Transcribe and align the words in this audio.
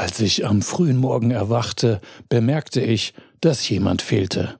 Als 0.00 0.18
ich 0.18 0.46
am 0.46 0.62
frühen 0.62 0.96
Morgen 0.96 1.30
erwachte, 1.30 2.00
bemerkte 2.30 2.80
ich, 2.80 3.12
dass 3.42 3.68
jemand 3.68 4.00
fehlte. 4.00 4.58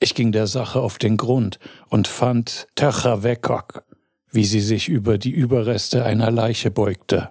Ich 0.00 0.14
ging 0.14 0.32
der 0.32 0.46
Sache 0.46 0.80
auf 0.80 0.96
den 0.96 1.18
Grund 1.18 1.58
und 1.90 2.08
fand 2.08 2.68
Töcher 2.74 3.22
Wekok, 3.22 3.84
wie 4.30 4.46
sie 4.46 4.62
sich 4.62 4.88
über 4.88 5.18
die 5.18 5.30
Überreste 5.30 6.06
einer 6.06 6.30
Leiche 6.30 6.70
beugte. 6.70 7.28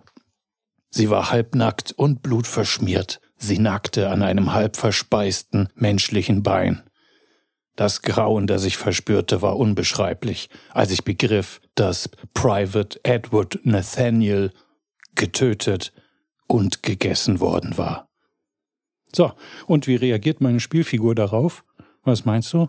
Sie 0.91 1.09
war 1.09 1.31
halbnackt 1.31 1.93
und 1.93 2.21
blutverschmiert. 2.21 3.19
Sie 3.37 3.57
nackte 3.57 4.11
an 4.11 4.21
einem 4.21 4.53
halb 4.53 4.77
verspeisten 4.77 5.69
menschlichen 5.73 6.43
Bein. 6.43 6.83
Das 7.75 8.03
Grauen, 8.03 8.45
das 8.45 8.65
ich 8.65 8.77
verspürte, 8.77 9.41
war 9.41 9.57
unbeschreiblich, 9.57 10.51
als 10.69 10.91
ich 10.91 11.03
begriff, 11.03 11.59
dass 11.73 12.07
Private 12.35 12.99
Edward 13.03 13.57
Nathaniel 13.63 14.51
getötet 15.15 15.91
und 16.51 16.83
gegessen 16.83 17.39
worden 17.39 17.77
war. 17.77 18.09
So, 19.13 19.31
und 19.67 19.87
wie 19.87 19.95
reagiert 19.95 20.41
meine 20.41 20.59
Spielfigur 20.59 21.15
darauf? 21.15 21.63
Was 22.03 22.25
meinst 22.25 22.51
du? 22.51 22.67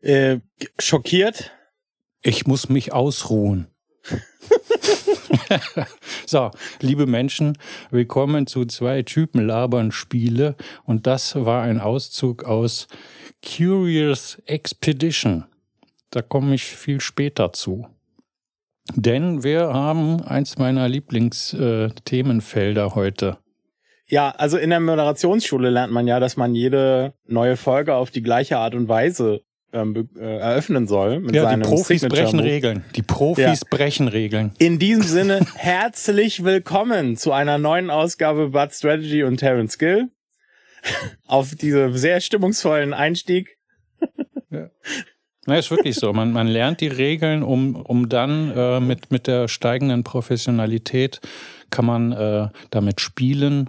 Äh, 0.00 0.38
schockiert. 0.78 1.50
Ich 2.22 2.46
muss 2.46 2.68
mich 2.68 2.92
ausruhen. 2.92 3.66
so, 6.26 6.52
liebe 6.80 7.06
Menschen, 7.06 7.58
willkommen 7.90 8.46
zu 8.46 8.66
zwei 8.66 9.02
Typen 9.02 9.44
labern 9.44 9.90
Spiele 9.90 10.54
und 10.84 11.08
das 11.08 11.34
war 11.34 11.62
ein 11.62 11.80
Auszug 11.80 12.44
aus 12.44 12.86
Curious 13.42 14.40
Expedition. 14.46 15.44
Da 16.10 16.22
komme 16.22 16.54
ich 16.54 16.64
viel 16.64 17.00
später 17.00 17.52
zu. 17.52 17.88
Denn 18.94 19.42
wir 19.42 19.72
haben 19.72 20.22
eins 20.22 20.58
meiner 20.58 20.88
Lieblingsthemenfelder 20.88 22.94
heute. 22.94 23.38
Ja, 24.06 24.30
also 24.30 24.58
in 24.58 24.70
der 24.70 24.80
Moderationsschule 24.80 25.70
lernt 25.70 25.92
man 25.92 26.06
ja, 26.06 26.20
dass 26.20 26.36
man 26.36 26.54
jede 26.54 27.14
neue 27.26 27.56
Folge 27.56 27.94
auf 27.94 28.10
die 28.10 28.22
gleiche 28.22 28.58
Art 28.58 28.74
und 28.74 28.86
Weise 28.88 29.40
ähm, 29.72 30.10
äh, 30.18 30.38
eröffnen 30.38 30.86
soll. 30.86 31.20
Mit 31.20 31.34
ja, 31.34 31.56
die 31.56 31.62
Profis 31.62 32.02
brechen 32.02 32.40
Regeln. 32.40 32.84
Die 32.94 33.02
Profis 33.02 33.60
ja. 33.62 33.68
brechen 33.70 34.08
Regeln. 34.08 34.52
In 34.58 34.78
diesem 34.78 35.04
Sinne, 35.04 35.46
herzlich 35.56 36.44
willkommen 36.44 37.16
zu 37.16 37.32
einer 37.32 37.56
neuen 37.56 37.88
Ausgabe 37.88 38.50
Bud 38.50 38.72
Strategy 38.72 39.24
und 39.24 39.38
Terence 39.38 39.78
Gill. 39.78 40.10
auf 41.26 41.54
diese 41.54 41.96
sehr 41.96 42.20
stimmungsvollen 42.20 42.92
Einstieg. 42.92 43.56
ja. 44.50 44.70
Na, 45.46 45.58
ist 45.58 45.70
wirklich 45.70 45.96
so. 45.96 46.12
Man, 46.12 46.32
man 46.32 46.46
lernt 46.46 46.80
die 46.80 46.88
Regeln, 46.88 47.42
um, 47.42 47.76
um 47.76 48.08
dann 48.08 48.50
äh, 48.56 48.80
mit, 48.80 49.10
mit 49.10 49.26
der 49.26 49.48
steigenden 49.48 50.04
Professionalität 50.04 51.20
kann 51.70 51.84
man 51.84 52.12
äh, 52.12 52.48
damit 52.70 53.00
spielen. 53.00 53.68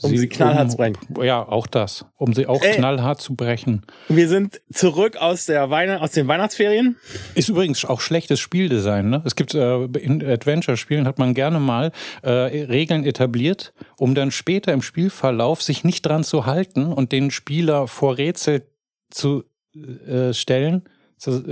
Um 0.00 0.10
sie, 0.10 0.18
sie 0.18 0.28
knallhart 0.28 0.64
um, 0.64 0.70
zu 0.70 0.76
brechen. 0.78 0.98
Ja, 1.22 1.46
auch 1.46 1.66
das. 1.66 2.06
Um 2.16 2.32
sie 2.32 2.46
auch 2.46 2.62
Ey, 2.62 2.74
knallhart 2.74 3.20
zu 3.20 3.36
brechen. 3.36 3.82
Wir 4.08 4.28
sind 4.28 4.60
zurück 4.72 5.16
aus 5.16 5.46
der 5.46 5.70
Weihn 5.70 5.90
aus 5.90 6.10
den 6.10 6.26
Weihnachtsferien. 6.26 6.96
Ist 7.34 7.48
übrigens 7.48 7.84
auch 7.84 8.00
schlechtes 8.00 8.40
Spieldesign. 8.40 9.10
Ne? 9.10 9.22
Es 9.24 9.36
gibt 9.36 9.54
äh, 9.54 9.84
in 9.84 10.24
Adventure-Spielen 10.24 11.06
hat 11.06 11.18
man 11.18 11.34
gerne 11.34 11.60
mal 11.60 11.92
äh, 12.22 12.30
Regeln 12.30 13.04
etabliert, 13.04 13.74
um 13.96 14.14
dann 14.14 14.30
später 14.32 14.72
im 14.72 14.82
Spielverlauf 14.82 15.62
sich 15.62 15.84
nicht 15.84 16.02
dran 16.02 16.24
zu 16.24 16.46
halten 16.46 16.86
und 16.86 17.12
den 17.12 17.30
Spieler 17.30 17.86
vor 17.86 18.18
Rätsel 18.18 18.66
zu 19.10 19.44
äh, 19.74 20.32
stellen 20.32 20.82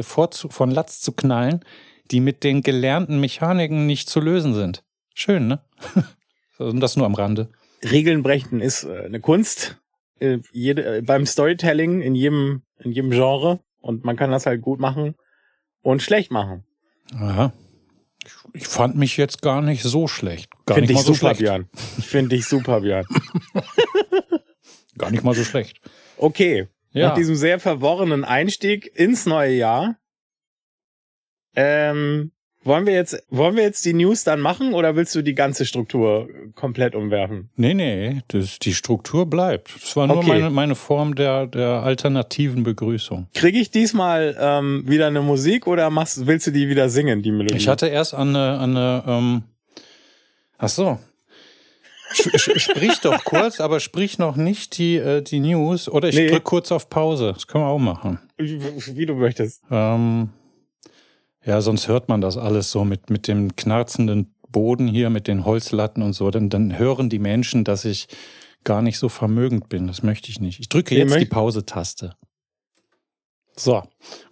vor, 0.02 0.30
von 0.32 0.70
Latz 0.70 1.00
zu 1.00 1.12
knallen, 1.12 1.64
die 2.10 2.20
mit 2.20 2.44
den 2.44 2.62
gelernten 2.62 3.20
Mechaniken 3.20 3.86
nicht 3.86 4.08
zu 4.08 4.20
lösen 4.20 4.54
sind. 4.54 4.82
Schön, 5.14 5.46
ne? 5.46 5.60
Und 6.58 6.80
das 6.80 6.96
nur 6.96 7.06
am 7.06 7.14
Rande. 7.14 7.50
Regeln 7.82 8.22
brechen 8.22 8.60
ist 8.60 8.84
äh, 8.84 9.04
eine 9.04 9.20
Kunst. 9.20 9.80
Äh, 10.18 10.38
jede, 10.52 10.98
äh, 10.98 11.02
beim 11.02 11.26
Storytelling 11.26 12.02
in 12.02 12.14
jedem, 12.14 12.62
in 12.78 12.92
jedem 12.92 13.10
Genre. 13.10 13.60
Und 13.80 14.04
man 14.04 14.16
kann 14.16 14.30
das 14.30 14.46
halt 14.46 14.60
gut 14.60 14.80
machen 14.80 15.14
und 15.82 16.02
schlecht 16.02 16.30
machen. 16.30 16.64
Aha. 17.14 17.52
Ich 18.52 18.66
fand 18.66 18.96
mich 18.96 19.16
jetzt 19.16 19.40
gar 19.40 19.62
nicht 19.62 19.82
so 19.82 20.06
schlecht. 20.06 20.50
Gar 20.66 20.76
find 20.76 20.88
nicht 20.88 20.96
mal 20.96 21.02
so 21.04 21.14
super, 21.14 21.34
schlecht. 21.34 21.40
Björn. 21.40 21.68
Ich 21.98 22.06
finde 22.06 22.36
dich 22.36 22.46
super, 22.46 22.80
Björn. 22.80 23.06
gar 24.98 25.10
nicht 25.10 25.24
mal 25.24 25.34
so 25.34 25.44
schlecht. 25.44 25.80
Okay. 26.18 26.68
Ja. 26.92 27.08
Nach 27.08 27.14
diesem 27.14 27.36
sehr 27.36 27.60
verworrenen 27.60 28.24
Einstieg 28.24 28.90
ins 28.94 29.26
neue 29.26 29.54
Jahr. 29.54 29.96
Ähm, 31.54 32.32
wollen 32.62 32.84
wir 32.84 32.92
jetzt, 32.92 33.24
wollen 33.30 33.56
wir 33.56 33.62
jetzt 33.62 33.86
die 33.86 33.94
News 33.94 34.22
dann 34.24 34.38
machen 34.40 34.74
oder 34.74 34.94
willst 34.94 35.14
du 35.14 35.22
die 35.22 35.34
ganze 35.34 35.64
Struktur 35.64 36.28
komplett 36.54 36.94
umwerfen? 36.94 37.48
Nee, 37.56 37.72
nee, 37.72 38.20
das, 38.28 38.58
die 38.58 38.74
Struktur 38.74 39.24
bleibt. 39.24 39.74
Das 39.80 39.96
war 39.96 40.06
nur 40.06 40.18
okay. 40.18 40.28
meine, 40.28 40.50
meine 40.50 40.74
Form 40.74 41.14
der, 41.14 41.46
der 41.46 41.82
alternativen 41.82 42.62
Begrüßung. 42.62 43.28
Kriege 43.32 43.58
ich 43.58 43.70
diesmal 43.70 44.36
ähm, 44.38 44.84
wieder 44.86 45.06
eine 45.06 45.22
Musik 45.22 45.66
oder 45.66 45.88
machst, 45.88 46.26
willst 46.26 46.48
du 46.48 46.50
die 46.50 46.68
wieder 46.68 46.90
singen, 46.90 47.22
die 47.22 47.32
Melodie? 47.32 47.56
Ich 47.56 47.68
hatte 47.68 47.86
erst 47.86 48.12
an 48.12 48.36
eine, 48.36 48.58
an 48.58 48.76
eine 48.76 49.04
ähm, 49.06 49.42
ach 50.58 50.68
so, 50.68 50.98
Sprich 52.12 52.98
doch 53.00 53.24
kurz, 53.24 53.60
aber 53.60 53.80
sprich 53.80 54.18
noch 54.18 54.36
nicht 54.36 54.78
die, 54.78 54.96
äh, 54.96 55.22
die 55.22 55.40
News. 55.40 55.88
Oder 55.88 56.08
ich 56.08 56.16
nee. 56.16 56.28
drück 56.28 56.44
kurz 56.44 56.72
auf 56.72 56.88
Pause. 56.90 57.32
Das 57.34 57.46
können 57.46 57.64
wir 57.64 57.68
auch 57.68 57.78
machen. 57.78 58.18
Wie, 58.36 58.60
wie 58.96 59.06
du 59.06 59.14
möchtest. 59.14 59.62
Ähm, 59.70 60.30
ja, 61.44 61.60
sonst 61.60 61.88
hört 61.88 62.08
man 62.08 62.20
das 62.20 62.36
alles 62.36 62.70
so 62.70 62.84
mit, 62.84 63.10
mit 63.10 63.28
dem 63.28 63.56
knarzenden 63.56 64.34
Boden 64.48 64.88
hier, 64.88 65.10
mit 65.10 65.28
den 65.28 65.44
Holzlatten 65.44 66.02
und 66.02 66.12
so. 66.12 66.30
Dann, 66.30 66.50
dann 66.50 66.78
hören 66.78 67.08
die 67.08 67.18
Menschen, 67.18 67.64
dass 67.64 67.84
ich 67.84 68.08
gar 68.64 68.82
nicht 68.82 68.98
so 68.98 69.08
vermögend 69.08 69.68
bin. 69.68 69.86
Das 69.86 70.02
möchte 70.02 70.30
ich 70.30 70.40
nicht. 70.40 70.60
Ich 70.60 70.68
drücke 70.68 70.94
jetzt 70.94 71.18
die 71.18 71.24
Pause-Taste. 71.26 72.14
So, 73.56 73.82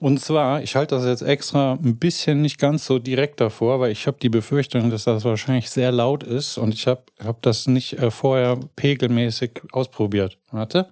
und 0.01 0.21
zwar, 0.21 0.63
ich 0.63 0.75
halte 0.75 0.95
das 0.95 1.05
jetzt 1.05 1.23
extra 1.23 1.73
ein 1.73 1.99
bisschen 1.99 2.41
nicht 2.41 2.59
ganz 2.59 2.87
so 2.87 2.99
direkt 2.99 3.41
davor, 3.41 3.79
weil 3.81 3.93
ich 3.93 4.07
habe 4.07 4.17
die 4.21 4.31
Befürchtung, 4.31 4.91
dass 4.91 5.05
das 5.05 5.25
wahrscheinlich 5.25 5.69
sehr 5.69 5.93
laut 5.93 6.23
ist 6.23 6.57
und 6.57 6.73
ich 6.73 6.87
habe 6.87 7.03
hab 7.23 7.43
das 7.43 7.67
nicht 7.67 7.95
äh, 7.95 8.11
vorher 8.11 8.59
pegelmäßig 8.77 9.61
ausprobiert. 9.73 10.39
Warte. 10.51 10.89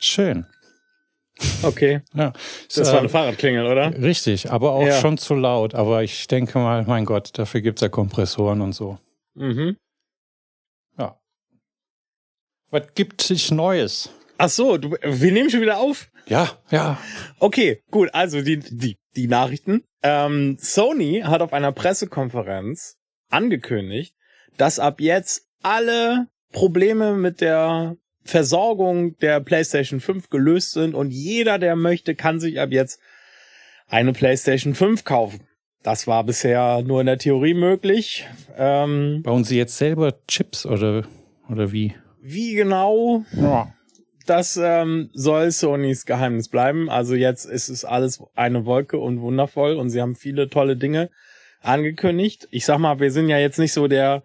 Schön. 0.00 0.46
Okay. 1.62 2.00
Ja. 2.14 2.32
Das 2.74 2.92
war 2.92 3.00
eine 3.00 3.08
Fahrradklingel, 3.08 3.66
oder? 3.66 3.92
Richtig, 4.02 4.50
aber 4.50 4.72
auch 4.72 4.86
ja. 4.86 5.00
schon 5.00 5.18
zu 5.18 5.34
laut. 5.34 5.74
Aber 5.74 6.02
ich 6.02 6.26
denke 6.26 6.58
mal, 6.58 6.84
mein 6.84 7.04
Gott, 7.04 7.30
dafür 7.38 7.60
gibt 7.60 7.78
es 7.78 7.82
ja 7.82 7.88
Kompressoren 7.88 8.60
und 8.60 8.72
so. 8.72 8.98
Mhm. 9.34 9.76
Was 12.70 12.94
gibt 12.94 13.22
sich 13.22 13.50
Neues? 13.50 14.10
Ach 14.38 14.48
so, 14.48 14.78
du, 14.78 14.92
wir 15.02 15.32
nehmen 15.32 15.50
schon 15.50 15.60
wieder 15.60 15.78
auf. 15.78 16.08
Ja, 16.26 16.50
ja. 16.70 16.98
Okay, 17.38 17.82
gut. 17.90 18.10
Also 18.14 18.42
die 18.42 18.58
die 18.58 18.96
die 19.16 19.26
Nachrichten. 19.26 19.82
Ähm, 20.02 20.56
Sony 20.58 21.22
hat 21.24 21.42
auf 21.42 21.52
einer 21.52 21.72
Pressekonferenz 21.72 22.96
angekündigt, 23.28 24.14
dass 24.56 24.78
ab 24.78 25.00
jetzt 25.00 25.46
alle 25.62 26.28
Probleme 26.52 27.14
mit 27.16 27.40
der 27.40 27.96
Versorgung 28.24 29.16
der 29.18 29.40
PlayStation 29.40 30.00
5 30.00 30.30
gelöst 30.30 30.72
sind 30.72 30.94
und 30.94 31.10
jeder, 31.10 31.58
der 31.58 31.76
möchte, 31.76 32.14
kann 32.14 32.40
sich 32.40 32.60
ab 32.60 32.70
jetzt 32.70 33.00
eine 33.88 34.12
PlayStation 34.12 34.74
5 34.74 35.04
kaufen. 35.04 35.40
Das 35.82 36.06
war 36.06 36.24
bisher 36.24 36.82
nur 36.82 37.00
in 37.00 37.06
der 37.06 37.18
Theorie 37.18 37.54
möglich. 37.54 38.26
Ähm, 38.56 39.22
Bauen 39.22 39.44
Sie 39.44 39.56
jetzt 39.56 39.78
selber 39.78 40.14
Chips 40.26 40.66
oder 40.66 41.04
oder 41.48 41.72
wie? 41.72 41.94
Wie 42.22 42.54
genau? 42.54 43.24
Ja. 43.32 43.72
Das 44.26 44.56
ähm, 44.56 45.10
soll 45.12 45.50
Sonys 45.50 46.04
Geheimnis 46.04 46.48
bleiben. 46.48 46.88
Also 46.90 47.14
jetzt 47.14 47.46
ist 47.46 47.68
es 47.68 47.84
alles 47.84 48.22
eine 48.34 48.64
Wolke 48.66 48.98
und 48.98 49.20
wundervoll 49.20 49.74
und 49.74 49.90
sie 49.90 50.00
haben 50.00 50.14
viele 50.14 50.48
tolle 50.48 50.76
Dinge 50.76 51.10
angekündigt. 51.60 52.46
Ich 52.50 52.64
sag 52.64 52.78
mal, 52.78 53.00
wir 53.00 53.10
sind 53.10 53.28
ja 53.28 53.38
jetzt 53.38 53.58
nicht 53.58 53.72
so 53.72 53.88
der 53.88 54.22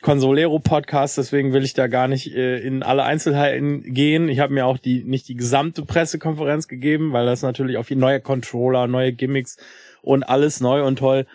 Consolero 0.00 0.58
Podcast, 0.58 1.16
deswegen 1.16 1.52
will 1.52 1.64
ich 1.64 1.74
da 1.74 1.86
gar 1.86 2.08
nicht 2.08 2.34
äh, 2.34 2.58
in 2.58 2.82
alle 2.82 3.04
Einzelheiten 3.04 3.82
gehen. 3.94 4.28
Ich 4.28 4.40
habe 4.40 4.52
mir 4.52 4.66
auch 4.66 4.78
die 4.78 5.04
nicht 5.04 5.28
die 5.28 5.36
gesamte 5.36 5.84
Pressekonferenz 5.84 6.66
gegeben, 6.66 7.12
weil 7.12 7.24
das 7.24 7.42
natürlich 7.42 7.76
auf 7.76 7.86
die 7.88 7.96
neue 7.96 8.20
Controller, 8.20 8.88
neue 8.88 9.12
Gimmicks 9.12 9.58
und 10.02 10.24
alles 10.24 10.60
neu 10.60 10.84
und 10.84 10.98
toll. 10.98 11.26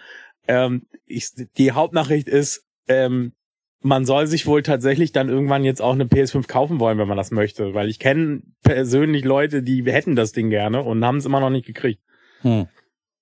Ähm, 0.49 0.87
ich, 1.05 1.29
die 1.57 1.71
Hauptnachricht 1.71 2.27
ist, 2.27 2.65
ähm, 2.89 3.33
man 3.81 4.05
soll 4.05 4.27
sich 4.27 4.47
wohl 4.47 4.63
tatsächlich 4.63 5.11
dann 5.11 5.29
irgendwann 5.29 5.63
jetzt 5.63 5.81
auch 5.81 5.93
eine 5.93 6.05
PS5 6.05 6.47
kaufen 6.47 6.79
wollen, 6.79 6.97
wenn 6.97 7.07
man 7.07 7.17
das 7.17 7.31
möchte, 7.31 7.73
weil 7.73 7.89
ich 7.89 7.99
kenne 7.99 8.41
persönlich 8.63 9.23
Leute, 9.23 9.61
die 9.61 9.83
hätten 9.85 10.15
das 10.15 10.31
Ding 10.31 10.49
gerne 10.49 10.81
und 10.81 11.03
haben 11.05 11.17
es 11.17 11.25
immer 11.25 11.39
noch 11.39 11.49
nicht 11.49 11.65
gekriegt. 11.65 12.01
Hm. 12.41 12.67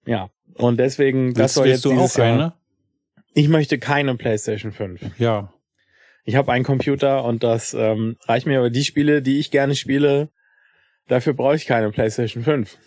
Ja, 0.05 0.29
und 0.55 0.79
deswegen 0.79 1.33
das 1.33 1.55
soll 1.55 1.67
jetzt 1.67 1.85
du 1.85 1.89
dieses 1.89 2.15
auch 2.15 2.17
Jahr. 2.17 2.33
Eine? 2.33 2.53
Ich 3.33 3.49
möchte 3.49 3.79
keine 3.79 4.15
PlayStation 4.15 4.71
5. 4.71 5.19
Ja. 5.19 5.53
Ich 6.23 6.35
habe 6.35 6.51
einen 6.51 6.63
Computer 6.63 7.23
und 7.25 7.43
das 7.43 7.73
ähm, 7.73 8.17
reicht 8.25 8.47
mir, 8.47 8.59
aber 8.59 8.69
die 8.69 8.83
Spiele, 8.83 9.21
die 9.21 9.39
ich 9.39 9.51
gerne 9.51 9.75
spiele, 9.75 10.29
dafür 11.07 11.33
brauche 11.33 11.55
ich 11.55 11.65
keine 11.65 11.91
PlayStation 11.91 12.43
5. 12.43 12.77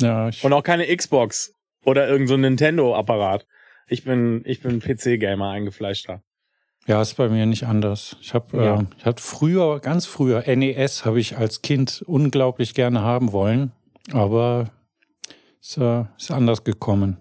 Ja. 0.00 0.28
Ich 0.28 0.44
und 0.44 0.52
auch 0.52 0.62
keine 0.62 0.94
Xbox 0.94 1.54
oder 1.84 2.06
irgendein 2.06 2.28
so 2.28 2.36
Nintendo-Apparat. 2.36 3.46
Ich 3.88 4.04
bin, 4.04 4.42
ich 4.44 4.60
bin 4.60 4.80
PC-Gamer, 4.80 5.50
eingefleischter. 5.50 6.22
Ja, 6.88 7.02
ist 7.02 7.14
bei 7.18 7.28
mir 7.28 7.44
nicht 7.46 7.64
anders. 7.66 8.16
Ich 8.22 8.32
habe, 8.34 8.56
Ja. 8.56 8.80
äh, 8.80 8.84
ich 8.98 9.04
hatte 9.04 9.22
früher, 9.22 9.78
ganz 9.78 10.06
früher, 10.06 10.42
NES 10.46 11.04
habe 11.04 11.20
ich 11.20 11.36
als 11.36 11.60
Kind 11.62 12.02
unglaublich 12.06 12.72
gerne 12.74 13.02
haben 13.02 13.32
wollen, 13.32 13.72
aber 14.12 14.70
ist, 15.60 15.76
äh, 15.76 16.04
ist 16.18 16.30
anders 16.30 16.64
gekommen. 16.64 17.18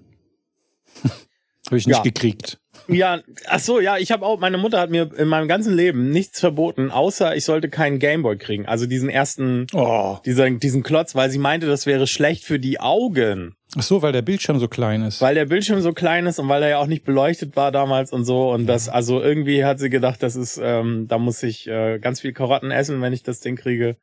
habe 1.67 1.77
ich 1.77 1.85
nicht 1.85 1.97
Ja. 1.97 2.01
gekriegt. 2.01 2.59
Ja, 2.87 3.19
ach 3.47 3.59
so, 3.59 3.79
ja, 3.79 3.97
ich 3.97 4.11
habe 4.11 4.25
auch, 4.25 4.39
meine 4.39 4.57
Mutter 4.57 4.79
hat 4.79 4.89
mir 4.89 5.09
in 5.17 5.27
meinem 5.27 5.47
ganzen 5.47 5.75
Leben 5.75 6.09
nichts 6.11 6.39
verboten, 6.39 6.91
außer 6.91 7.35
ich 7.35 7.45
sollte 7.45 7.69
keinen 7.69 7.99
Gameboy 7.99 8.37
kriegen. 8.37 8.65
Also 8.65 8.85
diesen 8.85 9.09
ersten, 9.09 9.67
Oh. 9.73 10.17
dieser, 10.25 10.49
diesen 10.49 10.83
Klotz, 10.83 11.13
weil 11.15 11.29
sie 11.29 11.39
meinte, 11.39 11.67
das 11.67 11.85
wäre 11.85 12.07
schlecht 12.07 12.43
für 12.45 12.59
die 12.59 12.79
Augen. 12.79 13.55
Ach 13.77 13.83
so, 13.83 14.01
weil 14.01 14.13
der 14.13 14.21
Bildschirm 14.21 14.59
so 14.59 14.67
klein 14.67 15.03
ist. 15.03 15.21
Weil 15.21 15.35
der 15.35 15.45
Bildschirm 15.45 15.81
so 15.81 15.91
klein 15.93 16.25
ist 16.25 16.39
und 16.39 16.47
weil 16.47 16.63
er 16.63 16.69
ja 16.69 16.77
auch 16.79 16.87
nicht 16.87 17.03
beleuchtet 17.03 17.55
war 17.55 17.71
damals 17.71 18.13
und 18.13 18.23
so. 18.23 18.49
Und 18.51 18.65
das, 18.65 18.87
also 18.89 19.21
irgendwie 19.21 19.65
hat 19.65 19.79
sie 19.79 19.89
gedacht, 19.89 20.23
das 20.23 20.35
ist, 20.35 20.59
ähm, 20.63 21.07
da 21.07 21.17
muss 21.17 21.43
ich 21.43 21.67
äh, 21.67 21.99
ganz 21.99 22.21
viel 22.21 22.31
Karotten 22.33 22.71
essen, 22.71 23.01
wenn 23.01 23.11
ich 23.13 23.23
das 23.23 23.41
Ding 23.41 23.55
kriege. 23.57 23.97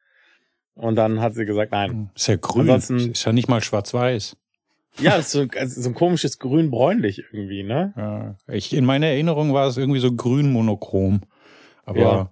Und 0.75 0.97
dann 0.97 1.21
hat 1.21 1.35
sie 1.35 1.47
gesagt, 1.47 1.73
nein. 1.73 2.11
Ist 2.15 2.27
ja 2.29 2.37
grün. 2.37 2.69
Ansonsten- 2.69 3.13
ist 3.13 3.25
ja 3.25 3.33
nicht 3.33 3.49
mal 3.49 3.63
schwarz-weiß. 3.63 4.37
Ja, 5.01 5.21
so, 5.23 5.47
also 5.57 5.81
so 5.83 5.89
ein 5.91 5.95
komisches 5.95 6.39
grün-bräunlich 6.39 7.25
irgendwie, 7.33 7.63
ne? 7.65 7.93
Ja, 7.97 8.37
ich, 8.55 8.73
in 8.73 8.85
meiner 8.85 9.07
Erinnerung 9.09 9.53
war 9.53 9.67
es 9.67 9.77
irgendwie 9.77 10.01
so 10.01 10.13
grün 10.15 10.53
monochrom. 10.53 11.23
Aber 11.85 11.99
Ja. 12.01 12.31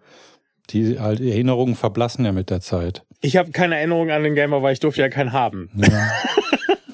die 0.71 0.99
halt, 1.01 1.21
Erinnerungen 1.21 1.75
verblassen 1.75 2.25
ja 2.25 2.33
mit 2.33 2.51
der 2.51 2.61
Zeit. 2.61 3.05
Ich 3.21 3.37
habe 3.37 3.51
keine 3.51 3.77
Erinnerung 3.77 4.11
an 4.11 4.23
den 4.23 4.35
Gamer, 4.35 4.63
weil 4.63 4.73
ich 4.73 4.81
durfte 4.81 5.01
ja 5.03 5.09
keinen 5.09 5.33
haben. 5.33 5.71
Ja. 5.77 6.11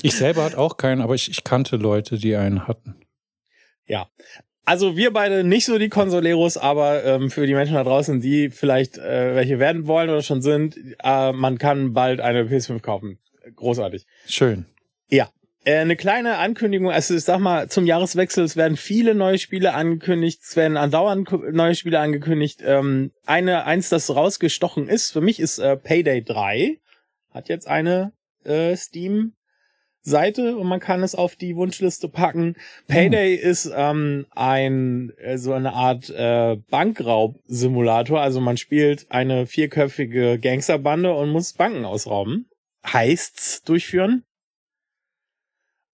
ich 0.03 0.15
selber 0.15 0.45
hatte 0.45 0.59
auch 0.59 0.77
keinen, 0.77 1.01
aber 1.03 1.15
ich, 1.15 1.31
ich 1.31 1.45
kannte 1.45 1.77
Leute, 1.77 2.19
die 2.19 2.35
einen 2.37 2.67
hatten. 2.67 2.97
Ja. 3.87 4.09
Also 4.65 4.97
wir 4.97 5.13
beide 5.15 5.45
nicht 5.45 5.65
so 5.65 5.79
die 5.79 5.89
Consoleros, 5.89 6.59
aber 6.59 7.03
ähm, 7.05 7.31
für 7.31 7.47
die 7.47 7.55
Menschen 7.55 7.75
da 7.75 7.85
draußen, 7.85 8.21
die 8.21 8.51
vielleicht 8.51 8.99
äh, 8.99 9.35
welche 9.35 9.59
werden 9.59 9.87
wollen 9.87 10.11
oder 10.11 10.21
schon 10.23 10.43
sind, 10.43 10.77
äh, 11.03 11.33
man 11.33 11.57
kann 11.57 11.95
bald 11.95 12.21
eine 12.21 12.43
PS5 12.45 12.81
kaufen. 12.81 13.19
Großartig. 13.57 14.07
Schön. 14.27 14.67
Ja. 15.09 15.31
Äh, 15.69 15.81
eine 15.81 15.97
kleine 15.97 16.39
Ankündigung, 16.39 16.91
also 16.91 17.15
ich 17.15 17.25
sag 17.25 17.41
mal, 17.41 17.69
zum 17.69 17.85
Jahreswechsel, 17.85 18.43
es 18.43 18.57
werden 18.57 18.79
viele 18.79 19.15
neue 19.15 19.37
Spiele 19.37 19.75
angekündigt, 19.75 20.41
es 20.43 20.57
werden 20.57 20.79
andauernd 20.79 21.31
neue 21.53 21.75
Spiele 21.75 22.01
angekündigt. 22.01 22.63
Ähm, 22.65 23.11
eine, 23.27 23.67
eins, 23.67 23.91
das 23.91 24.09
rausgestochen 24.09 24.89
ist, 24.89 25.13
für 25.13 25.21
mich 25.21 25.39
ist 25.41 25.59
äh, 25.59 25.77
Payday 25.77 26.25
3. 26.25 26.79
Hat 27.35 27.51
jetzt 27.51 27.69
eine 27.69 28.13
äh, 28.45 28.77
Steam 28.77 29.35
Seite 30.01 30.57
und 30.57 30.69
man 30.69 30.81
kann 30.81 31.03
es 31.03 31.15
auf 31.15 31.37
die 31.37 31.55
Wunschliste 31.55 32.09
packen. 32.09 32.57
Payday 32.87 33.35
ist 33.35 33.71
ähm, 33.77 34.25
ein 34.31 35.13
äh, 35.19 35.37
so 35.37 35.53
eine 35.53 35.75
Art 35.75 36.09
äh, 36.09 36.57
Bankraub-Simulator. 36.71 38.23
Also 38.23 38.41
man 38.41 38.57
spielt 38.57 39.11
eine 39.11 39.45
vierköpfige 39.45 40.39
Gangsterbande 40.39 41.13
und 41.13 41.29
muss 41.29 41.53
Banken 41.53 41.85
ausrauben. 41.85 42.49
Heists 42.87 43.63
durchführen. 43.65 44.25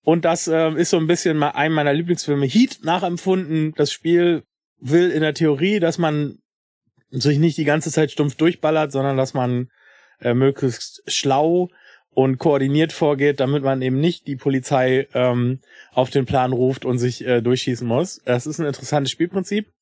Und 0.04 0.24
das 0.24 0.48
ähm, 0.48 0.76
ist 0.76 0.90
so 0.90 0.98
ein 0.98 1.06
bisschen 1.06 1.36
mal 1.36 1.50
ein 1.50 1.72
meiner 1.72 1.92
Lieblingsfilme 1.92 2.46
Heat 2.46 2.80
nachempfunden. 2.82 3.72
Das 3.76 3.90
Spiel 3.90 4.42
will 4.78 5.10
in 5.10 5.22
der 5.22 5.34
Theorie, 5.34 5.80
dass 5.80 5.98
man 5.98 6.38
sich 7.10 7.38
nicht 7.38 7.56
die 7.56 7.64
ganze 7.64 7.90
Zeit 7.90 8.10
stumpf 8.10 8.36
durchballert, 8.36 8.92
sondern 8.92 9.16
dass 9.16 9.34
man 9.34 9.70
äh, 10.20 10.34
möglichst 10.34 11.02
schlau 11.06 11.70
und 12.10 12.38
koordiniert 12.38 12.92
vorgeht, 12.92 13.40
damit 13.40 13.62
man 13.62 13.82
eben 13.82 13.98
nicht 13.98 14.26
die 14.26 14.36
Polizei 14.36 15.08
ähm, 15.14 15.60
auf 15.92 16.10
den 16.10 16.26
Plan 16.26 16.52
ruft 16.52 16.84
und 16.84 16.98
sich 16.98 17.26
äh, 17.26 17.40
durchschießen 17.40 17.86
muss. 17.86 18.20
Das 18.24 18.46
ist 18.46 18.58
ein 18.58 18.66
interessantes 18.66 19.10
Spielprinzip. 19.10 19.72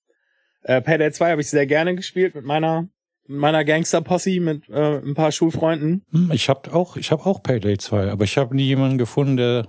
Äh, 0.62 0.80
Payday 0.80 1.10
2 1.12 1.30
habe 1.32 1.40
ich 1.40 1.50
sehr 1.50 1.66
gerne 1.66 1.94
gespielt 1.94 2.34
mit 2.34 2.44
meiner 2.44 2.88
mit 3.26 3.38
meiner 3.38 3.64
Gangster-Posse, 3.64 4.40
mit 4.40 4.68
äh, 4.68 4.98
ein 4.98 5.14
paar 5.14 5.30
Schulfreunden. 5.30 6.04
Hm, 6.10 6.30
Ich 6.32 6.48
habe 6.48 6.72
auch, 6.74 6.96
ich 6.96 7.12
habe 7.12 7.24
auch 7.24 7.42
Payday 7.42 7.78
2, 7.78 8.10
aber 8.10 8.24
ich 8.24 8.36
habe 8.36 8.54
nie 8.54 8.64
jemanden 8.64 8.98
gefunden, 8.98 9.36
der. 9.36 9.68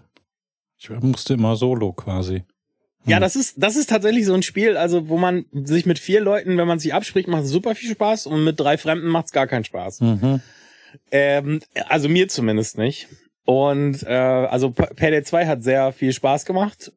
Ich 0.89 1.01
musste 1.01 1.35
immer 1.35 1.56
solo 1.56 1.94
quasi. 1.94 2.44
Ja, 3.06 3.18
Hm. 3.18 3.21
das 3.21 3.35
ist, 3.35 3.56
das 3.62 3.75
ist 3.75 3.89
tatsächlich 3.89 4.25
so 4.25 4.33
ein 4.33 4.44
Spiel, 4.44 4.77
also 4.77 5.09
wo 5.09 5.18
man 5.18 5.45
sich 5.51 5.85
mit 5.85 6.00
vier 6.00 6.21
Leuten, 6.21 6.57
wenn 6.57 6.68
man 6.68 6.80
sich 6.80 6.94
abspricht, 6.94 7.27
macht 7.27 7.44
es 7.44 7.50
super 7.50 7.75
viel 7.75 7.91
Spaß 7.91 8.27
und 8.27 8.44
mit 8.44 8.59
drei 8.59 8.77
Fremden 8.77 9.07
macht 9.07 9.25
es 9.25 9.31
gar 9.31 9.47
keinen 9.47 9.65
Spaß. 9.65 10.01
Mhm. 10.01 10.41
Ähm, 11.12 11.59
also 11.88 12.07
mir 12.07 12.27
zumindest 12.27 12.77
nicht. 12.77 13.07
Und 13.45 14.03
äh, 14.03 14.13
also 14.13 14.71
Payday 14.71 15.24
2 15.24 15.47
hat 15.47 15.63
sehr 15.63 15.91
viel 15.91 16.13
Spaß 16.13 16.45
gemacht. 16.45 16.94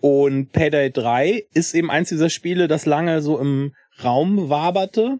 Und 0.00 0.52
Payday 0.52 0.90
3 0.90 1.46
ist 1.52 1.74
eben 1.74 1.90
eins 1.90 2.10
dieser 2.10 2.28
Spiele, 2.28 2.68
das 2.68 2.84
lange 2.84 3.22
so 3.22 3.38
im 3.38 3.74
Raum 4.04 4.50
waberte, 4.50 5.18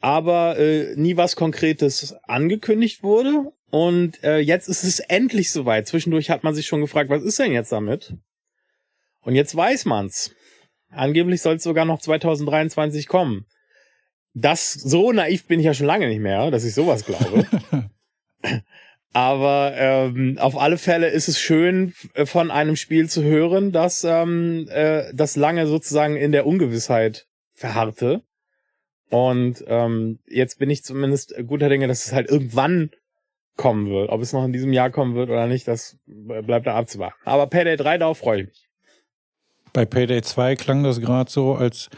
aber 0.00 0.58
äh, 0.58 0.94
nie 0.96 1.18
was 1.18 1.36
Konkretes 1.36 2.14
angekündigt 2.22 3.02
wurde. 3.02 3.52
Und 3.74 4.22
äh, 4.22 4.38
jetzt 4.38 4.68
ist 4.68 4.84
es 4.84 5.00
endlich 5.00 5.50
soweit. 5.50 5.88
Zwischendurch 5.88 6.30
hat 6.30 6.44
man 6.44 6.54
sich 6.54 6.64
schon 6.64 6.80
gefragt, 6.80 7.10
was 7.10 7.24
ist 7.24 7.40
denn 7.40 7.50
jetzt 7.50 7.72
damit? 7.72 8.14
Und 9.22 9.34
jetzt 9.34 9.56
weiß 9.56 9.84
man's. 9.86 10.30
Angeblich 10.90 11.42
soll 11.42 11.56
es 11.56 11.64
sogar 11.64 11.84
noch 11.84 11.98
2023 11.98 13.08
kommen. 13.08 13.46
Das 14.32 14.74
so 14.74 15.10
naiv 15.10 15.48
bin 15.48 15.58
ich 15.58 15.66
ja 15.66 15.74
schon 15.74 15.88
lange 15.88 16.06
nicht 16.06 16.20
mehr, 16.20 16.52
dass 16.52 16.64
ich 16.64 16.72
sowas 16.72 17.04
glaube. 17.04 17.48
Aber 19.12 19.72
ähm, 19.74 20.38
auf 20.38 20.56
alle 20.56 20.78
Fälle 20.78 21.08
ist 21.08 21.26
es 21.26 21.40
schön, 21.40 21.94
f- 22.14 22.30
von 22.30 22.52
einem 22.52 22.76
Spiel 22.76 23.08
zu 23.08 23.24
hören, 23.24 23.72
das 23.72 24.04
ähm, 24.04 24.68
äh, 24.70 25.12
das 25.12 25.34
lange 25.34 25.66
sozusagen 25.66 26.14
in 26.14 26.30
der 26.30 26.46
Ungewissheit 26.46 27.26
verharrte. 27.54 28.22
Und 29.10 29.64
ähm, 29.66 30.20
jetzt 30.28 30.60
bin 30.60 30.70
ich 30.70 30.84
zumindest 30.84 31.34
guter 31.48 31.68
Dinge, 31.68 31.88
dass 31.88 32.06
es 32.06 32.12
halt 32.12 32.30
irgendwann 32.30 32.92
kommen 33.56 33.88
wird. 33.88 34.10
Ob 34.10 34.20
es 34.20 34.32
noch 34.32 34.44
in 34.44 34.52
diesem 34.52 34.72
Jahr 34.72 34.90
kommen 34.90 35.14
wird 35.14 35.30
oder 35.30 35.46
nicht, 35.46 35.66
das 35.68 35.96
bleibt 36.06 36.66
da 36.66 36.74
abzuwarten. 36.74 37.16
Aber 37.24 37.46
Payday 37.46 37.76
3, 37.76 37.98
darauf 37.98 38.18
freue 38.18 38.40
ich 38.42 38.46
mich. 38.48 38.68
Bei 39.72 39.84
Payday 39.84 40.22
2 40.22 40.56
klang 40.56 40.82
das 40.84 41.00
gerade 41.00 41.30
so, 41.30 41.54
als, 41.54 41.88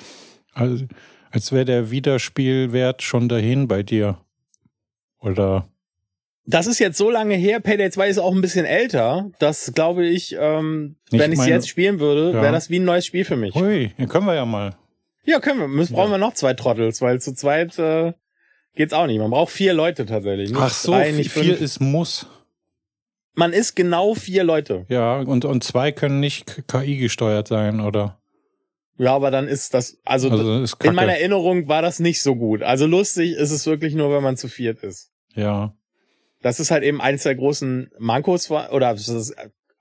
als, 0.53 0.85
als 1.31 1.53
wäre 1.53 1.65
der 1.65 1.91
Wiederspielwert 1.91 3.03
schon 3.03 3.29
dahin 3.29 3.69
bei 3.69 3.83
dir. 3.83 4.19
Oder 5.21 5.69
Das 6.45 6.67
ist 6.67 6.79
jetzt 6.79 6.97
so 6.99 7.11
lange 7.11 7.35
her. 7.35 7.61
Payday 7.61 7.91
2 7.91 8.09
ist 8.09 8.19
auch 8.19 8.35
ein 8.35 8.41
bisschen 8.41 8.65
älter. 8.67 9.31
Das 9.41 9.73
glaube 9.75 10.07
ich, 10.07 10.37
ähm, 10.39 10.97
Ich 11.11 11.19
wenn 11.19 11.33
ich 11.33 11.39
es 11.41 11.47
jetzt 11.47 11.69
spielen 11.69 12.01
würde, 12.01 12.33
Ja. 12.37 12.43
wäre 12.43 12.53
das 12.53 12.71
wie 12.71 12.79
ein 12.79 12.85
neues 12.85 13.05
Spiel 13.07 13.25
für 13.25 13.37
mich. 13.37 13.55
hui, 13.55 13.93
hier 13.97 14.07
können 14.07 14.27
wir 14.27 14.35
ja 14.35 14.45
mal. 14.47 14.77
Ja, 15.25 15.41
können 15.41 15.59
wir. 15.61 15.69
Müssen, 15.69 15.95
brauchen 15.95 16.13
wir 16.13 16.19
noch 16.19 16.35
zwei 16.35 16.55
Trottels, 16.55 17.03
weil 17.03 17.21
zu 17.21 17.35
zweit 17.35 17.79
äh, 17.79 18.13
geht's 18.77 18.93
auch 18.93 19.07
nicht. 19.07 19.19
Man 19.19 19.31
braucht 19.31 19.53
vier 19.53 19.75
Leute 19.75 20.07
tatsächlich. 20.07 20.51
Nicht 20.51 20.61
Ach 20.61 20.71
so, 20.71 20.93
drei, 20.93 21.11
nicht 21.11 21.31
vier 21.33 21.43
fünf. 21.45 21.61
ist 21.61 21.81
Muss. 21.81 22.27
Man 23.35 23.53
ist 23.53 23.75
genau 23.75 24.15
vier 24.15 24.45
Leute. 24.45 24.87
Ja, 24.89 25.19
und, 25.19 25.45
und 25.45 25.63
zwei 25.65 25.93
können 25.93 26.21
nicht 26.21 26.65
KI 26.69 26.97
gesteuert 26.97 27.49
sein, 27.49 27.81
oder? 27.81 28.19
Ja, 28.99 29.15
aber 29.15 29.31
dann 29.31 29.47
ist 29.47 29.75
das, 29.75 29.99
also, 30.05 30.31
Also 30.31 30.63
ist 30.63 30.83
in 30.83 30.95
meiner 30.95 31.13
Erinnerung 31.19 31.69
war 31.69 31.83
das 31.83 31.99
nicht 31.99 32.23
so 32.23 32.35
gut. 32.35 32.63
Also 32.63 32.87
lustig 32.87 33.33
ist 33.33 33.51
es 33.51 33.67
wirklich 33.67 33.95
nur, 33.95 34.11
wenn 34.11 34.23
man 34.23 34.37
zu 34.37 34.49
viert 34.49 34.83
ist. 34.83 35.11
ja. 35.35 35.75
Das 36.43 36.61
ist 36.61 36.71
halt 36.71 36.85
eben 36.85 37.01
eines 37.01 37.25
der 37.25 37.35
großen 37.35 37.91
Mankos, 37.99 38.51
oder 38.51 38.93
das 38.93 39.09
ist 39.09 39.35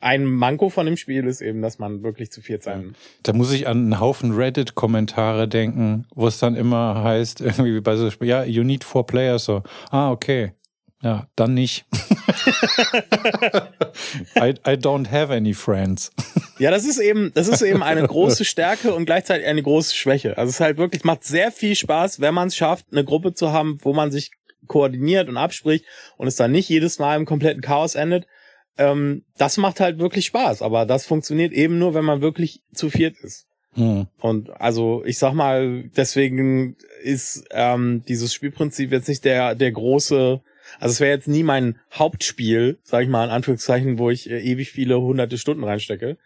ein 0.06 0.24
Manko 0.26 0.70
von 0.70 0.86
dem 0.86 0.98
Spiel 0.98 1.26
ist 1.26 1.42
eben, 1.42 1.64
dass 1.64 1.80
man 1.80 2.04
wirklich 2.04 2.32
zu 2.32 2.40
viert 2.40 2.62
sein 2.62 2.96
Da 3.24 3.34
muss 3.34 3.52
ich 3.52 3.68
an 3.68 3.78
einen 3.78 4.00
Haufen 4.00 4.34
Reddit-Kommentare 4.34 5.48
denken, 5.48 6.06
wo 6.14 6.28
es 6.28 6.38
dann 6.38 6.56
immer 6.56 7.04
heißt, 7.04 7.42
irgendwie 7.42 7.82
bei 7.82 7.96
so 7.96 8.12
Spiel, 8.12 8.28
ja, 8.28 8.44
you 8.44 8.64
need 8.64 8.84
four 8.84 9.08
players, 9.08 9.46
so. 9.46 9.64
Ah, 9.90 10.12
okay. 10.12 10.52
Ja, 11.02 11.28
dann 11.36 11.56
nicht. 11.56 11.86
I, 14.38 14.54
I 14.66 14.78
don't 14.78 15.10
have 15.10 15.34
any 15.34 15.56
friends. 15.56 16.12
Ja, 16.60 16.70
das 16.70 16.86
ist 16.86 17.00
eben, 17.00 17.32
das 17.34 17.48
ist 17.48 17.64
eben 17.64 17.82
eine 17.82 18.08
große 18.08 18.46
Stärke 18.46 18.94
und 18.94 19.06
gleichzeitig 19.06 19.48
eine 19.48 19.64
große 19.64 19.96
Schwäche. 19.96 20.38
Also 20.38 20.50
es 20.50 20.56
ist 20.56 20.62
halt 20.62 20.78
wirklich, 20.78 21.04
macht 21.04 21.24
sehr 21.24 21.52
viel 21.52 21.76
Spaß, 21.76 22.22
wenn 22.22 22.36
man 22.36 22.50
es 22.50 22.56
schafft, 22.56 22.86
eine 22.92 23.04
Gruppe 23.04 23.34
zu 23.34 23.52
haben, 23.52 23.80
wo 23.82 23.94
man 23.94 24.12
sich 24.12 24.32
koordiniert 24.68 25.30
und 25.30 25.38
abspricht 25.38 25.86
und 26.18 26.28
es 26.28 26.36
dann 26.36 26.52
nicht 26.52 26.70
jedes 26.70 27.00
Mal 27.00 27.18
im 27.18 27.26
kompletten 27.26 27.62
Chaos 27.62 27.96
endet. 27.96 28.28
Ähm, 28.78 29.24
das 29.38 29.58
macht 29.58 29.80
halt 29.80 30.00
wirklich 30.00 30.26
Spaß, 30.26 30.62
aber 30.62 30.86
das 30.86 31.06
funktioniert 31.06 31.54
eben 31.54 31.80
nur, 31.80 31.94
wenn 31.94 32.06
man 32.06 32.22
wirklich 32.22 32.62
zu 32.74 32.90
viert 32.90 33.16
ist. 33.22 33.48
Hm. 33.74 34.08
Und 34.20 34.50
also 34.62 35.04
ich 35.06 35.18
sag 35.18 35.34
mal, 35.34 35.84
deswegen 35.96 36.78
ist 37.04 37.46
ähm, 37.52 38.04
dieses 38.08 38.34
Spielprinzip 38.34 38.92
jetzt 38.92 39.10
nicht 39.10 39.26
der 39.26 39.56
der 39.56 39.72
große, 39.72 40.42
also 40.80 40.92
es 40.92 41.00
wäre 41.00 41.12
jetzt 41.12 41.28
nie 41.28 41.44
mein 41.44 41.78
Hauptspiel, 41.94 42.80
sag 42.84 43.04
ich 43.04 43.10
mal 43.10 43.26
in 43.26 43.32
Anführungszeichen, 43.32 44.00
wo 44.00 44.10
ich 44.10 44.30
äh, 44.30 44.40
ewig 44.40 44.72
viele 44.72 45.00
hunderte 45.00 45.38
Stunden 45.38 45.64
reinstecke. 45.64 46.18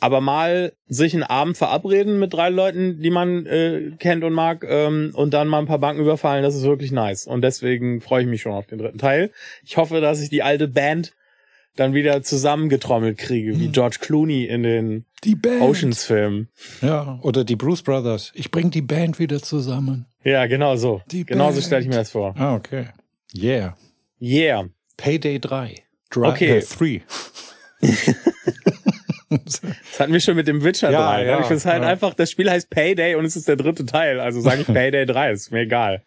Aber 0.00 0.20
mal 0.20 0.72
sich 0.88 1.14
einen 1.14 1.22
Abend 1.22 1.56
verabreden 1.56 2.18
mit 2.18 2.32
drei 2.32 2.48
Leuten, 2.48 3.00
die 3.00 3.10
man 3.10 3.46
äh, 3.46 3.92
kennt 3.98 4.24
und 4.24 4.32
mag, 4.32 4.64
ähm, 4.68 5.12
und 5.14 5.32
dann 5.32 5.46
mal 5.46 5.60
ein 5.60 5.66
paar 5.66 5.78
Banken 5.78 6.02
überfallen, 6.02 6.42
das 6.42 6.56
ist 6.56 6.64
wirklich 6.64 6.90
nice. 6.90 7.26
Und 7.26 7.42
deswegen 7.42 8.00
freue 8.00 8.22
ich 8.22 8.28
mich 8.28 8.42
schon 8.42 8.52
auf 8.52 8.66
den 8.66 8.78
dritten 8.78 8.98
Teil. 8.98 9.30
Ich 9.64 9.76
hoffe, 9.76 10.00
dass 10.00 10.20
ich 10.20 10.30
die 10.30 10.42
alte 10.42 10.66
Band 10.66 11.12
dann 11.76 11.92
wieder 11.94 12.22
zusammengetrommelt 12.22 13.18
kriege, 13.18 13.58
wie 13.58 13.68
George 13.68 13.96
Clooney 14.00 14.44
in 14.44 14.62
den. 14.62 15.04
Oceans-Filmen. 15.60 16.48
Ja, 16.82 17.18
oder 17.22 17.44
die 17.44 17.56
Bruce 17.56 17.82
Brothers. 17.82 18.30
Ich 18.34 18.50
bring 18.50 18.70
die 18.70 18.82
Band 18.82 19.18
wieder 19.18 19.40
zusammen. 19.40 20.04
Ja, 20.22 20.44
genau 20.46 20.76
so. 20.76 21.00
Die 21.10 21.24
Genau 21.24 21.46
so 21.48 21.54
Band. 21.54 21.64
stelle 21.64 21.82
ich 21.82 21.88
mir 21.88 21.94
das 21.96 22.10
vor. 22.10 22.34
Ah, 22.36 22.54
okay. 22.56 22.88
Yeah. 23.34 23.74
Yeah. 24.20 24.66
Payday 24.98 25.38
3. 25.40 25.82
Dry, 26.10 26.26
Okay. 26.28 26.58
Äh, 26.58 26.62
3. 26.62 27.02
Das 29.30 29.98
hatten 29.98 30.12
wir 30.12 30.20
schon 30.20 30.36
mit 30.36 30.46
dem 30.46 30.62
Witcher 30.62 30.90
Ja, 30.92 31.10
3. 31.14 31.22
ne? 31.24 31.28
ja, 31.30 31.40
ich 31.40 31.46
finde 31.46 31.64
halt 31.64 31.82
ja. 31.82 31.88
einfach, 31.88 32.14
das 32.14 32.30
Spiel 32.30 32.48
heißt 32.48 32.70
Payday 32.70 33.16
und 33.16 33.24
es 33.24 33.34
ist 33.34 33.48
der 33.48 33.56
dritte 33.56 33.84
Teil. 33.84 34.20
Also 34.20 34.40
sage 34.40 34.60
ich 34.60 34.66
Payday 34.72 35.06
3, 35.06 35.32
ist 35.32 35.50
mir 35.50 35.60
egal. 35.62 36.02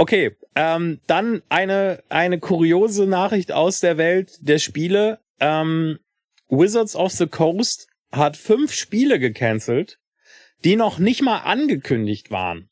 Okay, 0.00 0.34
ähm, 0.54 0.98
dann 1.08 1.42
eine, 1.50 2.02
eine 2.08 2.40
kuriose 2.40 3.06
Nachricht 3.06 3.52
aus 3.52 3.80
der 3.80 3.98
Welt 3.98 4.38
der 4.40 4.58
Spiele. 4.58 5.18
Ähm, 5.40 5.98
Wizards 6.48 6.96
of 6.96 7.12
the 7.12 7.26
Coast 7.26 7.86
hat 8.10 8.38
fünf 8.38 8.72
Spiele 8.72 9.18
gecancelt, 9.18 9.98
die 10.64 10.76
noch 10.76 10.98
nicht 10.98 11.20
mal 11.20 11.40
angekündigt 11.40 12.30
waren. 12.30 12.70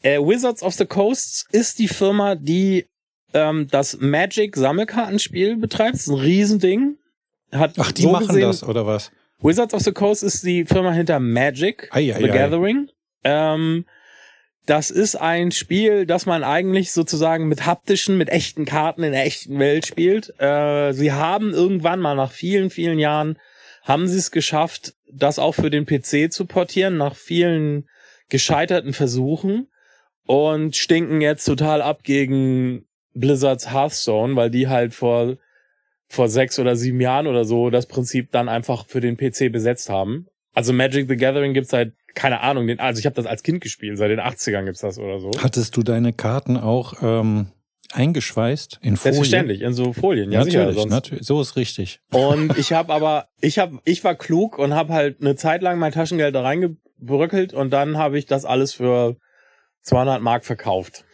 Äh, 0.00 0.20
Wizards 0.20 0.62
of 0.62 0.72
the 0.72 0.86
Coast 0.86 1.44
ist 1.52 1.78
die 1.78 1.88
Firma, 1.88 2.34
die 2.34 2.86
ähm, 3.34 3.68
das 3.70 3.98
Magic 4.00 4.56
Sammelkartenspiel 4.56 5.58
betreibt. 5.58 5.96
Das 5.96 6.00
ist 6.00 6.08
ein 6.08 6.14
Riesending. 6.14 6.96
Hat 7.52 7.74
Ach, 7.76 7.92
die 7.92 8.02
so 8.04 8.12
machen 8.12 8.28
gesehen, 8.28 8.40
das, 8.40 8.64
oder 8.64 8.86
was? 8.86 9.12
Wizards 9.40 9.74
of 9.74 9.82
the 9.82 9.92
Coast 9.92 10.22
ist 10.22 10.44
die 10.44 10.64
Firma 10.64 10.92
hinter 10.92 11.20
Magic, 11.20 11.90
Ei, 11.92 12.14
ei, 12.14 12.18
The 12.20 12.30
ei. 12.30 12.38
Gathering. 12.38 12.88
Ähm, 13.22 13.84
das 14.70 14.92
ist 14.92 15.16
ein 15.16 15.50
Spiel, 15.50 16.06
das 16.06 16.26
man 16.26 16.44
eigentlich 16.44 16.92
sozusagen 16.92 17.48
mit 17.48 17.66
haptischen, 17.66 18.16
mit 18.16 18.28
echten 18.28 18.66
Karten 18.66 19.02
in 19.02 19.10
der 19.10 19.26
echten 19.26 19.58
Welt 19.58 19.84
spielt. 19.84 20.32
Äh, 20.38 20.92
sie 20.92 21.10
haben 21.10 21.52
irgendwann 21.52 21.98
mal 21.98 22.14
nach 22.14 22.30
vielen, 22.30 22.70
vielen 22.70 23.00
Jahren, 23.00 23.36
haben 23.82 24.06
sie 24.06 24.18
es 24.18 24.30
geschafft, 24.30 24.94
das 25.12 25.40
auch 25.40 25.56
für 25.56 25.70
den 25.70 25.86
PC 25.86 26.32
zu 26.32 26.46
portieren, 26.46 26.96
nach 26.98 27.16
vielen 27.16 27.88
gescheiterten 28.28 28.92
Versuchen 28.92 29.66
und 30.24 30.76
stinken 30.76 31.20
jetzt 31.20 31.46
total 31.46 31.82
ab 31.82 32.04
gegen 32.04 32.86
Blizzards 33.12 33.72
Hearthstone, 33.72 34.36
weil 34.36 34.52
die 34.52 34.68
halt 34.68 34.94
vor 34.94 35.36
vor 36.06 36.28
sechs 36.28 36.60
oder 36.60 36.76
sieben 36.76 37.00
Jahren 37.00 37.26
oder 37.26 37.44
so 37.44 37.70
das 37.70 37.86
Prinzip 37.86 38.30
dann 38.30 38.48
einfach 38.48 38.86
für 38.86 39.00
den 39.00 39.16
PC 39.16 39.50
besetzt 39.50 39.90
haben. 39.90 40.28
Also 40.54 40.72
Magic 40.72 41.08
the 41.08 41.16
Gathering 41.16 41.54
gibt's 41.54 41.70
seit, 41.70 41.92
keine 42.14 42.40
Ahnung, 42.40 42.66
den, 42.66 42.80
also 42.80 42.98
ich 42.98 43.06
habe 43.06 43.14
das 43.14 43.26
als 43.26 43.42
Kind 43.42 43.60
gespielt, 43.60 43.96
seit 43.98 44.10
den 44.10 44.20
80ern 44.20 44.64
gibt's 44.64 44.80
das 44.80 44.98
oder 44.98 45.20
so. 45.20 45.30
Hattest 45.38 45.76
du 45.76 45.82
deine 45.82 46.12
Karten 46.12 46.56
auch 46.56 46.94
ähm, 47.02 47.46
eingeschweißt 47.92 48.80
in 48.82 48.96
Folien? 48.96 48.96
Selbstverständlich, 48.96 49.60
in 49.62 49.72
so 49.72 49.92
Folien, 49.92 50.32
ja 50.32 50.42
sicher. 50.44 50.58
natürlich, 50.60 50.80
Sonst. 50.80 50.90
natürlich. 50.92 51.26
So 51.26 51.40
ist 51.40 51.56
richtig. 51.56 52.00
Und 52.12 52.56
ich 52.58 52.72
habe 52.72 52.92
aber, 52.92 53.28
ich 53.40 53.58
habe, 53.58 53.78
ich 53.84 54.02
war 54.04 54.14
klug 54.14 54.58
und 54.58 54.74
habe 54.74 54.92
halt 54.92 55.20
eine 55.20 55.36
Zeit 55.36 55.62
lang 55.62 55.78
mein 55.78 55.92
Taschengeld 55.92 56.34
da 56.34 56.42
reingebröckelt 56.42 57.52
und 57.54 57.70
dann 57.70 57.96
habe 57.96 58.18
ich 58.18 58.26
das 58.26 58.44
alles 58.44 58.72
für 58.74 59.16
200 59.82 60.20
Mark 60.20 60.44
verkauft. 60.44 61.04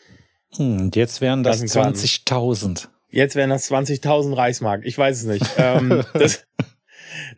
Hm, 0.57 0.81
und 0.81 0.97
jetzt 0.97 1.21
wären 1.21 1.43
das 1.43 1.61
Das 1.61 1.71
sind 1.73 1.83
Karten. 1.83 1.99
20.000. 1.99 2.88
Jetzt 3.11 3.37
wären 3.37 3.50
das 3.50 3.71
20.000 3.71 4.37
Reichsmark. 4.37 4.83
Ich 4.85 4.97
weiß 4.99 5.19
es 5.21 5.25
nicht. 5.26 5.47
ähm, 5.59 6.02
das, 6.14 6.47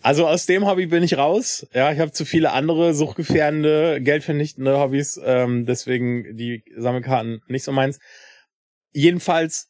also 0.03 0.27
aus 0.27 0.47
dem 0.47 0.67
Hobby 0.67 0.87
bin 0.87 1.03
ich 1.03 1.17
raus. 1.17 1.67
Ja, 1.73 1.93
ich 1.93 1.99
habe 1.99 2.13
zu 2.13 2.25
viele 2.25 2.53
andere 2.53 2.95
suchtgefährdende, 2.95 4.01
geldvernichtende 4.01 4.79
Hobbys. 4.79 5.21
Ähm, 5.23 5.67
deswegen 5.67 6.37
die 6.37 6.65
Sammelkarten 6.77 7.43
nicht 7.49 7.65
so 7.65 7.73
meins. 7.73 7.99
Jedenfalls 8.93 9.69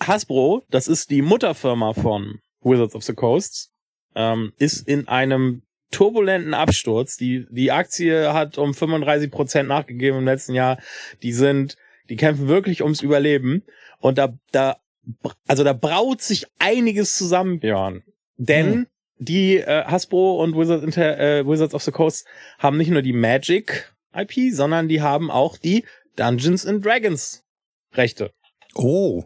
Hasbro, 0.00 0.64
das 0.70 0.88
ist 0.88 1.10
die 1.10 1.22
Mutterfirma 1.22 1.92
von 1.94 2.40
Wizards 2.60 2.94
of 2.94 3.02
the 3.02 3.14
Coast, 3.14 3.70
ähm, 4.14 4.52
ist 4.58 4.86
in 4.86 5.08
einem 5.08 5.62
turbulenten 5.90 6.54
Absturz. 6.54 7.16
Die, 7.16 7.46
die 7.50 7.72
Aktie 7.72 8.32
hat 8.32 8.58
um 8.58 8.74
35 8.74 9.30
Prozent 9.30 9.68
nachgegeben 9.68 10.18
im 10.18 10.24
letzten 10.24 10.54
Jahr. 10.54 10.78
Die 11.22 11.32
sind, 11.32 11.76
die 12.08 12.16
kämpfen 12.16 12.48
wirklich 12.48 12.82
ums 12.82 13.02
Überleben. 13.02 13.62
Und 13.98 14.18
da, 14.18 14.34
da, 14.52 14.78
also 15.46 15.64
da 15.64 15.72
braut 15.72 16.22
sich 16.22 16.46
einiges 16.58 17.16
zusammen, 17.16 17.60
Björn. 17.60 18.02
Denn 18.36 18.72
Hm. 18.72 18.86
Die 19.18 19.58
äh, 19.58 19.84
Hasbro 19.84 20.42
und 20.42 20.56
Wizards, 20.56 20.84
Inter, 20.84 21.18
äh, 21.18 21.46
Wizards 21.46 21.74
of 21.74 21.82
the 21.82 21.92
Coast 21.92 22.26
haben 22.58 22.76
nicht 22.76 22.90
nur 22.90 23.02
die 23.02 23.12
Magic 23.12 23.92
IP, 24.14 24.52
sondern 24.52 24.88
die 24.88 25.00
haben 25.00 25.30
auch 25.30 25.56
die 25.56 25.84
Dungeons 26.16 26.66
and 26.66 26.84
Dragons 26.84 27.44
Rechte. 27.94 28.32
Oh, 28.74 29.24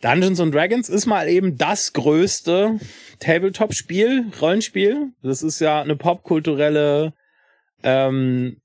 Dungeons 0.00 0.40
and 0.40 0.54
Dragons 0.54 0.88
ist 0.88 1.06
mal 1.06 1.28
eben 1.28 1.56
das 1.58 1.92
größte 1.92 2.78
Tabletop-Spiel, 3.18 4.26
Rollenspiel. 4.40 5.12
Das 5.22 5.42
ist 5.42 5.60
ja 5.60 5.82
eine 5.82 5.96
popkulturelle, 5.96 7.12
ähm, 7.82 8.60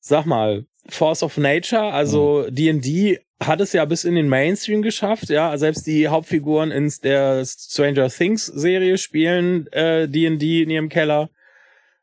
sag 0.00 0.26
mal, 0.26 0.66
Force 0.88 1.22
of 1.22 1.36
Nature. 1.36 1.92
Also 1.92 2.50
D&D 2.50 3.20
hat 3.40 3.60
es 3.60 3.72
ja 3.72 3.84
bis 3.84 4.04
in 4.04 4.14
den 4.14 4.28
Mainstream 4.28 4.82
geschafft. 4.82 5.28
Ja, 5.28 5.56
selbst 5.58 5.86
die 5.86 6.08
Hauptfiguren 6.08 6.70
in 6.70 6.92
der 7.02 7.44
Stranger 7.44 8.08
Things 8.08 8.46
Serie 8.46 8.98
spielen 8.98 9.66
äh, 9.72 10.08
D&D 10.08 10.62
in 10.62 10.70
ihrem 10.70 10.88
Keller. 10.88 11.30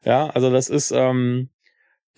Ja, 0.05 0.29
also 0.29 0.51
das 0.51 0.69
ist, 0.69 0.91
ähm, 0.91 1.49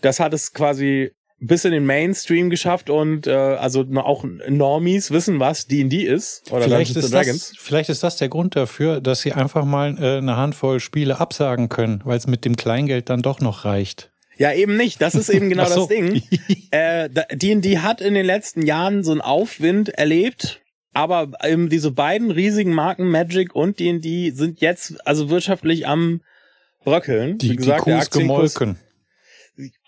das 0.01 0.19
hat 0.19 0.33
es 0.33 0.53
quasi 0.53 1.11
bis 1.39 1.65
in 1.65 1.71
den 1.71 1.85
Mainstream 1.85 2.49
geschafft 2.49 2.89
und 2.89 3.27
äh, 3.27 3.31
also 3.31 3.85
auch 3.95 4.23
Normies 4.47 5.11
wissen, 5.11 5.39
was 5.39 5.67
D&D 5.67 6.03
ist 6.03 6.51
oder 6.51 6.63
vielleicht 6.63 6.95
Dungeons 6.95 7.05
ist, 7.05 7.13
Dragons. 7.13 7.49
das, 7.49 7.57
vielleicht 7.59 7.89
ist 7.89 8.03
das 8.03 8.17
der 8.17 8.29
Grund 8.29 8.55
dafür, 8.55 9.01
dass 9.01 9.21
sie 9.21 9.33
einfach 9.33 9.65
mal 9.65 9.97
äh, 9.97 10.17
eine 10.17 10.37
Handvoll 10.37 10.79
Spiele 10.79 11.19
absagen 11.19 11.69
können, 11.69 12.01
weil 12.05 12.17
es 12.17 12.27
mit 12.27 12.45
dem 12.45 12.55
Kleingeld 12.55 13.09
dann 13.09 13.21
doch 13.21 13.41
noch 13.41 13.65
reicht. 13.65 14.11
Ja, 14.37 14.53
eben 14.53 14.77
nicht. 14.77 15.01
Das 15.01 15.15
ist 15.15 15.29
eben 15.29 15.49
genau 15.49 15.65
so. 15.65 15.81
das 15.81 15.87
Ding. 15.87 16.21
Äh, 16.71 17.09
D&D 17.31 17.77
hat 17.77 18.01
in 18.01 18.15
den 18.15 18.25
letzten 18.25 18.61
Jahren 18.61 19.05
so 19.05 19.11
einen 19.11 19.21
Aufwind 19.21 19.89
erlebt, 19.89 20.61
aber 20.91 21.31
eben 21.41 21.69
diese 21.69 21.91
beiden 21.91 22.31
riesigen 22.31 22.73
Marken 22.73 23.09
Magic 23.09 23.55
und 23.55 23.79
D&D 23.79 24.31
sind 24.31 24.59
jetzt 24.59 25.07
also 25.07 25.29
wirtschaftlich 25.29 25.87
am 25.87 26.19
bröckeln. 26.83 27.37
Die, 27.37 27.51
Wie 27.51 27.55
gesagt, 27.55 27.87
die 27.87 27.93
Aktienkurs 27.93 28.55
gemolken. 28.55 28.79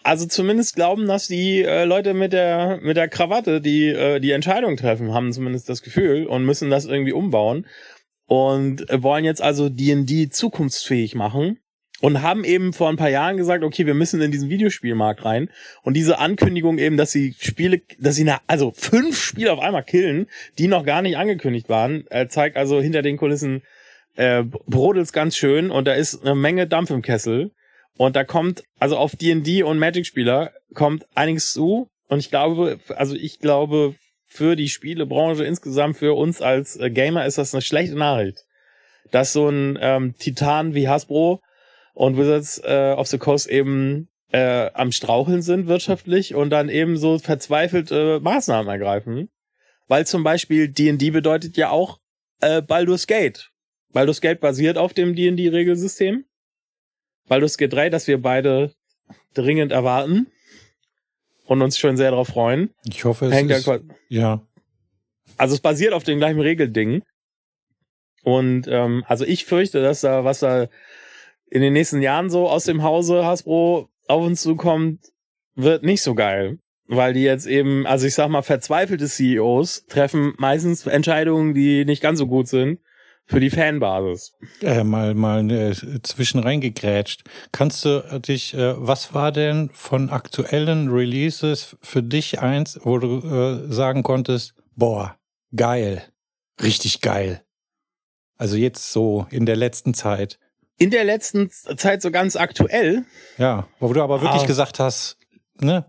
also 0.03 0.27
zumindest 0.27 0.75
glauben, 0.75 1.07
dass 1.07 1.27
die 1.27 1.63
äh, 1.63 1.83
Leute 1.83 2.13
mit 2.13 2.31
der 2.31 2.79
mit 2.81 2.95
der 2.95 3.09
Krawatte, 3.09 3.59
die 3.59 3.87
äh, 3.87 4.21
die 4.21 4.31
Entscheidung 4.31 4.77
treffen, 4.77 5.13
haben 5.13 5.33
zumindest 5.33 5.67
das 5.67 5.81
Gefühl 5.81 6.25
und 6.25 6.45
müssen 6.45 6.69
das 6.69 6.85
irgendwie 6.85 7.13
umbauen 7.13 7.65
und 8.27 8.85
wollen 8.91 9.25
jetzt 9.25 9.41
also 9.41 9.67
D&D 9.67 10.29
zukunftsfähig 10.29 11.15
machen 11.15 11.59
und 12.01 12.21
haben 12.21 12.43
eben 12.43 12.73
vor 12.73 12.89
ein 12.89 12.97
paar 12.97 13.09
Jahren 13.09 13.37
gesagt, 13.37 13.63
okay, 13.63 13.85
wir 13.85 13.93
müssen 13.93 14.21
in 14.21 14.31
diesen 14.31 14.49
Videospielmarkt 14.49 15.25
rein 15.25 15.49
und 15.81 15.95
diese 15.95 16.19
Ankündigung 16.19 16.77
eben, 16.77 16.97
dass 16.97 17.11
sie 17.11 17.35
Spiele, 17.39 17.81
dass 17.99 18.15
sie 18.15 18.23
na, 18.23 18.39
also 18.47 18.71
fünf 18.75 19.19
Spiele 19.19 19.51
auf 19.51 19.59
einmal 19.59 19.83
killen, 19.83 20.27
die 20.57 20.67
noch 20.67 20.85
gar 20.85 21.01
nicht 21.01 21.17
angekündigt 21.17 21.69
waren, 21.69 22.05
äh, 22.09 22.27
zeigt 22.27 22.57
also 22.57 22.79
hinter 22.79 23.01
den 23.01 23.17
Kulissen 23.17 23.63
äh, 24.15 24.43
brodelt's 24.43 25.13
ganz 25.13 25.37
schön 25.37 25.71
und 25.71 25.85
da 25.85 25.93
ist 25.93 26.23
eine 26.23 26.35
Menge 26.35 26.67
Dampf 26.67 26.89
im 26.89 27.01
Kessel. 27.01 27.51
Und 27.97 28.15
da 28.15 28.23
kommt, 28.23 28.63
also 28.79 28.97
auf 28.97 29.15
D&D 29.15 29.63
und 29.63 29.79
Magic-Spieler 29.79 30.51
kommt 30.75 31.07
einiges 31.15 31.53
zu. 31.53 31.89
Und 32.07 32.19
ich 32.19 32.29
glaube, 32.29 32.79
also 32.95 33.15
ich 33.15 33.39
glaube, 33.39 33.95
für 34.27 34.55
die 34.55 34.69
Spielebranche 34.69 35.43
insgesamt, 35.43 35.97
für 35.97 36.15
uns 36.15 36.41
als 36.41 36.77
äh, 36.77 36.91
Gamer 36.91 37.25
ist 37.25 37.39
das 37.39 37.55
eine 37.55 37.61
schlechte 37.61 37.95
Nachricht. 37.95 38.43
Dass 39.11 39.33
so 39.33 39.49
ein 39.49 39.79
ähm, 39.81 40.15
Titan 40.19 40.75
wie 40.75 40.87
Hasbro 40.87 41.41
und 41.97 42.15
Wizards 42.15 42.59
äh, 42.63 42.93
of 42.95 43.07
the 43.07 43.17
Coast 43.17 43.47
eben 43.47 44.07
äh, 44.31 44.69
am 44.73 44.91
Straucheln 44.91 45.41
sind 45.41 45.65
wirtschaftlich 45.67 46.35
und 46.35 46.51
dann 46.51 46.69
eben 46.69 46.95
so 46.97 47.17
verzweifelt 47.17 47.89
äh, 47.91 48.19
Maßnahmen 48.19 48.69
ergreifen. 48.69 49.29
Weil 49.87 50.05
zum 50.05 50.23
Beispiel 50.23 50.67
D&D 50.67 51.09
bedeutet 51.09 51.57
ja 51.57 51.71
auch 51.71 51.99
äh, 52.41 52.61
Baldur's 52.61 53.07
Gate. 53.07 53.49
Baldur's 53.93 54.21
Gate 54.21 54.39
basiert 54.41 54.77
auf 54.77 54.93
dem 54.93 55.15
D&D-Regelsystem. 55.15 56.25
Baldur's 57.27 57.57
Gate 57.57 57.73
3, 57.73 57.89
das 57.89 58.05
wir 58.07 58.21
beide 58.21 58.73
dringend 59.33 59.71
erwarten 59.71 60.27
und 61.45 61.61
uns 61.63 61.79
schon 61.79 61.97
sehr 61.97 62.11
darauf 62.11 62.27
freuen. 62.27 62.69
Ich 62.85 63.05
hoffe, 63.05 63.25
es 63.25 63.33
Hängt 63.33 63.49
ja, 63.49 63.57
ist, 63.57 63.63
qua- 63.63 63.79
ja. 64.09 64.45
also 65.37 65.55
es 65.55 65.61
basiert 65.61 65.93
auf 65.93 66.03
dem 66.03 66.19
gleichen 66.19 66.41
Regelding. 66.41 67.01
Und 68.23 68.67
ähm, 68.67 69.03
also 69.07 69.25
ich 69.25 69.45
fürchte, 69.45 69.81
dass 69.81 70.01
da, 70.01 70.23
was 70.25 70.39
da 70.41 70.67
in 71.49 71.61
den 71.61 71.73
nächsten 71.73 72.01
Jahren 72.01 72.29
so 72.29 72.49
aus 72.49 72.65
dem 72.65 72.83
Hause 72.83 73.25
Hasbro 73.25 73.89
auf 74.07 74.25
uns 74.25 74.41
zukommt, 74.41 74.99
wird 75.55 75.83
nicht 75.83 76.01
so 76.01 76.15
geil. 76.15 76.59
Weil 76.89 77.13
die 77.13 77.23
jetzt 77.23 77.47
eben, 77.47 77.85
also 77.85 78.07
ich 78.07 78.15
sag 78.15 78.29
mal, 78.29 78.43
verzweifelte 78.43 79.07
CEOs 79.07 79.85
treffen 79.87 80.33
meistens 80.37 80.85
Entscheidungen, 80.87 81.53
die 81.53 81.83
nicht 81.83 82.01
ganz 82.01 82.19
so 82.19 82.27
gut 82.27 82.47
sind 82.47 82.79
für 83.25 83.41
die 83.41 83.49
Fanbasis. 83.49 84.33
Äh, 84.61 84.83
mal 84.85 85.13
mal 85.13 85.51
äh, 85.51 85.73
zwischen 86.01 86.39
reingegrätscht. 86.39 87.23
Kannst 87.51 87.83
du 87.83 88.21
dich, 88.25 88.53
äh, 88.53 88.75
was 88.77 89.13
war 89.13 89.33
denn 89.33 89.69
von 89.73 90.09
aktuellen 90.09 90.89
Releases 90.89 91.75
für 91.81 92.01
dich 92.01 92.39
eins, 92.39 92.79
wo 92.83 92.97
du 92.99 93.17
äh, 93.17 93.71
sagen 93.71 94.03
konntest, 94.03 94.55
boah, 94.75 95.17
geil, 95.53 96.03
richtig 96.61 97.01
geil. 97.01 97.43
Also 98.37 98.55
jetzt 98.55 98.91
so 98.93 99.27
in 99.29 99.45
der 99.45 99.57
letzten 99.57 99.93
Zeit. 99.93 100.39
In 100.77 100.91
der 100.91 101.03
letzten 101.03 101.49
Zeit 101.49 102.01
so 102.01 102.11
ganz 102.11 102.35
aktuell. 102.35 103.03
Ja, 103.37 103.67
wo 103.79 103.91
du 103.93 104.01
aber 104.03 104.21
wirklich 104.21 104.43
Ah. 104.43 104.45
gesagt 104.47 104.79
hast, 104.79 105.17
ne? 105.59 105.85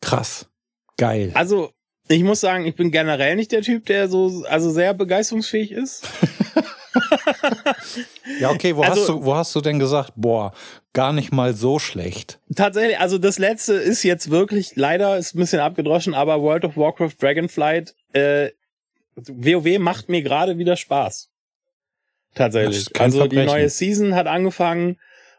Krass. 0.00 0.48
Geil. 0.96 1.30
Also, 1.34 1.70
ich 2.08 2.24
muss 2.24 2.40
sagen, 2.40 2.66
ich 2.66 2.74
bin 2.74 2.90
generell 2.90 3.36
nicht 3.36 3.52
der 3.52 3.62
Typ, 3.62 3.86
der 3.86 4.08
so, 4.08 4.44
also 4.48 4.70
sehr 4.70 4.94
begeisterungsfähig 4.94 5.70
ist. 5.72 6.06
Ja, 8.40 8.50
okay, 8.50 8.74
wo, 8.76 8.82
Also- 8.82 9.00
hast 9.00 9.08
du, 9.08 9.24
wo 9.24 9.34
hast 9.34 9.54
du 9.54 9.60
denn 9.60 9.78
gesagt, 9.78 10.12
boah, 10.16 10.52
gar 10.92 11.12
nicht 11.12 11.32
mal 11.32 11.54
so 11.54 11.78
schlecht? 11.78 12.40
Tatsächlich, 12.54 12.98
also 12.98 13.18
das 13.18 13.38
letzte 13.38 13.74
ist 13.74 14.02
jetzt 14.02 14.30
wirklich, 14.30 14.74
leider 14.76 15.16
ist 15.16 15.34
ein 15.34 15.38
bisschen 15.38 15.60
abgedroschen, 15.60 16.14
aber 16.14 16.40
World 16.42 16.64
of 16.64 16.76
Warcraft 16.76 17.12
Dragonflight, 17.20 17.94
äh, 18.12 18.50
WoW 19.14 19.78
macht 19.78 20.08
mir 20.08 20.22
gerade 20.22 20.58
wieder 20.58 20.76
Spaß. 20.76 21.29
Tatsächlich. 22.34 22.88
Also 23.00 23.26
die 23.26 23.36
Verbrechen. 23.36 23.46
neue 23.46 23.68
Season 23.68 24.14
hat 24.14 24.26
angefangen 24.26 24.96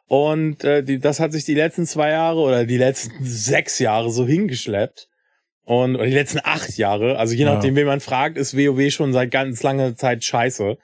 und 0.07 0.63
äh, 0.63 0.83
die, 0.83 1.00
das 1.00 1.19
hat 1.19 1.31
sich 1.31 1.45
die 1.45 1.55
letzten 1.55 1.86
zwei 1.86 2.10
Jahre 2.12 2.39
oder 2.39 2.65
die 2.65 2.77
letzten 2.77 3.24
sechs 3.24 3.79
Jahre 3.79 4.12
so 4.12 4.25
hingeschleppt. 4.25 5.07
Und 5.63 5.95
oder 5.95 6.05
die 6.05 6.13
letzten 6.13 6.39
acht 6.43 6.75
Jahre, 6.77 7.17
also 7.17 7.33
je 7.33 7.45
Ja. 7.45 7.53
nachdem, 7.53 7.75
wen 7.75 7.86
man 7.86 8.00
fragt, 8.01 8.36
ist 8.38 8.57
WoW 8.57 8.91
schon 8.91 9.13
seit 9.13 9.31
ganz 9.31 9.62
langer 9.63 9.95
Zeit 9.95 10.24
scheiße. 10.24 10.77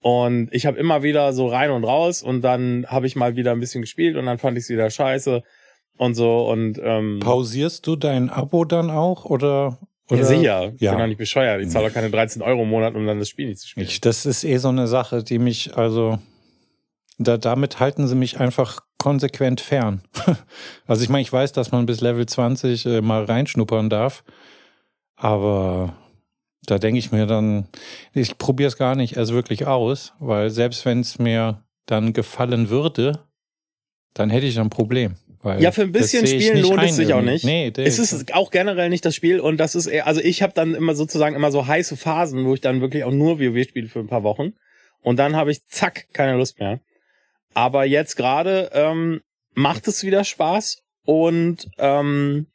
Und 0.00 0.48
ich 0.52 0.66
habe 0.66 0.78
immer 0.78 1.02
wieder 1.02 1.32
so 1.32 1.48
rein 1.48 1.70
und 1.70 1.82
raus 1.82 2.22
und 2.22 2.42
dann 2.42 2.86
habe 2.88 3.06
ich 3.06 3.16
mal 3.16 3.34
wieder 3.36 3.50
ein 3.52 3.58
bisschen 3.58 3.80
gespielt 3.80 4.16
und 4.16 4.26
dann 4.26 4.38
fand 4.38 4.56
ich 4.56 4.64
es 4.64 4.70
wieder 4.70 4.90
scheiße 4.90 5.42
und 5.96 6.14
so 6.14 6.48
und 6.48 6.78
ähm, 6.80 7.18
Pausierst 7.20 7.84
du 7.86 7.96
dein 7.96 8.30
Abo 8.30 8.64
dann 8.64 8.90
auch 8.90 9.24
oder? 9.24 9.78
Oder 10.10 10.20
ja, 10.20 10.26
sicher, 10.26 10.72
ich 10.74 10.80
Ja. 10.80 10.90
bin 10.92 11.00
doch 11.00 11.06
nicht 11.06 11.18
bescheuert. 11.18 11.60
Ich 11.62 11.68
zahle 11.70 11.88
doch 11.88 11.94
keine 11.94 12.10
13 12.10 12.42
Euro 12.42 12.62
im 12.62 12.68
Monat, 12.70 12.94
um 12.94 13.06
dann 13.06 13.18
das 13.18 13.28
Spiel 13.28 13.48
nicht 13.48 13.60
zu 13.60 13.68
spielen. 13.68 13.86
Ich, 13.86 14.00
das 14.00 14.26
ist 14.26 14.44
eh 14.44 14.56
so 14.56 14.68
eine 14.68 14.86
Sache, 14.86 15.22
die 15.22 15.38
mich, 15.38 15.76
also, 15.76 16.18
da, 17.18 17.36
damit 17.36 17.80
halten 17.80 18.06
sie 18.06 18.14
mich 18.14 18.40
einfach 18.40 18.80
konsequent 18.98 19.60
fern. 19.60 20.02
also 20.86 21.02
ich 21.02 21.08
meine, 21.08 21.22
ich 21.22 21.32
weiß, 21.32 21.52
dass 21.52 21.72
man 21.72 21.86
bis 21.86 22.00
Level 22.00 22.26
20 22.26 22.86
äh, 22.86 23.00
mal 23.00 23.24
reinschnuppern 23.24 23.90
darf, 23.90 24.24
aber 25.16 25.94
da 26.66 26.78
denke 26.78 26.98
ich 26.98 27.12
mir 27.12 27.26
dann, 27.26 27.66
ich 28.12 28.38
probiere 28.38 28.68
es 28.68 28.76
gar 28.76 28.94
nicht 28.94 29.16
erst 29.16 29.32
wirklich 29.32 29.66
aus, 29.66 30.14
weil 30.18 30.50
selbst 30.50 30.84
wenn 30.84 31.00
es 31.00 31.18
mir 31.18 31.62
dann 31.86 32.12
gefallen 32.12 32.68
würde, 32.70 33.20
dann 34.14 34.30
hätte 34.30 34.46
ich 34.46 34.58
ein 34.58 34.70
Problem. 34.70 35.14
Ja, 35.44 35.72
für 35.72 35.82
ein 35.82 35.92
bisschen 35.92 36.26
Spielen 36.26 36.60
lohnt 36.60 36.82
es 36.82 36.96
sich 36.96 37.12
auch 37.12 37.18
irgendwie. 37.18 37.32
nicht. 37.32 37.44
Nee, 37.44 37.72
Es 37.76 37.98
ist 37.98 38.34
auch 38.34 38.50
generell 38.50 38.88
nicht 38.88 39.04
das 39.04 39.14
Spiel 39.14 39.40
und 39.40 39.58
das 39.58 39.74
ist 39.74 39.86
eher, 39.86 40.06
also 40.06 40.20
ich 40.20 40.42
habe 40.42 40.52
dann 40.52 40.74
immer 40.74 40.94
sozusagen 40.94 41.36
immer 41.36 41.50
so 41.50 41.66
heiße 41.66 41.96
Phasen, 41.96 42.44
wo 42.44 42.54
ich 42.54 42.60
dann 42.60 42.80
wirklich 42.80 43.04
auch 43.04 43.12
nur 43.12 43.38
WoW 43.38 43.64
spiele 43.64 43.88
für 43.88 44.00
ein 44.00 44.08
paar 44.08 44.24
Wochen 44.24 44.54
und 45.00 45.16
dann 45.18 45.36
habe 45.36 45.50
ich 45.50 45.64
zack 45.66 46.06
keine 46.12 46.36
Lust 46.36 46.58
mehr. 46.58 46.80
Aber 47.54 47.84
jetzt 47.84 48.16
gerade 48.16 48.70
ähm, 48.72 49.20
macht 49.54 49.88
es 49.88 50.04
wieder 50.04 50.24
Spaß 50.24 50.82
und 51.04 51.68
ähm, 51.78 52.46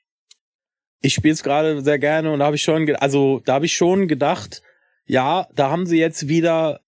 ich 1.02 1.14
spiele 1.14 1.34
es 1.34 1.44
gerade 1.44 1.82
sehr 1.82 2.00
gerne 2.00 2.32
und 2.32 2.40
da 2.40 2.46
habe 2.46 2.56
ich 2.56 2.64
schon, 2.64 2.94
also 2.96 3.42
da 3.46 3.56
habe 3.56 3.66
ich 3.66 3.74
schon 3.74 4.08
gedacht, 4.08 4.62
ja, 5.06 5.48
da 5.56 5.70
haben 5.70 5.86
sie 5.86 6.00
jetzt 6.00 6.28
wieder 6.28 6.80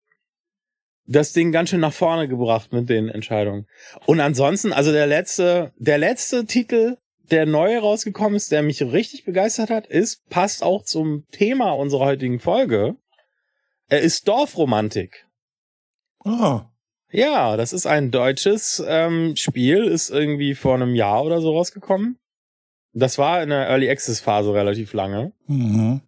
das 1.07 1.33
Ding 1.33 1.51
ganz 1.51 1.69
schön 1.69 1.79
nach 1.79 1.93
vorne 1.93 2.27
gebracht 2.27 2.73
mit 2.73 2.89
den 2.89 3.09
Entscheidungen. 3.09 3.67
Und 4.05 4.19
ansonsten, 4.19 4.73
also 4.73 4.91
der 4.91 5.07
letzte, 5.07 5.71
der 5.77 5.97
letzte 5.97 6.45
Titel, 6.45 6.97
der 7.31 7.45
neu 7.45 7.77
rausgekommen 7.77 8.35
ist, 8.35 8.51
der 8.51 8.61
mich 8.61 8.81
richtig 8.81 9.25
begeistert 9.25 9.69
hat, 9.69 9.87
ist, 9.87 10.27
passt 10.29 10.63
auch 10.63 10.83
zum 10.83 11.25
Thema 11.31 11.71
unserer 11.71 12.05
heutigen 12.05 12.39
Folge. 12.39 12.95
Er 13.87 14.01
ist 14.01 14.27
Dorfromantik. 14.27 15.25
Ah, 16.23 16.69
Ja, 17.11 17.55
das 17.55 17.71
ist 17.71 17.85
ein 17.85 18.11
deutsches 18.11 18.83
ähm, 18.85 19.35
Spiel, 19.35 19.85
ist 19.85 20.09
irgendwie 20.09 20.55
vor 20.55 20.75
einem 20.75 20.95
Jahr 20.95 21.23
oder 21.23 21.39
so 21.39 21.51
rausgekommen. 21.51 22.17
Das 22.93 23.17
war 23.17 23.43
in 23.43 23.49
der 23.49 23.67
Early 23.67 23.89
Access 23.89 24.19
Phase 24.19 24.53
relativ 24.53 24.93
lange. 24.93 25.33
mhm. 25.47 26.01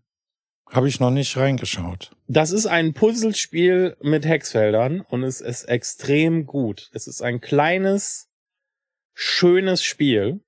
Habe 0.70 0.88
ich 0.88 1.00
noch 1.00 1.12
nicht 1.12 1.36
reingeschaut. 1.38 2.12
Das 2.28 2.52
ist 2.52 2.66
ein 2.66 2.94
Puzzlespiel 2.94 3.96
mit 4.02 4.26
Hexfeldern 4.26 5.02
und 5.02 5.24
es 5.24 5.42
ist 5.42 5.64
extrem 5.66 6.46
gut. 6.46 6.90
Es 6.94 7.08
ist 7.08 7.22
ein 7.22 7.40
kleines, 7.40 8.30
schönes 9.14 9.84
Spiel. 9.84 10.42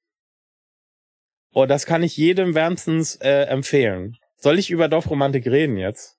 Und 1.51 1.69
das 1.69 1.86
kann 1.86 2.03
ich 2.03 2.17
jedem 2.17 2.53
wärmstens 2.53 3.15
äh, 3.15 3.45
empfehlen. 3.45 4.17
Soll 4.36 4.60
ich 4.60 4.69
über 4.69 4.88
Dorfromantik 4.88 5.47
reden 5.47 5.77
jetzt? 5.77 6.18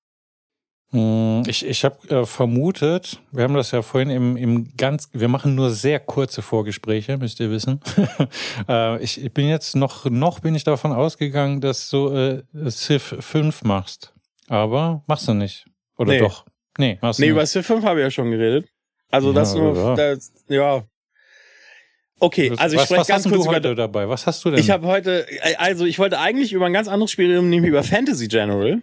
Hm, 0.92 1.42
Ich, 1.46 1.64
ich 1.64 1.84
habe 1.84 1.96
äh, 2.08 2.26
vermutet, 2.26 3.20
wir 3.30 3.44
haben 3.44 3.54
das 3.54 3.70
ja 3.70 3.82
vorhin 3.82 4.10
im, 4.10 4.36
im 4.36 4.72
ganz, 4.76 5.08
wir 5.12 5.28
machen 5.28 5.54
nur 5.54 5.70
sehr 5.70 6.00
kurze 6.00 6.42
Vorgespräche, 6.42 7.16
müsst 7.18 7.38
ihr 7.40 7.50
wissen. 7.50 7.80
äh, 8.68 9.00
ich, 9.02 9.22
ich 9.24 9.32
bin 9.32 9.48
jetzt 9.48 9.76
noch, 9.76 10.06
noch 10.06 10.40
bin 10.40 10.54
ich 10.54 10.64
davon 10.64 10.92
ausgegangen, 10.92 11.60
dass 11.60 11.88
du 11.90 12.08
äh, 12.08 12.42
Civ 12.70 13.14
5 13.20 13.62
machst. 13.62 14.12
Aber 14.48 15.04
machst 15.06 15.28
du 15.28 15.34
nicht. 15.34 15.66
Oder 15.96 16.12
Nee. 16.14 16.18
doch? 16.18 16.44
Nee, 16.78 16.98
machst 17.00 17.20
Nee, 17.20 17.26
du 17.26 17.32
über 17.32 17.42
nicht. 17.42 17.50
Civ 17.52 17.66
5 17.66 17.84
habe 17.84 18.00
ich 18.00 18.04
ja 18.04 18.10
schon 18.10 18.30
geredet. 18.30 18.68
Also 19.10 19.32
das 19.32 19.54
Ja, 19.54 19.60
nur, 19.60 19.76
ja. 19.76 19.94
Das, 19.94 20.32
ja. 20.48 20.84
Okay, 22.18 22.52
also 22.56 22.74
ich 22.74 22.80
was, 22.80 22.86
spreche 22.86 23.00
was 23.00 23.08
ganz 23.08 23.24
hast 23.24 23.30
kurz 23.32 23.44
du 23.44 23.48
über 23.48 23.56
heute 23.56 23.74
dabei? 23.74 24.08
Was 24.08 24.26
hast 24.26 24.44
du 24.44 24.50
denn? 24.50 24.60
Ich 24.60 24.70
habe 24.70 24.86
heute, 24.86 25.26
äh, 25.42 25.54
also 25.56 25.84
ich 25.86 25.98
wollte 25.98 26.18
eigentlich 26.18 26.52
über 26.52 26.66
ein 26.66 26.72
ganz 26.72 26.86
anderes 26.86 27.10
Spiel 27.10 27.32
reden, 27.32 27.48
nämlich 27.48 27.70
über 27.70 27.82
Fantasy 27.82 28.28
General 28.28 28.82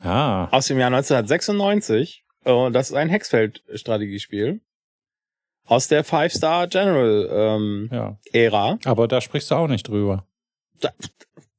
ah, 0.00 0.48
aus 0.50 0.66
dem 0.66 0.78
Jahr 0.78 0.88
1996. 0.92 2.24
Und 2.44 2.72
das 2.72 2.90
ist 2.90 2.96
ein 2.96 3.08
Hexfeld-Strategiespiel 3.10 4.60
aus 5.66 5.88
der 5.88 6.04
Five-Star 6.04 6.66
General 6.68 7.28
ähm, 7.30 7.88
ja. 7.92 8.16
Ära. 8.32 8.78
Aber 8.84 9.06
da 9.08 9.20
sprichst 9.20 9.50
du 9.50 9.54
auch 9.54 9.68
nicht 9.68 9.86
drüber. 9.88 10.24
Da- 10.80 10.90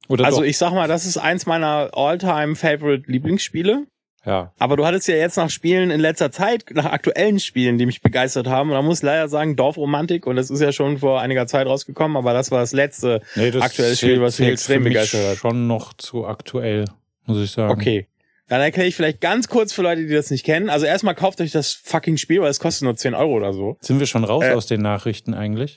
Oder 0.08 0.24
Also 0.26 0.38
doch? 0.40 0.44
ich 0.46 0.58
sag 0.58 0.72
mal, 0.72 0.88
das 0.88 1.06
ist 1.06 1.16
eins 1.18 1.46
meiner 1.46 1.90
all-time 1.94 2.56
favorite 2.56 3.10
Lieblingsspiele. 3.10 3.86
ja. 4.26 4.52
Aber 4.58 4.76
du 4.76 4.84
hattest 4.84 5.06
ja 5.08 5.14
jetzt 5.14 5.36
nach 5.36 5.48
Spielen 5.50 5.90
in 5.90 6.00
letzter 6.00 6.30
Zeit, 6.32 6.64
nach 6.74 6.86
aktuellen 6.86 7.38
Spielen, 7.38 7.78
die 7.78 7.86
mich 7.86 8.02
begeistert 8.02 8.48
haben. 8.48 8.70
Und 8.70 8.74
da 8.74 8.82
muss 8.82 8.98
ich 8.98 9.02
leider 9.04 9.28
sagen, 9.28 9.54
Dorfromantik, 9.56 10.26
und 10.26 10.34
das 10.36 10.50
ist 10.50 10.60
ja 10.60 10.72
schon 10.72 10.98
vor 10.98 11.20
einiger 11.20 11.46
Zeit 11.46 11.66
rausgekommen, 11.68 12.16
aber 12.16 12.32
das 12.34 12.50
war 12.50 12.58
das 12.60 12.72
letzte. 12.72 13.22
Nee, 13.36 13.50
das 13.52 13.62
aktuelles 13.62 13.98
Spiel, 13.98 14.10
zählt- 14.16 14.20
was 14.22 14.38
mich 14.40 14.48
extrem 14.48 14.84
begeistert 14.84 15.26
hat. 15.30 15.36
Schon 15.38 15.66
noch 15.68 15.94
zu 15.94 16.26
aktuell, 16.26 16.84
muss 17.24 17.38
ich 17.42 17.52
sagen. 17.52 17.70
Okay. 17.72 18.08
Dann 18.52 18.60
erkläre 18.60 18.86
ich 18.86 18.94
vielleicht 18.94 19.22
ganz 19.22 19.48
kurz 19.48 19.72
für 19.72 19.80
Leute, 19.80 20.02
die 20.06 20.12
das 20.12 20.30
nicht 20.30 20.44
kennen. 20.44 20.68
Also 20.68 20.84
erstmal 20.84 21.14
kauft 21.14 21.40
euch 21.40 21.52
das 21.52 21.72
fucking 21.72 22.18
Spiel, 22.18 22.42
weil 22.42 22.50
es 22.50 22.60
kostet 22.60 22.82
nur 22.84 22.94
10 22.94 23.14
Euro 23.14 23.32
oder 23.32 23.54
so. 23.54 23.78
Sind 23.80 23.98
wir 23.98 24.06
schon 24.06 24.24
raus 24.24 24.44
Äh, 24.44 24.52
aus 24.52 24.66
den 24.66 24.82
Nachrichten 24.82 25.32
eigentlich? 25.32 25.76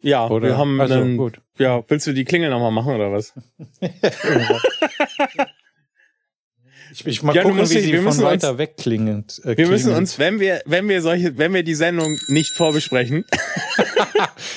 Ja, 0.00 0.26
Oder? 0.26 0.48
wir 0.48 0.56
haben 0.56 0.80
also, 0.80 0.94
einen, 0.94 1.18
gut. 1.18 1.42
ja, 1.58 1.84
willst 1.88 2.06
du 2.06 2.14
die 2.14 2.24
Klingel 2.24 2.48
nochmal 2.48 2.70
machen 2.70 2.94
oder 2.94 3.12
was? 3.12 3.34
Ich, 6.98 7.06
ich 7.06 7.22
mal 7.22 7.34
Ja, 7.36 7.42
gucken, 7.42 7.58
wie 7.58 7.60
nicht- 7.62 7.70
sie 7.70 7.92
wir 7.92 7.96
von 7.98 8.04
müssen 8.06 8.24
uns- 8.24 8.42
weiter 8.42 8.56
weg 8.56 8.76
klingend. 8.78 9.40
Äh, 9.44 9.56
Wir 9.58 9.68
müssen 9.68 9.92
uns, 9.92 10.18
wenn 10.18 10.40
wir, 10.40 10.62
wenn 10.64 10.88
wir 10.88 11.02
solche, 11.02 11.36
wenn 11.36 11.52
wir 11.52 11.62
die 11.62 11.74
Sendung 11.74 12.16
nicht 12.28 12.52
vorbesprechen, 12.52 13.24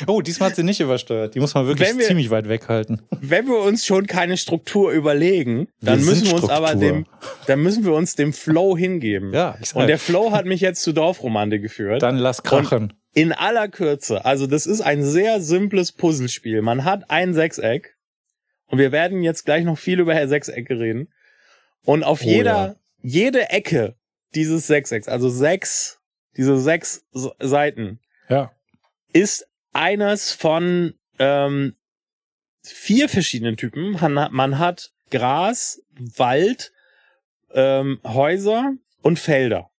Oh, 0.08 0.21
diesmal 0.21 0.49
hat 0.49 0.56
sie 0.56 0.63
nicht 0.63 0.80
übersteuert. 0.80 1.36
Die 1.36 1.39
muss 1.41 1.54
man 1.54 1.67
wirklich 1.67 1.89
wir- 1.97 2.06
ziemlich 2.06 2.30
weit 2.30 2.47
weghalten. 2.47 3.02
wenn 3.19 3.47
wir 3.47 3.60
uns 3.60 3.86
schon 3.86 4.08
keine 4.08 4.38
Struktur 4.38 4.91
überlegen, 4.91 5.67
dann 5.82 5.99
Wir 5.99 6.06
müssen 6.06 6.28
wir 6.28 6.36
uns 6.36 6.49
aber 6.49 6.67
Struktur. 6.69 6.89
dem, 6.91 7.06
dann 7.47 7.60
müssen 7.62 7.84
wir 7.84 7.93
uns 7.93 8.15
dem 8.15 8.32
Flow 8.32 8.78
hingeben. 8.78 9.34
Ja, 9.34 9.58
ich 9.62 9.69
sag, 9.69 9.82
Und 9.82 9.88
der 9.88 9.99
Flow 9.99 10.32
hat 10.32 10.45
mich 10.45 10.62
jetzt 10.62 10.82
zu 10.82 10.93
Dorfromantik 10.93 11.62
geführt. 11.62 12.02
dann 12.02 12.17
lass 12.17 12.43
krachen. 12.43 12.93
In 13.13 13.34
aller 13.34 13.67
Kürze. 13.67 14.23
Also 14.23 14.47
das 14.47 14.65
ist 14.65 14.82
ein 14.82 15.04
sehr 15.04 15.41
simples 15.41 15.91
Puzzlespiel. 15.91 16.62
Man 16.62 16.86
hat 16.86 17.10
ein 17.10 17.34
Sechseck. 17.34 17.95
Und 18.67 18.78
wir 18.78 18.91
werden 18.91 19.23
jetzt 19.23 19.45
gleich 19.45 19.65
noch 19.65 19.78
viel 19.80 19.99
über 19.99 20.28
Sechsecke 20.28 20.80
reden. 20.80 21.10
Und 21.86 22.04
auf 22.04 22.22
Oh, 22.22 22.26
jeder, 22.28 22.52
ja. 22.68 22.76
jede 23.02 23.50
Ecke 23.50 23.96
dieses 24.36 24.68
Sechsecks, 24.68 25.08
also 25.08 25.30
sechs, 25.30 26.00
diese 26.38 26.60
sechs 26.60 27.06
Seiten, 27.39 28.00
Ja. 28.28 28.52
ist 29.13 29.48
eines 29.74 30.32
von 30.32 30.94
ähm, 31.20 31.76
vier 32.63 33.10
verschiedenen 33.10 33.58
Typen. 33.58 33.92
Man 33.94 34.20
hat, 34.20 34.32
man 34.32 34.60
hat 34.60 34.92
Gras, 35.12 35.82
Wald, 35.98 36.72
ähm, 37.54 38.00
Häuser 38.06 38.74
und 39.02 39.18
Felder. 39.18 39.70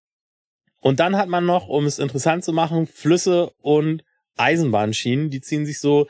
Und 0.81 0.99
dann 0.99 1.17
hat 1.17 1.29
man 1.29 1.45
noch, 1.47 1.69
um 1.69 1.85
es 1.87 1.99
interessant 1.99 2.43
zu 2.45 2.53
machen, 2.53 2.87
Flüsse 2.87 3.51
und 3.61 4.03
Eisenbahnschienen, 4.37 5.31
die 5.31 5.41
ziehen 5.41 5.67
sich 5.67 5.79
so 5.79 6.09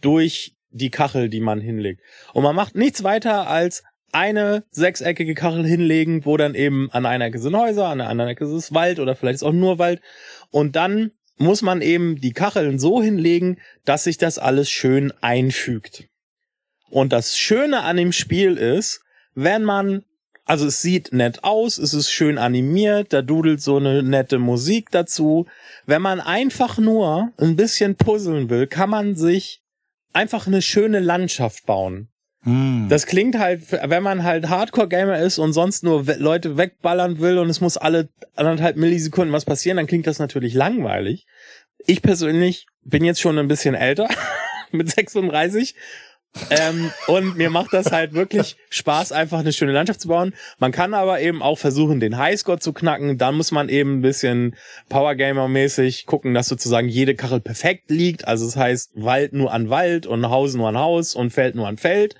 durch 0.00 0.54
die 0.70 0.90
Kachel, 0.90 1.28
die 1.28 1.40
man 1.40 1.60
hinlegt. 1.60 2.02
Und 2.34 2.42
man 2.44 2.54
macht 2.54 2.74
nichts 2.76 3.02
weiter 3.02 3.48
als 3.48 3.82
eine 4.12 4.64
sechseckige 4.70 5.34
Kachel 5.34 5.66
hinlegen, 5.66 6.24
wo 6.24 6.36
dann 6.36 6.54
eben 6.54 6.90
an 6.92 7.06
einer 7.06 7.26
Ecke 7.26 7.38
sind 7.38 7.56
Häuser, 7.56 7.88
an 7.88 7.98
der 7.98 8.08
anderen 8.08 8.30
Ecke 8.30 8.44
ist 8.44 8.50
es 8.50 8.74
Wald 8.74 8.98
oder 8.98 9.14
vielleicht 9.14 9.36
ist 9.36 9.42
auch 9.42 9.52
nur 9.52 9.78
Wald. 9.78 10.00
Und 10.50 10.76
dann 10.76 11.12
muss 11.36 11.62
man 11.62 11.80
eben 11.80 12.20
die 12.20 12.32
Kacheln 12.32 12.78
so 12.78 13.02
hinlegen, 13.02 13.58
dass 13.84 14.04
sich 14.04 14.18
das 14.18 14.38
alles 14.38 14.68
schön 14.68 15.12
einfügt. 15.20 16.08
Und 16.90 17.12
das 17.12 17.38
Schöne 17.38 17.82
an 17.82 17.96
dem 17.96 18.12
Spiel 18.12 18.56
ist, 18.56 19.02
wenn 19.34 19.62
man 19.64 20.04
also 20.50 20.66
es 20.66 20.82
sieht 20.82 21.12
nett 21.12 21.44
aus, 21.44 21.78
es 21.78 21.94
ist 21.94 22.10
schön 22.10 22.36
animiert, 22.36 23.12
da 23.12 23.22
dudelt 23.22 23.62
so 23.62 23.76
eine 23.76 24.02
nette 24.02 24.40
Musik 24.40 24.90
dazu. 24.90 25.46
Wenn 25.86 26.02
man 26.02 26.18
einfach 26.18 26.76
nur 26.76 27.30
ein 27.36 27.54
bisschen 27.54 27.94
puzzeln 27.94 28.50
will, 28.50 28.66
kann 28.66 28.90
man 28.90 29.14
sich 29.14 29.62
einfach 30.12 30.48
eine 30.48 30.60
schöne 30.60 30.98
Landschaft 30.98 31.66
bauen. 31.66 32.08
Hm. 32.42 32.86
Das 32.88 33.06
klingt 33.06 33.38
halt, 33.38 33.70
wenn 33.70 34.02
man 34.02 34.24
halt 34.24 34.48
Hardcore-Gamer 34.48 35.18
ist 35.18 35.38
und 35.38 35.52
sonst 35.52 35.84
nur 35.84 36.06
we 36.06 36.14
Leute 36.14 36.56
wegballern 36.56 37.18
will 37.20 37.38
und 37.38 37.50
es 37.50 37.60
muss 37.60 37.76
alle 37.76 38.08
anderthalb 38.34 38.76
Millisekunden 38.76 39.32
was 39.32 39.44
passieren, 39.44 39.76
dann 39.76 39.86
klingt 39.86 40.06
das 40.06 40.18
natürlich 40.18 40.54
langweilig. 40.54 41.26
Ich 41.86 42.02
persönlich 42.02 42.66
bin 42.82 43.04
jetzt 43.04 43.20
schon 43.20 43.38
ein 43.38 43.48
bisschen 43.48 43.74
älter, 43.74 44.08
mit 44.72 44.90
36 44.90 45.74
ähm, 46.50 46.92
und 47.08 47.36
mir 47.36 47.50
macht 47.50 47.72
das 47.72 47.90
halt 47.90 48.12
wirklich 48.12 48.56
Spaß, 48.70 49.10
einfach 49.10 49.40
eine 49.40 49.52
schöne 49.52 49.72
Landschaft 49.72 50.00
zu 50.00 50.08
bauen. 50.08 50.32
Man 50.58 50.70
kann 50.70 50.94
aber 50.94 51.20
eben 51.20 51.42
auch 51.42 51.58
versuchen, 51.58 51.98
den 51.98 52.18
Highscore 52.18 52.60
zu 52.60 52.72
knacken. 52.72 53.18
Dann 53.18 53.34
muss 53.34 53.50
man 53.50 53.68
eben 53.68 53.98
ein 53.98 54.02
bisschen 54.02 54.54
Powergamer-mäßig 54.90 56.06
gucken, 56.06 56.32
dass 56.32 56.48
sozusagen 56.48 56.88
jede 56.88 57.16
Kachel 57.16 57.40
perfekt 57.40 57.90
liegt. 57.90 58.28
Also 58.28 58.46
das 58.46 58.56
heißt, 58.56 58.92
Wald 58.94 59.32
nur 59.32 59.52
an 59.52 59.70
Wald 59.70 60.06
und 60.06 60.28
Haus 60.28 60.54
nur 60.54 60.68
an 60.68 60.78
Haus 60.78 61.14
und 61.16 61.30
Feld 61.30 61.56
nur 61.56 61.66
an 61.66 61.78
Feld. 61.78 62.14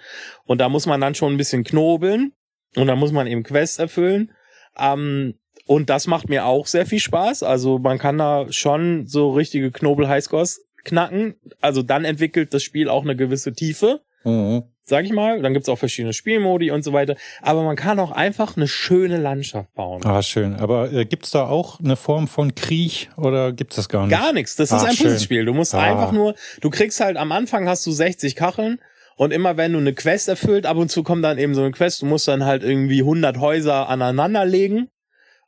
Und 0.44 0.60
da 0.60 0.68
muss 0.68 0.86
man 0.86 1.00
dann 1.00 1.14
schon 1.14 1.34
ein 1.34 1.38
bisschen 1.38 1.62
knobeln. 1.62 2.32
Und 2.76 2.88
da 2.88 2.96
muss 2.96 3.12
man 3.12 3.26
eben 3.26 3.44
Quests 3.44 3.78
erfüllen. 3.78 4.32
Ähm, 4.76 5.34
und 5.66 5.88
das 5.88 6.08
macht 6.08 6.28
mir 6.28 6.46
auch 6.46 6.66
sehr 6.66 6.84
viel 6.84 6.98
Spaß. 6.98 7.44
Also 7.44 7.78
man 7.78 7.98
kann 7.98 8.18
da 8.18 8.46
schon 8.50 9.06
so 9.06 9.30
richtige 9.30 9.70
Knobel-Highscores 9.70 10.62
knacken. 10.84 11.34
Also 11.60 11.82
dann 11.82 12.04
entwickelt 12.04 12.52
das 12.54 12.62
Spiel 12.62 12.88
auch 12.88 13.02
eine 13.04 13.16
gewisse 13.16 13.52
Tiefe, 13.52 14.00
Mhm. 14.24 14.64
sag 14.82 15.04
ich 15.04 15.12
mal. 15.12 15.40
Dann 15.40 15.54
gibt's 15.54 15.68
auch 15.68 15.78
verschiedene 15.78 16.12
Spielmodi 16.12 16.70
und 16.70 16.82
so 16.84 16.92
weiter. 16.92 17.16
Aber 17.42 17.62
man 17.62 17.76
kann 17.76 17.98
auch 17.98 18.10
einfach 18.12 18.56
eine 18.56 18.68
schöne 18.68 19.16
Landschaft 19.16 19.72
bauen. 19.74 20.02
Ah, 20.04 20.22
schön. 20.22 20.56
Aber 20.56 20.92
äh, 20.92 21.04
gibt's 21.06 21.30
da 21.30 21.46
auch 21.46 21.80
eine 21.80 21.96
Form 21.96 22.28
von 22.28 22.54
Krieg 22.54 23.08
oder 23.16 23.52
gibt's 23.52 23.76
das 23.76 23.88
gar 23.88 24.06
nicht? 24.06 24.18
Gar 24.18 24.32
nichts. 24.32 24.56
Das 24.56 24.70
ist 24.72 24.82
Ah, 24.82 24.84
ein 24.88 24.92
schön. 24.94 25.06
Puzzlespiel. 25.06 25.44
Du 25.46 25.54
musst 25.54 25.74
Ah. 25.74 25.80
einfach 25.82 26.12
nur, 26.12 26.34
du 26.60 26.68
kriegst 26.70 27.00
halt 27.00 27.16
am 27.16 27.32
Anfang 27.32 27.66
hast 27.68 27.86
du 27.86 27.92
60 27.92 28.36
Kacheln 28.36 28.78
und 29.16 29.32
immer 29.32 29.56
wenn 29.56 29.72
du 29.72 29.78
eine 29.78 29.94
Quest 29.94 30.28
erfüllt, 30.28 30.66
ab 30.66 30.76
und 30.76 30.90
zu 30.90 31.02
kommt 31.02 31.24
dann 31.24 31.38
eben 31.38 31.54
so 31.54 31.62
eine 31.62 31.70
Quest, 31.72 32.02
du 32.02 32.06
musst 32.06 32.26
dann 32.28 32.44
halt 32.44 32.62
irgendwie 32.62 33.00
100 33.02 33.38
Häuser 33.38 33.88
aneinander 33.88 34.44
legen. 34.44 34.88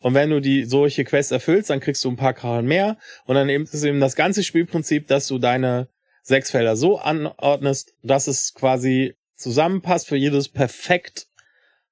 Und 0.03 0.15
wenn 0.15 0.31
du 0.31 0.41
die 0.41 0.65
solche 0.65 1.05
Quests 1.05 1.33
erfüllst, 1.33 1.71
dann 1.71 1.81
kriegst 1.81 2.05
du 2.05 2.11
ein 2.11 2.17
paar 2.17 2.35
Kacheln 2.35 2.67
mehr. 2.67 2.99
Und 3.25 3.37
dann 3.37 3.49
eben 3.49 3.65
ist 3.65 3.85
eben 3.85 4.01
das 4.01 4.17
ganze 4.17 4.43
Spielprinzip, 4.43 5.07
dass 5.07 5.29
du 5.29 5.39
deine 5.39 5.89
sechs 6.23 6.51
Felder 6.51 6.77
so 6.77 6.99
anordnest, 6.99 7.95
dass 8.03 8.27
es 8.27 8.53
quasi 8.55 9.15
zusammenpasst 9.37 10.09
für 10.09 10.17
jedes 10.17 10.49
perfekt, 10.49 11.27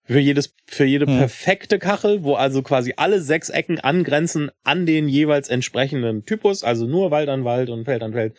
für 0.05 0.18
jedes, 0.18 0.55
für 0.66 0.85
jede 0.85 1.07
Hm. 1.07 1.18
perfekte 1.18 1.79
Kachel, 1.79 2.25
wo 2.25 2.35
also 2.35 2.62
quasi 2.62 2.94
alle 2.96 3.20
sechs 3.20 3.49
Ecken 3.49 3.79
angrenzen 3.79 4.51
an 4.64 4.87
den 4.87 5.09
jeweils 5.09 5.49
entsprechenden 5.49 6.25
Typus, 6.25 6.64
also 6.64 6.87
nur 6.87 7.11
Wald 7.11 7.29
an 7.29 7.44
Wald 7.44 7.70
und 7.70 7.85
Feld 7.85 8.03
an 8.03 8.12
Feld. 8.12 8.35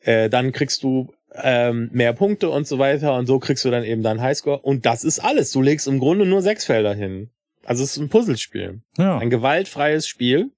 Äh, 0.00 0.28
dann 0.28 0.52
kriegst 0.52 0.82
du 0.82 1.12
ähm, 1.34 1.88
mehr 1.92 2.12
Punkte 2.12 2.50
und 2.50 2.66
so 2.66 2.78
weiter 2.78 3.16
und 3.16 3.26
so 3.26 3.38
kriegst 3.38 3.64
du 3.64 3.70
dann 3.70 3.84
eben 3.84 4.02
deinen 4.02 4.20
Highscore. 4.20 4.60
Und 4.60 4.86
das 4.86 5.04
ist 5.04 5.20
alles. 5.20 5.50
Du 5.52 5.62
legst 5.62 5.86
im 5.86 5.98
Grunde 5.98 6.26
nur 6.26 6.42
sechs 6.42 6.64
Felder 6.64 6.94
hin. 6.94 7.30
Also 7.64 7.84
es 7.84 7.92
ist 7.92 7.98
ein 7.98 8.08
Puzzlespiel. 8.08 8.82
Ja. 8.98 9.18
Ein 9.18 9.30
gewaltfreies 9.30 10.06
Spiel. 10.06 10.50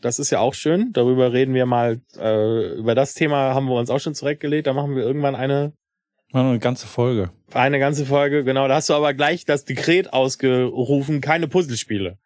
Das 0.00 0.18
ist 0.18 0.30
ja 0.30 0.38
auch 0.40 0.54
schön. 0.54 0.92
Darüber 0.92 1.32
reden 1.32 1.54
wir 1.54 1.66
mal. 1.66 2.00
Äh, 2.16 2.74
über 2.74 2.94
das 2.94 3.14
Thema 3.14 3.54
haben 3.54 3.66
wir 3.66 3.74
uns 3.74 3.90
auch 3.90 3.98
schon 3.98 4.14
zurechtgelegt. 4.14 4.66
Da 4.66 4.72
machen 4.72 4.94
wir 4.94 5.02
irgendwann 5.02 5.34
eine 5.34 5.72
eine 6.32 6.58
ganze 6.58 6.86
Folge. 6.86 7.30
eine 7.54 7.78
ganze 7.78 8.04
Folge. 8.04 8.44
Genau. 8.44 8.68
Da 8.68 8.76
hast 8.76 8.90
du 8.90 8.94
aber 8.94 9.14
gleich 9.14 9.44
das 9.44 9.64
Dekret 9.64 10.12
ausgerufen. 10.12 11.20
Keine 11.20 11.48
Puzzlespiele. 11.48 12.18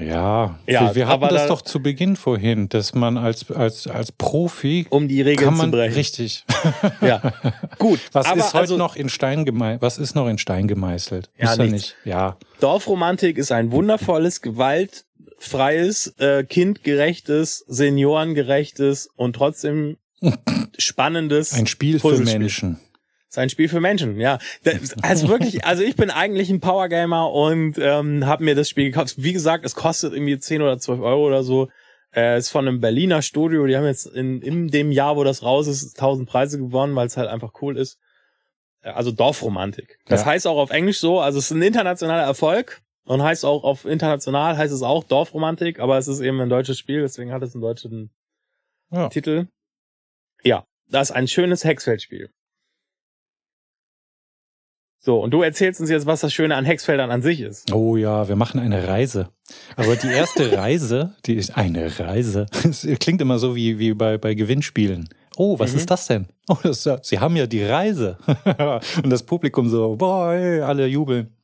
Ja, 0.00 0.58
Ja, 0.66 0.94
wir, 0.94 1.06
hatten 1.06 1.20
das 1.22 1.42
da- 1.42 1.48
doch 1.48 1.60
zu 1.62 1.82
Beginn 1.82 2.16
vorhin, 2.16 2.68
dass 2.70 2.94
man 2.94 3.18
als, 3.18 3.50
als, 3.50 3.86
als 3.86 4.10
Profi 4.10 4.86
Um 4.88 5.06
die 5.06 5.20
Regeln 5.20 5.48
kann 5.48 5.56
man 5.58 5.66
zu 5.66 5.72
brechen. 5.76 5.94
richtig. 5.94 6.44
Ja. 7.02 7.20
Gut. 7.78 8.00
Was 8.12 8.26
aber 8.26 8.38
ist 8.40 8.48
heute 8.54 8.58
also, 8.58 8.76
noch 8.78 8.96
in 8.96 9.08
Stein 9.10 9.44
gemeißelt? 9.44 9.82
Was 9.82 9.98
ist 9.98 10.14
noch 10.14 10.28
in 10.28 10.38
Stein 10.38 10.66
gemeißelt? 10.66 11.30
Ja, 11.38 11.54
ja 11.54 11.64
nicht. 11.64 11.96
Ja. 12.04 12.38
Dorfromantik 12.60 13.36
ist 13.36 13.52
ein 13.52 13.70
wundervolles, 13.70 14.40
gewaltfreies, 14.40 16.14
äh, 16.18 16.44
kindgerechtes, 16.44 17.64
seniorengerechtes 17.68 19.08
und 19.16 19.34
trotzdem 19.36 19.98
spannendes 20.78 21.52
Ein 21.52 21.66
Spiel 21.66 21.98
für. 22.00 22.18
Menschen. 22.18 22.78
Ist 23.32 23.38
ein 23.38 23.48
Spiel 23.48 23.68
für 23.68 23.80
Menschen, 23.80 24.20
ja. 24.20 24.38
Das, 24.62 24.92
also 25.02 25.28
wirklich, 25.28 25.64
also 25.64 25.82
ich 25.82 25.96
bin 25.96 26.10
eigentlich 26.10 26.50
ein 26.50 26.60
Powergamer 26.60 27.32
und 27.32 27.78
ähm, 27.78 28.26
habe 28.26 28.44
mir 28.44 28.54
das 28.54 28.68
Spiel 28.68 28.90
gekauft. 28.90 29.14
Wie 29.16 29.32
gesagt, 29.32 29.64
es 29.64 29.74
kostet 29.74 30.12
irgendwie 30.12 30.38
10 30.38 30.60
oder 30.62 30.78
12 30.78 31.00
Euro 31.00 31.26
oder 31.26 31.42
so. 31.42 31.68
Äh, 32.14 32.36
ist 32.36 32.50
von 32.50 32.68
einem 32.68 32.80
Berliner 32.80 33.22
Studio. 33.22 33.66
Die 33.66 33.74
haben 33.74 33.86
jetzt 33.86 34.04
in, 34.06 34.42
in 34.42 34.68
dem 34.68 34.92
Jahr, 34.92 35.16
wo 35.16 35.24
das 35.24 35.42
raus 35.42 35.66
ist, 35.66 35.98
1000 35.98 36.28
Preise 36.28 36.58
gewonnen, 36.58 36.94
weil 36.94 37.06
es 37.06 37.16
halt 37.16 37.30
einfach 37.30 37.52
cool 37.62 37.78
ist. 37.78 37.98
Äh, 38.82 38.90
Also 38.90 39.12
Dorfromantik. 39.12 39.98
Das 40.06 40.20
Ja. 40.20 40.26
heißt 40.26 40.46
auch 40.46 40.58
auf 40.58 40.68
Englisch 40.70 40.98
so. 40.98 41.18
Also 41.20 41.38
es 41.38 41.46
ist 41.46 41.52
ein 41.52 41.62
internationaler 41.62 42.24
Erfolg 42.24 42.82
und 43.04 43.22
heißt 43.22 43.46
auch 43.46 43.64
auf 43.64 43.86
international 43.86 44.58
heißt 44.58 44.74
es 44.74 44.82
auch 44.82 45.04
Dorfromantik, 45.04 45.80
aber 45.80 45.96
es 45.96 46.06
ist 46.06 46.20
eben 46.20 46.38
ein 46.42 46.50
deutsches 46.50 46.78
Spiel, 46.78 47.00
deswegen 47.00 47.32
hat 47.32 47.42
es 47.42 47.54
einen 47.54 47.62
deutschen 47.62 48.10
Ja. 48.90 49.08
Titel. 49.08 49.46
Ja, 50.44 50.64
das 50.90 51.08
ist 51.08 51.16
ein 51.16 51.28
schönes 51.28 51.64
Hexfeldspiel. 51.64 52.28
So, 55.04 55.18
und 55.20 55.32
du 55.32 55.42
erzählst 55.42 55.80
uns 55.80 55.90
jetzt, 55.90 56.06
was 56.06 56.20
das 56.20 56.32
Schöne 56.32 56.54
an 56.54 56.64
Hexfeldern 56.64 57.10
an 57.10 57.22
sich 57.22 57.40
ist. 57.40 57.72
Oh 57.72 57.96
ja, 57.96 58.28
wir 58.28 58.36
machen 58.36 58.60
eine 58.60 58.86
Reise. 58.86 59.30
Aber 59.76 59.96
die 59.96 60.06
erste 60.06 60.52
Reise, 60.56 61.14
die 61.26 61.34
ist 61.34 61.56
eine 61.56 61.98
Reise. 61.98 62.46
Es 62.62 62.86
klingt 63.00 63.20
immer 63.20 63.40
so 63.40 63.56
wie, 63.56 63.80
wie 63.80 63.94
bei, 63.94 64.16
bei 64.16 64.34
Gewinnspielen. 64.34 65.08
Oh, 65.36 65.58
was 65.58 65.72
Mhm. 65.72 65.78
ist 65.78 65.90
das 65.90 66.06
denn? 66.06 66.28
Oh, 66.48 66.56
das, 66.62 66.88
Sie 67.02 67.18
haben 67.18 67.34
ja 67.34 67.46
die 67.48 67.64
Reise. 67.64 68.16
Und 69.02 69.10
das 69.10 69.24
Publikum 69.24 69.68
so, 69.68 69.96
boah, 69.96 70.34
ey, 70.34 70.60
alle 70.60 70.86
jubeln. 70.86 71.34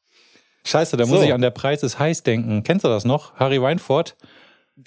Scheiße, 0.65 0.97
da 0.97 1.07
muss 1.07 1.19
So. 1.19 1.25
ich 1.25 1.33
an 1.33 1.41
der 1.41 1.51
Preis 1.51 1.83
ist 1.83 1.99
heiß 1.99 2.23
denken. 2.23 2.63
Kennst 2.63 2.85
du 2.85 2.89
das 2.89 3.05
noch? 3.05 3.35
Harry 3.37 3.61
Weinfurt? 3.61 4.17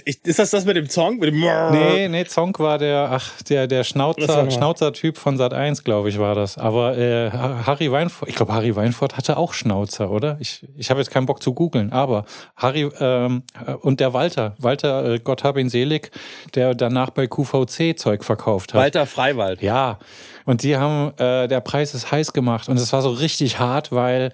Ich, 0.06 0.23
ist 0.23 0.39
das 0.39 0.51
das 0.51 0.65
mit 0.65 0.77
dem 0.77 0.88
Song? 0.88 1.17
Mit 1.17 1.34
dem 1.34 1.39
Nee, 1.39 2.08
nee, 2.08 2.25
Zonk 2.25 2.60
war 2.60 2.77
der, 2.77 3.10
ach, 3.12 3.41
der, 3.43 3.67
der 3.67 3.84
Schnauzer, 3.84 4.49
Schnauzer-Typ 4.49 5.17
von 5.17 5.38
Sat 5.38 5.54
1, 5.54 5.84
glaube 5.84 6.10
ich, 6.10 6.17
war 6.17 6.34
das. 6.34 6.58
Aber 6.58 6.97
äh, 6.97 7.30
Harry 7.32 7.91
Weinfurt, 7.91 8.30
ich 8.30 8.36
glaube, 8.36 8.54
Harry 8.54 8.75
Weinfurt 8.75 9.17
hatte 9.17 9.38
auch 9.38 9.54
Schnauzer, 9.54 10.10
oder? 10.10 10.38
Ich, 10.39 10.65
ich 10.77 10.89
habe 10.89 10.99
jetzt 10.99 11.12
keinen 11.12 11.25
Bock 11.25 11.43
zu 11.43 11.54
googeln, 11.54 11.91
aber 11.91 12.25
Harry 12.56 12.89
ähm, 12.99 13.43
äh, 13.65 13.73
und 13.73 13.99
der 13.99 14.13
Walter, 14.13 14.56
Walter, 14.60 15.13
äh, 15.13 15.19
Gott 15.19 15.43
hab 15.43 15.58
ihn 15.58 15.69
selig, 15.69 16.12
der 16.56 16.73
danach 16.73 17.10
bei 17.10 17.27
QVC 17.27 17.97
Zeug 17.97 18.23
verkauft 18.23 18.73
hat. 18.73 18.82
Walter 18.82 19.06
Freiwald. 19.06 19.62
Ja, 19.62 19.99
und 20.45 20.63
die 20.63 20.77
haben, 20.77 21.12
äh, 21.17 21.47
der 21.47 21.62
Preis 21.62 21.93
ist 21.93 22.12
heiß 22.12 22.34
gemacht 22.34 22.69
und 22.69 22.77
es 22.77 22.91
war 22.93 23.01
so 23.01 23.10
richtig 23.10 23.60
hart, 23.60 23.91
weil 23.91 24.32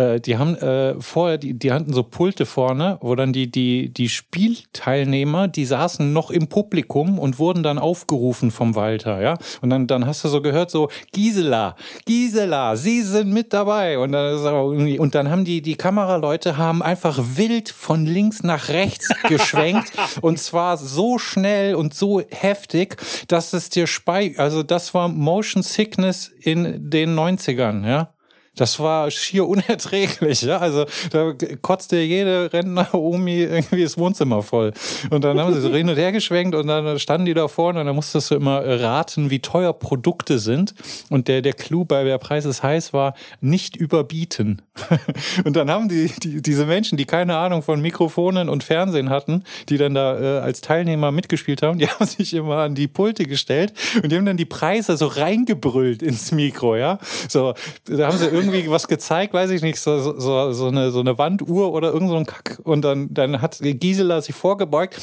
äh, 0.00 0.20
die 0.20 0.38
haben 0.38 0.56
äh, 0.56 0.94
vorher, 1.00 1.36
die, 1.36 1.54
die 1.54 1.72
hatten 1.72 1.92
so 1.92 2.02
Pulte 2.02 2.46
vorne, 2.46 2.98
wo 3.02 3.14
dann 3.14 3.32
die, 3.32 3.50
die, 3.50 3.92
die 3.92 4.08
Spielteilnehmer, 4.08 5.48
die 5.48 5.66
saßen 5.66 6.12
noch 6.12 6.30
im 6.30 6.48
Publikum 6.48 7.18
und 7.18 7.38
wurden 7.38 7.62
dann 7.62 7.78
aufgerufen 7.78 8.50
vom 8.50 8.74
Walter, 8.74 9.20
ja. 9.20 9.36
Und 9.60 9.70
dann, 9.70 9.86
dann 9.86 10.06
hast 10.06 10.24
du 10.24 10.28
so 10.28 10.40
gehört, 10.40 10.70
so, 10.70 10.88
Gisela, 11.12 11.76
Gisela, 12.06 12.76
Sie 12.76 13.02
sind 13.02 13.32
mit 13.32 13.52
dabei. 13.52 13.98
Und 13.98 14.12
dann, 14.12 14.34
ist 14.34 14.44
aber 14.44 14.72
irgendwie, 14.72 14.98
und 14.98 15.14
dann 15.14 15.30
haben 15.30 15.44
die, 15.44 15.60
die 15.60 15.76
Kameraleute 15.76 16.56
haben 16.56 16.82
einfach 16.82 17.18
wild 17.34 17.68
von 17.68 18.06
links 18.06 18.42
nach 18.42 18.68
rechts 18.68 19.08
geschwenkt 19.28 19.92
und 20.22 20.38
zwar 20.38 20.76
so 20.78 21.18
schnell 21.18 21.74
und 21.74 21.92
so 21.92 22.22
heftig, 22.30 22.96
dass 23.28 23.52
es 23.52 23.68
dir 23.68 23.86
spei, 23.86 24.34
also 24.38 24.62
das 24.62 24.94
war 24.94 25.08
Motion 25.08 25.62
Sickness 25.62 26.28
in 26.28 26.90
den 26.90 27.18
90ern, 27.18 27.86
ja. 27.86 28.14
Das 28.56 28.80
war 28.80 29.10
schier 29.10 29.46
unerträglich, 29.46 30.42
ja. 30.42 30.58
Also 30.58 30.84
da 31.10 31.32
kotzte 31.62 31.98
jede 31.98 32.52
Rentner-Omi 32.52 33.42
irgendwie 33.42 33.82
das 33.82 33.96
Wohnzimmer 33.96 34.42
voll. 34.42 34.72
Und 35.10 35.24
dann 35.24 35.38
haben 35.38 35.54
sie 35.54 35.60
so 35.60 35.70
hin 35.70 35.88
und 35.88 35.96
her 35.96 36.12
geschwenkt 36.12 36.54
und 36.54 36.66
dann 36.66 36.98
standen 36.98 37.26
die 37.26 37.34
da 37.34 37.48
vorne 37.48 37.80
und 37.80 37.86
dann 37.86 37.94
musstest 37.94 38.30
du 38.30 38.34
immer 38.34 38.62
raten, 38.64 39.30
wie 39.30 39.38
teuer 39.38 39.72
Produkte 39.72 40.38
sind. 40.38 40.74
Und 41.10 41.28
der, 41.28 41.42
der 41.42 41.52
Clou 41.52 41.84
bei 41.84 42.04
der 42.04 42.18
Preis 42.18 42.44
ist 42.44 42.62
heiß 42.62 42.92
war, 42.92 43.14
nicht 43.40 43.76
überbieten. 43.76 44.62
Und 45.44 45.56
dann 45.56 45.70
haben 45.70 45.88
die, 45.88 46.12
die 46.22 46.42
diese 46.42 46.66
Menschen, 46.66 46.96
die 46.96 47.04
keine 47.04 47.36
Ahnung 47.36 47.62
von 47.62 47.80
Mikrofonen 47.80 48.48
und 48.48 48.64
Fernsehen 48.64 49.10
hatten, 49.10 49.44
die 49.68 49.78
dann 49.78 49.94
da 49.94 50.20
äh, 50.20 50.40
als 50.40 50.60
Teilnehmer 50.60 51.10
mitgespielt 51.12 51.62
haben, 51.62 51.78
die 51.80 51.88
haben 51.88 52.06
sich 52.06 52.34
immer 52.34 52.58
an 52.58 52.74
die 52.74 52.88
Pulte 52.88 53.24
gestellt 53.24 53.72
und 54.02 54.10
die 54.10 54.16
haben 54.16 54.26
dann 54.26 54.36
die 54.36 54.44
Preise 54.44 54.96
so 54.96 55.06
reingebrüllt 55.06 56.02
ins 56.02 56.32
Mikro, 56.32 56.76
ja. 56.76 56.98
So, 57.28 57.54
da 57.84 58.06
haben 58.06 58.18
sie 58.18 58.26
irgendwie 58.26 58.70
was 58.70 58.88
gezeigt, 58.88 59.34
weiß 59.34 59.50
ich 59.50 59.62
nicht, 59.62 59.78
so, 59.78 60.00
so, 60.18 60.52
so, 60.52 60.68
eine, 60.68 60.90
so 60.90 61.00
eine 61.00 61.18
Wanduhr 61.18 61.72
oder 61.72 61.92
irgend 61.92 62.10
so 62.10 62.16
ein 62.16 62.26
Kack. 62.26 62.60
Und 62.64 62.82
dann, 62.82 63.12
dann 63.12 63.40
hat 63.40 63.58
Gisela 63.60 64.20
sich 64.20 64.34
vorgebeugt. 64.34 64.96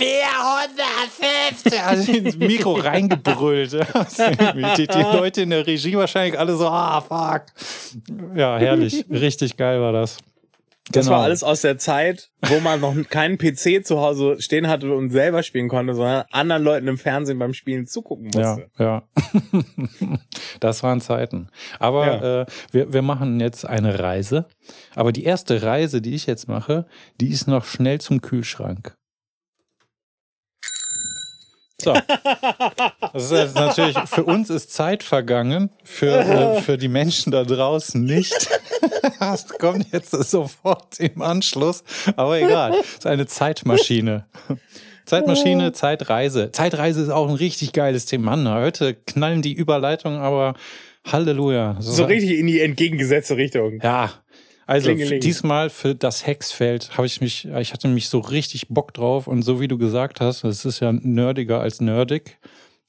450! 0.00 1.80
Also 1.90 2.12
ins 2.12 2.36
Mikro 2.36 2.74
reingebrüllt. 2.74 3.72
die, 3.72 4.86
die 4.86 5.02
Leute 5.02 5.42
in 5.42 5.50
der 5.50 5.66
Regie 5.66 5.96
wahrscheinlich 5.96 6.38
alle 6.38 6.56
so, 6.56 6.66
ah, 6.66 7.00
fuck. 7.00 7.46
Ja, 8.36 8.58
herrlich. 8.58 9.04
Richtig 9.10 9.56
geil 9.56 9.80
war 9.80 9.92
das. 9.92 10.18
Das 10.92 11.06
genau. 11.06 11.18
war 11.18 11.24
alles 11.24 11.44
aus 11.44 11.60
der 11.60 11.78
Zeit, 11.78 12.30
wo 12.42 12.58
man 12.60 12.80
noch 12.80 12.94
keinen 13.10 13.38
PC 13.38 13.84
zu 13.84 14.00
Hause 14.00 14.40
stehen 14.40 14.66
hatte 14.66 14.92
und 14.92 15.10
selber 15.10 15.42
spielen 15.42 15.68
konnte, 15.68 15.94
sondern 15.94 16.24
anderen 16.30 16.64
Leuten 16.64 16.88
im 16.88 16.98
Fernsehen 16.98 17.38
beim 17.38 17.54
Spielen 17.54 17.86
zugucken 17.86 18.26
musste. 18.26 18.68
Ja, 18.78 18.84
ja. 18.84 19.02
das 20.60 20.82
waren 20.82 21.00
Zeiten. 21.00 21.48
Aber 21.78 22.06
ja. 22.06 22.40
äh, 22.40 22.46
wir, 22.72 22.92
wir 22.92 23.02
machen 23.02 23.38
jetzt 23.38 23.64
eine 23.64 24.00
Reise. 24.00 24.46
Aber 24.94 25.12
die 25.12 25.24
erste 25.24 25.62
Reise, 25.62 26.00
die 26.00 26.14
ich 26.14 26.26
jetzt 26.26 26.48
mache, 26.48 26.86
die 27.20 27.28
ist 27.28 27.46
noch 27.46 27.64
schnell 27.64 28.00
zum 28.00 28.20
Kühlschrank. 28.20 28.96
So. 31.80 31.94
Das 33.12 33.30
ist 33.30 33.54
natürlich, 33.54 33.98
für 34.06 34.24
uns 34.24 34.50
ist 34.50 34.72
Zeit 34.72 35.02
vergangen, 35.02 35.70
für, 35.82 36.18
äh, 36.18 36.60
für 36.60 36.78
die 36.78 36.88
Menschen 36.88 37.32
da 37.32 37.44
draußen 37.44 38.02
nicht. 38.02 38.48
Das 39.18 39.48
kommt 39.48 39.92
jetzt 39.92 40.10
sofort 40.10 40.98
im 40.98 41.20
Anschluss, 41.20 41.84
aber 42.16 42.40
egal. 42.40 42.70
Das 42.70 42.86
ist 42.86 43.06
eine 43.06 43.26
Zeitmaschine. 43.26 44.24
Zeitmaschine, 45.04 45.72
Zeitreise. 45.72 46.52
Zeitreise 46.52 47.02
ist 47.02 47.10
auch 47.10 47.28
ein 47.28 47.34
richtig 47.34 47.72
geiles 47.72 48.06
Thema. 48.06 48.36
Mann, 48.36 48.48
heute 48.48 48.94
knallen 48.94 49.42
die 49.42 49.52
Überleitungen, 49.52 50.20
aber 50.20 50.54
Halleluja. 51.04 51.76
So, 51.80 51.92
so 51.92 52.04
richtig 52.04 52.38
in 52.38 52.46
die 52.46 52.60
entgegengesetzte 52.60 53.36
Richtung. 53.36 53.80
Ja, 53.82 54.10
also 54.70 54.94
diesmal 54.94 55.68
für 55.68 55.96
das 55.96 56.26
Hexfeld 56.26 56.96
habe 56.96 57.06
ich 57.06 57.20
mich, 57.20 57.48
ich 57.48 57.72
hatte 57.72 57.88
mich 57.88 58.08
so 58.08 58.20
richtig 58.20 58.68
Bock 58.68 58.94
drauf 58.94 59.26
und 59.26 59.42
so 59.42 59.60
wie 59.60 59.66
du 59.66 59.78
gesagt 59.78 60.20
hast, 60.20 60.44
es 60.44 60.64
ist 60.64 60.78
ja 60.78 60.92
nerdiger 60.92 61.60
als 61.60 61.80
nerdig, 61.80 62.38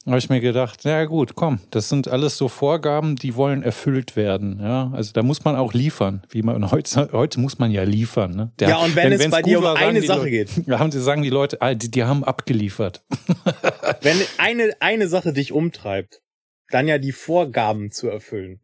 habe 0.06 0.18
ich 0.18 0.28
mir 0.28 0.40
gedacht, 0.40 0.84
ja 0.84 1.04
gut, 1.06 1.34
komm, 1.34 1.58
das 1.70 1.88
sind 1.88 2.06
alles 2.06 2.36
so 2.36 2.48
Vorgaben, 2.48 3.16
die 3.16 3.34
wollen 3.34 3.64
erfüllt 3.64 4.14
werden. 4.14 4.60
Ja, 4.60 4.92
also 4.92 5.12
da 5.12 5.24
muss 5.24 5.44
man 5.44 5.56
auch 5.56 5.72
liefern, 5.72 6.22
wie 6.30 6.42
man 6.42 6.70
heute, 6.70 7.08
heute 7.12 7.40
muss 7.40 7.58
man 7.58 7.72
ja 7.72 7.82
liefern. 7.82 8.36
Ne? 8.36 8.52
Der, 8.60 8.68
ja, 8.68 8.76
und 8.76 8.94
wenn, 8.94 9.10
wenn 9.10 9.20
es 9.20 9.30
bei 9.30 9.42
dir 9.42 9.58
um 9.58 9.66
eine 9.66 10.02
Sache 10.02 10.20
Leute, 10.20 10.30
geht, 10.30 10.50
haben 10.70 10.92
sie 10.92 11.02
sagen 11.02 11.22
die 11.22 11.30
Leute, 11.30 11.60
ah, 11.62 11.74
die, 11.74 11.90
die 11.90 12.04
haben 12.04 12.22
abgeliefert. 12.22 13.02
wenn 14.02 14.18
eine 14.38 14.70
eine 14.78 15.08
Sache 15.08 15.32
dich 15.32 15.50
umtreibt, 15.50 16.22
dann 16.70 16.86
ja 16.86 16.98
die 16.98 17.12
Vorgaben 17.12 17.90
zu 17.90 18.08
erfüllen. 18.08 18.60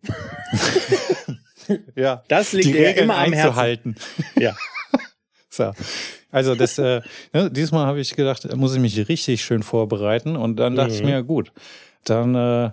ja. 1.95 2.23
Das 2.29 2.53
liegt 2.53 2.67
die 2.67 2.73
Regeln 2.73 3.05
immer 3.05 3.17
am 3.17 3.33
einzuhalten. 3.33 3.95
Herzen. 3.95 4.41
Ja. 4.43 4.57
so. 5.49 5.73
Also 6.31 6.55
das, 6.55 6.79
äh, 6.79 7.01
ne, 7.33 7.51
diesmal 7.51 7.87
habe 7.87 8.01
ich 8.01 8.15
gedacht, 8.15 8.45
da 8.45 8.55
muss 8.57 8.75
ich 8.75 8.81
mich 8.81 9.09
richtig 9.09 9.43
schön 9.43 9.63
vorbereiten 9.63 10.37
und 10.37 10.57
dann 10.57 10.77
dachte 10.77 10.91
mhm. 10.91 10.97
ich 10.97 11.03
mir, 11.03 11.23
gut, 11.23 11.53
dann 12.05 12.35
äh, 12.35 12.71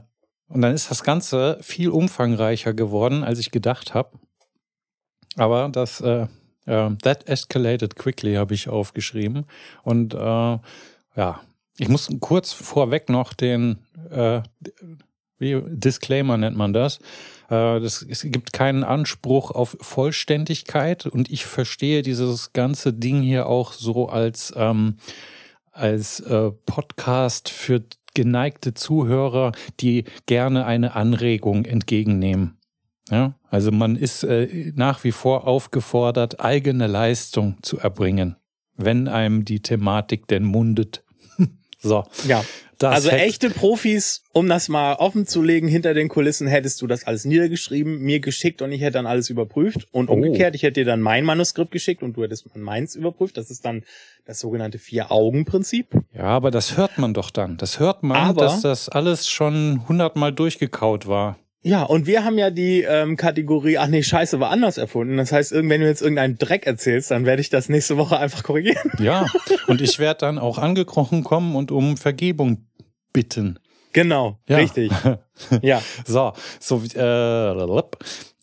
und 0.48 0.62
dann 0.62 0.74
ist 0.74 0.92
das 0.92 1.04
Ganze 1.04 1.58
viel 1.62 1.90
umfangreicher 1.90 2.74
geworden, 2.74 3.24
als 3.24 3.40
ich 3.40 3.50
gedacht 3.50 3.94
habe. 3.94 4.20
Aber 5.38 5.70
das 5.70 6.02
äh, 6.02 6.28
äh, 6.66 6.96
That 7.02 7.28
escalated 7.28 7.96
quickly 7.96 8.36
habe 8.36 8.54
ich 8.54 8.70
aufgeschrieben 8.70 9.46
und 9.84 10.14
äh, 10.14 10.18
ja, 10.18 11.42
ich 11.78 11.90
muss 11.90 12.10
kurz 12.20 12.54
vorweg 12.54 13.10
noch 13.10 13.34
den 13.34 13.80
äh, 14.10 14.42
wie 15.38 15.62
Disclaimer 15.66 16.38
nennt 16.38 16.58
man 16.58 16.74
das. 16.74 17.00
Äh. 17.50 17.78
Es 17.78 18.06
gibt 18.30 18.54
keinen 18.54 18.84
Anspruch 18.84 19.52
auf 19.52 19.78
Vollständigkeit 19.82 21.06
und 21.06 21.30
ich 21.30 21.46
verstehe 21.46 22.02
dieses 22.02 22.54
ganze 22.54 22.94
Ding 22.94 23.22
hier 23.22 23.48
auch 23.48 23.74
so 23.74 24.10
als, 24.10 24.54
ähm, 24.56 24.98
als 25.72 26.20
äh, 26.22 26.52
Podcast 26.66 27.50
für 27.50 27.84
geneigte 28.14 28.74
Zuhörer, 28.74 29.52
die 29.80 30.06
gerne 30.26 30.66
eine 30.66 30.96
Anregung 30.96 31.66
entgegennehmen. 31.66 32.58
Ja, 33.12 33.36
also 33.50 33.72
man 33.72 33.96
ist 33.96 34.24
äh, 34.24 34.72
nach 34.76 35.04
wie 35.04 35.12
vor 35.12 35.48
aufgefordert, 35.48 36.40
eigene 36.40 36.88
Leistung 36.88 37.58
zu 37.62 37.78
erbringen, 37.78 38.36
wenn 38.76 39.08
einem 39.08 39.46
die 39.46 39.62
Thematik 39.62 40.28
denn 40.28 40.44
mundet. 40.44 41.04
so. 41.80 42.06
Ja. 42.28 42.44
Das 42.86 43.06
also 43.06 43.10
echte 43.10 43.50
Profis, 43.50 44.24
um 44.32 44.48
das 44.48 44.70
mal 44.70 44.94
offen 44.94 45.26
zu 45.26 45.42
legen, 45.42 45.68
hinter 45.68 45.94
den 45.94 46.08
Kulissen 46.08 46.48
hättest 46.48 46.82
du 46.82 46.88
das 46.88 47.06
alles 47.06 47.26
niedergeschrieben, 47.26 48.00
mir 48.00 48.20
geschickt 48.20 48.62
und 48.62 48.72
ich 48.72 48.82
hätte 48.82 48.94
dann 48.94 49.08
alles 49.08 49.30
überprüft. 49.30 49.88
Und 49.92 50.10
oh. 50.10 50.14
umgekehrt, 50.14 50.56
ich 50.56 50.64
hätte 50.64 50.82
dir 50.82 50.86
dann 50.86 51.02
mein 51.02 51.26
Manuskript 51.26 51.72
geschickt 51.72 52.04
und 52.04 52.16
du 52.16 52.24
hättest 52.24 52.56
meins 52.56 52.96
überprüft. 52.96 53.38
Das 53.38 53.50
ist 53.50 53.66
dann 53.66 53.84
das 54.26 54.40
sogenannte 54.40 54.78
Vier-Augen-Prinzip. 54.78 55.88
Ja, 56.14 56.26
aber 56.26 56.52
das 56.52 56.78
hört 56.78 56.98
man 56.98 57.14
doch 57.14 57.32
dann. 57.32 57.58
Das 57.58 57.80
hört 57.80 58.04
man, 58.04 58.18
aber, 58.18 58.42
dass 58.42 58.62
das 58.62 58.90
alles 58.90 59.28
schon 59.28 59.88
hundertmal 59.88 60.32
durchgekaut 60.32 61.08
war. 61.08 61.38
Ja, 61.66 61.82
und 61.82 62.06
wir 62.06 62.24
haben 62.24 62.38
ja 62.38 62.52
die 62.52 62.84
ähm, 62.84 63.18
Kategorie, 63.18 63.80
ach 63.80 63.88
nee, 63.88 64.04
scheiße, 64.04 64.40
war 64.40 64.52
anders 64.52 64.78
erfunden. 64.78 65.18
Das 65.18 65.32
heißt, 65.32 65.52
wenn 65.52 65.82
du 65.82 65.88
jetzt 65.88 66.04
irgendeinen 66.04 66.38
Dreck 66.38 66.68
erzählst, 66.68 67.10
dann 67.10 67.26
werde 67.26 67.42
ich 67.42 67.50
das 67.50 67.70
nächste 67.70 67.98
Woche 67.98 68.20
einfach 68.20 68.44
korrigieren. 68.44 68.92
Ja, 69.00 69.26
und 69.66 69.82
ich 69.82 69.98
werde 69.98 70.20
dann 70.20 70.38
auch 70.38 70.60
angekrochen 70.60 71.24
kommen 71.24 71.56
und 71.56 71.72
um 71.72 71.98
Vergebung 71.98 72.68
bitten. 73.16 73.60
Genau, 73.94 74.40
ja. 74.50 74.58
richtig. 74.58 74.92
ja. 75.62 75.82
So, 76.06 76.34
so 76.60 76.84
äh, 76.84 77.82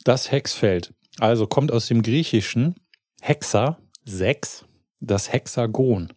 das 0.03 0.33
Hexfeld. 0.33 0.95
Also 1.19 1.47
kommt 1.47 1.71
aus 1.71 1.89
dem 1.89 2.01
Griechischen 2.01 2.77
Hexa, 3.21 3.77
sechs, 4.07 4.65
das 4.99 5.31
Hexagon. 5.31 6.09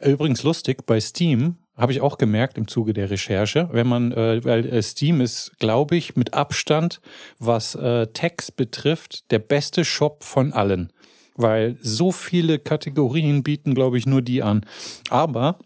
Übrigens 0.00 0.42
lustig, 0.42 0.86
bei 0.86 0.98
Steam 0.98 1.58
habe 1.76 1.92
ich 1.92 2.00
auch 2.00 2.18
gemerkt 2.18 2.58
im 2.58 2.66
Zuge 2.66 2.92
der 2.92 3.10
Recherche, 3.10 3.68
wenn 3.70 3.86
man, 3.86 4.10
äh, 4.10 4.44
weil 4.44 4.66
äh, 4.66 4.82
Steam 4.82 5.20
ist, 5.20 5.52
glaube 5.60 5.94
ich, 5.94 6.16
mit 6.16 6.34
Abstand, 6.34 7.00
was 7.38 7.76
äh, 7.76 8.08
Tags 8.08 8.50
betrifft, 8.50 9.30
der 9.30 9.38
beste 9.38 9.84
Shop 9.84 10.24
von 10.24 10.52
allen. 10.52 10.92
Weil 11.36 11.78
so 11.80 12.10
viele 12.10 12.58
Kategorien 12.58 13.44
bieten, 13.44 13.72
glaube 13.74 13.98
ich, 13.98 14.04
nur 14.04 14.20
die 14.20 14.42
an. 14.42 14.66
Aber 15.10 15.60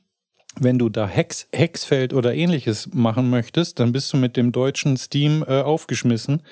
wenn 0.60 0.78
du 0.78 0.88
da 0.88 1.06
Hex, 1.08 1.48
Hexfeld 1.52 2.12
oder 2.12 2.34
ähnliches 2.34 2.88
machen 2.92 3.30
möchtest, 3.30 3.80
dann 3.80 3.92
bist 3.92 4.12
du 4.12 4.16
mit 4.16 4.36
dem 4.36 4.52
deutschen 4.52 4.96
Steam 4.96 5.44
äh, 5.46 5.62
aufgeschmissen. 5.62 6.42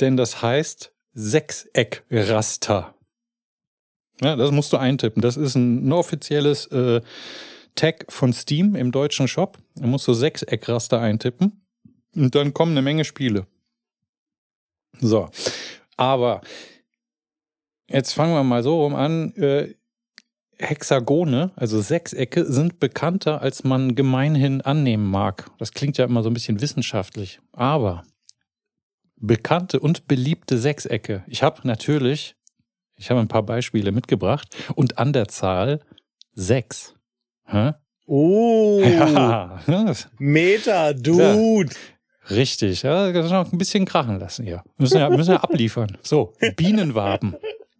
Denn 0.00 0.16
das 0.16 0.42
heißt 0.42 0.92
Sechseckraster. 1.14 2.94
Ja, 4.20 4.36
das 4.36 4.50
musst 4.50 4.72
du 4.72 4.76
eintippen. 4.76 5.20
Das 5.20 5.36
ist 5.36 5.54
ein, 5.54 5.88
ein 5.88 5.92
offizielles 5.92 6.66
äh, 6.66 7.00
Tag 7.74 8.06
von 8.08 8.32
Steam 8.32 8.74
im 8.74 8.92
deutschen 8.92 9.28
Shop. 9.28 9.58
Da 9.74 9.86
musst 9.86 10.06
du 10.06 10.14
Sechseckraster 10.14 11.00
eintippen 11.00 11.64
und 12.14 12.34
dann 12.34 12.54
kommen 12.54 12.72
eine 12.72 12.82
Menge 12.82 13.04
Spiele. 13.04 13.46
So, 15.00 15.28
aber 15.96 16.42
jetzt 17.88 18.12
fangen 18.12 18.34
wir 18.34 18.44
mal 18.44 18.62
so 18.62 18.82
rum 18.82 18.94
an. 18.94 19.34
Äh, 19.36 19.74
Hexagone, 20.62 21.50
also 21.56 21.80
Sechsecke, 21.80 22.44
sind 22.44 22.80
bekannter, 22.80 23.42
als 23.42 23.64
man 23.64 23.94
gemeinhin 23.94 24.60
annehmen 24.60 25.10
mag. 25.10 25.50
Das 25.58 25.72
klingt 25.72 25.98
ja 25.98 26.04
immer 26.04 26.22
so 26.22 26.30
ein 26.30 26.34
bisschen 26.34 26.60
wissenschaftlich. 26.60 27.40
Aber 27.52 28.04
bekannte 29.16 29.80
und 29.80 30.08
beliebte 30.08 30.58
Sechsecke. 30.58 31.24
Ich 31.26 31.42
habe 31.42 31.60
natürlich, 31.64 32.36
ich 32.96 33.10
habe 33.10 33.20
ein 33.20 33.28
paar 33.28 33.44
Beispiele 33.44 33.92
mitgebracht 33.92 34.48
und 34.74 34.98
an 34.98 35.12
der 35.12 35.28
Zahl 35.28 35.80
sechs. 36.34 36.94
Hä? 37.46 37.72
Oh. 38.06 38.82
Ja. 38.84 39.60
Meta, 40.18 40.92
Dude. 40.92 41.70
Ja. 41.70 42.30
Richtig, 42.30 42.82
ja, 42.82 43.10
das 43.12 43.30
noch 43.30 43.52
ein 43.52 43.58
bisschen 43.58 43.84
krachen 43.84 44.18
lassen 44.20 44.44
hier. 44.44 44.62
Müssen 44.76 44.98
ja, 44.98 45.10
müssen 45.10 45.32
ja 45.32 45.40
abliefern. 45.40 45.98
So, 46.02 46.34
Bienenwaben. 46.56 47.34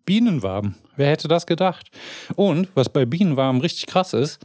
Bienenwaben. 0.05 0.77
Wer 0.97 1.11
hätte 1.11 1.29
das 1.29 1.47
gedacht? 1.47 1.91
Und 2.35 2.69
was 2.75 2.88
bei 2.88 3.05
Bienenwaben 3.05 3.61
richtig 3.61 3.87
krass 3.87 4.12
ist, 4.12 4.41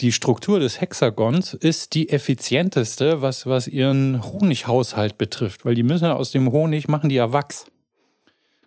die 0.00 0.10
Struktur 0.10 0.58
des 0.58 0.80
Hexagons 0.80 1.54
ist 1.54 1.94
die 1.94 2.08
effizienteste, 2.08 3.22
was, 3.22 3.46
was 3.46 3.68
ihren 3.68 4.24
Honighaushalt 4.24 5.18
betrifft, 5.18 5.64
weil 5.64 5.76
die 5.76 5.84
müssen 5.84 6.06
aus 6.06 6.32
dem 6.32 6.50
Honig 6.50 6.88
machen 6.88 7.08
die 7.08 7.14
ja 7.14 7.32
Wachs. 7.32 7.66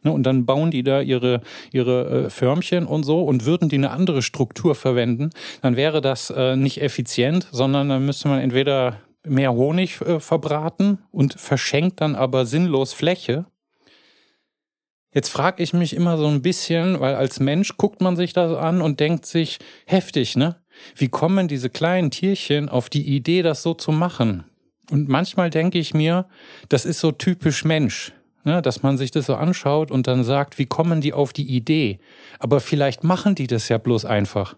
Ne, 0.03 0.12
und 0.12 0.23
dann 0.23 0.45
bauen 0.45 0.71
die 0.71 0.84
da 0.84 1.01
ihre, 1.01 1.41
ihre 1.71 2.25
äh, 2.25 2.30
Förmchen 2.30 2.86
und 2.86 3.03
so 3.03 3.23
und 3.23 3.45
würden 3.45 3.67
die 3.67 3.75
eine 3.75 3.91
andere 3.91 4.21
Struktur 4.21 4.75
verwenden, 4.75 5.32
dann 5.62 5.75
wäre 5.75 5.99
das 5.99 6.30
äh, 6.30 6.56
nicht 6.56 6.82
effizient, 6.82 7.47
sondern 7.51 7.89
dann 7.89 8.06
müsste 8.06 8.30
man 8.30 8.39
entweder 8.39 9.01
mehr 9.25 9.53
Honig 9.53 9.99
äh, 10.01 10.19
verbraten 10.19 10.99
und 11.12 11.34
verschenkt 11.34 11.99
dann 11.99 12.15
aber 12.15 12.45
sinnlos 12.45 12.93
Fläche. 12.93 13.45
Jetzt 15.13 15.29
frage 15.29 15.63
ich 15.63 15.73
mich 15.73 15.95
immer 15.95 16.17
so 16.17 16.27
ein 16.27 16.41
bisschen, 16.41 16.99
weil 16.99 17.15
als 17.15 17.39
Mensch 17.39 17.77
guckt 17.77 18.01
man 18.01 18.15
sich 18.15 18.33
das 18.33 18.55
an 18.55 18.81
und 18.81 18.99
denkt 18.99 19.25
sich, 19.25 19.59
heftig, 19.85 20.35
ne? 20.35 20.57
Wie 20.95 21.07
kommen 21.07 21.47
diese 21.47 21.69
kleinen 21.69 22.11
Tierchen 22.11 22.69
auf 22.69 22.89
die 22.89 23.07
Idee, 23.07 23.41
das 23.41 23.63
so 23.63 23.73
zu 23.73 23.91
machen? 23.91 24.43
Und 24.91 25.09
manchmal 25.09 25.49
denke 25.49 25.79
ich 25.79 25.93
mir, 25.93 26.27
das 26.69 26.85
ist 26.85 26.99
so 26.99 27.11
typisch 27.11 27.65
Mensch. 27.65 28.13
ne, 28.47 28.61
dass 28.61 28.81
man 28.81 28.97
sich 28.97 29.11
das 29.11 29.27
so 29.27 29.35
anschaut 29.35 29.91
und 29.91 30.07
dann 30.07 30.23
sagt, 30.23 30.57
wie 30.57 30.65
kommen 30.65 31.01
die 31.01 31.13
auf 31.13 31.33
die 31.33 31.47
Idee? 31.47 31.99
Aber 32.39 32.59
vielleicht 32.59 33.03
machen 33.03 33.35
die 33.35 33.45
das 33.45 33.69
ja 33.69 33.77
bloß 33.77 34.05
einfach. 34.05 34.55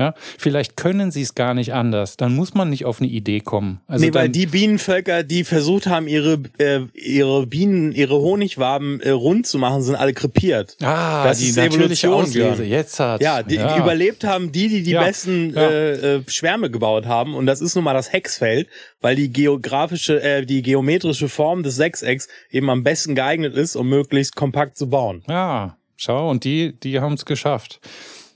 Ja, 0.00 0.14
vielleicht 0.38 0.78
können 0.78 1.10
sie 1.10 1.20
es 1.20 1.34
gar 1.34 1.52
nicht 1.52 1.74
anders. 1.74 2.16
Dann 2.16 2.34
muss 2.34 2.54
man 2.54 2.70
nicht 2.70 2.86
auf 2.86 3.02
eine 3.02 3.10
Idee 3.10 3.40
kommen. 3.40 3.82
Also 3.86 4.06
nee, 4.06 4.14
weil 4.14 4.30
die 4.30 4.46
Bienenvölker, 4.46 5.22
die 5.24 5.44
versucht 5.44 5.88
haben, 5.88 6.08
ihre, 6.08 6.38
äh, 6.56 6.80
ihre 6.94 7.46
Bienen, 7.46 7.92
ihre 7.92 8.18
Honigwaben 8.18 9.02
äh, 9.02 9.10
rund 9.10 9.46
zu 9.46 9.58
machen, 9.58 9.82
sind 9.82 9.96
alle 9.96 10.14
krepiert. 10.14 10.78
Ah, 10.80 11.24
das 11.24 11.40
die 11.40 11.48
ist 11.48 11.56
natürliche 11.56 12.10
Auslese. 12.10 12.64
Jetzt 12.64 12.98
hat. 12.98 13.20
Ja, 13.20 13.42
die, 13.42 13.56
ja. 13.56 13.76
überlebt 13.76 14.24
haben 14.24 14.52
die, 14.52 14.68
die 14.68 14.82
die 14.82 14.92
ja. 14.92 15.04
besten 15.04 15.52
ja. 15.54 15.68
Äh, 15.68 16.16
äh, 16.16 16.22
Schwärme 16.28 16.70
gebaut 16.70 17.04
haben. 17.04 17.34
Und 17.34 17.44
das 17.44 17.60
ist 17.60 17.74
nun 17.74 17.84
mal 17.84 17.92
das 17.92 18.10
Hexfeld, 18.10 18.68
weil 19.02 19.16
die 19.16 19.30
geografische, 19.30 20.22
äh, 20.22 20.46
die 20.46 20.62
geometrische 20.62 21.28
Form 21.28 21.62
des 21.62 21.76
Sechsecks 21.76 22.26
eben 22.50 22.70
am 22.70 22.84
besten 22.84 23.14
geeignet 23.14 23.54
ist, 23.54 23.76
um 23.76 23.86
möglichst 23.90 24.34
kompakt 24.34 24.78
zu 24.78 24.88
bauen. 24.88 25.22
Ja, 25.28 25.76
schau, 25.98 26.30
und 26.30 26.44
die, 26.44 26.72
die 26.80 27.00
haben 27.00 27.12
es 27.12 27.26
geschafft. 27.26 27.80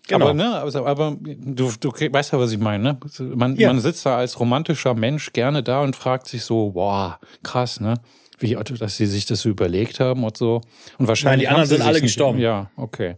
Genau. 0.07 0.27
Aber, 0.27 0.35
ne, 0.35 0.55
also, 0.61 0.85
aber 0.85 1.17
du, 1.21 1.73
du 1.81 1.91
weißt 1.91 2.33
ja, 2.33 2.39
was 2.39 2.53
ich 2.53 2.59
meine. 2.59 2.83
Ne? 2.83 2.99
Man, 3.35 3.57
ja. 3.57 3.69
man 3.69 3.81
sitzt 3.81 4.05
da 4.05 4.19
als 4.19 4.39
romantischer 4.39 4.95
Mensch 4.95 5.33
gerne 5.33 5.63
da 5.63 5.81
und 5.81 5.97
fragt 5.97 6.29
sich 6.29 6.45
so, 6.45 6.73
boah, 6.73 7.19
krass, 7.43 7.81
ne? 7.81 7.95
Wie, 8.39 8.55
dass 8.55 8.97
sie 8.97 9.07
sich 9.07 9.27
das 9.27 9.43
so 9.43 9.49
überlegt 9.49 10.01
haben 10.01 10.25
und 10.25 10.37
so. 10.37 10.61
Und 10.99 11.07
wahrscheinlich. 11.07 11.49
Nein, 11.49 11.55
die 11.55 11.61
anderen 11.63 11.69
sind 11.69 11.83
alle 11.83 12.01
gestorben. 12.01 12.41
Ja, 12.41 12.69
okay. 12.77 13.15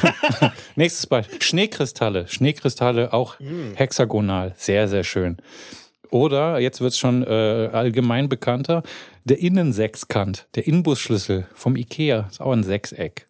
Nächstes 0.76 1.06
Beispiel. 1.06 1.40
Schneekristalle. 1.40 2.28
Schneekristalle 2.28 3.14
auch 3.14 3.40
mm. 3.40 3.74
hexagonal. 3.74 4.52
Sehr, 4.56 4.88
sehr 4.88 5.04
schön. 5.04 5.38
Oder, 6.10 6.60
jetzt 6.60 6.82
wird's 6.82 6.98
schon 6.98 7.22
äh, 7.24 7.70
allgemein 7.72 8.28
bekannter, 8.28 8.82
der 9.24 9.38
Innensechskant, 9.38 10.46
der 10.54 10.66
Inbusschlüssel 10.66 11.46
vom 11.54 11.74
Ikea, 11.74 12.26
ist 12.30 12.40
auch 12.40 12.52
ein 12.52 12.62
Sechseck. 12.62 13.26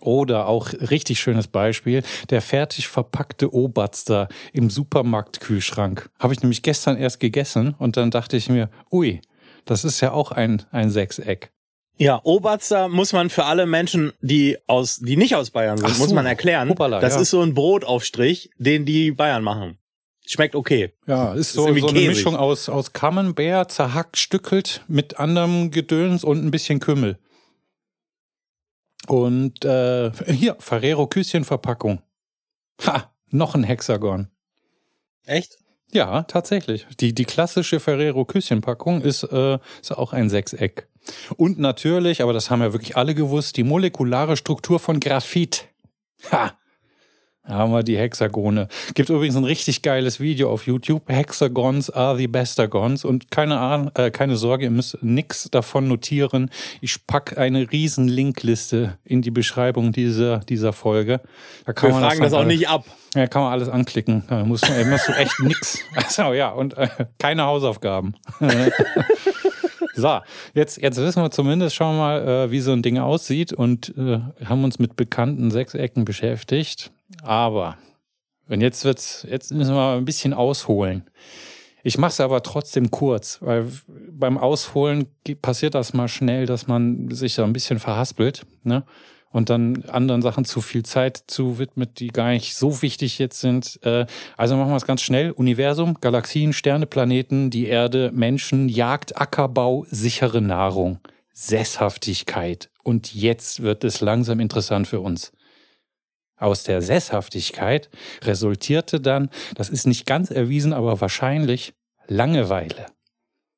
Oder 0.00 0.46
auch 0.46 0.72
richtig 0.72 1.18
schönes 1.18 1.48
Beispiel, 1.48 2.02
der 2.30 2.40
fertig 2.40 2.86
verpackte 2.88 3.52
Oberster 3.52 4.28
im 4.52 4.70
Supermarktkühlschrank. 4.70 6.08
Habe 6.18 6.34
ich 6.34 6.42
nämlich 6.42 6.62
gestern 6.62 6.96
erst 6.96 7.18
gegessen 7.18 7.74
und 7.78 7.96
dann 7.96 8.10
dachte 8.10 8.36
ich 8.36 8.48
mir, 8.48 8.70
ui, 8.92 9.20
das 9.64 9.84
ist 9.84 10.00
ja 10.00 10.12
auch 10.12 10.30
ein, 10.30 10.62
ein 10.70 10.90
Sechseck. 10.90 11.50
Ja, 11.98 12.20
Oberster 12.22 12.88
muss 12.88 13.12
man 13.12 13.28
für 13.28 13.44
alle 13.44 13.66
Menschen, 13.66 14.12
die 14.20 14.56
aus, 14.68 14.98
die 14.98 15.16
nicht 15.16 15.34
aus 15.34 15.50
Bayern 15.50 15.78
sind, 15.78 15.88
so. 15.90 16.02
muss 16.02 16.12
man 16.12 16.26
erklären. 16.26 16.68
Hoppala, 16.68 17.00
das 17.00 17.14
ja. 17.14 17.20
ist 17.22 17.30
so 17.30 17.40
ein 17.40 17.54
Brotaufstrich, 17.54 18.50
den 18.56 18.84
die 18.84 19.10
Bayern 19.10 19.42
machen. 19.42 19.78
Schmeckt 20.24 20.54
okay. 20.54 20.92
Ja, 21.06 21.32
ist, 21.32 21.48
ist 21.48 21.52
so, 21.54 21.74
so 21.74 21.88
eine 21.88 22.00
Mischung 22.00 22.36
aus, 22.36 22.68
aus 22.68 22.92
Camembert, 22.92 23.72
zerhackt, 23.72 24.16
stückelt 24.16 24.82
mit 24.86 25.18
anderem 25.18 25.70
Gedöns 25.72 26.22
und 26.22 26.44
ein 26.44 26.50
bisschen 26.52 26.78
Kümmel. 26.78 27.18
Und 29.08 29.64
äh, 29.64 30.12
hier, 30.26 30.56
Ferrero 30.58 31.06
Küsschenverpackung. 31.06 32.02
Ha, 32.86 33.10
noch 33.30 33.54
ein 33.54 33.64
Hexagon. 33.64 34.28
Echt? 35.24 35.58
Ja, 35.90 36.22
tatsächlich. 36.24 36.86
Die, 37.00 37.14
die 37.14 37.24
klassische 37.24 37.80
Ferrero 37.80 38.24
Küsschenpackung 38.24 39.00
ist, 39.00 39.22
äh, 39.24 39.58
ist 39.80 39.96
auch 39.96 40.12
ein 40.12 40.28
Sechseck. 40.28 40.88
Und 41.36 41.58
natürlich, 41.58 42.22
aber 42.22 42.34
das 42.34 42.50
haben 42.50 42.60
ja 42.60 42.72
wirklich 42.72 42.96
alle 42.96 43.14
gewusst, 43.14 43.56
die 43.56 43.64
molekulare 43.64 44.36
Struktur 44.36 44.78
von 44.78 45.00
Graphit. 45.00 45.68
Ha! 46.30 46.58
Da 47.48 47.54
haben 47.54 47.72
wir 47.72 47.82
die 47.82 47.96
Hexagone. 47.96 48.68
Gibt 48.92 49.08
übrigens 49.08 49.34
ein 49.34 49.44
richtig 49.44 49.80
geiles 49.80 50.20
Video 50.20 50.50
auf 50.50 50.66
YouTube. 50.66 51.02
Hexagons 51.08 51.88
are 51.88 52.14
the 52.14 52.26
bestagons. 52.26 53.06
Und 53.06 53.30
keine, 53.30 53.58
Ahnung, 53.58 53.90
äh, 53.94 54.10
keine 54.10 54.36
Sorge, 54.36 54.64
ihr 54.64 54.70
müsst 54.70 55.02
nichts 55.02 55.48
davon 55.50 55.88
notieren. 55.88 56.50
Ich 56.82 57.06
pack 57.06 57.38
eine 57.38 57.72
riesen 57.72 58.06
Linkliste 58.06 58.98
in 59.02 59.22
die 59.22 59.30
Beschreibung 59.30 59.92
dieser, 59.92 60.40
dieser 60.40 60.74
Folge. 60.74 61.22
Da 61.64 61.72
kann 61.72 61.88
Wir 61.88 61.94
man 61.94 62.02
fragen 62.02 62.20
das, 62.20 62.32
das 62.32 62.40
auch 62.40 62.44
nicht 62.44 62.68
ab. 62.68 62.84
Ja, 63.14 63.26
kann 63.26 63.40
man 63.40 63.52
alles 63.52 63.70
anklicken. 63.70 64.24
Da 64.28 64.44
muss 64.44 64.60
man, 64.68 64.90
musst 64.90 65.08
du 65.08 65.12
echt 65.12 65.40
nix. 65.40 65.78
Also 65.94 66.34
ja, 66.34 66.50
und 66.50 66.76
äh, 66.76 66.88
keine 67.18 67.44
Hausaufgaben. 67.44 68.14
So, 69.98 70.20
jetzt, 70.54 70.80
jetzt 70.80 70.96
wissen 70.98 71.22
wir 71.22 71.30
zumindest 71.32 71.74
schon 71.74 71.96
mal, 71.96 72.26
äh, 72.26 72.50
wie 72.52 72.60
so 72.60 72.72
ein 72.72 72.82
Ding 72.82 72.98
aussieht 72.98 73.52
und 73.52 73.92
äh, 73.98 74.20
haben 74.44 74.62
uns 74.62 74.78
mit 74.78 74.94
bekannten 74.94 75.50
Sechsecken 75.50 76.04
beschäftigt. 76.04 76.92
Aber, 77.22 77.76
und 78.48 78.60
jetzt 78.60 78.84
wird's, 78.84 79.26
jetzt 79.28 79.52
müssen 79.52 79.74
wir 79.74 79.96
ein 79.96 80.04
bisschen 80.04 80.34
ausholen. 80.34 81.02
Ich 81.82 81.98
mache 81.98 82.10
es 82.10 82.20
aber 82.20 82.42
trotzdem 82.44 82.92
kurz, 82.92 83.38
weil 83.40 83.66
beim 83.88 84.38
Ausholen 84.38 85.06
passiert 85.42 85.74
das 85.74 85.94
mal 85.94 86.08
schnell, 86.08 86.46
dass 86.46 86.68
man 86.68 87.10
sich 87.10 87.34
da 87.34 87.44
ein 87.44 87.52
bisschen 87.52 87.80
verhaspelt. 87.80 88.46
Ne? 88.62 88.84
Und 89.38 89.50
dann 89.50 89.84
anderen 89.84 90.20
Sachen 90.20 90.44
zu 90.44 90.60
viel 90.60 90.84
Zeit 90.84 91.22
zuwidmet, 91.28 92.00
die 92.00 92.08
gar 92.08 92.30
nicht 92.30 92.56
so 92.56 92.82
wichtig 92.82 93.20
jetzt 93.20 93.40
sind. 93.40 93.78
Äh, 93.84 94.04
also 94.36 94.56
machen 94.56 94.70
wir 94.70 94.76
es 94.76 94.84
ganz 94.84 95.00
schnell. 95.00 95.30
Universum, 95.30 95.96
Galaxien, 96.00 96.52
Sterne, 96.52 96.86
Planeten, 96.86 97.48
die 97.48 97.66
Erde, 97.66 98.10
Menschen, 98.12 98.68
Jagd, 98.68 99.16
Ackerbau, 99.16 99.86
sichere 99.90 100.42
Nahrung, 100.42 100.98
Sesshaftigkeit. 101.32 102.68
Und 102.82 103.14
jetzt 103.14 103.62
wird 103.62 103.84
es 103.84 104.00
langsam 104.00 104.40
interessant 104.40 104.88
für 104.88 105.00
uns. 105.00 105.32
Aus 106.36 106.64
der 106.64 106.82
Sesshaftigkeit 106.82 107.90
resultierte 108.22 109.00
dann, 109.00 109.30
das 109.54 109.68
ist 109.68 109.86
nicht 109.86 110.04
ganz 110.04 110.32
erwiesen, 110.32 110.72
aber 110.72 111.00
wahrscheinlich 111.00 111.74
Langeweile. 112.08 112.86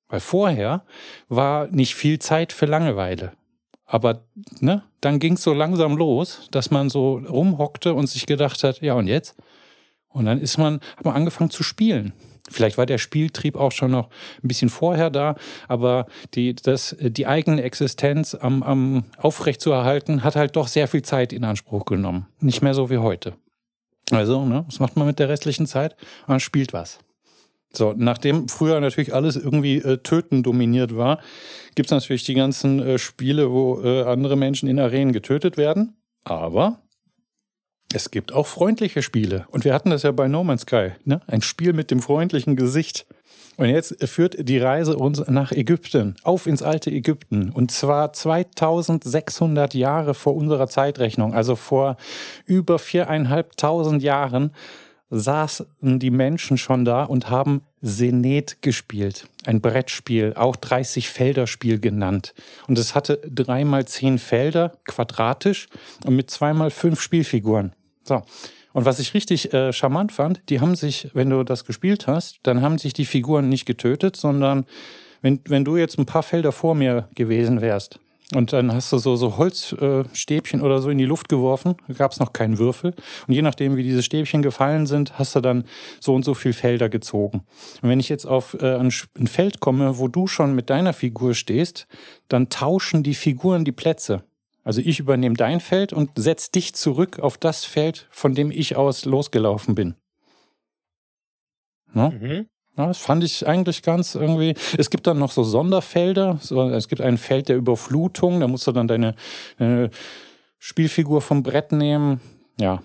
Weil 0.09 0.21
vorher 0.21 0.85
war 1.29 1.69
nicht 1.69 1.95
viel 1.95 2.19
Zeit 2.19 2.53
für 2.53 2.67
Langeweile. 2.67 3.33
Aber 3.91 4.23
ne, 4.61 4.85
dann 5.01 5.19
ging 5.19 5.33
es 5.33 5.43
so 5.43 5.53
langsam 5.53 5.97
los, 5.97 6.47
dass 6.53 6.71
man 6.71 6.89
so 6.91 7.17
rumhockte 7.29 7.93
und 7.93 8.07
sich 8.07 8.25
gedacht 8.25 8.63
hat, 8.63 8.81
ja 8.81 8.95
und 8.95 9.09
jetzt? 9.09 9.35
Und 10.09 10.27
dann 10.27 10.41
ist 10.41 10.59
man, 10.59 10.79
hat 10.97 11.05
man 11.05 11.17
angefangen 11.17 11.51
zu 11.51 11.65
spielen. 11.65 12.13
Vielleicht 12.49 12.79
war 12.79 12.87
der 12.87 12.99
Spieltrieb 12.99 13.57
auch 13.57 13.73
schon 13.73 13.91
noch 13.91 14.09
ein 14.43 14.49
bisschen 14.49 14.69
vorher 14.69 15.11
da, 15.11 15.35
aber 15.67 16.07
die, 16.35 16.55
das, 16.55 16.97
die 17.01 17.27
eigene 17.27 17.63
Existenz 17.63 18.37
am, 18.37 18.63
am 18.63 19.05
aufrechtzuerhalten 19.19 20.23
hat 20.23 20.37
halt 20.37 20.55
doch 20.55 20.69
sehr 20.69 20.87
viel 20.87 21.03
Zeit 21.03 21.33
in 21.33 21.43
Anspruch 21.43 21.85
genommen. 21.85 22.27
Nicht 22.39 22.63
mehr 22.63 22.75
so 22.75 22.91
wie 22.91 22.99
heute. 22.99 23.35
Also, 24.13 24.45
ne, 24.45 24.65
was 24.69 24.79
macht 24.79 24.97
man 24.97 25.07
mit 25.07 25.19
der 25.19 25.29
restlichen 25.29 25.67
Zeit? 25.67 25.97
Man 26.29 26.39
spielt 26.39 26.73
was. 26.73 27.01
So, 27.73 27.95
nachdem 27.97 28.49
früher 28.49 28.81
natürlich 28.81 29.15
alles 29.15 29.37
irgendwie 29.37 29.77
äh, 29.77 29.99
Töten 29.99 30.43
dominiert 30.43 30.97
war, 30.97 31.21
gibt's 31.75 31.93
natürlich 31.93 32.25
die 32.25 32.35
ganzen 32.35 32.81
äh, 32.81 32.99
Spiele, 32.99 33.51
wo 33.51 33.81
äh, 33.81 34.03
andere 34.03 34.37
Menschen 34.37 34.69
in 34.69 34.81
Arenen 34.81 35.13
getötet 35.13 35.57
werden. 35.57 35.97
Aber 36.25 36.81
es 37.93 38.11
gibt 38.11 38.33
auch 38.33 38.47
freundliche 38.47 39.03
Spiele. 39.03 39.47
Und 39.51 39.65
wir 39.65 39.75
hatten 39.75 39.91
das 39.91 40.03
ja 40.03 40.13
bei 40.13 40.29
No 40.29 40.45
Man's 40.45 40.63
Sky, 40.63 40.91
ne? 41.05 41.21
Ein 41.27 41.43
Spiel 41.43 41.73
mit 41.73 41.91
dem 41.91 42.01
freundlichen 42.01 42.57
Gesicht. 42.57 43.07
Und 43.57 43.69
jetzt 43.69 44.03
führt 44.09 44.49
die 44.49 44.59
Reise 44.59 44.97
uns 44.97 45.23
nach 45.29 45.53
Ägypten, 45.53 46.17
auf 46.23 46.47
ins 46.47 46.63
alte 46.63 46.91
Ägypten. 46.91 47.51
Und 47.51 47.71
zwar 47.71 48.13
2600 48.13 49.75
Jahre 49.75 50.15
vor 50.15 50.35
unserer 50.35 50.67
Zeitrechnung, 50.67 51.35
also 51.35 51.57
vor 51.57 51.97
über 52.47 52.79
viereinhalbtausend 52.79 54.03
Jahren 54.03 54.53
saßen 55.11 55.99
die 55.99 56.11
Menschen 56.11 56.57
schon 56.57 56.85
da 56.85 57.05
und 57.05 57.29
haben 57.29 57.63
Senet 57.83 58.63
gespielt. 58.63 59.27
Ein 59.45 59.61
Brettspiel, 59.61 60.35
auch 60.37 60.57
30-Felder-Spiel 60.57 61.81
genannt. 61.81 62.35
Und 62.69 62.79
es 62.79 62.95
hatte 62.95 63.21
dreimal 63.29 63.87
zehn 63.87 64.19
Felder, 64.19 64.73
quadratisch 64.85 65.69
und 66.05 66.15
mit 66.15 66.31
zweimal 66.31 66.71
fünf 66.71 67.01
Spielfiguren. 67.01 67.73
So. 68.05 68.23
Und 68.73 68.85
was 68.85 69.01
ich 69.01 69.15
richtig 69.15 69.53
äh, 69.53 69.73
charmant 69.73 70.13
fand, 70.13 70.43
die 70.49 70.61
haben 70.61 70.77
sich, 70.77 71.11
wenn 71.13 71.31
du 71.31 71.43
das 71.43 71.65
gespielt 71.65 72.07
hast, 72.07 72.39
dann 72.45 72.63
haben 72.63 72.79
sich 72.79 72.93
die 72.93 73.05
Figuren 73.05 73.49
nicht 73.49 73.67
getötet, 73.67 74.15
sondern 74.15 74.65
wenn, 75.23 75.41
wenn 75.47 75.65
du 75.65 75.77
jetzt 75.77 75.99
ein 75.99 76.07
paar 76.07 76.23
Felder 76.23 76.53
vor 76.53 76.75
mir 76.75 77.09
gewesen 77.15 77.61
wärst, 77.61 77.99
und 78.35 78.53
dann 78.53 78.73
hast 78.73 78.93
du 78.93 78.99
so, 78.99 79.17
so 79.17 79.37
Holzstäbchen 79.37 80.61
äh, 80.61 80.63
oder 80.63 80.81
so 80.81 80.91
in 80.91 80.99
die 80.99 81.05
Luft 81.05 81.29
geworfen. 81.29 81.75
Da 81.89 81.95
gab 81.95 82.13
es 82.13 82.21
noch 82.21 82.33
keinen 82.33 82.59
Würfel. 82.59 82.95
Und 83.27 83.35
je 83.35 83.43
nachdem, 83.43 83.77
wie 83.77 83.83
diese 83.83 84.03
Stäbchen 84.03 84.43
gefallen 84.43 84.87
sind, 84.87 85.19
hast 85.19 85.35
du 85.35 85.41
dann 85.41 85.65
so 85.99 86.15
und 86.15 86.25
so 86.25 86.35
viel 86.35 86.53
Felder 86.53 86.89
gezogen. 86.89 87.43
Und 87.83 87.89
wenn 87.89 87.99
ich 87.99 88.09
jetzt 88.09 88.27
auf 88.27 88.55
äh, 88.61 88.77
ein, 88.77 88.93
ein 89.19 89.27
Feld 89.27 89.59
komme, 89.59 89.99
wo 89.99 90.07
du 90.07 90.29
schon 90.29 90.55
mit 90.55 90.71
deiner 90.71 90.93
Figur 90.93 91.35
stehst, 91.35 91.89
dann 92.29 92.49
tauschen 92.49 93.03
die 93.03 93.15
Figuren 93.15 93.65
die 93.65 93.73
Plätze. 93.73 94.23
Also 94.63 94.81
ich 94.81 95.01
übernehme 95.01 95.35
dein 95.35 95.61
Feld 95.61 95.93
und 95.93 96.11
setz 96.17 96.51
dich 96.51 96.75
zurück 96.75 97.19
auf 97.19 97.39
das 97.39 97.65
Feld, 97.65 98.07
von 98.11 98.35
dem 98.35 98.51
ich 98.51 98.77
aus 98.77 99.05
losgelaufen 99.05 99.75
bin. 99.75 99.95
No? 101.93 102.11
Mhm. 102.11 102.47
Das 102.87 102.99
fand 102.99 103.25
ich 103.25 103.47
eigentlich 103.47 103.83
ganz 103.83 104.15
irgendwie. 104.15 104.55
Es 104.77 104.91
gibt 104.91 105.07
dann 105.07 105.19
noch 105.19 105.33
so 105.33 105.43
Sonderfelder. 105.43 106.39
So, 106.41 106.69
es 106.71 106.89
gibt 106.89 107.01
ein 107.01 107.19
Feld 107.19 107.49
der 107.49 107.57
Überflutung. 107.57 108.41
Da 108.41 108.49
musst 108.49 108.67
du 108.67 108.73
dann 108.73 108.89
deine, 108.89 109.15
deine 109.59 109.91
Spielfigur 110.59 111.23
vom 111.23 111.43
Brett 111.43 111.73
nehmen. 111.73 112.21
Ja, 112.59 112.83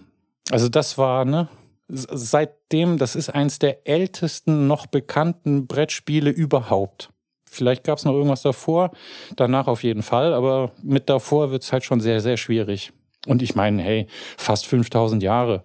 also 0.52 0.70
das 0.70 0.98
war, 0.98 1.26
ne? 1.26 1.50
Seitdem, 1.88 2.98
das 2.98 3.16
ist 3.16 3.30
eins 3.30 3.60
der 3.60 3.88
ältesten 3.88 4.68
noch 4.68 4.88
bekannten 4.88 5.68
Brettspiele 5.68 6.32
überhaupt. 6.32 7.12
Vielleicht 7.46 7.84
gab 7.84 8.00
es 8.00 8.06
noch 8.06 8.14
irgendwas 8.14 8.42
davor, 8.42 8.92
danach 9.36 9.68
auf 9.68 9.84
jeden 9.84 10.02
Fall, 10.02 10.34
aber 10.34 10.72
mit 10.82 11.10
davor 11.10 11.52
wird 11.52 11.64
es 11.64 11.72
halt 11.72 11.84
schon 11.84 12.02
sehr, 12.02 12.22
sehr 12.22 12.38
schwierig. 12.38 12.92
Und 13.28 13.42
ich 13.42 13.56
meine, 13.56 13.82
hey, 13.82 14.08
fast 14.36 14.66
5000 14.68 15.22
Jahre, 15.24 15.64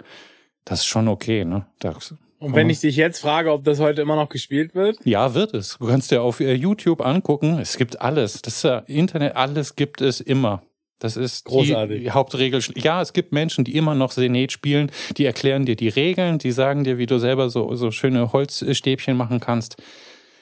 das 0.65 0.81
ist 0.81 0.87
schon 0.87 1.09
okay, 1.09 1.45
ne? 1.45 1.67
Das, 1.79 2.15
und 2.41 2.55
wenn 2.55 2.71
ich 2.71 2.81
dich 2.81 2.97
jetzt 2.97 3.21
frage, 3.21 3.53
ob 3.53 3.65
das 3.65 3.79
heute 3.79 4.03
immer 4.03 4.17
noch 4.17 4.29
gespielt 4.29 4.75
wird? 4.75 4.99
Ja, 5.05 5.35
wird 5.35 5.55
es. 5.55 5.77
Du 5.79 5.87
kannst 5.87 6.11
dir 6.11 6.23
auf 6.23 6.41
äh, 6.41 6.55
YouTube 6.55 7.05
angucken. 7.05 7.59
Es 7.61 7.77
gibt 7.77 8.01
alles. 8.01 8.43
Das 8.43 8.65
ist 8.65 8.89
Internet, 8.89 9.37
alles 9.37 9.77
gibt 9.77 10.01
es 10.01 10.21
immer. 10.21 10.63
Das 10.99 11.17
ist 11.17 11.47
Großartig. 11.47 12.03
die 12.03 12.11
Hauptregel. 12.11 12.63
Ja, 12.77 13.01
es 13.03 13.13
gibt 13.13 13.33
Menschen, 13.33 13.65
die 13.65 13.77
immer 13.77 13.95
noch 13.95 14.13
Senet 14.13 14.53
spielen, 14.53 14.91
die 15.17 15.25
erklären 15.25 15.65
dir 15.65 15.77
die 15.77 15.89
Regeln, 15.89 16.39
die 16.39 16.51
sagen 16.51 16.85
dir, 16.85 16.99
wie 16.99 17.07
du 17.07 17.19
selber 17.19 17.51
so, 17.51 17.75
so 17.75 17.91
schöne 17.91 18.33
Holzstäbchen 18.33 19.17
machen 19.17 19.41
kannst. 19.41 19.77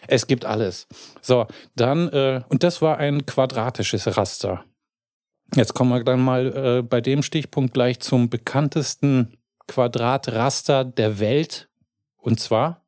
Es 0.08 0.26
gibt 0.26 0.44
alles. 0.44 0.88
So, 1.20 1.46
dann, 1.76 2.08
äh, 2.08 2.42
und 2.48 2.62
das 2.62 2.80
war 2.80 2.98
ein 2.98 3.26
quadratisches 3.26 4.16
Raster. 4.16 4.64
Jetzt 5.54 5.74
kommen 5.74 5.90
wir 5.90 6.04
dann 6.04 6.20
mal 6.20 6.78
äh, 6.78 6.82
bei 6.82 7.00
dem 7.00 7.22
Stichpunkt 7.22 7.74
gleich 7.74 8.00
zum 8.00 8.28
bekanntesten 8.28 9.38
Quadratraster 9.66 10.84
der 10.84 11.20
Welt. 11.20 11.67
Und 12.28 12.38
zwar? 12.38 12.84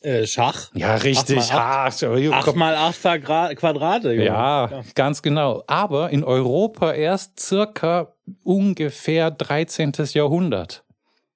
Äh, 0.00 0.26
Schach. 0.26 0.70
Ja, 0.74 0.94
richtig. 0.94 1.38
Acht 1.38 2.02
mal 2.02 2.14
acht, 2.14 2.34
acht 2.34 2.56
mal 2.56 2.74
acht 2.74 3.56
Quadrate. 3.56 4.14
Ja, 4.14 4.70
ja, 4.70 4.82
ganz 4.94 5.20
genau. 5.20 5.62
Aber 5.66 6.10
in 6.10 6.24
Europa 6.24 6.92
erst 6.92 7.38
circa 7.38 8.14
ungefähr 8.42 9.30
13. 9.30 9.92
Jahrhundert. 10.12 10.84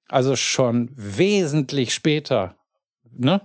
Also 0.07 0.35
schon 0.35 0.89
wesentlich 0.95 1.93
später. 1.93 2.55
Ne? 3.15 3.41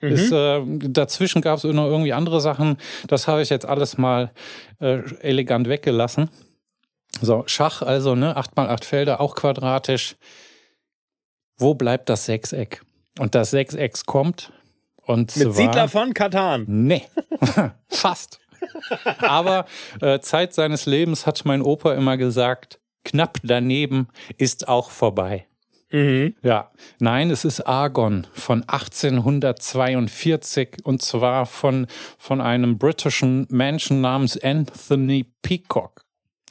Mhm. 0.00 0.08
Ist, 0.08 0.30
äh, 0.30 0.60
dazwischen 0.66 1.42
gab 1.42 1.58
es 1.58 1.64
noch 1.64 1.86
irgendwie 1.86 2.12
andere 2.12 2.40
Sachen. 2.40 2.78
Das 3.08 3.26
habe 3.26 3.42
ich 3.42 3.50
jetzt 3.50 3.66
alles 3.66 3.98
mal 3.98 4.30
äh, 4.80 5.00
elegant 5.20 5.68
weggelassen. 5.68 6.30
So, 7.20 7.42
Schach 7.46 7.82
also, 7.82 8.14
ne? 8.14 8.36
8 8.36 8.56
mal 8.56 8.68
8 8.68 8.84
Felder, 8.84 9.20
auch 9.20 9.34
quadratisch. 9.34 10.16
Wo 11.58 11.74
bleibt 11.74 12.08
das 12.08 12.24
Sechseck? 12.24 12.80
Und 13.18 13.34
das 13.34 13.50
Sechseck 13.50 14.06
kommt. 14.06 14.50
Und 15.02 15.36
Mit 15.36 15.44
zwar, 15.44 15.52
Siedler 15.52 15.88
von 15.88 16.14
Katan. 16.14 16.64
Nee, 16.66 17.02
fast. 17.88 18.40
Aber 19.18 19.66
äh, 20.00 20.20
Zeit 20.20 20.54
seines 20.54 20.86
Lebens 20.86 21.26
hat 21.26 21.44
mein 21.44 21.60
Opa 21.62 21.92
immer 21.94 22.16
gesagt, 22.16 22.80
knapp 23.04 23.38
daneben 23.42 24.08
ist 24.36 24.68
auch 24.68 24.90
vorbei. 24.90 25.46
Mhm. 25.90 26.36
Ja, 26.42 26.70
nein, 26.98 27.30
es 27.30 27.46
ist 27.46 27.62
Argon 27.62 28.26
von 28.34 28.62
1842 28.66 30.84
und 30.84 31.00
zwar 31.00 31.46
von, 31.46 31.86
von 32.18 32.42
einem 32.42 32.76
britischen 32.78 33.46
Menschen 33.50 34.02
namens 34.02 34.38
Anthony 34.42 35.32
Peacock. 35.40 36.04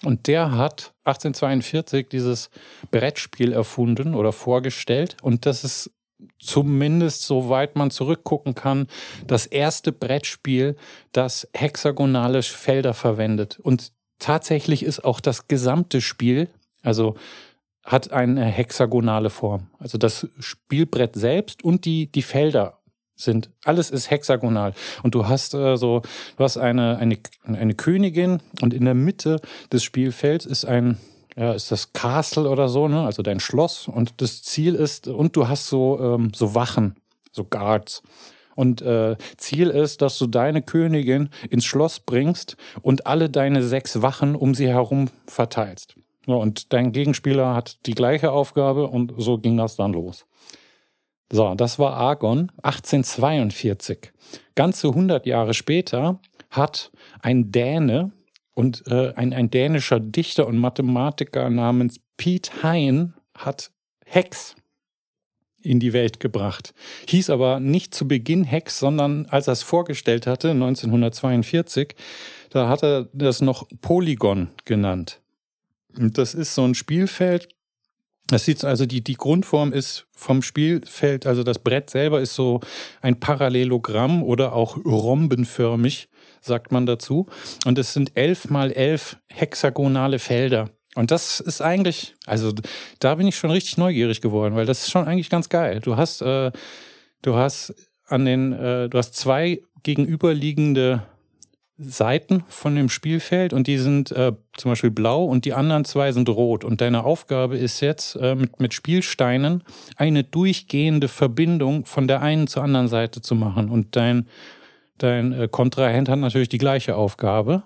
Und 0.03 0.27
der 0.27 0.51
hat 0.51 0.93
1842 1.05 2.07
dieses 2.09 2.49
Brettspiel 2.91 3.51
erfunden 3.51 4.13
oder 4.13 4.31
vorgestellt 4.31 5.17
und 5.21 5.45
das 5.45 5.63
ist 5.63 5.91
zumindest 6.39 7.23
soweit 7.23 7.75
man 7.75 7.91
zurückgucken 7.91 8.55
kann, 8.55 8.87
das 9.27 9.45
erste 9.45 9.91
Brettspiel, 9.91 10.75
das 11.11 11.47
hexagonale 11.53 12.41
Felder 12.41 12.93
verwendet. 12.93 13.59
Und 13.59 13.91
tatsächlich 14.19 14.83
ist 14.83 15.03
auch 15.03 15.19
das 15.19 15.47
gesamte 15.47 16.01
Spiel, 16.01 16.49
also 16.81 17.15
hat 17.83 18.11
eine 18.11 18.45
hexagonale 18.45 19.29
Form. 19.29 19.69
Also 19.79 19.97
das 19.97 20.27
Spielbrett 20.39 21.15
selbst 21.15 21.63
und 21.63 21.85
die, 21.85 22.11
die 22.11 22.21
Felder 22.21 22.79
sind, 23.17 23.49
alles 23.65 23.89
ist 23.89 24.09
hexagonal. 24.09 24.73
Und 25.03 25.15
du 25.15 25.27
hast 25.27 25.53
äh, 25.53 25.75
so, 25.75 26.01
du 26.37 26.43
hast 26.43 26.57
eine, 26.57 26.97
eine, 26.97 27.17
eine 27.43 27.73
Königin 27.73 28.39
und 28.61 28.73
in 28.73 28.85
der 28.85 28.93
Mitte 28.93 29.41
des 29.71 29.83
Spielfelds 29.83 30.45
ist 30.45 30.65
ein, 30.65 30.97
ja, 31.35 31.53
ist 31.53 31.71
das 31.71 31.93
Castle 31.93 32.49
oder 32.49 32.69
so, 32.69 32.87
ne? 32.87 33.05
Also 33.05 33.23
dein 33.23 33.39
Schloss. 33.39 33.87
Und 33.87 34.21
das 34.21 34.43
Ziel 34.43 34.75
ist, 34.75 35.07
und 35.07 35.35
du 35.35 35.47
hast 35.47 35.67
so, 35.67 35.99
ähm, 35.99 36.31
so 36.33 36.55
Wachen, 36.55 36.95
so 37.31 37.43
Guards. 37.43 38.01
Und 38.55 38.81
äh, 38.81 39.17
Ziel 39.37 39.69
ist, 39.69 40.01
dass 40.01 40.17
du 40.17 40.25
deine 40.25 40.63
Königin 40.63 41.29
ins 41.49 41.65
Schloss 41.65 41.99
bringst 41.99 42.57
und 42.81 43.05
alle 43.05 43.29
deine 43.29 43.61
sechs 43.61 44.01
Wachen 44.01 44.35
um 44.35 44.55
sie 44.55 44.67
herum 44.67 45.09
verteilst. 45.27 45.95
Ja, 46.25 46.35
und 46.35 46.73
dein 46.73 46.91
Gegenspieler 46.91 47.55
hat 47.55 47.85
die 47.85 47.93
gleiche 47.93 48.31
Aufgabe 48.31 48.87
und 48.87 49.13
so 49.17 49.37
ging 49.37 49.57
das 49.57 49.75
dann 49.75 49.93
los. 49.93 50.25
So, 51.31 51.55
das 51.55 51.77
war 51.77 51.93
Argon 51.93 52.51
1842. 52.63 54.11
Ganze 54.55 54.87
100 54.87 55.25
Jahre 55.25 55.53
später 55.53 56.19
hat 56.49 56.91
ein 57.21 57.51
Däne 57.51 58.11
und 58.53 58.87
äh, 58.87 59.13
ein, 59.15 59.33
ein 59.33 59.49
dänischer 59.49 59.99
Dichter 59.99 60.47
und 60.47 60.57
Mathematiker 60.57 61.49
namens 61.49 61.99
Piet 62.15 62.63
Hein 62.63 63.13
hat 63.35 63.71
Hex 64.05 64.55
in 65.61 65.79
die 65.79 65.93
Welt 65.93 66.19
gebracht. 66.19 66.73
Hieß 67.07 67.29
aber 67.29 67.59
nicht 67.59 67.93
zu 67.93 68.07
Beginn 68.07 68.45
Hex, 68.45 68.79
sondern 68.79 69.25
als 69.27 69.47
er 69.47 69.53
es 69.53 69.63
vorgestellt 69.63 70.25
hatte, 70.25 70.51
1942, 70.51 71.95
da 72.49 72.69
hat 72.69 72.83
er 72.83 73.09
das 73.13 73.41
noch 73.41 73.67
Polygon 73.81 74.49
genannt. 74.65 75.19
Und 75.97 76.17
das 76.17 76.33
ist 76.33 76.55
so 76.55 76.63
ein 76.63 76.75
Spielfeld. 76.75 77.49
Das 78.27 78.43
sieht 78.43 78.63
also 78.65 78.85
die, 78.85 79.01
die 79.01 79.15
Grundform 79.15 79.71
ist 79.71 80.05
vom 80.11 80.41
Spielfeld, 80.41 81.25
also 81.25 81.43
das 81.43 81.59
Brett 81.59 81.89
selber 81.89 82.19
ist 82.19 82.35
so 82.35 82.59
ein 83.01 83.19
Parallelogramm 83.19 84.21
oder 84.21 84.53
auch 84.53 84.77
rhombenförmig, 84.77 86.09
sagt 86.41 86.71
man 86.71 86.85
dazu. 86.85 87.27
Und 87.65 87.77
es 87.77 87.93
sind 87.93 88.11
elf 88.15 88.49
mal 88.49 88.71
elf 88.71 89.17
hexagonale 89.27 90.19
Felder. 90.19 90.69
Und 90.95 91.11
das 91.11 91.39
ist 91.39 91.61
eigentlich, 91.61 92.15
also 92.25 92.51
da 92.99 93.15
bin 93.15 93.27
ich 93.27 93.37
schon 93.37 93.51
richtig 93.51 93.77
neugierig 93.77 94.19
geworden, 94.19 94.55
weil 94.55 94.65
das 94.65 94.81
ist 94.81 94.91
schon 94.91 95.05
eigentlich 95.05 95.29
ganz 95.29 95.47
geil. 95.47 95.79
Du 95.79 95.95
hast, 95.95 96.21
äh, 96.21 96.51
du 97.21 97.35
hast 97.35 97.73
an 98.07 98.25
den, 98.25 98.51
äh, 98.51 98.89
du 98.89 98.97
hast 98.97 99.13
zwei 99.15 99.61
gegenüberliegende 99.83 101.03
Seiten 101.79 102.43
von 102.47 102.75
dem 102.75 102.89
Spielfeld 102.89 103.53
und 103.53 103.67
die 103.67 103.77
sind 103.77 104.11
äh, 104.11 104.33
zum 104.53 104.71
Beispiel 104.71 104.89
blau 104.89 105.25
und 105.25 105.45
die 105.45 105.53
anderen 105.53 105.85
zwei 105.85 106.11
sind 106.11 106.27
rot. 106.27 106.63
Und 106.63 106.81
deine 106.81 107.03
Aufgabe 107.03 107.55
ist 107.55 107.81
jetzt 107.81 108.15
äh, 108.15 108.33
mit, 108.33 108.59
mit 108.59 108.73
Spielsteinen 108.73 109.63
eine 109.95 110.23
durchgehende 110.23 111.07
Verbindung 111.07 111.85
von 111.85 112.07
der 112.07 112.21
einen 112.21 112.47
zur 112.47 112.63
anderen 112.63 112.87
Seite 112.87 113.21
zu 113.21 113.35
machen. 113.35 113.69
Und 113.69 113.95
dein, 113.95 114.27
dein 114.97 115.33
äh, 115.33 115.47
Kontrahent 115.47 116.09
hat 116.09 116.17
natürlich 116.17 116.49
die 116.49 116.57
gleiche 116.57 116.95
Aufgabe. 116.95 117.63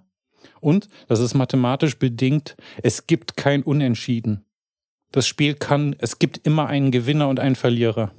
Und, 0.60 0.90
das 1.08 1.22
ist 1.22 1.34
mathematisch 1.34 1.98
bedingt, 1.98 2.58
es 2.84 3.08
gibt 3.08 3.38
kein 3.38 3.64
Unentschieden. 3.64 4.46
Das 5.12 5.26
Spiel 5.26 5.54
kann, 5.54 5.96
es 6.00 6.20
gibt 6.20 6.46
immer 6.46 6.68
einen 6.68 6.92
Gewinner 6.92 7.30
und 7.30 7.40
einen 7.40 7.56
Verlierer. 7.56 8.12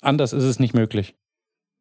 Anders 0.00 0.32
ist 0.32 0.44
es 0.44 0.60
nicht 0.60 0.74
möglich. 0.74 1.14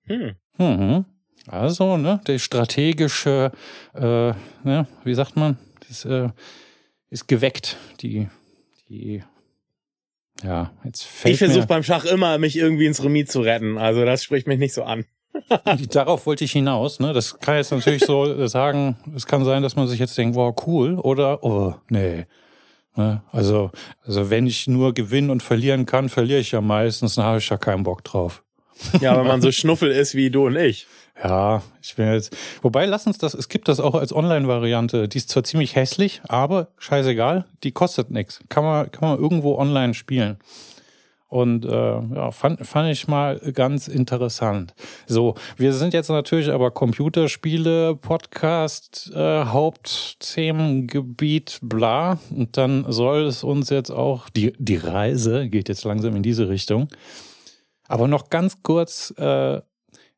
Hm. 0.06 0.36
Mhm. 0.58 1.06
Also, 1.48 1.98
ne, 1.98 2.22
der 2.28 2.40
strategische, 2.40 3.52
äh, 3.94 4.34
ne, 4.64 4.88
wie 5.04 5.14
sagt 5.14 5.36
man, 5.36 5.58
das, 5.88 6.06
äh, 6.06 6.30
ist 7.10 7.28
geweckt, 7.28 7.78
die, 8.02 8.28
die, 8.90 9.24
ja, 10.44 10.72
jetzt 10.84 11.04
fällt 11.04 11.34
Ich 11.34 11.40
versuche 11.40 11.68
beim 11.68 11.84
Schach 11.84 12.06
immer, 12.06 12.38
mich 12.38 12.58
irgendwie 12.58 12.86
ins 12.86 13.04
Remis 13.04 13.30
zu 13.30 13.42
retten. 13.42 13.78
Also 13.78 14.06
das 14.06 14.24
spricht 14.24 14.48
mich 14.48 14.60
nicht 14.60 14.74
so 14.74 14.84
an. 14.84 15.06
Darauf 15.92 16.26
wollte 16.26 16.44
ich 16.46 16.52
hinaus. 16.52 17.00
Ne? 17.00 17.14
Das 17.14 17.40
kann 17.40 17.56
jetzt 17.56 17.72
natürlich 17.72 18.06
so 18.06 18.48
sagen, 18.48 18.98
es 19.16 19.26
kann 19.26 19.46
sein, 19.46 19.62
dass 19.62 19.76
man 19.76 19.88
sich 19.88 20.00
jetzt 20.00 20.18
denkt, 20.18 20.36
wow, 20.36 20.56
cool, 20.66 20.96
oder, 20.96 21.44
oh, 21.44 21.76
nee. 21.90 22.26
Ne? 22.96 23.22
Also, 23.32 23.72
also 24.06 24.30
wenn 24.30 24.48
ich 24.48 24.68
nur 24.68 24.94
gewinnen 24.94 25.30
und 25.30 25.44
verlieren 25.44 25.86
kann, 25.86 26.10
verliere 26.10 26.40
ich 26.40 26.52
ja 26.52 26.62
meistens, 26.62 27.16
dann 27.16 27.26
habe 27.26 27.38
ich 27.38 27.50
ja 27.50 27.58
keinen 27.58 27.84
Bock 27.84 28.04
drauf. 28.04 28.44
Ja, 29.00 29.18
wenn 29.18 29.28
man 29.28 29.42
so 29.42 29.52
schnuffel 29.52 29.92
ist 29.92 30.16
wie 30.16 30.30
du 30.30 30.48
und 30.48 30.56
ich. 30.56 30.88
Ja, 31.24 31.62
ich 31.82 31.96
bin 31.96 32.12
jetzt. 32.12 32.36
Wobei, 32.62 32.86
lass 32.86 33.06
uns 33.06 33.18
das, 33.18 33.34
es 33.34 33.48
gibt 33.48 33.68
das 33.68 33.80
auch 33.80 33.96
als 33.96 34.14
Online-Variante. 34.14 35.08
Die 35.08 35.18
ist 35.18 35.30
zwar 35.30 35.44
ziemlich 35.44 35.76
hässlich, 35.76 36.22
aber 36.28 36.70
scheißegal, 36.78 37.46
die 37.64 37.72
kostet 37.72 38.12
nichts. 38.12 38.40
Kann 38.50 38.64
man, 38.64 38.92
kann 38.92 39.10
man 39.10 39.20
irgendwo 39.20 39.58
online 39.58 39.94
spielen. 39.94 40.38
Und 41.32 41.66
äh, 41.66 41.70
ja, 41.70 42.32
fand, 42.32 42.66
fand 42.68 42.92
ich 42.92 43.08
mal 43.08 43.40
ganz 43.54 43.88
interessant. 43.88 44.76
So, 45.08 45.36
wir 45.56 45.72
sind 45.72 45.94
jetzt 45.94 46.10
natürlich 46.10 46.52
aber 46.52 46.72
Computerspiele, 46.72 47.96
Podcast, 47.96 49.10
äh, 49.16 49.46
Hauptthemengebiet, 49.46 51.60
bla. 51.62 52.20
Und 52.32 52.58
dann 52.58 52.84
soll 52.92 53.28
es 53.28 53.46
uns 53.46 53.70
jetzt 53.70 53.92
auch, 53.92 54.28
die, 54.28 54.52
die 54.60 54.76
Reise 54.76 55.48
geht 55.48 55.70
jetzt 55.70 55.86
langsam 55.86 56.18
in 56.18 56.24
diese 56.24 56.50
Richtung. 56.50 56.90
Aber 57.88 58.10
noch 58.10 58.30
ganz 58.30 58.62
kurz, 58.62 59.14
äh, 59.18 59.62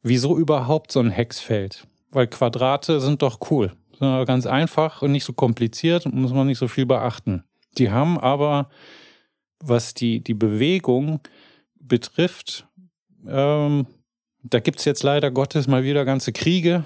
wieso 0.04 0.38
überhaupt 0.38 0.92
so 0.92 1.00
ein 1.00 1.10
Hexfeld? 1.10 1.88
Weil 2.12 2.28
Quadrate 2.28 3.00
sind 3.00 3.22
doch 3.22 3.40
cool. 3.50 3.74
Sind 3.98 4.26
ganz 4.26 4.46
einfach 4.46 5.02
und 5.02 5.12
nicht 5.12 5.24
so 5.24 5.34
kompliziert, 5.34 6.06
muss 6.06 6.34
man 6.34 6.48
nicht 6.48 6.60
so 6.60 6.68
viel 6.68 6.86
beachten. 6.86 7.44
Die 7.78 7.90
haben 7.90 8.20
aber, 8.20 8.70
was 9.60 9.94
die, 9.94 10.24
die 10.24 10.36
Bewegung 10.36 11.20
betrifft, 11.80 12.68
ähm, 13.28 13.88
da 14.44 14.60
gibt's 14.60 14.86
jetzt 14.86 15.04
leider 15.04 15.32
Gottes 15.32 15.68
mal 15.68 15.84
wieder 15.84 16.06
ganze 16.06 16.34
Kriege 16.34 16.86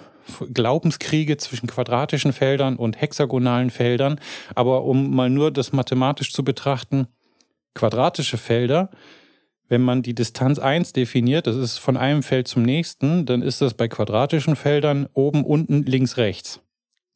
Glaubenskriege 0.54 1.38
zwischen 1.38 1.68
quadratischen 1.68 2.34
Feldern 2.34 2.76
und 2.76 3.00
hexagonalen 3.00 3.70
Feldern. 3.70 4.20
Aber 4.56 4.84
um 4.84 5.16
mal 5.16 5.30
nur 5.30 5.52
das 5.52 5.74
mathematisch 5.74 6.34
zu 6.34 6.44
betrachten, 6.44 7.08
quadratische 7.74 8.38
Felder, 8.38 8.90
wenn 9.70 9.82
man 9.82 10.02
die 10.02 10.16
Distanz 10.16 10.60
1 10.60 10.94
definiert, 10.94 11.48
das 11.48 11.56
ist 11.56 11.78
von 11.78 11.98
einem 11.98 12.24
Feld 12.24 12.48
zum 12.48 12.64
nächsten, 12.64 13.26
dann 13.26 13.42
ist 13.42 13.62
das 13.62 13.74
bei 13.74 13.88
quadratischen 13.88 14.56
Feldern 14.56 15.08
oben, 15.14 15.44
unten, 15.44 15.84
links, 15.84 16.18
rechts. 16.18 16.62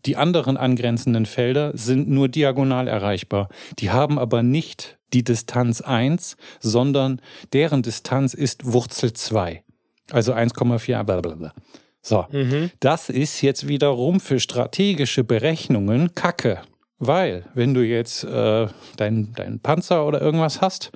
Die 0.05 0.17
anderen 0.17 0.57
angrenzenden 0.57 1.25
Felder 1.25 1.71
sind 1.75 2.09
nur 2.09 2.27
diagonal 2.27 2.87
erreichbar. 2.87 3.49
Die 3.79 3.91
haben 3.91 4.17
aber 4.17 4.41
nicht 4.41 4.97
die 5.13 5.23
Distanz 5.23 5.81
1, 5.81 6.37
sondern 6.59 7.21
deren 7.53 7.83
Distanz 7.83 8.33
ist 8.33 8.65
Wurzel 8.65 9.13
2. 9.13 9.63
Also 10.09 10.33
1,4 10.33 11.03
blablabla. 11.03 11.53
So, 12.01 12.25
mhm. 12.31 12.71
das 12.79 13.09
ist 13.09 13.41
jetzt 13.41 13.67
wiederum 13.67 14.19
für 14.19 14.39
strategische 14.39 15.23
Berechnungen 15.23 16.15
Kacke. 16.15 16.61
Weil, 16.97 17.45
wenn 17.53 17.73
du 17.73 17.81
jetzt 17.81 18.23
äh, 18.23 18.67
deinen 18.97 19.33
dein 19.33 19.59
Panzer 19.59 20.05
oder 20.05 20.21
irgendwas 20.21 20.61
hast 20.61 20.91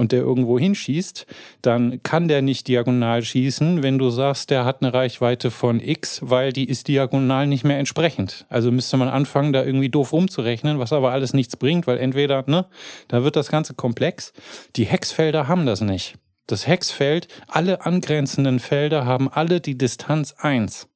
und 0.00 0.12
der 0.12 0.20
irgendwo 0.20 0.58
hinschießt, 0.58 1.26
dann 1.60 2.02
kann 2.02 2.26
der 2.26 2.40
nicht 2.40 2.68
diagonal 2.68 3.22
schießen, 3.22 3.82
wenn 3.82 3.98
du 3.98 4.08
sagst, 4.08 4.48
der 4.48 4.64
hat 4.64 4.80
eine 4.80 4.94
Reichweite 4.94 5.50
von 5.50 5.78
X, 5.78 6.20
weil 6.22 6.54
die 6.54 6.64
ist 6.64 6.88
diagonal 6.88 7.46
nicht 7.46 7.64
mehr 7.64 7.78
entsprechend. 7.78 8.46
Also 8.48 8.72
müsste 8.72 8.96
man 8.96 9.10
anfangen, 9.10 9.52
da 9.52 9.62
irgendwie 9.62 9.90
doof 9.90 10.14
rumzurechnen, 10.14 10.78
was 10.78 10.94
aber 10.94 11.12
alles 11.12 11.34
nichts 11.34 11.54
bringt, 11.54 11.86
weil 11.86 11.98
entweder, 11.98 12.44
ne, 12.46 12.64
da 13.08 13.24
wird 13.24 13.36
das 13.36 13.50
Ganze 13.50 13.74
komplex. 13.74 14.32
Die 14.76 14.86
Hexfelder 14.86 15.48
haben 15.48 15.66
das 15.66 15.82
nicht. 15.82 16.14
Das 16.46 16.66
Hexfeld, 16.66 17.28
alle 17.46 17.84
angrenzenden 17.84 18.58
Felder 18.58 19.04
haben 19.04 19.28
alle 19.30 19.60
die 19.60 19.76
Distanz 19.76 20.32
1. 20.38 20.88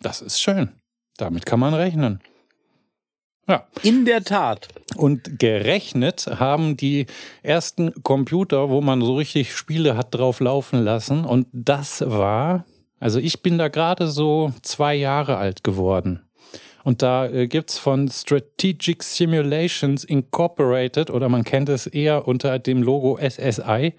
Das 0.00 0.22
ist 0.22 0.40
schön. 0.40 0.70
Damit 1.18 1.46
kann 1.46 1.60
man 1.60 1.74
rechnen. 1.74 2.20
Ja. 3.48 3.66
In 3.82 4.04
der 4.04 4.22
Tat. 4.22 4.68
Und 4.96 5.38
gerechnet 5.38 6.26
haben 6.38 6.76
die 6.76 7.06
ersten 7.42 8.02
Computer, 8.02 8.70
wo 8.70 8.80
man 8.80 9.00
so 9.00 9.16
richtig 9.16 9.54
Spiele 9.54 9.96
hat 9.96 10.14
drauf 10.14 10.40
laufen 10.40 10.82
lassen. 10.82 11.24
Und 11.24 11.46
das 11.52 12.02
war, 12.06 12.64
also 12.98 13.18
ich 13.18 13.42
bin 13.42 13.58
da 13.58 13.68
gerade 13.68 14.08
so 14.08 14.52
zwei 14.62 14.94
Jahre 14.94 15.36
alt 15.36 15.64
geworden. 15.64 16.20
Und 16.82 17.02
da 17.02 17.26
äh, 17.26 17.46
gibt's 17.46 17.78
von 17.78 18.08
Strategic 18.08 19.02
Simulations 19.02 20.04
Incorporated 20.04 21.10
oder 21.10 21.28
man 21.28 21.44
kennt 21.44 21.68
es 21.68 21.86
eher 21.86 22.26
unter 22.26 22.58
dem 22.58 22.82
Logo 22.82 23.18
SSI. 23.18 23.94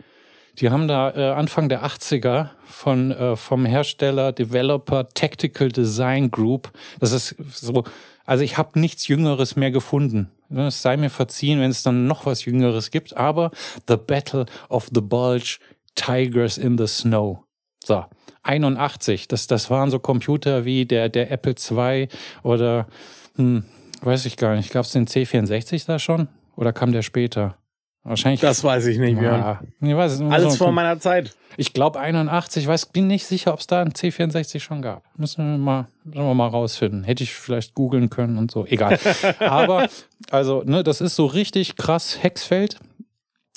Die 0.59 0.69
haben 0.69 0.87
da 0.87 1.11
äh, 1.11 1.31
Anfang 1.31 1.69
der 1.69 1.85
80er 1.85 2.49
von, 2.65 3.11
äh, 3.11 3.35
vom 3.35 3.65
Hersteller 3.65 4.31
Developer 4.31 5.09
Tactical 5.09 5.69
Design 5.69 6.29
Group. 6.31 6.71
Das 6.99 7.11
ist 7.11 7.35
so 7.51 7.83
also 8.25 8.43
ich 8.43 8.57
habe 8.57 8.79
nichts 8.79 9.09
Jüngeres 9.09 9.57
mehr 9.57 9.71
gefunden. 9.71 10.31
Es 10.49 10.81
sei 10.81 10.97
mir 10.97 11.09
verziehen, 11.09 11.59
wenn 11.59 11.71
es 11.71 11.83
dann 11.83 12.07
noch 12.07 12.25
was 12.25 12.45
Jüngeres 12.45 12.91
gibt, 12.91 13.15
aber 13.17 13.51
The 13.87 13.97
Battle 13.97 14.45
of 14.69 14.89
the 14.93 15.01
Bulge, 15.01 15.59
Tigers 15.95 16.57
in 16.57 16.77
the 16.77 16.87
Snow. 16.87 17.43
So, 17.83 18.05
81, 18.43 19.27
das, 19.27 19.47
das 19.47 19.69
waren 19.69 19.91
so 19.91 19.99
Computer 19.99 20.65
wie 20.65 20.85
der, 20.85 21.09
der 21.09 21.31
Apple 21.31 21.55
II 21.55 22.07
oder, 22.43 22.87
hm, 23.35 23.65
weiß 24.01 24.25
ich 24.25 24.37
gar 24.37 24.55
nicht, 24.55 24.71
gab 24.71 24.85
es 24.85 24.91
den 24.91 25.07
C64 25.07 25.85
da 25.87 25.99
schon? 25.99 26.27
Oder 26.55 26.73
kam 26.73 26.91
der 26.91 27.01
später? 27.01 27.57
Wahrscheinlich. 28.03 28.41
Das 28.41 28.63
weiß 28.63 28.87
ich 28.87 28.97
nicht, 28.97 29.19
Björn. 29.19 29.41
Ja, 29.41 29.61
ich 29.79 29.95
weiß 29.95 30.13
es 30.13 30.21
Alles 30.21 30.57
vor 30.57 30.71
meiner 30.71 30.99
Zeit. 30.99 31.35
Ich 31.57 31.73
glaube 31.73 31.99
81, 31.99 32.65
weiß, 32.65 32.87
bin 32.87 33.07
nicht 33.07 33.25
sicher, 33.25 33.53
ob 33.53 33.59
es 33.59 33.67
da 33.67 33.81
einen 33.81 33.91
C64 33.91 34.59
schon 34.59 34.81
gab. 34.81 35.03
Müssen 35.17 35.45
wir 35.45 35.57
mal, 35.57 35.87
müssen 36.03 36.25
wir 36.25 36.33
mal 36.33 36.47
rausfinden. 36.47 37.03
Hätte 37.03 37.23
ich 37.23 37.33
vielleicht 37.33 37.75
googeln 37.75 38.09
können 38.09 38.37
und 38.37 38.49
so. 38.49 38.65
Egal. 38.65 38.97
Aber, 39.39 39.87
also, 40.31 40.63
ne, 40.65 40.83
das 40.83 41.01
ist 41.01 41.15
so 41.15 41.27
richtig 41.27 41.75
krass 41.75 42.23
Hexfeld. 42.23 42.77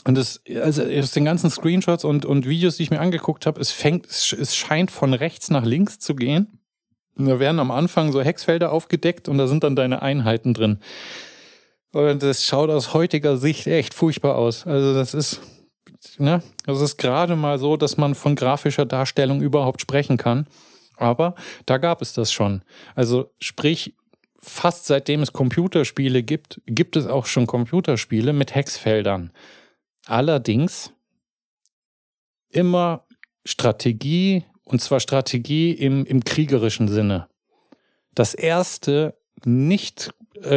Und 0.06 0.18
es, 0.18 0.42
also 0.60 0.82
aus 0.82 1.12
den 1.12 1.24
ganzen 1.24 1.48
Screenshots 1.48 2.04
und, 2.04 2.26
und 2.26 2.46
Videos, 2.46 2.76
die 2.76 2.82
ich 2.82 2.90
mir 2.90 3.00
angeguckt 3.00 3.46
habe, 3.46 3.58
es 3.58 3.70
fängt, 3.70 4.06
es 4.06 4.54
scheint 4.54 4.90
von 4.90 5.14
rechts 5.14 5.48
nach 5.48 5.64
links 5.64 5.98
zu 5.98 6.14
gehen. 6.14 6.58
Und 7.16 7.26
da 7.26 7.38
werden 7.38 7.60
am 7.60 7.70
Anfang 7.70 8.12
so 8.12 8.20
Hexfelder 8.20 8.72
aufgedeckt 8.72 9.28
und 9.28 9.38
da 9.38 9.46
sind 9.46 9.64
dann 9.64 9.76
deine 9.76 10.02
Einheiten 10.02 10.52
drin. 10.52 10.80
Und 11.94 12.24
das 12.24 12.44
schaut 12.44 12.70
aus 12.70 12.92
heutiger 12.92 13.36
Sicht 13.36 13.68
echt 13.68 13.94
furchtbar 13.94 14.34
aus. 14.34 14.66
Also 14.66 14.94
das 14.94 15.14
ist, 15.14 15.40
ne, 16.18 16.42
das 16.66 16.80
ist 16.80 16.96
gerade 16.96 17.36
mal 17.36 17.60
so, 17.60 17.76
dass 17.76 17.96
man 17.96 18.16
von 18.16 18.34
grafischer 18.34 18.84
Darstellung 18.84 19.40
überhaupt 19.40 19.80
sprechen 19.80 20.16
kann. 20.16 20.48
Aber 20.96 21.36
da 21.66 21.78
gab 21.78 22.02
es 22.02 22.12
das 22.12 22.32
schon. 22.32 22.62
Also 22.96 23.30
sprich, 23.38 23.94
fast 24.40 24.86
seitdem 24.86 25.22
es 25.22 25.32
Computerspiele 25.32 26.24
gibt, 26.24 26.60
gibt 26.66 26.96
es 26.96 27.06
auch 27.06 27.26
schon 27.26 27.46
Computerspiele 27.46 28.32
mit 28.32 28.56
Hexfeldern. 28.56 29.30
Allerdings 30.04 30.92
immer 32.48 33.06
Strategie, 33.44 34.44
und 34.64 34.82
zwar 34.82 34.98
Strategie 34.98 35.70
im, 35.70 36.04
im 36.06 36.24
kriegerischen 36.24 36.88
Sinne. 36.88 37.28
Das 38.16 38.34
erste 38.34 39.16
nicht 39.44 40.12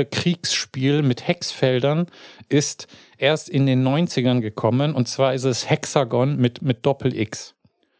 Kriegsspiel 0.09 1.01
mit 1.01 1.27
Hexfeldern 1.27 2.07
ist 2.49 2.87
erst 3.17 3.49
in 3.49 3.65
den 3.65 3.87
90ern 3.87 4.41
gekommen 4.41 4.93
und 4.93 5.07
zwar 5.07 5.33
ist 5.33 5.43
es 5.43 5.69
Hexagon 5.69 6.37
mit, 6.37 6.61
mit 6.61 6.85
Doppel-X. 6.85 7.55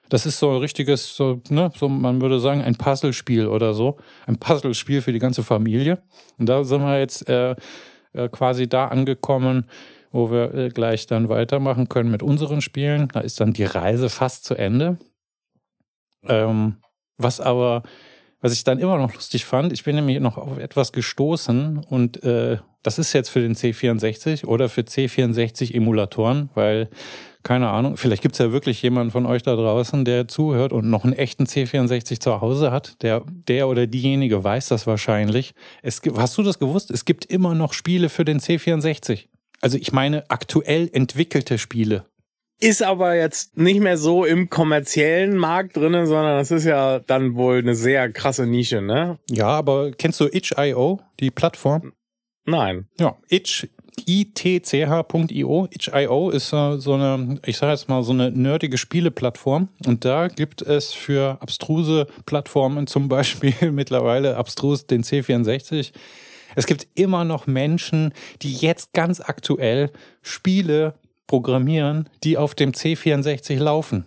Das 0.10 0.26
ist 0.26 0.40
so 0.40 0.52
ein 0.52 0.58
richtiges, 0.58 1.16
so, 1.16 1.42
ne, 1.50 1.72
so 1.76 1.90
man 1.90 2.22
würde 2.22 2.40
sagen, 2.40 2.62
ein 2.62 2.76
Puzzlespiel 2.76 3.48
oder 3.48 3.74
so. 3.74 3.98
Ein 4.26 4.38
Puzzlespiel 4.38 5.02
für 5.02 5.12
die 5.12 5.20
ganze 5.20 5.44
Familie. 5.44 6.02
Und 6.38 6.48
da 6.48 6.64
sind 6.64 6.82
wir 6.82 7.00
jetzt 7.00 7.28
äh, 7.28 7.56
äh, 8.14 8.30
quasi 8.30 8.70
da 8.70 8.88
angekommen, 8.88 9.66
wo 10.12 10.32
wir 10.32 10.54
äh, 10.54 10.70
gleich 10.70 11.08
dann 11.08 11.30
weitermachen 11.30 11.90
können 11.90 12.10
mit 12.10 12.24
unseren 12.24 12.62
Spielen. 12.62 13.10
Da 13.10 13.20
ist 13.20 13.42
dann 13.42 13.54
die 13.54 13.66
Reise 13.66 14.10
fast 14.10 14.46
zu 14.46 14.56
Ende. 14.56 14.98
Ähm, 16.26 16.78
was 17.18 17.40
aber 17.40 17.84
was 18.48 18.54
ich 18.54 18.64
dann 18.64 18.80
immer 18.80 18.98
noch 18.98 19.14
lustig 19.14 19.44
fand, 19.44 19.74
ich 19.74 19.84
bin 19.84 19.98
nämlich 19.98 20.22
noch 20.22 20.38
auf 20.38 20.58
etwas 20.58 20.94
gestoßen 20.94 21.80
und 21.80 22.24
äh, 22.24 22.60
das 22.82 22.98
ist 22.98 23.12
jetzt 23.12 23.28
für 23.28 23.42
den 23.42 23.56
C64 23.56 24.46
oder 24.46 24.70
für 24.70 24.84
C64-Emulatoren, 24.84 26.48
weil, 26.54 26.90
keine 27.44 27.68
Ahnung, 27.68 27.98
vielleicht 27.98 28.22
gibt 28.22 28.36
es 28.36 28.40
ja 28.40 28.54
wirklich 28.54 28.82
jemanden 28.82 29.12
von 29.12 29.26
euch 29.26 29.44
da 29.44 29.54
draußen, 29.58 30.06
der 30.06 30.30
zuhört 30.30 30.72
und 30.72 30.90
noch 30.90 31.04
einen 31.04 31.12
echten 31.12 31.44
C64 31.44 32.22
zu 32.22 32.40
Hause 32.40 32.72
hat. 32.72 33.04
Der, 33.04 33.26
der 33.28 33.68
oder 33.68 33.86
diejenige 33.86 34.42
weiß 34.42 34.70
das 34.70 34.88
wahrscheinlich. 34.88 35.54
Es, 35.82 36.02
hast 36.16 36.38
du 36.38 36.44
das 36.44 36.58
gewusst? 36.58 36.90
Es 36.90 37.04
gibt 37.04 37.26
immer 37.26 37.54
noch 37.54 37.74
Spiele 37.74 38.08
für 38.08 38.24
den 38.24 38.40
C64. 38.40 39.26
Also 39.60 39.78
ich 39.78 39.92
meine 39.92 40.24
aktuell 40.30 40.90
entwickelte 40.94 41.58
Spiele. 41.58 42.06
Ist 42.60 42.82
aber 42.82 43.16
jetzt 43.16 43.56
nicht 43.56 43.82
mehr 43.82 43.98
so 43.98 44.26
im 44.26 44.50
kommerziellen 44.50 45.38
Markt 45.38 45.78
drinnen, 45.78 46.08
sondern 46.08 46.38
das 46.38 46.50
ist 46.50 46.66
ja 46.66 47.00
dann 47.00 47.36
wohl 47.36 47.60
eine 47.60 47.76
sehr 47.76 48.12
krasse 48.12 48.48
Nische, 48.48 48.82
ne? 48.82 49.20
Ja, 49.30 49.50
aber 49.50 49.92
kennst 49.92 50.20
du 50.20 50.26
itch.io, 50.26 51.00
die 51.20 51.30
Plattform? 51.30 51.94
Nein. 52.46 52.88
Ja, 53.00 53.16
itch, 53.30 53.68
itch.io. 54.08 55.68
Itch.io 55.70 56.30
ist 56.32 56.54
uh, 56.54 56.78
so 56.78 56.94
eine, 56.94 57.40
ich 57.46 57.58
sage 57.58 57.74
jetzt 57.74 57.90
mal, 57.90 58.02
so 58.04 58.14
eine 58.14 58.32
nerdige 58.32 58.78
Spieleplattform. 58.80 59.70
Und 59.86 60.04
da 60.04 60.28
gibt 60.28 60.64
es 60.64 60.94
für 60.94 61.38
abstruse 61.42 62.08
Plattformen 62.26 62.88
zum 62.88 63.08
Beispiel 63.08 63.54
mittlerweile 63.72 64.36
abstrus 64.36 64.88
den 64.88 65.04
C64. 65.04 65.92
Es 66.56 66.66
gibt 66.66 66.88
immer 66.96 67.24
noch 67.24 67.46
Menschen, 67.46 68.14
die 68.42 68.54
jetzt 68.54 68.94
ganz 68.94 69.20
aktuell 69.20 69.92
Spiele 70.24 70.96
programmieren, 71.28 72.10
die 72.24 72.38
auf 72.38 72.56
dem 72.56 72.72
C64 72.72 73.58
laufen. 73.58 74.06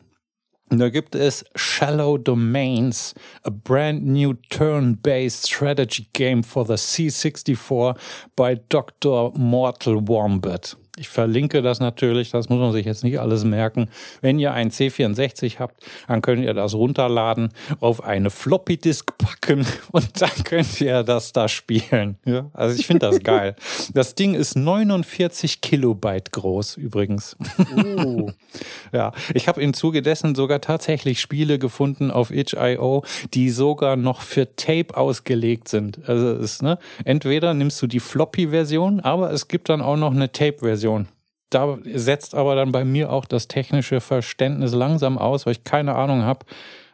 Und 0.71 0.79
da 0.79 0.89
gibt 0.89 1.17
es 1.17 1.45
Shallow 1.57 2.17
Domains, 2.17 3.15
a 3.43 3.51
brand 3.51 4.07
new 4.07 4.35
turn-based 4.51 5.49
strategy 5.49 6.07
game 6.13 6.45
for 6.45 6.65
the 6.65 6.75
C64 6.75 7.97
by 8.37 8.57
Dr. 8.69 9.33
Mortal 9.37 9.97
Wombat. 10.07 10.77
Ich 11.01 11.09
verlinke 11.09 11.63
das 11.63 11.81
natürlich, 11.81 12.31
das 12.31 12.51
muss 12.51 12.61
man 12.61 12.73
sich 12.73 12.85
jetzt 12.85 13.05
nicht 13.05 13.19
alles 13.19 13.43
merken. 13.43 13.89
Wenn 14.21 14.39
ihr 14.39 14.53
ein 14.53 14.71
C64 14.71 15.59
habt, 15.59 15.83
dann 16.07 16.21
könnt 16.21 16.45
ihr 16.45 16.53
das 16.53 16.75
runterladen, 16.75 17.55
auf 17.81 18.05
eine 18.05 18.29
Floppy 18.29 18.77
Disk 18.77 19.17
packen 19.17 19.67
und 19.93 20.21
dann 20.21 20.45
könnt 20.45 20.79
ihr 20.83 21.03
das 21.03 21.33
da 21.33 21.49
spielen. 21.49 22.19
Ja? 22.27 22.51
Also 22.53 22.79
ich 22.79 22.87
finde 22.87 23.07
das 23.07 23.21
geil. 23.23 23.57
Das 23.95 24.15
Ding 24.15 24.35
ist 24.35 24.57
49 24.57 25.63
Kilobyte 25.63 26.33
groß 26.33 26.77
übrigens. 26.77 27.35
Uh. 27.75 28.31
ja, 28.93 29.13
ich 29.33 29.49
habe 29.49 29.63
im 29.63 29.73
Zuge 29.73 30.03
dessen 30.03 30.35
sogar 30.35 30.61
tatsächlich 30.61 31.19
Spiele 31.23 31.59
gefunden 31.59 32.11
auf 32.11 32.31
itch.io, 32.31 33.05
die 33.33 33.49
sogar 33.49 33.97
noch 33.97 34.21
für 34.21 34.55
Tape 34.55 34.95
ausgelegt 34.95 35.69
sind. 35.69 36.07
Also 36.07 36.33
es 36.33 36.57
ist, 36.57 36.63
ne, 36.63 36.79
entweder 37.07 37.55
nimmst 37.55 37.81
du 37.81 37.87
die 37.87 38.01
Floppy-Version, 38.01 39.01
aber 39.01 39.33
es 39.33 39.49
gibt 39.49 39.71
dann 39.71 39.81
auch 39.81 39.97
noch 39.97 40.13
eine 40.13 40.31
Tape-Version 40.31 40.90
Version. 40.91 41.09
Da 41.51 41.79
setzt 41.85 42.35
aber 42.35 42.55
dann 42.55 42.71
bei 42.71 42.85
mir 42.85 43.11
auch 43.11 43.25
das 43.25 43.49
technische 43.49 44.01
Verständnis 44.01 44.73
langsam 44.73 45.19
aus, 45.19 45.47
weil 45.47 45.55
ich 45.55 45.65
keine 45.65 45.97
Ahnung 45.97 46.23
habe, 46.23 46.47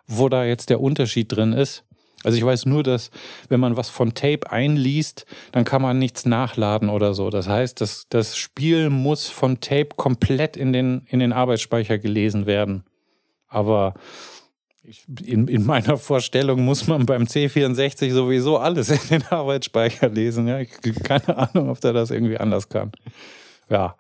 wo 0.07 0.29
da 0.29 0.45
jetzt 0.45 0.71
der 0.71 0.81
Unterschied 0.81 1.31
drin 1.31 1.53
ist. 1.53 1.85
Also 2.25 2.39
ich 2.39 2.45
weiß 2.45 2.65
nur, 2.65 2.83
dass 2.83 3.11
wenn 3.51 3.61
man 3.61 3.77
was 3.77 3.91
von 3.91 4.15
Tape 4.15 4.51
einliest, 4.51 5.27
dann 5.53 5.65
kann 5.65 5.83
man 5.83 5.99
nichts 5.99 6.25
nachladen 6.25 6.89
oder 6.89 7.13
so. 7.13 7.29
Das 7.29 7.49
heißt, 7.49 7.81
das, 7.83 8.07
das 8.09 8.37
Spiel 8.37 8.89
muss 8.89 9.29
von 9.29 9.61
Tape 9.61 9.91
komplett 9.97 10.57
in 10.57 10.73
den, 10.73 11.03
in 11.09 11.19
den 11.19 11.35
Arbeitsspeicher 11.35 11.99
gelesen 11.99 12.47
werden. 12.47 12.85
Aber 13.49 13.95
in, 15.23 15.47
in 15.49 15.67
meiner 15.67 15.99
Vorstellung 15.99 16.65
muss 16.65 16.87
man 16.87 17.05
beim 17.05 17.25
C64 17.25 18.13
sowieso 18.13 18.57
alles 18.57 18.89
in 18.89 19.09
den 19.11 19.23
Arbeitsspeicher 19.29 20.09
lesen. 20.09 20.49
Ja, 20.49 20.59
ich 20.61 20.71
keine 21.05 21.37
Ahnung, 21.37 21.69
ob 21.69 21.81
der 21.81 21.93
das 21.93 22.11
irgendwie 22.11 22.39
anders 22.39 22.71
kann. 22.71 22.93
Ja. 23.69 23.97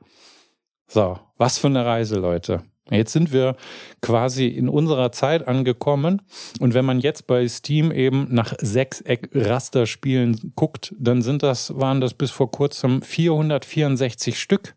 So, 0.88 1.18
was 1.36 1.58
für 1.58 1.66
eine 1.66 1.84
Reise, 1.84 2.16
Leute. 2.16 2.62
Jetzt 2.90 3.12
sind 3.12 3.32
wir 3.32 3.56
quasi 4.00 4.46
in 4.46 4.68
unserer 4.68 5.10
Zeit 5.10 5.48
angekommen. 5.48 6.22
Und 6.60 6.74
wenn 6.74 6.84
man 6.84 7.00
jetzt 7.00 7.26
bei 7.26 7.46
Steam 7.48 7.90
eben 7.90 8.28
nach 8.32 8.54
Sechseck-Rasterspielen 8.58 10.52
guckt, 10.54 10.94
dann 10.98 11.20
sind 11.20 11.42
das, 11.42 11.76
waren 11.76 12.00
das 12.00 12.14
bis 12.14 12.30
vor 12.30 12.50
kurzem 12.50 13.02
464 13.02 14.38
Stück. 14.38 14.76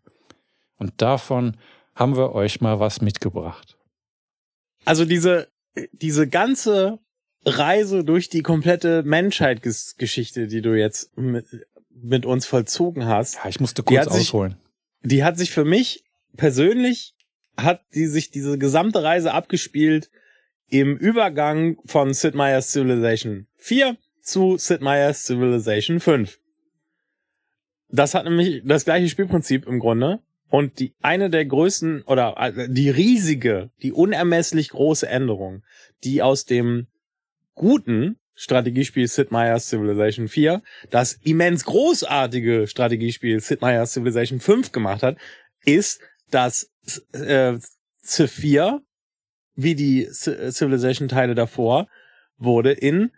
Und 0.76 1.00
davon 1.00 1.56
haben 1.94 2.16
wir 2.16 2.34
euch 2.34 2.60
mal 2.60 2.80
was 2.80 3.00
mitgebracht. 3.00 3.78
Also 4.84 5.04
diese, 5.04 5.48
diese 5.92 6.26
ganze 6.26 6.98
Reise 7.44 8.02
durch 8.02 8.28
die 8.28 8.42
komplette 8.42 9.02
Menschheitsgeschichte, 9.04 10.48
die 10.48 10.62
du 10.62 10.76
jetzt 10.76 11.16
mit, 11.16 11.46
mit 11.90 12.26
uns 12.26 12.46
vollzogen 12.46 13.06
hast. 13.06 13.36
Ja, 13.36 13.48
ich 13.48 13.60
musste 13.60 13.82
kurz 13.82 14.08
ausholen. 14.08 14.52
Sich, 14.52 14.69
die 15.02 15.24
hat 15.24 15.38
sich 15.38 15.50
für 15.50 15.64
mich 15.64 16.04
persönlich 16.36 17.14
hat 17.56 17.82
die 17.94 18.06
sich 18.06 18.30
diese 18.30 18.58
gesamte 18.58 19.02
Reise 19.02 19.32
abgespielt 19.32 20.10
im 20.68 20.96
Übergang 20.96 21.78
von 21.84 22.14
Sid 22.14 22.34
Meier's 22.34 22.72
Civilization 22.72 23.46
4 23.56 23.96
zu 24.22 24.56
Sid 24.56 24.80
Meier's 24.80 25.24
Civilization 25.24 26.00
5. 26.00 26.38
Das 27.88 28.14
hat 28.14 28.24
nämlich 28.24 28.62
das 28.64 28.84
gleiche 28.84 29.08
Spielprinzip 29.08 29.66
im 29.66 29.80
Grunde. 29.80 30.20
Und 30.48 30.80
die 30.80 30.94
eine 31.00 31.30
der 31.30 31.44
größten 31.44 32.02
oder 32.02 32.36
äh, 32.38 32.68
die 32.68 32.90
riesige, 32.90 33.70
die 33.82 33.92
unermesslich 33.92 34.70
große 34.70 35.08
Änderung, 35.08 35.62
die 36.02 36.22
aus 36.22 36.44
dem 36.44 36.88
guten 37.54 38.16
Strategiespiel 38.40 39.06
Sid 39.06 39.30
Meier's 39.30 39.68
Civilization 39.68 40.26
4 40.26 40.62
das 40.88 41.18
immens 41.22 41.64
großartige 41.66 42.66
Strategiespiel 42.66 43.38
Sid 43.40 43.60
Meier's 43.60 43.92
Civilization 43.92 44.40
5 44.40 44.72
gemacht 44.72 45.02
hat, 45.02 45.18
ist, 45.66 46.00
dass 46.30 46.72
äh, 47.12 47.58
Civ 48.02 48.32
4, 48.32 48.80
wie 49.56 49.74
die 49.74 50.08
Civilization-Teile 50.10 51.34
davor, 51.34 51.86
wurde 52.38 52.72
in 52.72 53.10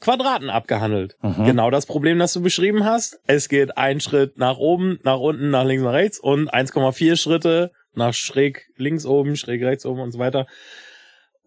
Quadraten 0.00 0.48
abgehandelt. 0.48 1.18
Mhm. 1.20 1.44
Genau 1.44 1.70
das 1.70 1.84
Problem, 1.84 2.18
das 2.18 2.32
du 2.32 2.40
beschrieben 2.40 2.86
hast. 2.86 3.20
Es 3.26 3.50
geht 3.50 3.76
ein 3.76 4.00
Schritt 4.00 4.38
nach 4.38 4.56
oben, 4.56 4.98
nach 5.02 5.18
unten, 5.18 5.50
nach 5.50 5.66
links, 5.66 5.84
nach 5.84 5.92
rechts 5.92 6.18
und 6.18 6.50
1,4 6.50 7.16
Schritte 7.16 7.72
nach 7.92 8.14
schräg 8.14 8.70
links 8.76 9.04
oben, 9.04 9.36
schräg 9.36 9.62
rechts 9.62 9.84
oben 9.84 10.00
und 10.00 10.12
so 10.12 10.18
weiter. 10.18 10.46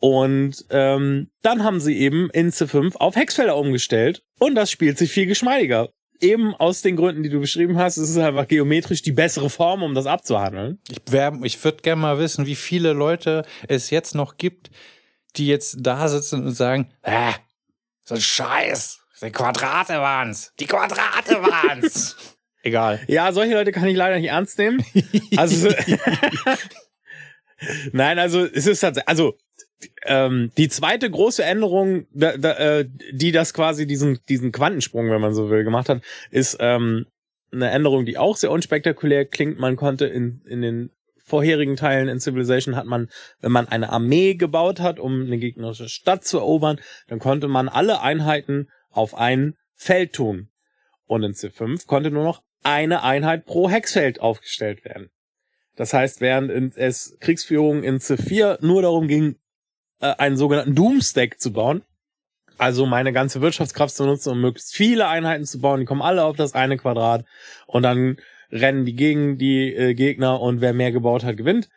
Und 0.03 0.65
ähm, 0.69 1.29
dann 1.43 1.63
haben 1.63 1.79
sie 1.79 1.97
eben 1.97 2.29
in 2.31 2.51
C5 2.51 2.97
auf 2.97 3.15
Hexfelder 3.15 3.55
umgestellt 3.55 4.21
und 4.37 4.53
das 4.53 4.69
spielt 4.69 4.97
sich 4.97 5.09
viel 5.09 5.27
geschmeidiger 5.27 5.91
eben 6.19 6.55
aus 6.55 6.81
den 6.81 6.95
Gründen, 6.95 7.21
die 7.21 7.29
du 7.29 7.39
beschrieben 7.39 7.77
hast, 7.77 7.97
es 7.97 8.09
ist 8.09 8.17
einfach 8.17 8.47
geometrisch 8.47 9.01
die 9.01 9.11
bessere 9.11 9.49
Form, 9.49 9.83
um 9.83 9.93
das 9.93 10.05
abzuhandeln. 10.05 10.79
Ich, 10.89 10.99
ich 11.43 11.63
würde 11.63 11.81
gerne 11.81 12.01
mal 12.01 12.17
wissen, 12.17 12.45
wie 12.45 12.55
viele 12.55 12.93
Leute 12.93 13.45
es 13.67 13.89
jetzt 13.89 14.15
noch 14.15 14.37
gibt, 14.37 14.71
die 15.35 15.47
jetzt 15.47 15.77
da 15.79 16.07
sitzen 16.07 16.45
und 16.45 16.53
sagen, 16.53 16.89
äh, 17.01 17.33
so 18.05 18.15
ein 18.15 18.21
Scheiß, 18.21 19.01
die 19.21 19.31
Quadrate 19.31 19.95
waren's, 19.95 20.53
die 20.59 20.65
Quadrate 20.65 21.41
waren's. 21.41 22.15
Egal. 22.63 23.01
Ja, 23.07 23.33
solche 23.33 23.53
Leute 23.53 23.73
kann 23.73 23.87
ich 23.87 23.97
leider 23.97 24.17
nicht 24.17 24.29
ernst 24.29 24.57
nehmen. 24.57 24.83
Also, 25.35 25.67
nein, 27.91 28.19
also 28.19 28.45
es 28.45 28.67
ist 28.67 28.79
tatsächlich, 28.79 29.09
also 29.09 29.37
ähm, 30.05 30.51
die 30.57 30.69
zweite 30.69 31.09
große 31.09 31.43
Änderung, 31.43 32.05
da, 32.13 32.37
da, 32.37 32.53
äh, 32.53 32.89
die 33.11 33.31
das 33.31 33.53
quasi 33.53 33.87
diesen, 33.87 34.19
diesen 34.29 34.51
Quantensprung, 34.51 35.09
wenn 35.09 35.21
man 35.21 35.33
so 35.33 35.49
will, 35.49 35.63
gemacht 35.63 35.89
hat, 35.89 36.01
ist 36.31 36.57
ähm, 36.59 37.05
eine 37.51 37.69
Änderung, 37.69 38.05
die 38.05 38.17
auch 38.17 38.35
sehr 38.35 38.51
unspektakulär 38.51 39.25
klingt. 39.25 39.59
Man 39.59 39.75
konnte 39.75 40.05
in, 40.05 40.41
in 40.45 40.61
den 40.61 40.89
vorherigen 41.23 41.75
Teilen 41.75 42.09
in 42.09 42.19
Civilization 42.19 42.75
hat 42.75 42.85
man, 42.85 43.09
wenn 43.39 43.51
man 43.51 43.67
eine 43.67 43.91
Armee 43.91 44.35
gebaut 44.35 44.79
hat, 44.79 44.99
um 44.99 45.25
eine 45.25 45.37
gegnerische 45.37 45.89
Stadt 45.89 46.25
zu 46.25 46.37
erobern, 46.37 46.79
dann 47.07 47.19
konnte 47.19 47.47
man 47.47 47.69
alle 47.69 48.01
Einheiten 48.01 48.69
auf 48.89 49.15
ein 49.15 49.55
Feld 49.73 50.13
tun. 50.13 50.49
Und 51.05 51.23
in 51.23 51.33
C5 51.33 51.87
konnte 51.87 52.11
nur 52.11 52.23
noch 52.23 52.43
eine 52.63 53.03
Einheit 53.03 53.45
pro 53.45 53.69
Hexfeld 53.69 54.19
aufgestellt 54.19 54.85
werden. 54.85 55.09
Das 55.75 55.93
heißt, 55.93 56.21
während 56.21 56.77
es 56.77 57.17
Kriegsführung 57.19 57.83
in 57.83 57.97
C4 57.97 58.63
nur 58.63 58.81
darum 58.81 59.07
ging, 59.07 59.37
äh, 60.03 60.15
einen 60.17 60.37
sogenannten 60.37 60.75
Doomstack 60.75 61.39
zu 61.39 61.53
bauen. 61.53 61.81
Also 62.57 62.85
meine 62.85 63.13
ganze 63.13 63.41
Wirtschaftskraft 63.41 63.95
zu 63.95 64.05
nutzen, 64.05 64.31
um 64.31 64.41
möglichst 64.41 64.75
viele 64.75 65.07
Einheiten 65.07 65.45
zu 65.45 65.59
bauen. 65.59 65.79
Die 65.79 65.85
kommen 65.85 66.01
alle 66.01 66.23
auf 66.25 66.35
das 66.35 66.53
eine 66.53 66.77
Quadrat 66.77 67.25
und 67.65 67.83
dann 67.83 68.17
rennen 68.51 68.85
die 68.85 68.95
gegen 68.95 69.37
die 69.37 69.73
äh, 69.73 69.93
Gegner 69.95 70.39
und 70.41 70.61
wer 70.61 70.73
mehr 70.73 70.91
gebaut 70.91 71.23
hat, 71.23 71.37
gewinnt. 71.37 71.69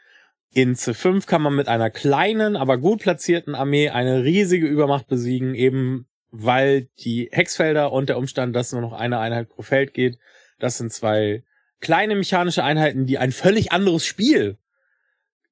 In 0.53 0.75
C5 0.75 1.27
kann 1.27 1.41
man 1.41 1.55
mit 1.55 1.69
einer 1.69 1.89
kleinen, 1.89 2.57
aber 2.57 2.79
gut 2.79 3.01
platzierten 3.01 3.55
Armee 3.55 3.91
eine 3.91 4.25
riesige 4.25 4.67
Übermacht 4.67 5.07
besiegen, 5.07 5.55
eben 5.55 6.07
weil 6.31 6.89
die 6.99 7.29
Hexfelder 7.33 7.93
und 7.93 8.09
der 8.09 8.19
Umstand, 8.19 8.55
dass 8.57 8.73
nur 8.73 8.83
noch 8.83 8.93
eine 8.93 9.19
Einheit 9.19 9.49
pro 9.49 9.63
Feld 9.63 9.95
geht, 9.95 10.19
das 10.59 10.79
sind 10.79 10.93
zwei 10.93 11.45
kleine 11.81 12.17
mechanische 12.17 12.65
Einheiten, 12.65 13.07
die 13.07 13.19
ein 13.19 13.33
völlig 13.33 13.73
anderes 13.73 14.05
Spiel 14.05 14.59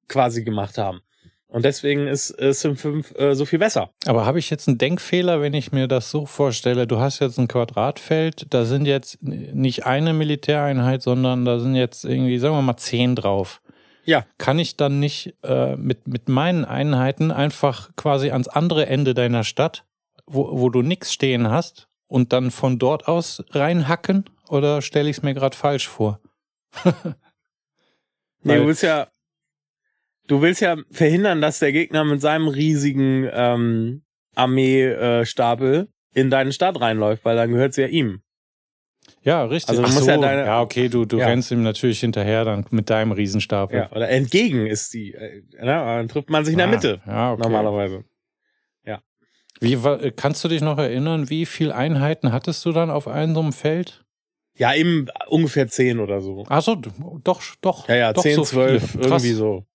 quasi 0.07 0.43
gemacht 0.43 0.77
haben. 0.77 1.01
Und 1.47 1.63
deswegen 1.63 2.07
ist 2.07 2.31
äh, 2.41 2.53
Sim 2.53 2.75
5 2.75 3.17
äh, 3.17 3.35
so 3.35 3.45
viel 3.45 3.59
besser. 3.59 3.91
Aber 4.05 4.25
habe 4.25 4.39
ich 4.39 4.49
jetzt 4.49 4.67
einen 4.67 4.77
Denkfehler, 4.77 5.41
wenn 5.41 5.53
ich 5.53 5.71
mir 5.71 5.87
das 5.87 6.09
so 6.09 6.25
vorstelle? 6.25 6.87
Du 6.87 6.99
hast 6.99 7.19
jetzt 7.19 7.37
ein 7.37 7.47
Quadratfeld, 7.47 8.47
da 8.49 8.65
sind 8.65 8.85
jetzt 8.85 9.21
nicht 9.21 9.85
eine 9.85 10.13
Militäreinheit, 10.13 11.01
sondern 11.01 11.45
da 11.45 11.59
sind 11.59 11.75
jetzt 11.75 12.03
irgendwie, 12.03 12.39
sagen 12.39 12.55
wir 12.55 12.61
mal, 12.61 12.77
zehn 12.77 13.15
drauf. 13.15 13.61
Ja. 14.03 14.25
Kann 14.37 14.59
ich 14.59 14.75
dann 14.75 14.99
nicht 14.99 15.35
äh, 15.43 15.75
mit, 15.75 16.07
mit 16.07 16.29
meinen 16.29 16.65
Einheiten 16.65 17.31
einfach 17.31 17.95
quasi 17.95 18.31
ans 18.31 18.47
andere 18.47 18.87
Ende 18.87 19.13
deiner 19.13 19.43
Stadt, 19.43 19.85
wo, 20.25 20.59
wo 20.59 20.69
du 20.69 20.81
nichts 20.81 21.13
stehen 21.13 21.49
hast, 21.49 21.87
und 22.07 22.33
dann 22.33 22.51
von 22.51 22.79
dort 22.79 23.07
aus 23.07 23.43
reinhacken? 23.51 24.25
Oder 24.49 24.81
stelle 24.81 25.09
ich 25.09 25.17
es 25.17 25.23
mir 25.23 25.33
gerade 25.33 25.57
falsch 25.57 25.87
vor? 25.87 26.19
nee, 28.43 28.57
du 28.57 28.67
willst 28.67 28.83
ja 28.83 29.07
Du 30.27 30.41
willst 30.41 30.61
ja 30.61 30.77
verhindern, 30.91 31.41
dass 31.41 31.59
der 31.59 31.71
Gegner 31.71 32.03
mit 32.03 32.21
seinem 32.21 32.47
riesigen 32.47 33.29
ähm, 33.31 34.03
Armeestapel 34.35 35.87
äh, 36.13 36.19
in 36.19 36.29
deine 36.29 36.51
Stadt 36.51 36.79
reinläuft, 36.79 37.25
weil 37.25 37.35
dann 37.35 37.51
gehört 37.51 37.73
sie 37.73 37.81
ja 37.81 37.87
ihm. 37.87 38.21
Ja, 39.21 39.43
richtig. 39.45 39.69
Also 39.69 39.83
Ach 39.83 39.91
so, 39.91 40.07
ja, 40.07 40.17
deine, 40.17 40.45
ja, 40.45 40.61
okay, 40.61 40.87
du, 40.87 41.05
du 41.05 41.17
ja. 41.17 41.27
rennst 41.27 41.51
ihm 41.51 41.63
natürlich 41.63 41.99
hinterher 41.99 42.45
dann 42.45 42.65
mit 42.69 42.89
deinem 42.89 43.11
Riesenstapel. 43.11 43.77
Ja, 43.77 43.91
oder 43.91 44.09
entgegen 44.09 44.67
ist 44.67 44.93
die. 44.93 45.13
Äh, 45.13 45.43
na, 45.59 45.97
dann 45.97 46.07
trifft 46.07 46.29
man 46.29 46.45
sich 46.45 46.53
in 46.53 46.59
der 46.59 46.67
ah, 46.67 46.71
Mitte. 46.71 47.01
Ja, 47.05 47.33
okay. 47.33 47.41
Normalerweise. 47.41 48.03
Ja. 48.85 49.01
Wie 49.59 49.77
kannst 50.15 50.43
du 50.43 50.47
dich 50.47 50.61
noch 50.61 50.77
erinnern, 50.77 51.29
wie 51.29 51.45
viele 51.45 51.75
Einheiten 51.75 52.31
hattest 52.31 52.63
du 52.65 52.71
dann 52.71 52.89
auf 52.89 53.07
einem 53.07 53.33
so 53.33 53.41
einem 53.41 53.53
Feld? 53.53 54.05
Ja, 54.57 54.73
eben 54.73 55.07
ungefähr 55.27 55.67
zehn 55.67 55.99
oder 55.99 56.21
so. 56.21 56.45
Ach 56.47 56.61
so, 56.61 56.75
doch, 56.75 57.41
doch. 57.61 57.89
Ja, 57.89 57.95
ja, 57.95 58.13
doch 58.13 58.21
zehn, 58.21 58.35
so 58.35 58.43
zwölf, 58.43 58.95
irgendwie 58.95 59.33
so. 59.33 59.65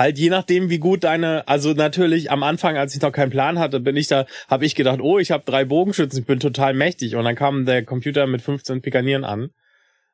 Halt 0.00 0.18
je 0.18 0.30
nachdem, 0.30 0.70
wie 0.70 0.78
gut 0.78 1.04
deine, 1.04 1.46
also 1.46 1.74
natürlich 1.74 2.30
am 2.30 2.42
Anfang, 2.42 2.78
als 2.78 2.94
ich 2.94 3.02
noch 3.02 3.12
keinen 3.12 3.28
Plan 3.28 3.58
hatte, 3.58 3.80
bin 3.80 3.98
ich 3.98 4.06
da, 4.06 4.24
habe 4.48 4.64
ich 4.64 4.74
gedacht, 4.74 4.98
oh, 5.02 5.18
ich 5.18 5.30
habe 5.30 5.44
drei 5.44 5.66
Bogenschützen, 5.66 6.20
ich 6.20 6.24
bin 6.24 6.40
total 6.40 6.72
mächtig. 6.72 7.16
Und 7.16 7.24
dann 7.26 7.36
kam 7.36 7.66
der 7.66 7.84
Computer 7.84 8.26
mit 8.26 8.40
15 8.40 8.80
Pikanieren 8.80 9.24
an. 9.24 9.50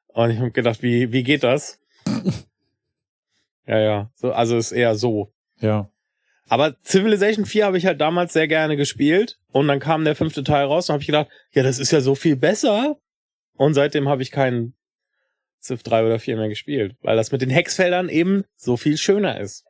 Und 0.09 0.31
ich 0.33 0.41
habe 0.41 0.51
gedacht, 0.51 0.83
wie, 0.83 1.13
wie 1.13 1.23
geht 1.23 1.45
das? 1.45 1.79
ja, 3.69 3.79
ja. 3.79 4.11
So, 4.17 4.33
also 4.33 4.57
ist 4.57 4.73
eher 4.73 4.97
so. 4.97 5.33
Ja. 5.61 5.89
Aber 6.49 6.75
Civilization 6.83 7.47
4 7.47 7.67
habe 7.67 7.79
ich 7.79 7.87
halt 7.87 8.01
damals 8.01 8.33
sehr 8.33 8.49
gerne 8.49 8.77
gespielt. 8.77 9.39
Und 9.53 9.69
dann 9.69 9.79
kam 9.79 10.05
der 10.05 10.17
fünfte 10.17 10.43
Teil 10.43 10.65
raus 10.65 10.89
und 10.89 10.95
habe 10.95 11.03
ich 11.03 11.07
gedacht, 11.07 11.29
ja, 11.53 11.63
das 11.63 11.79
ist 11.79 11.93
ja 11.93 12.01
so 12.01 12.17
viel 12.17 12.35
besser. 12.35 12.99
Und 13.55 13.75
seitdem 13.75 14.09
habe 14.09 14.25
ich 14.25 14.33
keinen 14.33 14.75
Civ 15.63 15.85
3 15.85 16.07
oder 16.07 16.19
4 16.19 16.37
mehr 16.39 16.49
gespielt, 16.49 16.97
weil 17.03 17.15
das 17.15 17.31
mit 17.31 17.41
den 17.41 17.51
Hexfeldern 17.51 18.09
eben 18.09 18.43
so 18.57 18.77
viel 18.77 18.97
schöner 18.97 19.39
ist. 19.39 19.66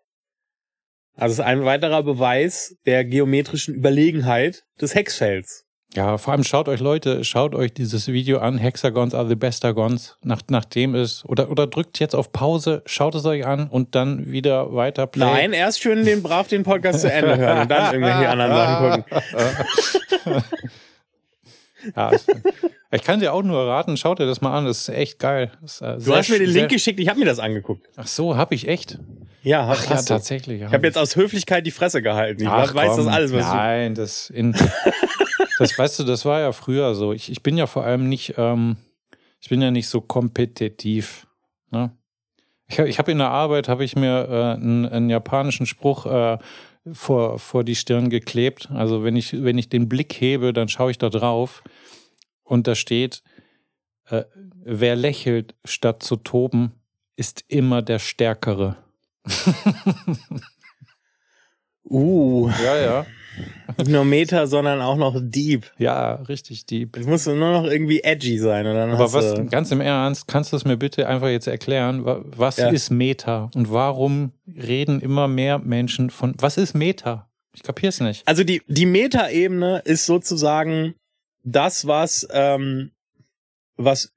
Also 1.17 1.33
es 1.33 1.39
ist 1.39 1.45
ein 1.45 1.65
weiterer 1.65 2.03
Beweis 2.03 2.77
der 2.85 3.05
geometrischen 3.05 3.75
Überlegenheit 3.75 4.65
des 4.81 4.95
Hexfelds. 4.95 5.65
Ja, 5.95 6.19
vor 6.19 6.35
allem 6.35 6.45
schaut 6.45 6.69
euch 6.69 6.81
Leute, 6.81 7.25
schaut 7.25 7.55
euch 7.55 7.73
dieses 7.73 8.09
Video 8.09 8.39
an, 8.39 8.59
Hexagons 8.59 9.15
are 9.15 9.27
the 9.27 9.35
bestagons, 9.35 10.19
nach, 10.23 10.43
nachdem 10.51 10.95
es, 10.95 11.25
oder, 11.25 11.51
oder 11.51 11.67
drückt 11.67 12.01
jetzt 12.01 12.15
auf 12.15 12.33
Pause, 12.33 12.83
schaut 12.85 13.15
es 13.15 13.25
euch 13.25 13.47
an 13.47 13.69
und 13.69 13.95
dann 13.95 14.31
wieder 14.31 14.75
weiter 14.75 15.07
play. 15.07 15.25
Nein, 15.25 15.53
erst 15.55 15.81
schön 15.81 16.05
den 16.05 16.23
brav 16.23 16.49
den 16.49 16.65
Podcast 16.65 17.01
zu 17.01 17.11
Ende 17.11 17.39
hören 17.39 17.63
und 17.63 17.71
dann 17.71 17.95
irgendwelche 17.95 18.29
anderen 18.29 18.53
Sachen 18.53 19.05
gucken. 19.05 20.45
ja, 21.95 22.11
ich 22.91 23.03
kann 23.03 23.21
dir 23.21 23.33
auch 23.33 23.43
nur 23.43 23.67
raten, 23.67 23.97
schaut 23.97 24.19
dir 24.19 24.27
das 24.27 24.41
mal 24.41 24.57
an, 24.57 24.65
das 24.65 24.89
ist 24.89 24.89
echt 24.89 25.19
geil. 25.19 25.53
Ist, 25.63 25.83
äh, 25.83 25.99
du 25.99 26.15
hast 26.15 26.31
mir 26.31 26.39
den 26.39 26.51
Link 26.51 26.71
geschickt, 26.71 26.99
ich 26.99 27.09
habe 27.09 27.19
mir 27.19 27.27
das 27.27 27.39
angeguckt. 27.39 27.87
Ach 27.97 28.07
so, 28.07 28.37
hab 28.37 28.53
ich 28.53 28.69
echt? 28.69 28.99
Ja, 29.43 29.69
Ach, 29.71 29.91
ja, 29.91 30.03
tatsächlich. 30.03 30.63
Ich 30.63 30.73
habe 30.73 30.87
jetzt 30.87 30.99
aus 30.99 31.15
Höflichkeit 31.15 31.65
die 31.65 31.71
Fresse 31.71 32.03
gehalten. 32.03 32.43
Ich 32.43 32.49
Ach, 32.49 32.75
weiß 32.75 32.97
komm, 32.97 33.05
das 33.05 33.15
alles, 33.15 33.33
was 33.33 33.47
Nein, 33.47 33.95
das 33.95 34.29
in 34.31 34.57
Das 35.59 35.79
weißt 35.79 36.01
du, 36.01 36.05
das 36.05 36.25
war 36.25 36.41
ja 36.41 36.53
früher 36.53 36.95
so. 36.95 37.13
Ich, 37.13 37.31
ich 37.31 37.43
bin 37.43 37.57
ja 37.57 37.67
vor 37.67 37.85
allem 37.85 38.09
nicht, 38.09 38.35
ähm, 38.37 38.77
ich 39.41 39.49
bin 39.49 39.63
ja 39.63 39.71
nicht 39.71 39.89
so 39.89 40.01
kompetitiv. 40.01 41.27
Ne? 41.71 41.93
Ich, 42.67 42.79
ich 42.79 42.99
habe 42.99 43.13
in 43.13 43.19
der 43.19 43.31
Arbeit 43.31 43.69
habe 43.69 43.85
ich 43.85 43.97
mir 43.97 44.29
äh, 44.29 44.61
einen, 44.61 44.87
einen, 44.87 45.11
japanischen 45.11 45.67
Spruch 45.67 46.07
äh, 46.07 46.39
vor, 46.93 47.39
vor 47.39 47.65
die 47.65 47.75
Stirn 47.75 48.11
geklebt. 48.11 48.71
Also 48.71 49.05
wenn 49.05 49.17
ich, 49.17 49.43
wenn 49.43 49.59
ich 49.59 49.69
den 49.69 49.89
Blick 49.89 50.15
hebe, 50.15 50.53
dann 50.53 50.69
schaue 50.69 50.91
ich 50.91 50.99
da 50.99 51.09
drauf 51.09 51.63
und 52.43 52.67
da 52.67 52.75
steht, 52.75 53.23
äh, 54.07 54.25
wer 54.65 54.97
lächelt 54.97 55.55
statt 55.65 56.03
zu 56.03 56.17
toben, 56.17 56.73
ist 57.17 57.45
immer 57.49 57.83
der 57.83 57.99
Stärkere. 57.99 58.77
uh. 61.85 62.51
Ja, 62.63 62.77
ja. 62.77 63.07
Nicht 63.79 63.91
nur 63.91 64.05
Meta, 64.05 64.47
sondern 64.47 64.81
auch 64.81 64.97
noch 64.97 65.21
Deep. 65.21 65.67
Ja, 65.79 66.15
richtig 66.15 66.67
Deep. 66.67 66.97
Es 66.97 67.07
muss 67.07 67.27
nur 67.27 67.37
noch 67.37 67.65
irgendwie 67.65 68.01
edgy 68.03 68.39
sein. 68.39 68.67
Oder 68.67 68.85
Aber 68.89 69.13
was, 69.13 69.35
ganz 69.51 69.71
im 69.71 69.81
Ernst, 69.81 70.29
kannst 70.29 70.53
du 70.53 70.57
es 70.57 70.65
mir 70.65 70.77
bitte 70.77 71.09
einfach 71.09 71.29
jetzt 71.29 71.47
erklären? 71.47 72.03
Was 72.05 72.57
ja. 72.57 72.69
ist 72.69 72.91
Meta 72.91 73.51
und 73.55 73.71
warum 73.71 74.33
reden 74.47 75.01
immer 75.01 75.29
mehr 75.29 75.59
Menschen 75.59 76.11
von, 76.11 76.35
was 76.39 76.57
ist 76.57 76.75
Meta? 76.75 77.29
Ich 77.55 77.63
kapier's 77.63 78.01
nicht. 78.01 78.27
Also 78.27 78.45
die, 78.45 78.63
die 78.67 78.87
Meta-Ebene 78.87 79.83
ist 79.85 80.07
sozusagen 80.07 80.95
das, 81.43 81.87
was, 81.87 82.27
ähm, 82.31 82.93
was, 83.77 84.13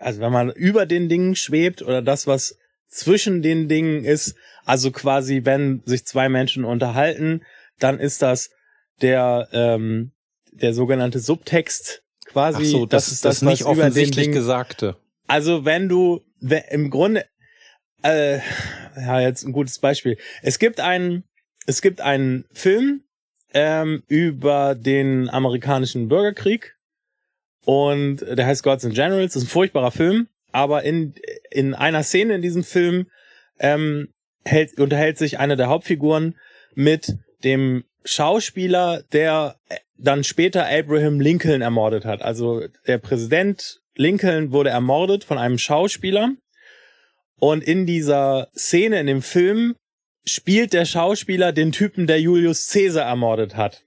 also 0.00 0.20
wenn 0.20 0.32
man 0.32 0.50
über 0.50 0.86
den 0.86 1.08
Dingen 1.08 1.34
schwebt 1.34 1.82
oder 1.82 2.02
das, 2.02 2.26
was 2.26 2.56
zwischen 2.88 3.42
den 3.42 3.68
Dingen 3.68 4.04
ist, 4.04 4.36
also 4.64 4.90
quasi, 4.92 5.40
wenn 5.44 5.82
sich 5.84 6.06
zwei 6.06 6.28
Menschen 6.28 6.64
unterhalten, 6.64 7.42
dann 7.80 7.98
ist 7.98 8.22
das 8.22 8.50
der, 9.00 9.48
ähm, 9.52 10.12
der 10.52 10.74
sogenannte 10.74 11.18
Subtext 11.18 12.02
quasi. 12.26 12.62
Ach 12.62 12.64
so, 12.64 12.86
das, 12.86 13.04
das 13.04 13.12
ist 13.12 13.24
das, 13.24 13.40
das 13.40 13.48
nicht 13.48 13.64
offensichtlich 13.64 14.30
Gesagte. 14.30 14.96
Also 15.26 15.64
wenn 15.64 15.88
du 15.88 16.22
im 16.70 16.90
Grunde, 16.90 17.24
äh, 18.02 18.38
ja, 18.96 19.20
jetzt 19.20 19.44
ein 19.44 19.52
gutes 19.52 19.78
Beispiel. 19.78 20.18
Es 20.42 20.58
gibt 20.58 20.80
einen, 20.80 21.24
es 21.66 21.80
gibt 21.80 22.00
einen 22.00 22.44
Film 22.52 23.02
ähm, 23.54 24.02
über 24.08 24.74
den 24.74 25.28
amerikanischen 25.30 26.08
Bürgerkrieg 26.08 26.76
und 27.64 28.18
der 28.20 28.46
heißt 28.46 28.62
Gods 28.62 28.84
and 28.84 28.94
Generals. 28.94 29.32
Das 29.32 29.42
ist 29.42 29.48
ein 29.48 29.52
furchtbarer 29.52 29.90
Film, 29.90 30.28
aber 30.52 30.82
in 30.82 31.14
in 31.50 31.74
einer 31.74 32.02
Szene 32.02 32.34
in 32.34 32.42
diesem 32.42 32.64
Film 32.64 33.06
ähm, 33.58 34.08
hält, 34.44 34.78
unterhält 34.78 35.16
sich 35.16 35.38
eine 35.38 35.56
der 35.56 35.68
Hauptfiguren 35.68 36.38
mit 36.74 37.16
dem 37.42 37.84
Schauspieler, 38.04 39.02
der 39.12 39.56
dann 39.96 40.24
später 40.24 40.66
Abraham 40.66 41.20
Lincoln 41.20 41.62
ermordet 41.62 42.04
hat. 42.04 42.22
Also 42.22 42.62
der 42.86 42.98
Präsident 42.98 43.80
Lincoln 43.96 44.52
wurde 44.52 44.70
ermordet 44.70 45.24
von 45.24 45.38
einem 45.38 45.58
Schauspieler. 45.58 46.32
Und 47.38 47.62
in 47.62 47.86
dieser 47.86 48.48
Szene 48.56 49.00
in 49.00 49.06
dem 49.06 49.22
Film 49.22 49.74
spielt 50.24 50.72
der 50.72 50.84
Schauspieler 50.84 51.52
den 51.52 51.72
Typen, 51.72 52.06
der 52.06 52.20
Julius 52.20 52.68
Caesar 52.70 53.06
ermordet 53.06 53.56
hat. 53.56 53.83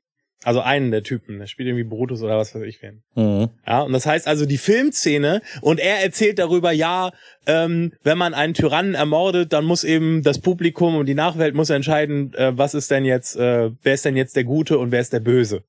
Also 0.48 0.62
einen 0.62 0.92
der 0.92 1.04
Typen, 1.04 1.40
der 1.40 1.48
spielt 1.48 1.68
irgendwie 1.68 1.84
Brutus 1.84 2.24
oder 2.24 2.38
was 2.38 2.56
weiß 2.56 2.62
ich 2.62 2.82
wen. 2.82 3.04
Mhm. 3.16 3.50
Ja, 3.68 3.82
und 3.82 3.92
das 3.92 4.06
heißt 4.06 4.30
also 4.30 4.46
die 4.46 4.58
Filmszene 4.58 5.42
und 5.60 5.78
er 5.78 6.02
erzählt 6.02 6.40
darüber, 6.40 6.72
ja, 6.72 7.12
ähm, 7.46 7.92
wenn 8.04 8.18
man 8.18 8.34
einen 8.34 8.54
Tyrannen 8.54 8.94
ermordet, 8.94 9.52
dann 9.52 9.66
muss 9.66 9.84
eben 9.84 10.24
das 10.24 10.40
Publikum 10.40 10.96
und 10.96 11.06
die 11.06 11.16
Nachwelt 11.16 11.54
muss 11.54 11.70
entscheiden, 11.70 12.34
äh, 12.36 12.58
was 12.58 12.76
ist 12.76 12.90
denn 12.92 13.04
jetzt, 13.04 13.36
äh, 13.36 13.72
wer 13.84 13.94
ist 13.94 14.06
denn 14.06 14.16
jetzt 14.16 14.38
der 14.38 14.46
Gute 14.46 14.78
und 14.78 14.94
wer 14.94 15.02
ist 15.02 15.12
der 15.12 15.20
Böse. 15.20 15.66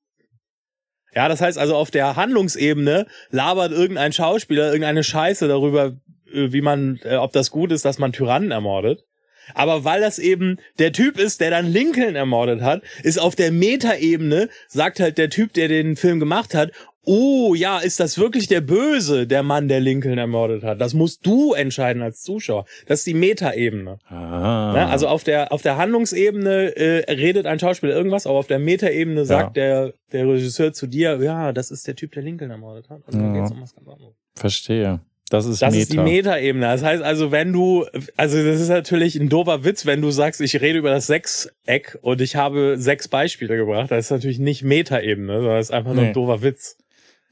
Ja, 1.13 1.27
das 1.27 1.41
heißt 1.41 1.59
also 1.59 1.75
auf 1.75 1.91
der 1.91 2.15
Handlungsebene 2.15 3.09
labert 3.31 3.73
irgendein 3.73 4.13
Schauspieler 4.13 4.67
irgendeine 4.67 5.03
Scheiße 5.03 5.49
darüber, 5.49 5.97
äh, 6.33 6.53
wie 6.53 6.61
man, 6.61 7.01
äh, 7.03 7.17
ob 7.17 7.33
das 7.33 7.51
gut 7.51 7.73
ist, 7.73 7.85
dass 7.85 7.99
man 7.99 8.13
Tyrannen 8.13 8.53
ermordet. 8.53 9.08
Aber 9.55 9.85
weil 9.85 10.01
das 10.01 10.19
eben 10.19 10.59
der 10.79 10.93
Typ 10.93 11.19
ist, 11.19 11.41
der 11.41 11.51
dann 11.51 11.67
Lincoln 11.67 12.17
ermordet 12.17 12.61
hat, 12.61 12.83
ist 13.03 13.21
auf 13.21 13.35
der 13.35 13.53
Metaebene, 13.53 14.49
sagt 14.69 15.01
halt 15.01 15.19
der 15.19 15.31
Typ, 15.31 15.53
der 15.53 15.69
den 15.69 15.97
Film 15.97 16.21
gemacht 16.21 16.55
hat, 16.55 16.73
oh 17.09 17.55
ja, 17.55 17.79
ist 17.79 18.01
das 18.01 18.19
wirklich 18.19 18.49
der 18.49 18.61
Böse, 18.61 19.27
der 19.27 19.43
Mann, 19.43 19.69
der 19.69 19.81
Lincoln 19.81 20.19
ermordet 20.19 20.63
hat? 20.63 20.81
Das 20.81 20.93
musst 20.93 21.25
du 21.25 21.55
entscheiden 21.55 22.03
als 22.03 22.23
Zuschauer. 22.23 22.67
Das 22.87 23.01
ist 23.01 23.07
die 23.07 23.15
Metaebene. 23.15 23.99
Ah. 24.09 24.75
Ja, 24.77 24.89
also 24.89 25.09
auf 25.09 25.25
der, 25.25 25.51
auf 25.51 25.63
der 25.63 25.79
Handlungsebene 25.79 26.77
äh, 26.77 27.11
redet 27.11 27.47
ein 27.47 27.59
Schauspieler 27.59 27.95
irgendwas, 27.95 28.27
aber 28.27 28.39
auf 28.39 28.47
der 28.47 28.59
Metaebene 28.59 29.25
sagt 29.25 29.57
ja. 29.57 29.63
der, 29.63 29.95
der 30.13 30.29
Regisseur 30.29 30.75
zu 30.75 30.87
dir, 30.87 31.19
ja, 31.23 31.53
das 31.53 31.71
ist 31.71 31.87
der 31.87 31.97
Typ, 31.97 32.13
der 32.13 32.23
Lincoln 32.23 32.51
ermordet 32.51 32.91
hat. 32.91 33.01
Und 33.07 33.15
dann 33.15 33.35
ja. 33.35 33.41
geht's 33.41 33.53
um 33.53 33.63
was 33.63 33.75
ganz 33.75 33.89
anderes. 33.89 34.15
Verstehe. 34.35 35.01
Das 35.29 35.47
ist 35.47 35.61
das 35.61 35.73
Meta. 35.73 35.83
ist 35.83 35.93
die 35.93 35.99
Meta-Ebene. 35.99 36.67
Das 36.67 36.83
heißt 36.83 37.03
also, 37.03 37.31
wenn 37.31 37.53
du, 37.53 37.87
also 38.17 38.43
das 38.43 38.61
ist 38.61 38.69
natürlich 38.69 39.17
ein 39.17 39.29
doofer 39.29 39.65
Witz, 39.65 39.85
wenn 39.85 40.01
du 40.01 40.11
sagst, 40.11 40.41
ich 40.41 40.61
rede 40.61 40.79
über 40.79 40.91
das 40.91 41.07
Sechseck 41.07 41.99
und 42.01 42.21
ich 42.21 42.37
habe 42.37 42.77
sechs 42.79 43.09
Beispiele 43.09 43.57
gebracht. 43.57 43.91
Das 43.91 44.07
ist 44.07 44.11
natürlich 44.11 44.39
nicht 44.39 44.63
Meta-Ebene, 44.63 45.39
sondern 45.39 45.57
das 45.57 45.67
ist 45.67 45.75
einfach 45.75 45.93
nur 45.93 46.05
ein 46.05 46.13
doofer 46.13 46.43
Witz. 46.43 46.79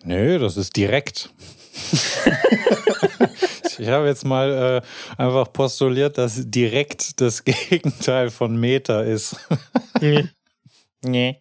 Nö, 0.05 0.39
das 0.39 0.57
ist 0.57 0.77
direkt. 0.77 1.31
ich 3.79 3.89
habe 3.89 4.07
jetzt 4.07 4.25
mal 4.25 4.83
äh, 4.83 5.23
einfach 5.23 5.53
postuliert, 5.53 6.19
dass 6.19 6.51
direkt 6.51 7.21
das 7.21 7.45
Gegenteil 7.45 8.31
von 8.31 8.57
Meta 8.57 9.03
ist. 9.03 9.37
nee. 10.01 10.25
nee. 11.03 11.41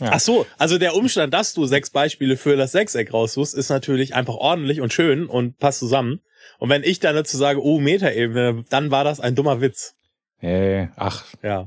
Ja. 0.00 0.10
Ach 0.12 0.20
so, 0.20 0.46
also 0.58 0.78
der 0.78 0.94
Umstand, 0.94 1.32
dass 1.34 1.54
du 1.54 1.66
sechs 1.66 1.90
Beispiele 1.90 2.36
für 2.36 2.56
das 2.56 2.72
Sechseck 2.72 3.12
raussuchst, 3.12 3.54
ist 3.54 3.68
natürlich 3.68 4.14
einfach 4.14 4.34
ordentlich 4.34 4.80
und 4.80 4.92
schön 4.92 5.26
und 5.26 5.58
passt 5.58 5.78
zusammen. 5.78 6.20
Und 6.58 6.68
wenn 6.70 6.82
ich 6.82 7.00
dann 7.00 7.14
dazu 7.14 7.36
sage, 7.36 7.62
oh, 7.62 7.78
Metaebene, 7.78 8.64
dann 8.68 8.90
war 8.90 9.04
das 9.04 9.20
ein 9.20 9.34
dummer 9.34 9.60
Witz. 9.60 9.94
Hey, 10.38 10.88
ach. 10.96 11.24
Ja. 11.42 11.66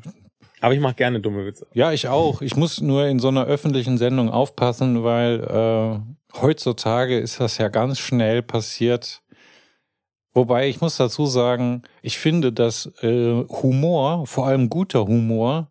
Aber 0.62 0.74
ich 0.74 0.80
mache 0.80 0.96
gerne 0.96 1.20
dumme 1.20 1.46
Witze. 1.46 1.68
Ja, 1.74 1.92
ich 1.92 2.08
auch. 2.08 2.42
Ich 2.42 2.56
muss 2.56 2.80
nur 2.80 3.06
in 3.08 3.20
so 3.20 3.28
einer 3.28 3.46
öffentlichen 3.46 3.98
Sendung 3.98 4.30
aufpassen, 4.30 5.04
weil 5.04 5.42
äh, 5.44 6.40
heutzutage 6.42 7.20
ist 7.20 7.42
das 7.42 7.58
ja 7.58 7.68
ganz 7.68 8.00
schnell 8.00 8.42
passiert. 8.42 9.22
Wobei 10.34 10.70
ich 10.70 10.80
muss 10.80 10.96
dazu 10.96 11.26
sagen, 11.26 11.84
ich 12.02 12.18
finde, 12.18 12.54
dass 12.54 12.86
äh, 13.02 13.44
Humor, 13.62 14.26
vor 14.26 14.48
allem 14.48 14.70
guter 14.70 15.06
Humor, 15.06 15.70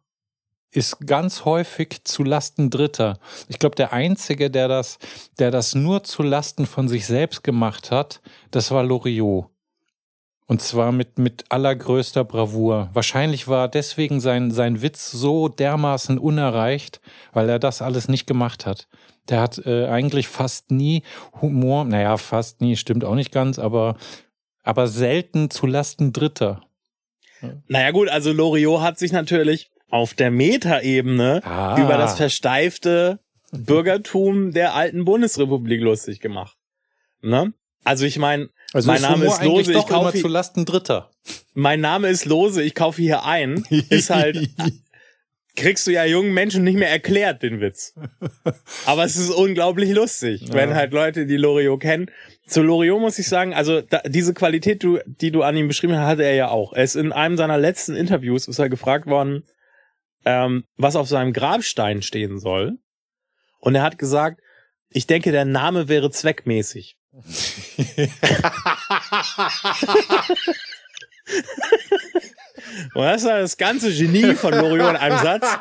ist 0.72 1.06
ganz 1.06 1.44
häufig 1.44 2.02
zu 2.04 2.24
Lasten 2.24 2.70
Dritter. 2.70 3.18
Ich 3.48 3.58
glaube, 3.58 3.76
der 3.76 3.92
einzige, 3.92 4.50
der 4.50 4.68
das, 4.68 4.98
der 5.38 5.50
das 5.50 5.74
nur 5.74 6.02
zu 6.02 6.22
Lasten 6.22 6.66
von 6.66 6.88
sich 6.88 7.06
selbst 7.06 7.44
gemacht 7.44 7.90
hat, 7.90 8.20
das 8.50 8.70
war 8.70 8.82
Loriot. 8.82 9.48
Und 10.46 10.60
zwar 10.60 10.92
mit, 10.92 11.18
mit 11.18 11.44
allergrößter 11.50 12.24
Bravour. 12.24 12.90
Wahrscheinlich 12.92 13.48
war 13.48 13.68
deswegen 13.68 14.20
sein, 14.20 14.50
sein 14.50 14.82
Witz 14.82 15.10
so 15.10 15.48
dermaßen 15.48 16.18
unerreicht, 16.18 17.00
weil 17.32 17.48
er 17.48 17.58
das 17.58 17.80
alles 17.80 18.08
nicht 18.08 18.26
gemacht 18.26 18.66
hat. 18.66 18.88
Der 19.28 19.40
hat 19.40 19.64
äh, 19.64 19.86
eigentlich 19.86 20.28
fast 20.28 20.70
nie 20.70 21.04
Humor, 21.40 21.84
naja, 21.84 22.16
fast 22.16 22.60
nie, 22.60 22.76
stimmt 22.76 23.04
auch 23.04 23.14
nicht 23.14 23.30
ganz, 23.30 23.58
aber, 23.58 23.96
aber 24.62 24.88
selten 24.88 25.48
zu 25.48 25.66
Lasten 25.66 26.12
Dritter. 26.12 26.62
Naja 27.68 27.90
gut, 27.90 28.08
also 28.08 28.32
Loriot 28.32 28.82
hat 28.82 28.98
sich 28.98 29.12
natürlich 29.12 29.71
auf 29.92 30.14
der 30.14 30.30
Metaebene 30.30 31.42
ah. 31.44 31.76
über 31.78 31.98
das 31.98 32.16
versteifte 32.16 33.20
Bürgertum 33.52 34.52
der 34.52 34.74
alten 34.74 35.04
Bundesrepublik 35.04 35.82
lustig 35.82 36.20
gemacht. 36.20 36.56
Ne? 37.20 37.52
Also 37.84 38.06
ich 38.06 38.18
meine, 38.18 38.48
also 38.72 38.90
mein 38.90 39.02
Name 39.02 39.26
ist 39.26 39.44
Lose, 39.44 39.72
ich 39.72 39.86
kaufe 39.86 40.18
zu 40.18 40.28
Lasten 40.28 40.64
Dritter. 40.64 41.10
Mein 41.52 41.80
Name 41.80 42.08
ist 42.08 42.24
Lose, 42.24 42.62
ich 42.62 42.74
kaufe 42.74 43.02
hier 43.02 43.24
ein. 43.24 43.64
Ist 43.90 44.08
halt 44.08 44.48
kriegst 45.56 45.86
du 45.86 45.90
ja 45.90 46.06
jungen 46.06 46.32
Menschen 46.32 46.64
nicht 46.64 46.78
mehr 46.78 46.90
erklärt 46.90 47.42
den 47.42 47.60
Witz. 47.60 47.94
Aber 48.86 49.04
es 49.04 49.16
ist 49.16 49.30
unglaublich 49.30 49.92
lustig, 49.92 50.48
ja. 50.48 50.54
wenn 50.54 50.74
halt 50.74 50.94
Leute 50.94 51.26
die 51.26 51.36
Loriot 51.36 51.80
kennen. 51.80 52.10
Zu 52.46 52.62
Loriot 52.62 53.00
muss 53.00 53.18
ich 53.18 53.28
sagen, 53.28 53.52
also 53.52 53.82
da, 53.82 54.00
diese 54.06 54.32
Qualität, 54.32 54.82
du, 54.82 55.00
die 55.04 55.30
du 55.30 55.42
an 55.42 55.54
ihm 55.54 55.68
beschrieben 55.68 55.96
hast, 55.98 56.06
hatte 56.06 56.24
er 56.24 56.34
ja 56.34 56.48
auch. 56.48 56.72
Er 56.72 56.84
ist 56.84 56.96
in 56.96 57.12
einem 57.12 57.36
seiner 57.36 57.58
letzten 57.58 57.94
Interviews 57.94 58.48
ist 58.48 58.58
er 58.58 58.70
gefragt 58.70 59.06
worden, 59.06 59.44
ähm, 60.24 60.64
was 60.76 60.96
auf 60.96 61.08
seinem 61.08 61.32
Grabstein 61.32 62.02
stehen 62.02 62.38
soll. 62.38 62.78
Und 63.58 63.74
er 63.74 63.82
hat 63.82 63.98
gesagt, 63.98 64.40
Ich 64.94 65.06
denke, 65.06 65.32
der 65.32 65.46
Name 65.46 65.88
wäre 65.88 66.10
zweckmäßig. 66.10 66.98
Und 72.94 73.02
das 73.04 73.22
ist 73.22 73.28
das 73.28 73.56
ganze 73.56 73.92
Genie 73.92 74.34
von 74.34 74.52
Loriot 74.54 74.90
in 74.90 74.96
einem 74.96 75.18
Satz. 75.18 75.58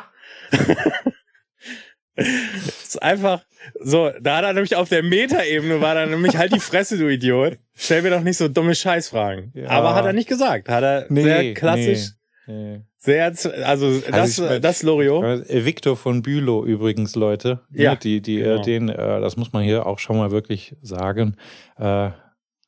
das 2.16 2.26
ist 2.84 3.02
einfach 3.02 3.44
so, 3.80 4.10
da 4.20 4.38
hat 4.38 4.44
er 4.44 4.52
nämlich 4.52 4.76
auf 4.76 4.88
der 4.88 5.02
Metaebene 5.02 5.80
war 5.80 5.94
dann 5.94 6.10
nämlich 6.10 6.36
halt 6.36 6.52
die 6.52 6.60
Fresse, 6.60 6.98
du 6.98 7.08
Idiot. 7.08 7.58
Stell 7.74 8.02
mir 8.02 8.10
doch 8.10 8.22
nicht 8.22 8.36
so 8.36 8.48
dumme 8.48 8.74
Scheißfragen. 8.74 9.52
Ja. 9.54 9.68
Aber 9.70 9.94
hat 9.94 10.04
er 10.04 10.12
nicht 10.12 10.28
gesagt. 10.28 10.68
Hat 10.68 10.82
er 10.82 11.06
nee, 11.08 11.22
sehr 11.22 11.54
klassisch. 11.54 12.08
Nee. 12.08 12.21
Sehr, 12.46 13.24
also, 13.26 13.50
also 13.50 14.00
das, 14.10 14.38
ich, 14.38 14.60
das 14.60 14.82
Loriot. 14.82 15.48
Victor 15.48 15.96
von 15.96 16.22
Bülow 16.22 16.64
übrigens, 16.64 17.14
Leute. 17.14 17.60
Ja. 17.72 17.94
Die, 17.94 18.20
die, 18.20 18.40
äh, 18.40 18.44
genau. 18.44 18.62
den, 18.62 18.88
äh, 18.88 19.20
das 19.20 19.36
muss 19.36 19.52
man 19.52 19.62
hier 19.62 19.86
auch 19.86 19.98
schon 19.98 20.16
mal 20.16 20.30
wirklich 20.30 20.74
sagen. 20.82 21.36
Äh, 21.78 22.10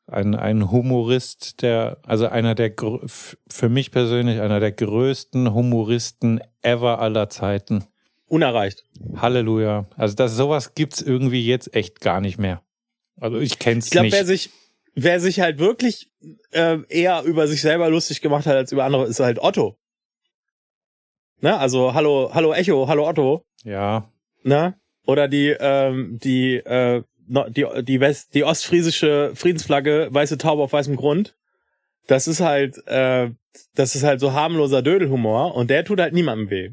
ein, 0.07 0.35
ein 0.35 0.71
Humorist, 0.71 1.63
der, 1.63 1.99
also 2.05 2.27
einer 2.29 2.55
der, 2.55 2.73
für 3.07 3.69
mich 3.69 3.91
persönlich 3.91 4.41
einer 4.41 4.61
der 4.61 4.73
größten 4.73 5.55
Humoristen 5.55 6.41
ever 6.63 7.01
aller 7.01 7.29
Zeiten. 7.31 7.85
Unerreicht. 8.27 8.85
Halleluja. 9.17 9.87
Also 9.97 10.15
das, 10.15 10.37
sowas 10.37 10.75
gibt's 10.75 11.01
irgendwie 11.01 11.45
jetzt 11.45 11.75
echt 11.75 12.01
gar 12.01 12.21
nicht 12.21 12.39
mehr. 12.39 12.63
Also 13.21 13.39
ich 13.39 13.59
kenn's 13.59 13.87
ich 13.87 13.93
glaub, 13.93 14.05
nicht. 14.05 14.15
Ich 14.15 14.19
glaube, 14.19 14.29
wer 14.29 14.37
sich, 14.37 14.51
wer 14.95 15.21
sich 15.21 15.41
halt 15.41 15.59
wirklich 15.59 16.11
äh, 16.53 16.79
eher 16.89 17.23
über 17.25 17.47
sich 17.47 17.61
selber 17.61 17.91
lustig 17.91 18.21
gemacht 18.21 18.47
hat 18.47 18.57
als 18.57 18.73
über 18.73 18.85
andere, 18.85 19.07
ist 19.07 19.21
halt 19.21 19.39
Otto. 19.41 19.77
Ne? 21.41 21.59
Also 21.59 21.95
hallo, 21.95 22.31
hallo 22.33 22.53
Echo, 22.53 22.89
hallo 22.89 23.09
Otto. 23.09 23.45
Ja. 23.65 24.11
Ne? 24.43 24.75
Oder 25.07 25.29
die, 25.29 25.55
ähm, 25.59 26.19
die, 26.23 26.57
äh, 26.57 27.03
die, 27.27 27.67
die, 27.83 28.01
West, 28.01 28.35
die 28.35 28.45
ostfriesische 28.45 29.33
Friedensflagge, 29.35 30.09
weiße 30.11 30.39
Taube 30.39 30.63
auf 30.63 30.73
weißem 30.73 30.97
Grund. 30.97 31.37
Das 32.07 32.29
ist 32.29 32.41
halt, 32.41 32.87
äh, 32.87 33.31
das 33.75 33.95
ist 33.95 34.05
halt 34.05 34.21
so 34.21 34.33
harmloser 34.33 34.83
Dödelhumor 34.83 35.55
und 35.55 35.71
der 35.71 35.85
tut 35.85 36.01
halt 36.01 36.13
niemandem 36.13 36.51
weh. 36.51 36.71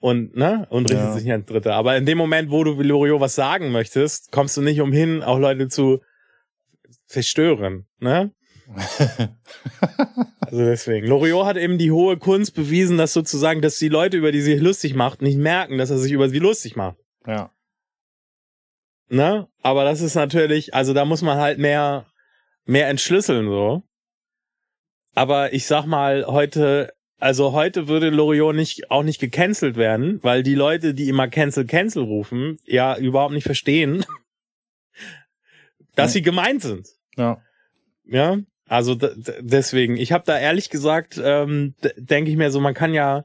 Und, 0.00 0.36
ne? 0.36 0.66
Und 0.70 0.90
richtet 0.90 1.06
ja. 1.06 1.12
sich 1.12 1.24
nicht 1.24 1.32
ans 1.32 1.46
Dritte. 1.46 1.74
Aber 1.74 1.96
in 1.96 2.06
dem 2.06 2.18
Moment, 2.18 2.50
wo 2.50 2.62
du 2.62 2.78
Vilorio 2.78 3.20
was 3.20 3.34
sagen 3.34 3.72
möchtest, 3.72 4.30
kommst 4.30 4.56
du 4.56 4.62
nicht 4.62 4.80
umhin, 4.80 5.22
auch 5.22 5.38
Leute 5.38 5.68
zu 5.68 6.00
zerstören, 7.08 7.86
ne? 7.98 8.32
also 10.40 10.64
deswegen. 10.64 11.06
Loriot 11.06 11.46
hat 11.46 11.56
eben 11.56 11.78
die 11.78 11.90
hohe 11.90 12.18
Kunst 12.18 12.54
bewiesen, 12.54 12.98
dass 12.98 13.14
sozusagen, 13.14 13.62
dass 13.62 13.78
die 13.78 13.88
Leute, 13.88 14.18
über 14.18 14.30
die 14.30 14.42
sich 14.42 14.60
lustig 14.60 14.94
macht, 14.94 15.22
nicht 15.22 15.38
merken, 15.38 15.78
dass 15.78 15.90
er 15.90 15.98
sich 15.98 16.12
über 16.12 16.28
sie 16.28 16.38
lustig 16.38 16.76
macht. 16.76 16.98
Ja. 17.26 17.50
Ne? 19.08 19.48
Aber 19.62 19.84
das 19.84 20.02
ist 20.02 20.14
natürlich, 20.14 20.74
also 20.74 20.92
da 20.92 21.06
muss 21.06 21.22
man 21.22 21.38
halt 21.38 21.58
mehr, 21.58 22.06
mehr 22.66 22.88
entschlüsseln, 22.88 23.48
so. 23.48 23.82
Aber 25.14 25.54
ich 25.54 25.66
sag 25.66 25.86
mal, 25.86 26.26
heute, 26.26 26.92
also 27.18 27.52
heute 27.52 27.88
würde 27.88 28.10
Loriot 28.10 28.54
nicht, 28.54 28.90
auch 28.90 29.02
nicht 29.02 29.18
gecancelt 29.18 29.76
werden, 29.76 30.22
weil 30.22 30.42
die 30.42 30.54
Leute, 30.54 30.92
die 30.92 31.08
immer 31.08 31.26
Cancel, 31.28 31.64
Cancel 31.64 32.04
rufen, 32.04 32.58
ja 32.64 32.98
überhaupt 32.98 33.32
nicht 33.32 33.44
verstehen, 33.44 34.04
dass 35.94 36.12
sie 36.12 36.22
gemeint 36.22 36.60
sind. 36.60 36.97
Ja. 37.18 37.42
Ja. 38.04 38.38
Also 38.66 38.94
deswegen, 38.94 39.96
ich 39.96 40.12
habe 40.12 40.24
da 40.26 40.38
ehrlich 40.38 40.68
gesagt, 40.68 41.20
ähm, 41.22 41.74
denke 41.96 42.30
ich 42.30 42.36
mir 42.36 42.50
so, 42.50 42.60
man 42.60 42.74
kann 42.74 42.92
ja, 42.92 43.24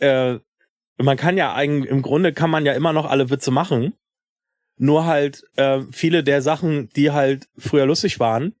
äh, 0.00 0.38
man 0.96 1.16
kann 1.16 1.36
ja 1.36 1.54
eigentlich, 1.54 1.90
im 1.90 2.02
Grunde 2.02 2.32
kann 2.32 2.50
man 2.50 2.64
ja 2.64 2.72
immer 2.72 2.92
noch 2.92 3.04
alle 3.04 3.30
Witze 3.30 3.50
machen. 3.50 3.94
Nur 4.76 5.06
halt 5.06 5.44
äh, 5.56 5.82
viele 5.90 6.24
der 6.24 6.40
Sachen, 6.40 6.88
die 6.90 7.10
halt 7.10 7.48
früher 7.58 7.84
lustig 7.84 8.18
waren, 8.18 8.54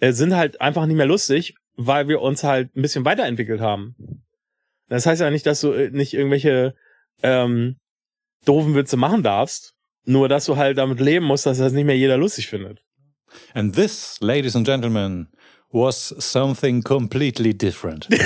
äh, 0.00 0.12
sind 0.12 0.34
halt 0.34 0.60
einfach 0.60 0.86
nicht 0.86 0.96
mehr 0.96 1.06
lustig, 1.06 1.56
weil 1.76 2.08
wir 2.08 2.22
uns 2.22 2.42
halt 2.42 2.74
ein 2.74 2.82
bisschen 2.82 3.04
weiterentwickelt 3.04 3.60
haben. 3.60 3.96
Das 4.88 5.06
heißt 5.06 5.20
ja 5.20 5.30
nicht, 5.30 5.46
dass 5.46 5.60
du 5.60 5.72
äh, 5.72 5.90
nicht 5.90 6.14
irgendwelche 6.14 6.74
ähm, 7.22 7.76
doofen 8.46 8.74
Witze 8.74 8.96
machen 8.96 9.22
darfst, 9.22 9.74
nur 10.04 10.28
dass 10.28 10.46
du 10.46 10.56
halt 10.56 10.78
damit 10.78 11.00
leben 11.00 11.26
musst, 11.26 11.44
dass 11.46 11.58
das 11.58 11.72
nicht 11.72 11.84
mehr 11.84 11.98
jeder 11.98 12.16
lustig 12.16 12.48
findet. 12.48 12.82
And 13.54 13.74
this, 13.74 14.20
ladies 14.20 14.54
and 14.54 14.66
gentlemen, 14.66 15.28
was 15.72 16.12
something 16.24 16.82
completely 16.82 17.52
different. 17.52 18.06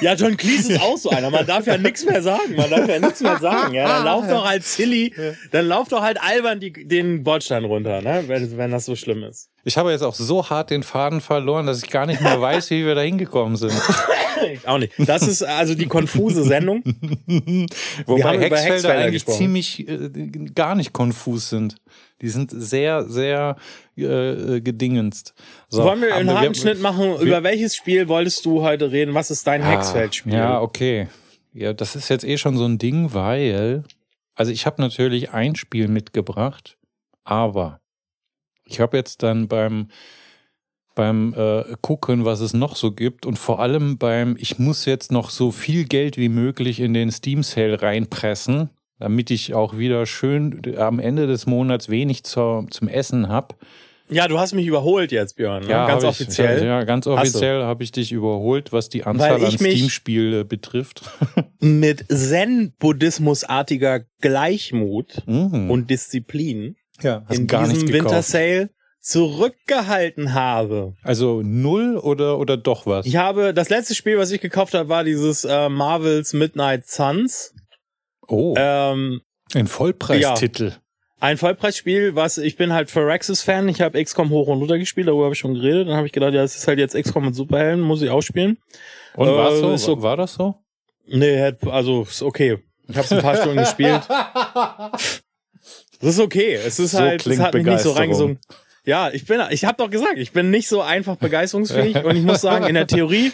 ja, 0.00 0.14
John 0.14 0.36
Cleese 0.36 0.74
ist 0.74 0.82
auch 0.82 0.96
so 0.96 1.10
einer. 1.10 1.30
Man 1.30 1.46
darf 1.46 1.66
ja 1.66 1.76
nichts 1.78 2.04
mehr 2.04 2.22
sagen. 2.22 2.56
Man 2.56 2.70
darf 2.70 2.88
ja 2.88 2.98
nichts 2.98 3.20
mehr 3.20 3.38
sagen. 3.38 3.74
Ja, 3.74 3.88
dann 3.88 4.04
lauf 4.04 4.28
doch 4.28 4.44
halt 4.44 4.64
silly, 4.64 5.14
dann 5.50 5.66
lauf 5.66 5.88
doch 5.88 6.02
halt 6.02 6.20
albern 6.22 6.60
die, 6.60 6.72
den 6.72 7.22
Bordstein 7.22 7.64
runter, 7.64 8.02
ne? 8.02 8.24
wenn, 8.26 8.56
wenn 8.56 8.70
das 8.70 8.84
so 8.84 8.96
schlimm 8.96 9.24
ist. 9.24 9.50
Ich 9.64 9.76
habe 9.76 9.92
jetzt 9.92 10.02
auch 10.02 10.14
so 10.14 10.48
hart 10.50 10.70
den 10.70 10.82
Faden 10.82 11.20
verloren, 11.20 11.66
dass 11.66 11.82
ich 11.82 11.90
gar 11.90 12.06
nicht 12.06 12.20
mehr 12.20 12.40
weiß, 12.40 12.70
wie 12.70 12.84
wir 12.84 12.94
da 12.94 13.02
hingekommen 13.02 13.56
sind. 13.56 13.72
auch 14.66 14.78
nicht. 14.78 14.92
Das 14.98 15.22
ist 15.26 15.42
also 15.42 15.74
die 15.74 15.86
konfuse 15.86 16.44
Sendung. 16.44 16.82
Wobei 18.06 18.38
Hexfelder, 18.38 18.56
Hexfelder 18.56 18.94
eigentlich 18.98 19.24
gesprochen. 19.24 19.38
ziemlich 19.38 19.88
äh, 19.88 20.10
gar 20.54 20.74
nicht 20.74 20.92
konfus 20.92 21.50
sind. 21.50 21.76
Die 22.20 22.28
sind 22.28 22.50
sehr, 22.52 23.04
sehr 23.04 23.56
äh, 23.96 24.60
gedingenst. 24.60 25.34
So, 25.72 25.84
Wollen 25.84 26.02
wir 26.02 26.14
einen 26.14 26.30
harten 26.30 26.54
Schnitt 26.54 26.82
machen? 26.82 27.18
Wir, 27.18 27.20
über 27.20 27.42
welches 27.44 27.74
Spiel 27.74 28.06
wolltest 28.06 28.44
du 28.44 28.60
heute 28.60 28.92
reden? 28.92 29.14
Was 29.14 29.30
ist 29.30 29.46
dein 29.46 29.62
ah, 29.62 29.70
Hexfeldspiel? 29.70 30.34
Ja, 30.34 30.60
okay. 30.60 31.08
Ja, 31.54 31.72
das 31.72 31.96
ist 31.96 32.10
jetzt 32.10 32.24
eh 32.26 32.36
schon 32.36 32.58
so 32.58 32.66
ein 32.66 32.76
Ding, 32.76 33.14
weil, 33.14 33.82
also 34.34 34.52
ich 34.52 34.66
habe 34.66 34.82
natürlich 34.82 35.30
ein 35.30 35.56
Spiel 35.56 35.88
mitgebracht, 35.88 36.76
aber 37.24 37.80
ich 38.66 38.80
habe 38.80 38.98
jetzt 38.98 39.22
dann 39.22 39.48
beim 39.48 39.88
beim 40.94 41.32
äh, 41.34 41.64
Gucken, 41.80 42.26
was 42.26 42.40
es 42.40 42.52
noch 42.52 42.76
so 42.76 42.92
gibt 42.92 43.24
und 43.24 43.38
vor 43.38 43.60
allem 43.60 43.96
beim, 43.96 44.36
ich 44.38 44.58
muss 44.58 44.84
jetzt 44.84 45.10
noch 45.10 45.30
so 45.30 45.50
viel 45.50 45.86
Geld 45.86 46.18
wie 46.18 46.28
möglich 46.28 46.80
in 46.80 46.92
den 46.92 47.10
Steam 47.10 47.42
Sale 47.42 47.80
reinpressen, 47.80 48.68
damit 48.98 49.30
ich 49.30 49.54
auch 49.54 49.78
wieder 49.78 50.04
schön 50.04 50.76
am 50.76 50.98
Ende 50.98 51.26
des 51.26 51.46
Monats 51.46 51.88
wenig 51.88 52.24
zur, 52.24 52.66
zum 52.68 52.88
Essen 52.88 53.30
habe. 53.30 53.54
Ja, 54.12 54.28
du 54.28 54.38
hast 54.38 54.54
mich 54.54 54.66
überholt 54.66 55.12
jetzt, 55.12 55.36
Björn. 55.36 55.64
Ne? 55.64 55.70
Ja, 55.70 55.86
ganz 55.86 56.04
offiziell. 56.04 56.58
Ich, 56.58 56.64
ja, 56.64 56.84
ganz 56.84 57.06
offiziell 57.06 57.62
habe 57.62 57.82
ich 57.82 57.92
dich 57.92 58.12
überholt, 58.12 58.72
was 58.72 58.88
die 58.88 59.04
Anzahl 59.04 59.44
an 59.44 59.50
Steam-Spiele 59.50 60.44
betrifft. 60.44 61.02
mit 61.60 62.04
Zen-Buddhismusartiger 62.08 64.02
Gleichmut 64.20 65.22
mhm. 65.26 65.70
und 65.70 65.90
Disziplin 65.90 66.76
ja, 67.02 67.24
in 67.30 67.46
diesem 67.46 67.88
Winter 67.88 68.22
Sale 68.22 68.70
zurückgehalten 69.00 70.32
habe. 70.32 70.94
Also 71.02 71.42
null 71.42 71.96
oder 71.96 72.38
oder 72.38 72.56
doch 72.56 72.86
was? 72.86 73.04
Ich 73.04 73.16
habe 73.16 73.52
das 73.52 73.68
letzte 73.68 73.94
Spiel, 73.94 74.16
was 74.16 74.30
ich 74.30 74.40
gekauft 74.40 74.74
habe, 74.74 74.88
war 74.88 75.02
dieses 75.04 75.44
äh, 75.44 75.68
Marvels 75.68 76.32
Midnight 76.32 76.86
Suns. 76.86 77.54
Oh. 78.28 78.54
Ähm, 78.56 79.20
ein 79.54 79.66
Vollpreistitel. 79.66 80.68
Ja, 80.68 80.76
ein 81.22 81.38
Vollpreisspiel, 81.38 82.16
was 82.16 82.36
ich 82.36 82.56
bin 82.56 82.72
halt 82.72 82.90
Phyrexis-Fan. 82.90 83.68
Ich 83.68 83.80
habe 83.80 84.02
XCOM 84.02 84.30
hoch 84.30 84.48
und 84.48 84.58
runter 84.58 84.76
gespielt, 84.76 85.06
darüber 85.06 85.24
habe 85.24 85.34
ich 85.34 85.38
schon 85.38 85.54
geredet. 85.54 85.86
Dann 85.86 85.94
habe 85.94 86.06
ich 86.06 86.12
gedacht, 86.12 86.34
ja, 86.34 86.42
es 86.42 86.56
ist 86.56 86.66
halt 86.66 86.80
jetzt 86.80 87.00
XCOM 87.00 87.26
mit 87.26 87.36
Superhelden, 87.36 87.80
muss 87.80 88.02
ich 88.02 88.10
auch 88.10 88.22
spielen. 88.22 88.58
Und 89.14 89.28
äh, 89.28 89.32
war 89.32 89.54
so? 89.54 89.76
so? 89.76 90.02
War 90.02 90.16
das 90.16 90.34
so? 90.34 90.56
Nee, 91.06 91.52
also 91.66 92.02
ist 92.02 92.22
okay. 92.22 92.58
Ich 92.88 92.96
habe 92.96 93.04
es 93.04 93.12
ein 93.12 93.22
paar 93.22 93.36
Stunden 93.36 93.58
gespielt. 93.58 94.02
Das 96.00 96.14
ist 96.14 96.20
okay. 96.20 96.54
Es 96.54 96.80
ist 96.80 96.90
so 96.90 96.98
halt, 96.98 97.24
es 97.24 97.38
hat 97.38 97.54
mich 97.54 97.64
nicht 97.64 97.78
so 97.78 97.92
reingesungen. 97.92 98.40
Ja, 98.84 99.10
ich 99.10 99.24
bin, 99.24 99.40
ich 99.50 99.64
habe 99.64 99.76
doch 99.76 99.88
gesagt, 99.88 100.18
ich 100.18 100.32
bin 100.32 100.50
nicht 100.50 100.66
so 100.66 100.80
einfach 100.82 101.14
begeisterungsfähig 101.14 102.04
und 102.04 102.16
ich 102.16 102.24
muss 102.24 102.40
sagen, 102.40 102.66
in 102.66 102.74
der 102.74 102.88
Theorie 102.88 103.30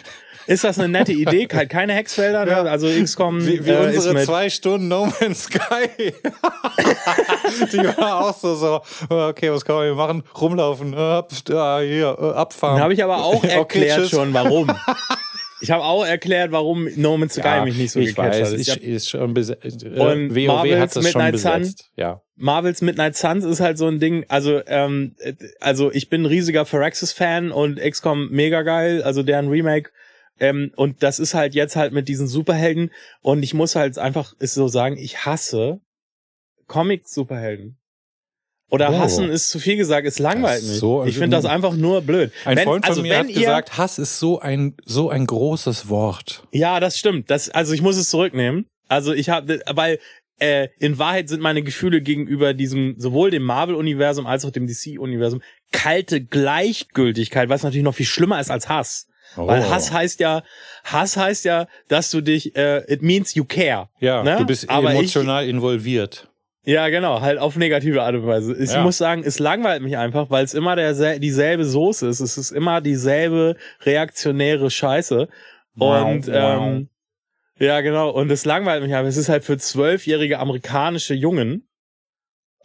ist 0.49 0.63
das 0.63 0.79
eine 0.79 0.89
nette 0.89 1.13
Idee, 1.13 1.47
halt 1.53 1.69
keine 1.69 1.93
Hexfelder, 1.93 2.43
ne? 2.43 2.57
also 2.69 2.87
XCOM 2.87 3.45
wie, 3.45 3.63
wie 3.63 3.69
äh, 3.69 3.85
unsere 3.85 4.23
zwei 4.23 4.49
Stunden 4.49 4.87
No 4.87 5.05
Man's 5.05 5.43
Sky. 5.43 5.89
Die 7.71 7.77
war 7.77 8.25
auch 8.25 8.35
so 8.35 8.55
so, 8.55 8.81
okay, 9.09 9.51
was 9.51 9.63
kann 9.63 9.75
man 9.75 9.85
hier 9.85 9.93
machen? 9.93 10.23
Rumlaufen, 10.39 10.95
ab, 10.95 11.31
hier, 11.31 12.17
abfahren. 12.35 12.81
Habe 12.81 12.93
ich 12.93 13.03
aber 13.03 13.23
auch 13.23 13.43
erklärt 13.43 13.99
okay, 13.99 14.09
schon, 14.09 14.33
warum. 14.33 14.71
Ich 15.61 15.71
habe 15.71 15.83
auch 15.83 16.05
erklärt, 16.05 16.53
warum 16.53 16.87
No 16.95 17.17
Man's 17.17 17.33
Sky 17.33 17.41
ja, 17.45 17.65
mich 17.65 17.75
nicht 17.75 17.91
so 17.91 17.99
gecatcht 17.99 18.41
hat. 18.41 18.53
Ich, 18.53 18.81
ist 18.81 19.09
schon 19.09 19.35
äh, 19.35 19.99
und 19.99 20.33
WoW 20.33 20.47
Marvels 20.47 20.79
hat 20.79 20.95
das 20.95 21.03
Midnight 21.03 21.37
schon 21.37 21.51
besetzt. 21.61 21.79
Sun, 21.79 21.87
ja. 21.97 22.21
Marvels 22.37 22.81
Midnight 22.81 23.17
Suns 23.17 23.43
ist 23.43 23.59
halt 23.59 23.77
so 23.77 23.87
ein 23.87 23.99
Ding, 23.99 24.23
also 24.29 24.61
ähm, 24.67 25.17
also 25.59 25.91
ich 25.91 26.09
bin 26.09 26.21
ein 26.21 26.27
riesiger 26.27 26.63
Phyrexis-Fan 26.63 27.51
und 27.51 27.77
XCOM 27.77 28.29
mega 28.31 28.61
geil, 28.61 29.03
also 29.03 29.21
deren 29.21 29.49
Remake 29.49 29.89
ähm, 30.39 30.71
und 30.75 31.03
das 31.03 31.19
ist 31.19 31.33
halt 31.33 31.55
jetzt 31.55 31.75
halt 31.75 31.93
mit 31.93 32.07
diesen 32.07 32.27
Superhelden 32.27 32.91
und 33.21 33.43
ich 33.43 33.53
muss 33.53 33.75
halt 33.75 33.97
einfach 33.97 34.33
ist 34.39 34.53
so 34.53 34.67
sagen, 34.67 34.97
ich 34.97 35.25
hasse 35.25 35.81
Comic-Superhelden. 36.67 37.77
Oder 38.71 38.91
oh. 38.91 38.99
hassen 38.99 39.29
ist 39.29 39.49
zu 39.49 39.57
viel 39.59 39.77
gesagt, 39.77 40.05
es 40.05 40.19
langweilt 40.19 40.61
mich. 40.61 40.77
So, 40.77 41.03
ich 41.03 41.17
finde 41.17 41.35
das 41.35 41.45
einfach 41.45 41.73
nur 41.73 42.01
blöd. 42.01 42.31
Ein 42.45 42.57
wenn, 42.57 42.65
Freund 42.65 42.85
von 42.85 42.91
also 42.91 43.01
mir 43.01 43.17
hat 43.17 43.27
gesagt, 43.27 43.77
Hass 43.77 43.97
ist 43.97 44.19
so 44.19 44.39
ein 44.39 44.75
so 44.85 45.09
ein 45.09 45.25
großes 45.25 45.89
Wort. 45.89 46.43
Ja, 46.51 46.79
das 46.79 46.97
stimmt. 46.97 47.31
Das 47.31 47.49
also 47.49 47.73
ich 47.73 47.81
muss 47.81 47.97
es 47.97 48.09
zurücknehmen. 48.09 48.67
Also 48.87 49.11
ich 49.13 49.29
habe, 49.29 49.59
weil 49.73 49.99
äh, 50.39 50.69
in 50.79 50.99
Wahrheit 50.99 51.29
sind 51.29 51.41
meine 51.41 51.63
Gefühle 51.63 52.01
gegenüber 52.01 52.53
diesem, 52.53 52.95
sowohl 52.97 53.31
dem 53.31 53.43
Marvel-Universum 53.43 54.25
als 54.25 54.45
auch 54.45 54.51
dem 54.51 54.67
DC-Universum, 54.67 55.41
kalte 55.71 56.23
Gleichgültigkeit, 56.23 57.49
was 57.49 57.63
natürlich 57.63 57.83
noch 57.83 57.95
viel 57.95 58.05
schlimmer 58.05 58.39
ist 58.39 58.51
als 58.51 58.69
Hass. 58.69 59.08
Oh. 59.37 59.47
Weil 59.47 59.69
Hass 59.69 59.91
heißt 59.91 60.19
ja, 60.19 60.43
Hass 60.83 61.17
heißt 61.17 61.45
ja, 61.45 61.67
dass 61.87 62.11
du 62.11 62.21
dich, 62.21 62.55
äh, 62.55 62.83
it 62.91 63.01
means 63.01 63.35
you 63.35 63.45
care. 63.45 63.89
Ja, 63.99 64.23
ne? 64.23 64.37
du 64.37 64.45
bist 64.45 64.69
Aber 64.69 64.91
emotional 64.91 65.43
ich, 65.43 65.49
involviert. 65.49 66.27
Ja, 66.65 66.89
genau, 66.89 67.21
halt 67.21 67.39
auf 67.39 67.55
negative 67.55 68.03
Art 68.03 68.15
und 68.15 68.27
Weise. 68.27 68.55
Ich 68.55 68.71
ja. 68.71 68.83
muss 68.83 68.97
sagen, 68.97 69.23
es 69.25 69.39
langweilt 69.39 69.81
mich 69.81 69.97
einfach, 69.97 70.29
weil 70.29 70.43
es 70.43 70.53
immer 70.53 70.75
der, 70.75 71.19
dieselbe 71.19 71.65
Soße 71.65 72.07
ist. 72.07 72.19
Es 72.19 72.37
ist 72.37 72.51
immer 72.51 72.81
dieselbe 72.81 73.55
reaktionäre 73.81 74.69
Scheiße. 74.69 75.29
Wow, 75.75 76.05
und 76.05 76.27
wow. 76.27 76.61
ähm, 76.61 76.89
ja, 77.59 77.81
genau. 77.81 78.09
Und 78.09 78.29
es 78.31 78.45
langweilt 78.45 78.83
mich 78.83 78.93
aber. 78.93 79.07
Es 79.07 79.17
ist 79.17 79.29
halt 79.29 79.43
für 79.43 79.57
zwölfjährige 79.57 80.39
amerikanische 80.39 81.13
Jungen 81.13 81.68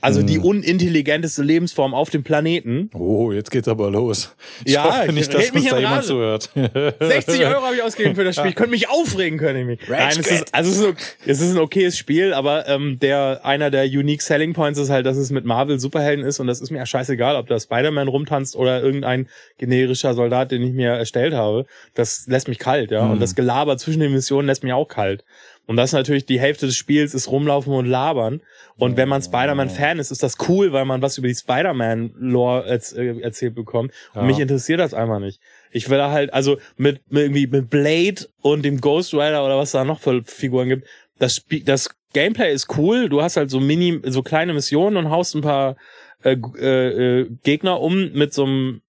also 0.04 0.20
hm. 0.20 0.26
die 0.26 0.38
unintelligenteste 0.38 1.42
Lebensform 1.42 1.94
auf 1.94 2.10
dem 2.10 2.22
Planeten. 2.22 2.90
Oh, 2.92 3.32
jetzt 3.32 3.50
geht's 3.50 3.68
aber 3.68 3.90
los. 3.90 4.36
Ich 4.64 4.74
ja, 4.74 4.84
hoffe 4.84 5.14
nicht, 5.14 5.32
dass 5.32 5.50
uns 5.50 5.64
da 5.64 5.78
jemand 5.78 6.04
zuhört. 6.04 6.50
60 7.00 7.46
Euro 7.46 7.62
habe 7.62 7.74
ich 7.74 7.82
ausgegeben 7.82 8.14
für 8.14 8.22
das 8.22 8.36
Spiel. 8.36 8.50
Ich 8.50 8.54
könnte 8.54 8.72
mich 8.72 8.90
aufregen 8.90 9.38
können. 9.38 9.60
Ich 9.60 9.80
mich. 9.80 9.88
Nein, 9.88 10.10
es 10.10 10.30
ist, 10.30 10.54
also 10.54 10.70
es 10.70 10.78
ist, 10.78 11.16
es 11.24 11.40
ist 11.40 11.52
ein 11.52 11.58
okayes 11.58 11.96
Spiel, 11.96 12.34
aber 12.34 12.68
ähm, 12.68 12.98
der 13.00 13.40
einer 13.44 13.70
der 13.70 13.84
unique 13.84 14.20
Selling 14.20 14.52
Points 14.52 14.78
ist 14.78 14.90
halt, 14.90 15.06
dass 15.06 15.16
es 15.16 15.30
mit 15.30 15.46
Marvel 15.46 15.78
Superhelden 15.78 16.24
ist 16.24 16.38
und 16.38 16.48
das 16.48 16.60
ist 16.60 16.70
mir 16.70 16.78
ja 16.78 16.86
scheißegal, 16.86 17.36
ob 17.36 17.46
da 17.46 17.58
Spider-Man 17.58 18.08
rumtanzt 18.08 18.56
oder 18.56 18.82
irgendein 18.82 19.28
generischer 19.56 20.12
Soldat, 20.12 20.50
den 20.50 20.62
ich 20.62 20.74
mir 20.74 20.90
erstellt 20.90 21.32
habe. 21.32 21.64
Das 21.94 22.26
lässt 22.26 22.48
mich 22.48 22.58
kalt, 22.58 22.90
ja. 22.90 23.04
Hm. 23.04 23.12
Und 23.12 23.20
das 23.20 23.34
Gelaber 23.34 23.78
zwischen 23.78 24.00
den 24.00 24.12
Missionen 24.12 24.48
lässt 24.48 24.64
mich 24.64 24.74
auch 24.74 24.88
kalt. 24.88 25.24
Und 25.66 25.76
das 25.76 25.90
ist 25.90 25.94
natürlich 25.94 26.26
die 26.26 26.40
Hälfte 26.40 26.66
des 26.66 26.76
Spiels 26.76 27.14
ist 27.14 27.30
rumlaufen 27.30 27.72
und 27.72 27.86
labern. 27.86 28.42
Und 28.76 28.96
wenn 28.96 29.08
man 29.08 29.22
Spider-Man-Fan 29.22 29.98
ist, 29.98 30.10
ist 30.10 30.22
das 30.22 30.36
cool, 30.48 30.72
weil 30.72 30.84
man 30.84 31.00
was 31.00 31.16
über 31.16 31.28
die 31.28 31.34
Spider-Man-Lore 31.34 32.68
äh, 32.68 33.20
erzählt 33.20 33.54
bekommt. 33.54 33.92
Und 34.12 34.22
ja. 34.22 34.26
mich 34.26 34.38
interessiert 34.38 34.80
das 34.80 34.92
einfach 34.92 35.20
nicht. 35.20 35.40
Ich 35.70 35.88
will 35.88 35.98
da 35.98 36.10
halt, 36.10 36.34
also 36.34 36.58
mit, 36.76 37.00
mit 37.10 37.22
irgendwie 37.24 37.46
mit 37.46 37.70
Blade 37.70 38.28
und 38.42 38.62
dem 38.62 38.80
Ghost 38.80 39.14
Rider 39.14 39.44
oder 39.44 39.56
was 39.56 39.70
da 39.70 39.84
noch 39.84 40.00
für 40.00 40.22
Figuren 40.24 40.68
gibt, 40.68 40.86
das 41.18 41.36
Spiel, 41.36 41.64
das 41.64 41.90
Gameplay 42.12 42.52
ist 42.52 42.76
cool. 42.76 43.08
Du 43.08 43.22
hast 43.22 43.36
halt 43.36 43.50
so 43.50 43.60
mini, 43.60 44.00
so 44.04 44.22
kleine 44.22 44.52
Missionen 44.52 44.96
und 44.96 45.10
haust 45.10 45.34
ein 45.34 45.40
paar 45.40 45.76
äh, 46.22 46.36
äh, 46.58 47.20
äh, 47.20 47.30
Gegner 47.42 47.80
um 47.80 48.12
mit 48.12 48.34
so 48.34 48.44
einem, 48.44 48.82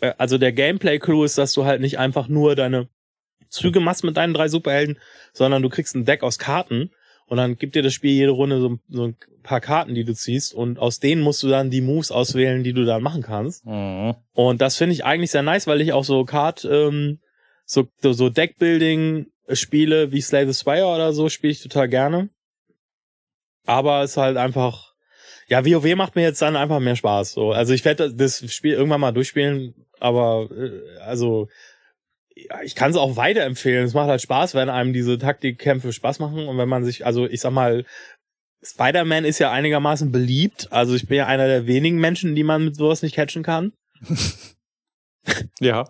äh, 0.00 0.12
also 0.18 0.38
der 0.38 0.52
Gameplay-Clue 0.52 1.24
ist, 1.24 1.38
dass 1.38 1.52
du 1.52 1.64
halt 1.64 1.80
nicht 1.80 1.98
einfach 1.98 2.28
nur 2.28 2.54
deine 2.54 2.88
Züge 3.50 3.80
machst 3.80 4.04
mit 4.04 4.16
deinen 4.16 4.34
drei 4.34 4.48
Superhelden, 4.48 4.98
sondern 5.32 5.62
du 5.62 5.68
kriegst 5.68 5.94
ein 5.94 6.04
Deck 6.04 6.22
aus 6.22 6.38
Karten 6.38 6.90
und 7.26 7.36
dann 7.36 7.56
gibt 7.56 7.74
dir 7.74 7.82
das 7.82 7.92
Spiel 7.92 8.12
jede 8.12 8.30
Runde 8.30 8.60
so, 8.60 8.78
so 8.88 9.08
ein 9.08 9.16
paar 9.42 9.60
Karten, 9.60 9.94
die 9.94 10.04
du 10.04 10.14
ziehst 10.14 10.54
und 10.54 10.78
aus 10.78 10.98
denen 10.98 11.22
musst 11.22 11.42
du 11.42 11.48
dann 11.48 11.70
die 11.70 11.80
Moves 11.80 12.10
auswählen, 12.10 12.64
die 12.64 12.72
du 12.72 12.84
dann 12.84 13.02
machen 13.02 13.22
kannst. 13.22 13.66
Mhm. 13.66 14.14
Und 14.32 14.60
das 14.60 14.76
finde 14.76 14.94
ich 14.94 15.04
eigentlich 15.04 15.30
sehr 15.30 15.42
nice, 15.42 15.66
weil 15.66 15.80
ich 15.80 15.92
auch 15.92 16.04
so 16.04 16.24
Card, 16.24 16.64
ähm, 16.64 17.20
so, 17.64 17.88
so 18.02 18.30
Deckbuilding 18.30 19.26
Spiele 19.52 20.12
wie 20.12 20.20
Slay 20.20 20.46
the 20.46 20.58
Spire 20.58 20.86
oder 20.86 21.12
so 21.12 21.28
spiele 21.28 21.52
ich 21.52 21.62
total 21.62 21.88
gerne. 21.88 22.30
Aber 23.66 24.02
es 24.02 24.12
ist 24.12 24.16
halt 24.16 24.36
einfach, 24.36 24.94
ja, 25.48 25.64
WoW 25.64 25.94
macht 25.94 26.16
mir 26.16 26.22
jetzt 26.22 26.42
dann 26.42 26.56
einfach 26.56 26.80
mehr 26.80 26.96
Spaß. 26.96 27.32
So, 27.32 27.52
also 27.52 27.72
ich 27.72 27.84
werde 27.84 28.12
das 28.14 28.52
Spiel 28.52 28.74
irgendwann 28.74 29.00
mal 29.00 29.12
durchspielen, 29.12 29.74
aber 29.98 30.48
äh, 30.50 30.98
also 31.00 31.48
ich 32.64 32.74
kann 32.74 32.90
es 32.90 32.96
auch 32.96 33.16
weiterempfehlen. 33.16 33.84
Es 33.84 33.94
macht 33.94 34.08
halt 34.08 34.20
Spaß, 34.20 34.54
wenn 34.54 34.68
einem 34.68 34.92
diese 34.92 35.18
Taktikkämpfe 35.18 35.92
Spaß 35.92 36.18
machen 36.18 36.46
und 36.46 36.58
wenn 36.58 36.68
man 36.68 36.84
sich, 36.84 37.06
also 37.06 37.26
ich 37.26 37.40
sag 37.40 37.52
mal, 37.52 37.84
Spider-Man 38.62 39.24
ist 39.24 39.38
ja 39.38 39.50
einigermaßen 39.50 40.12
beliebt. 40.12 40.68
Also 40.70 40.94
ich 40.94 41.06
bin 41.06 41.18
ja 41.18 41.26
einer 41.26 41.46
der 41.46 41.66
wenigen 41.66 41.98
Menschen, 41.98 42.34
die 42.34 42.44
man 42.44 42.64
mit 42.64 42.76
sowas 42.76 43.02
nicht 43.02 43.14
catchen 43.14 43.42
kann. 43.42 43.72
ja. 45.60 45.84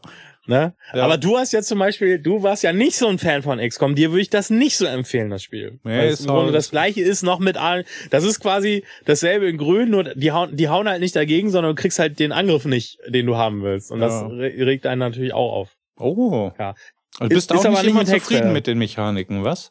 Ne? 0.46 0.74
Ja. 0.94 1.05
Aber 1.05 1.18
du 1.18 1.36
hast 1.36 1.53
ja 1.53 1.62
zum 1.62 1.78
Beispiel, 1.78 2.18
du 2.18 2.42
warst 2.42 2.62
ja 2.62 2.72
nicht 2.72 2.96
so 2.96 3.07
ein 3.07 3.18
Fan 3.18 3.42
von 3.42 3.61
XCOM. 3.61 3.94
Dir 3.94 4.11
würde 4.11 4.22
ich 4.22 4.30
das 4.30 4.51
nicht 4.51 4.76
so 4.76 4.84
empfehlen, 4.84 5.30
das 5.30 5.42
Spiel. 5.42 5.78
Nee, 5.84 5.98
Weil 5.98 6.09
es 6.09 6.20
im 6.22 6.26
Grunde 6.26 6.51
das 6.51 6.70
gleiche 6.70 7.03
ist 7.03 7.22
noch 7.22 7.38
mit 7.38 7.57
allen. 7.57 7.84
Das 8.11 8.24
ist 8.24 8.40
quasi 8.40 8.84
dasselbe 9.05 9.48
in 9.48 9.59
Grün, 9.59 9.90
nur 9.90 10.05
die 10.14 10.32
hauen, 10.32 10.57
die 10.57 10.68
hauen 10.68 10.88
halt 10.88 11.03
nicht 11.03 11.14
dagegen, 11.14 11.51
sondern 11.51 11.76
du 11.76 11.80
kriegst 11.80 11.98
halt 11.98 12.18
den 12.18 12.32
Angriff 12.32 12.64
nicht, 12.64 12.98
den 13.07 13.26
du 13.26 13.36
haben 13.36 13.62
willst. 13.62 13.92
Und 13.92 14.01
ja. 14.01 14.09
das 14.09 14.30
regt 14.32 14.86
einen 14.86 14.98
natürlich 14.98 15.34
auch 15.34 15.53
auf. 15.53 15.76
Oh. 16.01 16.53
Ja. 16.59 16.74
Also 17.18 17.34
bist 17.34 17.51
ist, 17.51 17.57
auch 17.57 17.70
nicht 17.70 17.84
immer 17.84 18.05
zufrieden 18.07 18.53
mit 18.53 18.66
den 18.66 18.78
Mechaniken, 18.78 19.44
was? 19.44 19.70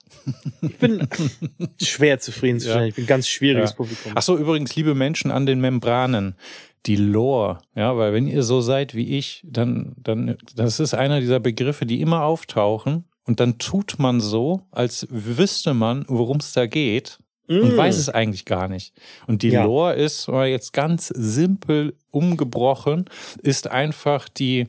Ich 0.61 0.77
bin 0.77 1.07
schwer 1.81 2.19
zufrieden. 2.19 2.59
Ja. 2.59 2.83
Ich 2.83 2.95
bin 2.95 3.07
ganz 3.07 3.27
schwieriges 3.27 3.71
ja. 3.71 3.75
Publikum. 3.75 4.11
Ach 4.15 4.21
so, 4.21 4.37
übrigens, 4.37 4.75
liebe 4.75 4.93
Menschen 4.93 5.31
an 5.31 5.45
den 5.45 5.59
Membranen, 5.61 6.35
die 6.85 6.95
Lore, 6.95 7.59
ja, 7.75 7.97
weil 7.97 8.13
wenn 8.13 8.27
ihr 8.27 8.43
so 8.43 8.61
seid 8.61 8.93
wie 8.93 9.17
ich, 9.17 9.43
dann, 9.45 9.93
dann, 9.97 10.37
das 10.55 10.79
ist 10.79 10.93
einer 10.93 11.19
dieser 11.19 11.39
Begriffe, 11.39 11.85
die 11.85 12.01
immer 12.01 12.23
auftauchen 12.23 13.05
und 13.25 13.39
dann 13.39 13.57
tut 13.57 13.99
man 13.99 14.21
so, 14.21 14.61
als 14.71 15.07
wüsste 15.09 15.73
man, 15.73 16.05
worum 16.07 16.37
es 16.37 16.53
da 16.53 16.67
geht 16.67 17.19
und 17.47 17.75
mm. 17.75 17.77
weiß 17.77 17.97
es 17.97 18.09
eigentlich 18.09 18.45
gar 18.45 18.67
nicht. 18.67 18.93
Und 19.27 19.41
die 19.41 19.49
ja. 19.49 19.65
Lore 19.65 19.95
ist, 19.95 20.27
jetzt 20.27 20.71
ganz 20.71 21.07
simpel 21.07 21.95
umgebrochen, 22.11 23.05
ist 23.41 23.69
einfach 23.69 24.29
die, 24.29 24.67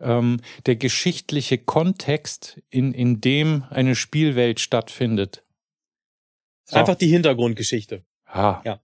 ähm, 0.00 0.40
der 0.66 0.76
geschichtliche 0.76 1.58
Kontext, 1.58 2.60
in, 2.70 2.92
in 2.92 3.20
dem 3.20 3.64
eine 3.70 3.94
Spielwelt 3.94 4.60
stattfindet. 4.60 5.42
So. 6.64 6.76
Einfach 6.76 6.94
die 6.94 7.08
Hintergrundgeschichte. 7.08 8.04
Ah. 8.26 8.60
Ja. 8.64 8.80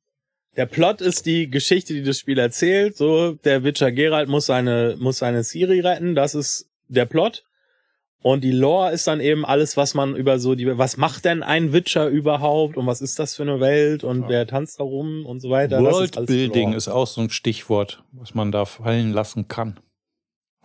Der 0.56 0.66
Plot 0.66 1.02
ist 1.02 1.26
die 1.26 1.50
Geschichte, 1.50 1.92
die 1.92 2.02
das 2.02 2.18
Spiel 2.18 2.38
erzählt. 2.38 2.96
So, 2.96 3.32
der 3.32 3.62
Witcher 3.62 3.92
Geralt 3.92 4.28
muss 4.28 4.46
seine, 4.46 4.96
muss 4.98 5.18
seine 5.18 5.44
Siri 5.44 5.80
retten. 5.80 6.14
Das 6.14 6.34
ist 6.34 6.70
der 6.88 7.04
Plot. 7.04 7.44
Und 8.22 8.42
die 8.42 8.50
Lore 8.50 8.90
ist 8.92 9.06
dann 9.06 9.20
eben 9.20 9.44
alles, 9.44 9.76
was 9.76 9.94
man 9.94 10.16
über 10.16 10.38
so 10.38 10.54
die, 10.54 10.66
was 10.78 10.96
macht 10.96 11.26
denn 11.26 11.42
ein 11.42 11.72
Witcher 11.72 12.08
überhaupt 12.08 12.76
und 12.76 12.86
was 12.86 13.00
ist 13.00 13.18
das 13.18 13.36
für 13.36 13.42
eine 13.42 13.60
Welt 13.60 14.02
und 14.02 14.22
ja. 14.22 14.28
wer 14.28 14.46
tanzt 14.46 14.80
da 14.80 14.84
rum 14.84 15.24
und 15.26 15.40
so 15.40 15.50
weiter. 15.50 15.80
Worldbuilding 15.80 16.72
ist, 16.72 16.88
ist 16.88 16.92
auch 16.92 17.06
so 17.06 17.20
ein 17.20 17.30
Stichwort, 17.30 18.02
was 18.12 18.34
man 18.34 18.50
da 18.50 18.64
fallen 18.64 19.12
lassen 19.12 19.46
kann. 19.46 19.78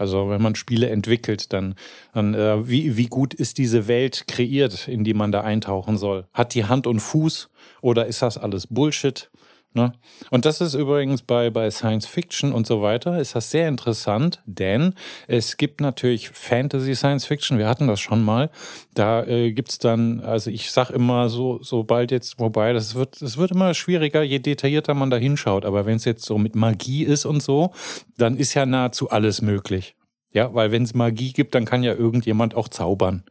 Also 0.01 0.31
wenn 0.31 0.41
man 0.41 0.55
Spiele 0.55 0.89
entwickelt, 0.89 1.53
dann, 1.53 1.75
dann 2.11 2.33
äh, 2.33 2.67
wie, 2.67 2.97
wie 2.97 3.05
gut 3.05 3.35
ist 3.35 3.59
diese 3.59 3.87
Welt 3.87 4.25
kreiert, 4.27 4.87
in 4.87 5.03
die 5.03 5.13
man 5.13 5.31
da 5.31 5.41
eintauchen 5.41 5.95
soll? 5.95 6.25
Hat 6.33 6.55
die 6.55 6.65
Hand 6.65 6.87
und 6.87 7.01
Fuß 7.01 7.49
oder 7.81 8.07
ist 8.07 8.23
das 8.23 8.39
alles 8.39 8.65
Bullshit? 8.65 9.29
Ne? 9.73 9.93
Und 10.31 10.45
das 10.45 10.59
ist 10.59 10.73
übrigens 10.73 11.21
bei, 11.21 11.49
bei 11.49 11.71
Science 11.71 12.05
Fiction 12.05 12.51
und 12.51 12.67
so 12.67 12.81
weiter, 12.81 13.19
ist 13.19 13.35
das 13.35 13.51
sehr 13.51 13.69
interessant, 13.69 14.41
denn 14.45 14.95
es 15.29 15.55
gibt 15.55 15.79
natürlich 15.79 16.29
Fantasy 16.29 16.93
Science 16.93 17.25
Fiction, 17.25 17.57
wir 17.57 17.69
hatten 17.69 17.87
das 17.87 18.01
schon 18.01 18.21
mal. 18.21 18.49
Da 18.93 19.23
äh, 19.23 19.53
gibt's 19.53 19.79
dann, 19.79 20.19
also 20.19 20.51
ich 20.51 20.71
sag 20.71 20.89
immer 20.89 21.29
so, 21.29 21.59
sobald 21.61 22.11
jetzt, 22.11 22.37
wobei, 22.37 22.73
das 22.73 22.95
wird, 22.95 23.21
es 23.21 23.37
wird 23.37 23.51
immer 23.51 23.73
schwieriger, 23.73 24.23
je 24.23 24.39
detaillierter 24.39 24.93
man 24.93 25.09
da 25.09 25.15
hinschaut. 25.15 25.63
Aber 25.63 25.85
wenn 25.85 25.95
es 25.95 26.03
jetzt 26.05 26.25
so 26.25 26.37
mit 26.37 26.53
Magie 26.53 27.05
ist 27.05 27.25
und 27.25 27.41
so, 27.41 27.71
dann 28.17 28.35
ist 28.35 28.53
ja 28.53 28.65
nahezu 28.65 29.09
alles 29.09 29.41
möglich. 29.41 29.95
Ja, 30.33 30.53
weil 30.53 30.71
wenn 30.71 30.83
es 30.83 30.93
Magie 30.93 31.31
gibt, 31.31 31.55
dann 31.55 31.63
kann 31.63 31.83
ja 31.83 31.93
irgendjemand 31.93 32.55
auch 32.55 32.67
zaubern. 32.67 33.23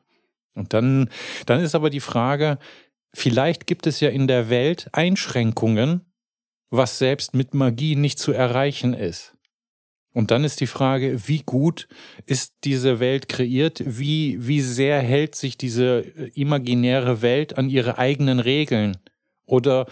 Und 0.55 0.73
dann, 0.73 1.11
dann 1.45 1.61
ist 1.61 1.75
aber 1.75 1.91
die 1.91 2.01
Frage, 2.01 2.59
vielleicht 3.13 3.67
gibt 3.67 3.87
es 3.87 4.01
ja 4.01 4.09
in 4.09 4.27
der 4.27 4.49
Welt 4.49 4.89
Einschränkungen, 4.93 6.10
was 6.71 6.99
selbst 6.99 7.35
mit 7.35 7.55
Magie 7.55 7.97
nicht 7.97 8.19
zu 8.19 8.33
erreichen 8.33 8.95
ist. 8.95 9.35
Und 10.13 10.33
dann 10.33 10.43
ist 10.43 10.61
die 10.61 10.67
Frage, 10.67 11.29
wie 11.29 11.43
gut 11.43 11.87
ist 12.27 12.55
diese 12.65 12.99
Welt 12.99 13.29
kreiert? 13.29 13.83
Wie, 13.85 14.45
wie 14.45 14.61
sehr 14.61 15.01
hält 15.01 15.37
sich 15.37 15.57
diese 15.57 16.01
imaginäre 16.35 17.23
Welt 17.23 17.57
an 17.57 17.69
ihre 17.69 17.99
eigenen 17.99 18.41
Regeln? 18.41 18.97
Oder, 19.47 19.87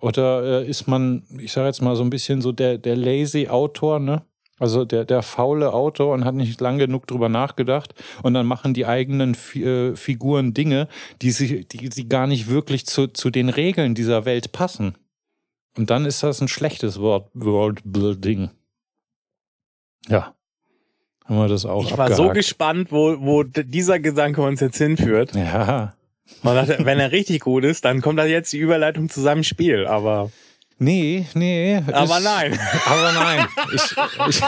oder 0.00 0.62
äh, 0.62 0.68
ist 0.68 0.86
man, 0.86 1.24
ich 1.38 1.52
sage 1.52 1.66
jetzt 1.66 1.82
mal 1.82 1.94
so 1.94 2.02
ein 2.02 2.10
bisschen 2.10 2.40
so 2.40 2.52
der, 2.52 2.78
der 2.78 2.96
lazy 2.96 3.48
Autor, 3.48 3.98
ne? 3.98 4.22
Also 4.58 4.84
der, 4.84 5.06
der 5.06 5.22
faule 5.22 5.72
Autor 5.72 6.12
und 6.12 6.26
hat 6.26 6.34
nicht 6.34 6.60
lang 6.60 6.76
genug 6.76 7.06
drüber 7.06 7.30
nachgedacht 7.30 7.94
und 8.22 8.34
dann 8.34 8.44
machen 8.44 8.74
die 8.74 8.84
eigenen 8.84 9.34
äh, 9.54 9.96
Figuren 9.96 10.52
Dinge, 10.52 10.86
die 11.22 11.30
sie, 11.30 11.64
die 11.64 11.88
sie 11.90 12.08
gar 12.08 12.26
nicht 12.26 12.48
wirklich 12.48 12.84
zu, 12.84 13.06
zu 13.06 13.30
den 13.30 13.48
Regeln 13.48 13.94
dieser 13.94 14.26
Welt 14.26 14.52
passen. 14.52 14.96
Und 15.76 15.90
dann 15.90 16.04
ist 16.04 16.22
das 16.22 16.40
ein 16.40 16.48
schlechtes 16.48 17.00
Wort, 17.00 17.30
Worldbuilding. 17.34 18.50
Ja. 20.08 20.34
Haben 21.24 21.36
wir 21.36 21.48
das 21.48 21.64
auch 21.64 21.84
Ich 21.84 21.96
war 21.96 22.12
so 22.12 22.30
gespannt, 22.30 22.90
wo, 22.90 23.16
wo 23.20 23.44
dieser 23.44 24.00
Gedanke 24.00 24.42
uns 24.42 24.60
jetzt 24.60 24.78
hinführt. 24.78 25.34
Ja. 25.34 25.94
Man 26.42 26.54
dachte, 26.54 26.84
wenn 26.84 26.98
er 26.98 27.12
richtig 27.12 27.40
gut 27.40 27.64
ist, 27.64 27.84
dann 27.84 28.00
kommt 28.00 28.18
da 28.18 28.24
jetzt 28.24 28.52
die 28.52 28.58
Überleitung 28.58 29.08
zu 29.08 29.20
seinem 29.20 29.44
Spiel, 29.44 29.86
aber. 29.86 30.30
Nee, 30.78 31.26
nee. 31.34 31.82
Aber 31.92 32.18
ist, 32.18 32.24
nein. 32.24 32.58
Aber 32.86 33.12
nein. 33.12 33.46
Ich, 33.74 33.96
ich, 34.28 34.42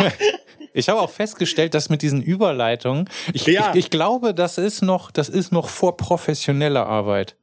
Ich 0.75 0.89
habe 0.89 1.01
auch 1.01 1.11
festgestellt, 1.11 1.75
dass 1.75 1.89
mit 1.89 2.03
diesen 2.03 2.23
Überleitungen, 2.23 3.09
ich, 3.33 3.47
ja. 3.47 3.71
ich, 3.71 3.85
ich, 3.85 3.91
glaube, 3.91 4.35
das 4.35 4.59
ist 4.59 4.83
noch, 4.83 5.11
das 5.11 5.29
ist 5.29 5.53
noch 5.53 5.69
vor 5.69 5.97
professioneller 5.97 6.87
Arbeit. 6.87 7.37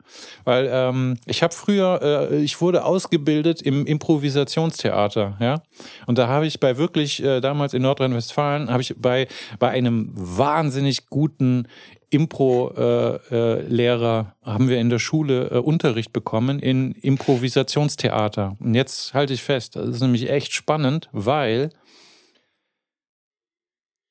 Weil 0.44 0.70
ähm, 0.72 1.18
ich 1.28 1.44
habe 1.44 1.54
früher, 1.54 2.30
äh, 2.32 2.42
ich 2.42 2.62
wurde 2.62 2.84
ausgebildet 2.84 3.62
im 3.62 3.86
Improvisationstheater, 3.86 5.38
ja. 5.40 5.62
Und 6.08 6.18
da 6.18 6.28
habe 6.28 6.48
ich 6.48 6.60
bei 6.60 6.78
wirklich, 6.78 7.24
äh, 7.24 7.42
damals 7.42 7.76
in 7.76 7.84
Nordrhein-Westfalen, 7.84 8.72
habe 8.72 8.82
ich 8.82 8.96
bei, 8.98 9.28
bei 9.60 9.70
einem 9.70 10.12
wahnsinnig 10.16 11.10
guten 11.10 11.68
Impro-Lehrer 12.10 13.20
äh, 13.32 14.50
äh, 14.50 14.52
haben 14.52 14.70
wir 14.70 14.80
in 14.80 14.90
der 14.90 15.00
Schule 15.00 15.50
äh, 15.52 15.58
Unterricht 15.58 16.12
bekommen 16.12 16.60
in 16.60 16.94
Improvisationstheater. 16.94 18.58
Und 18.60 18.74
jetzt 18.74 19.14
halte 19.14 19.34
ich 19.34 19.44
fest, 19.44 19.76
das 19.76 19.90
ist 19.90 20.02
nämlich 20.02 20.30
echt 20.30 20.54
spannend, 20.54 21.10
weil 21.12 21.70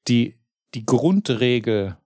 die, 0.09 0.35
die 0.75 0.85
Grundregel 0.85 1.97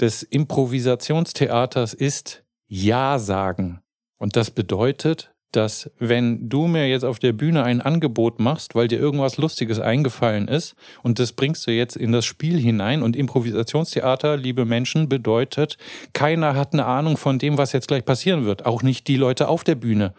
des 0.00 0.22
Improvisationstheaters 0.22 1.94
ist 1.94 2.44
Ja 2.66 3.18
sagen. 3.18 3.80
Und 4.18 4.36
das 4.36 4.50
bedeutet, 4.50 5.32
dass 5.52 5.90
wenn 5.98 6.48
du 6.48 6.66
mir 6.66 6.88
jetzt 6.88 7.04
auf 7.04 7.18
der 7.18 7.32
Bühne 7.32 7.64
ein 7.64 7.80
Angebot 7.80 8.38
machst, 8.38 8.74
weil 8.74 8.86
dir 8.86 8.98
irgendwas 8.98 9.38
Lustiges 9.38 9.80
eingefallen 9.80 10.46
ist 10.46 10.74
und 11.02 11.18
das 11.18 11.32
bringst 11.32 11.66
du 11.66 11.70
jetzt 11.70 11.96
in 11.96 12.12
das 12.12 12.26
Spiel 12.26 12.58
hinein 12.58 13.02
und 13.02 13.16
Improvisationstheater, 13.16 14.36
liebe 14.36 14.66
Menschen, 14.66 15.08
bedeutet, 15.08 15.78
keiner 16.12 16.54
hat 16.54 16.74
eine 16.74 16.84
Ahnung 16.84 17.16
von 17.16 17.38
dem, 17.38 17.56
was 17.56 17.72
jetzt 17.72 17.88
gleich 17.88 18.04
passieren 18.04 18.44
wird, 18.44 18.66
auch 18.66 18.82
nicht 18.82 19.08
die 19.08 19.16
Leute 19.16 19.48
auf 19.48 19.64
der 19.64 19.76
Bühne. 19.76 20.12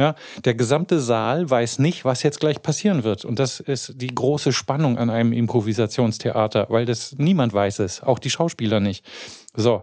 Ja, 0.00 0.14
der 0.46 0.54
gesamte 0.54 0.98
Saal 0.98 1.50
weiß 1.50 1.78
nicht, 1.78 2.06
was 2.06 2.22
jetzt 2.22 2.40
gleich 2.40 2.62
passieren 2.62 3.04
wird. 3.04 3.26
Und 3.26 3.38
das 3.38 3.60
ist 3.60 4.00
die 4.00 4.14
große 4.14 4.50
Spannung 4.50 4.96
an 4.96 5.10
einem 5.10 5.34
Improvisationstheater, 5.34 6.68
weil 6.70 6.86
das 6.86 7.16
niemand 7.18 7.52
weiß 7.52 7.80
es, 7.80 8.02
auch 8.02 8.18
die 8.18 8.30
Schauspieler 8.30 8.80
nicht. 8.80 9.04
So, 9.52 9.82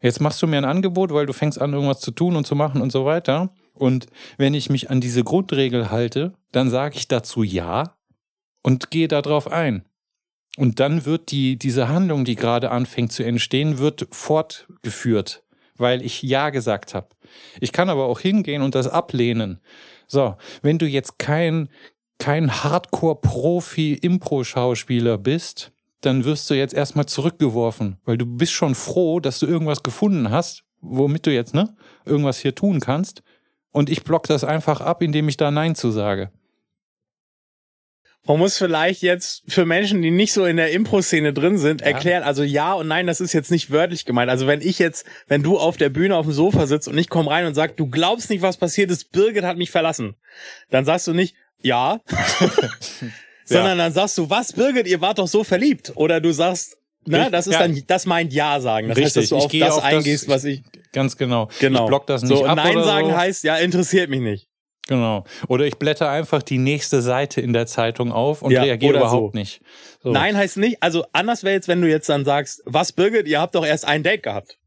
jetzt 0.00 0.20
machst 0.20 0.42
du 0.42 0.48
mir 0.48 0.56
ein 0.56 0.64
Angebot, 0.64 1.14
weil 1.14 1.26
du 1.26 1.32
fängst 1.32 1.60
an, 1.60 1.74
irgendwas 1.74 2.00
zu 2.00 2.10
tun 2.10 2.34
und 2.34 2.44
zu 2.44 2.56
machen 2.56 2.80
und 2.80 2.90
so 2.90 3.04
weiter. 3.04 3.50
Und 3.72 4.06
wenn 4.36 4.52
ich 4.52 4.68
mich 4.68 4.90
an 4.90 5.00
diese 5.00 5.22
Grundregel 5.22 5.92
halte, 5.92 6.32
dann 6.50 6.68
sage 6.68 6.96
ich 6.96 7.06
dazu 7.06 7.44
Ja 7.44 7.94
und 8.62 8.90
gehe 8.90 9.06
darauf 9.06 9.46
ein. 9.46 9.84
Und 10.56 10.80
dann 10.80 11.04
wird 11.04 11.30
die, 11.30 11.56
diese 11.56 11.88
Handlung, 11.88 12.24
die 12.24 12.34
gerade 12.34 12.72
anfängt 12.72 13.12
zu 13.12 13.22
entstehen, 13.22 13.78
wird 13.78 14.08
fortgeführt 14.10 15.44
weil 15.78 16.02
ich 16.02 16.22
Ja 16.22 16.50
gesagt 16.50 16.94
habe. 16.94 17.08
Ich 17.60 17.72
kann 17.72 17.90
aber 17.90 18.06
auch 18.06 18.20
hingehen 18.20 18.62
und 18.62 18.74
das 18.74 18.88
ablehnen. 18.88 19.60
So, 20.06 20.36
wenn 20.62 20.78
du 20.78 20.86
jetzt 20.86 21.18
kein, 21.18 21.68
kein 22.18 22.62
Hardcore-Profi-Impro-Schauspieler 22.62 25.18
bist, 25.18 25.72
dann 26.00 26.24
wirst 26.24 26.48
du 26.50 26.54
jetzt 26.54 26.74
erstmal 26.74 27.06
zurückgeworfen, 27.06 27.98
weil 28.04 28.18
du 28.18 28.26
bist 28.26 28.52
schon 28.52 28.74
froh, 28.74 29.20
dass 29.20 29.38
du 29.38 29.46
irgendwas 29.46 29.82
gefunden 29.82 30.30
hast, 30.30 30.64
womit 30.80 31.26
du 31.26 31.32
jetzt, 31.32 31.54
ne, 31.54 31.74
irgendwas 32.04 32.38
hier 32.38 32.54
tun 32.54 32.80
kannst. 32.80 33.22
Und 33.72 33.90
ich 33.90 34.04
block 34.04 34.26
das 34.26 34.44
einfach 34.44 34.80
ab, 34.80 35.02
indem 35.02 35.28
ich 35.28 35.36
da 35.36 35.50
Nein 35.50 35.74
zu 35.74 35.90
sage. 35.90 36.30
Man 38.26 38.38
muss 38.38 38.58
vielleicht 38.58 39.02
jetzt 39.02 39.44
für 39.46 39.64
Menschen, 39.64 40.02
die 40.02 40.10
nicht 40.10 40.32
so 40.32 40.44
in 40.44 40.56
der 40.56 40.72
Impro-Szene 40.72 41.32
drin 41.32 41.58
sind, 41.58 41.80
ja. 41.80 41.88
erklären, 41.88 42.24
also 42.24 42.42
ja 42.42 42.72
und 42.74 42.88
nein, 42.88 43.06
das 43.06 43.20
ist 43.20 43.32
jetzt 43.32 43.50
nicht 43.50 43.70
wörtlich 43.70 44.04
gemeint. 44.04 44.30
Also 44.30 44.46
wenn 44.46 44.60
ich 44.60 44.78
jetzt, 44.78 45.06
wenn 45.28 45.42
du 45.42 45.58
auf 45.58 45.76
der 45.76 45.90
Bühne 45.90 46.16
auf 46.16 46.26
dem 46.26 46.32
Sofa 46.32 46.66
sitzt 46.66 46.88
und 46.88 46.98
ich 46.98 47.08
komme 47.08 47.30
rein 47.30 47.46
und 47.46 47.54
sag, 47.54 47.76
du 47.76 47.86
glaubst 47.86 48.28
nicht, 48.30 48.42
was 48.42 48.56
passiert 48.56 48.90
ist, 48.90 49.12
Birgit 49.12 49.44
hat 49.44 49.56
mich 49.56 49.70
verlassen, 49.70 50.16
dann 50.70 50.84
sagst 50.84 51.06
du 51.06 51.12
nicht, 51.12 51.36
ja, 51.62 52.00
sondern 53.44 53.78
ja. 53.78 53.84
dann 53.84 53.92
sagst 53.92 54.18
du, 54.18 54.28
was, 54.28 54.52
Birgit, 54.52 54.86
ihr 54.86 55.00
wart 55.00 55.18
doch 55.18 55.28
so 55.28 55.44
verliebt. 55.44 55.92
Oder 55.94 56.20
du 56.20 56.32
sagst, 56.32 56.76
na, 57.06 57.30
das 57.30 57.46
ist 57.46 57.54
ja. 57.54 57.60
dann, 57.60 57.82
das 57.86 58.06
meint 58.06 58.32
Ja 58.32 58.60
sagen. 58.60 58.88
Das 58.88 58.96
Richtig. 58.96 59.22
heißt, 59.22 59.32
dass 59.32 59.38
du 59.38 59.44
auf 59.44 59.52
das 59.52 59.78
auf 59.78 59.84
eingehst, 59.84 60.24
das, 60.24 60.28
was 60.34 60.44
ich. 60.44 60.62
Ganz 60.92 61.16
genau. 61.16 61.48
Genau. 61.60 61.84
Ich 61.84 61.88
block 61.88 62.06
das 62.06 62.22
nicht 62.22 62.36
so, 62.36 62.44
ab 62.44 62.56
Nein 62.56 62.82
sagen 62.82 63.10
so. 63.10 63.16
heißt, 63.16 63.44
ja, 63.44 63.56
interessiert 63.56 64.10
mich 64.10 64.20
nicht. 64.20 64.48
Genau. 64.88 65.24
Oder 65.48 65.66
ich 65.66 65.76
blätter 65.76 66.08
einfach 66.08 66.42
die 66.42 66.58
nächste 66.58 67.02
Seite 67.02 67.40
in 67.40 67.52
der 67.52 67.66
Zeitung 67.66 68.12
auf 68.12 68.42
und 68.42 68.52
ja, 68.52 68.62
reagiere 68.62 68.98
überhaupt 68.98 69.34
so. 69.34 69.38
nicht. 69.38 69.60
So. 70.02 70.12
Nein 70.12 70.36
heißt 70.36 70.58
nicht, 70.58 70.82
also 70.82 71.04
anders 71.12 71.42
wäre 71.42 71.54
jetzt, 71.54 71.68
wenn 71.68 71.80
du 71.80 71.88
jetzt 71.88 72.08
dann 72.08 72.24
sagst, 72.24 72.62
was 72.66 72.92
Birgit, 72.92 73.26
ihr 73.26 73.40
habt 73.40 73.54
doch 73.54 73.66
erst 73.66 73.86
ein 73.86 74.02
Date 74.02 74.22
gehabt. 74.22 74.58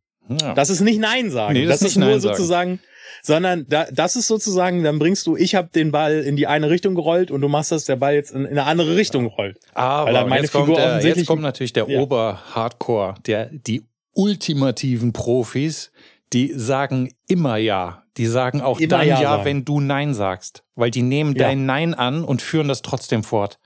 Ja. 0.42 0.54
Das 0.54 0.70
ist 0.70 0.82
nicht 0.82 1.00
Nein 1.00 1.32
sagen. 1.32 1.54
Nee, 1.54 1.66
das, 1.66 1.80
das 1.80 1.92
ist, 1.92 1.98
nur 1.98 2.10
Nein 2.10 2.20
sozusagen, 2.20 2.72
sagen. 2.72 2.80
sondern 3.24 3.66
da, 3.70 3.88
das 3.92 4.16
ist 4.16 4.28
sozusagen, 4.28 4.84
dann 4.84 5.00
bringst 5.00 5.26
du, 5.26 5.38
ich 5.38 5.56
habe 5.56 5.70
den 5.74 5.92
Ball 5.92 6.20
in 6.20 6.36
die 6.36 6.48
eine 6.48 6.70
Richtung 6.70 6.96
gerollt 6.96 7.32
und 7.32 7.42
du 7.42 7.48
machst 7.48 7.72
das, 7.72 7.86
der 7.86 7.96
Ball 7.96 8.14
jetzt 8.14 8.32
in, 8.32 8.42
in 8.42 8.52
eine 8.52 8.66
andere 8.66 8.98
Richtung 8.98 9.26
rollt. 9.28 9.58
Aber 9.74 10.36
jetzt, 10.36 10.52
kommt 10.52 10.76
der, 10.76 11.00
jetzt 11.00 11.26
kommt 11.26 11.42
natürlich 11.42 11.74
der 11.74 11.90
ja. 11.90 12.00
Ober-Hardcore, 12.00 13.16
der, 13.26 13.50
die 13.52 13.84
ultimativen 14.14 15.14
Profis, 15.14 15.92
die 16.34 16.52
sagen 16.54 17.14
immer 17.28 17.58
ja. 17.58 18.04
Die 18.20 18.28
sagen 18.28 18.62
auch 18.62 18.80
immer 18.80 18.90
dann 18.90 19.08
ja, 19.08 19.22
ja 19.22 19.46
wenn 19.46 19.66
du 19.66 19.80
Nein 19.80 20.14
sagst. 20.14 20.64
Weil 20.76 20.92
die 20.92 21.02
nehmen 21.02 21.36
ja. 21.36 21.46
dein 21.46 21.66
Nein 21.66 21.94
an 21.94 22.24
und 22.24 22.42
führen 22.42 22.68
das 22.68 22.82
trotzdem 22.82 23.24
fort. 23.24 23.60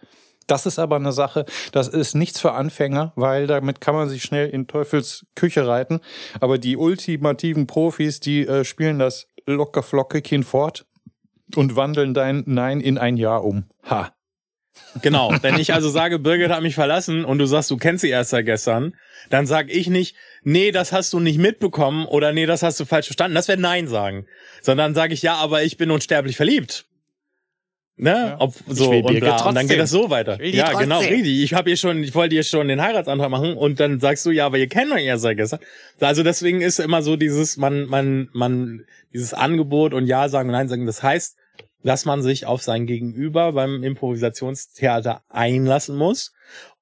Das 0.47 0.65
ist 0.65 0.77
aber 0.77 0.97
eine 0.97 1.11
Sache, 1.11 1.45
das 1.71 1.87
ist 1.87 2.15
nichts 2.15 2.39
für 2.39 2.51
Anfänger, 2.51 3.13
weil 3.15 3.47
damit 3.47 3.81
kann 3.81 3.95
man 3.95 4.09
sich 4.09 4.23
schnell 4.23 4.49
in 4.49 4.67
Teufels 4.67 5.25
Küche 5.35 5.67
reiten. 5.67 6.01
Aber 6.39 6.57
die 6.57 6.77
ultimativen 6.77 7.65
Profis, 7.65 8.19
die 8.19 8.45
äh, 8.45 8.63
spielen 8.63 8.99
das 8.99 9.27
locker 9.47 9.81
flockig 9.81 10.27
hinfort 10.27 10.85
und 11.55 11.75
wandeln 11.75 12.13
dein 12.13 12.43
Nein 12.45 12.79
in 12.79 12.97
ein 12.97 13.17
Ja 13.17 13.37
um. 13.37 13.65
Ha. 13.89 14.13
Genau. 15.01 15.33
Wenn 15.41 15.59
ich 15.59 15.73
also 15.73 15.89
sage, 15.89 16.19
Birgit 16.19 16.49
hat 16.49 16.61
mich 16.61 16.75
verlassen 16.75 17.25
und 17.25 17.37
du 17.37 17.45
sagst, 17.45 17.71
du 17.71 17.77
kennst 17.77 18.01
sie 18.01 18.09
erst 18.09 18.31
seit 18.31 18.45
gestern, 18.45 18.95
dann 19.29 19.45
sag 19.45 19.69
ich 19.69 19.87
nicht, 19.87 20.15
nee, 20.43 20.71
das 20.71 20.91
hast 20.91 21.13
du 21.13 21.19
nicht 21.19 21.39
mitbekommen 21.39 22.05
oder 22.05 22.33
nee, 22.33 22.45
das 22.45 22.63
hast 22.63 22.79
du 22.79 22.85
falsch 22.85 23.07
verstanden. 23.07 23.35
Das 23.35 23.47
wäre 23.47 23.59
Nein 23.59 23.87
sagen. 23.87 24.25
Sondern 24.61 24.93
sage 24.93 25.13
ich, 25.13 25.21
ja, 25.21 25.35
aber 25.35 25.63
ich 25.63 25.77
bin 25.77 25.91
unsterblich 25.91 26.35
verliebt. 26.35 26.85
Ne? 27.95 28.09
Ja. 28.09 28.35
Ob, 28.39 28.55
so 28.67 28.89
und, 28.89 29.05
und 29.05 29.55
dann 29.55 29.67
geht 29.67 29.79
das 29.79 29.91
so 29.91 30.09
weiter. 30.09 30.43
Ja, 30.43 30.65
trotzdem. 30.65 30.89
genau, 30.89 30.99
richtig. 30.99 31.43
Ich 31.43 31.53
habe 31.53 31.69
ihr 31.69 31.77
schon, 31.77 32.03
ich 32.03 32.15
wollte 32.15 32.33
ihr 32.33 32.43
schon 32.43 32.67
den 32.67 32.81
Heiratsantrag 32.81 33.29
machen 33.29 33.55
und 33.55 33.79
dann 33.79 33.99
sagst 33.99 34.25
du, 34.25 34.31
ja, 34.31 34.47
aber 34.47 34.57
ihr 34.57 34.67
kennt 34.67 34.91
euch 34.91 35.05
ja 35.05 35.17
seit 35.17 35.37
gestern. 35.37 35.59
Also 35.99 36.23
deswegen 36.23 36.61
ist 36.61 36.79
immer 36.79 37.03
so 37.03 37.17
dieses, 37.17 37.57
man, 37.57 37.85
man, 37.85 38.29
man, 38.33 38.85
dieses 39.13 39.35
Angebot 39.35 39.93
und 39.93 40.07
Ja 40.07 40.27
sagen 40.27 40.49
und 40.49 40.53
Nein 40.53 40.69
sagen. 40.69 40.87
Das 40.87 41.03
heißt, 41.03 41.37
dass 41.83 42.05
man 42.05 42.21
sich 42.21 42.45
auf 42.45 42.61
sein 42.61 42.85
Gegenüber 42.87 43.53
beim 43.53 43.83
Improvisationstheater 43.83 45.21
einlassen 45.29 45.95
muss. 45.95 46.33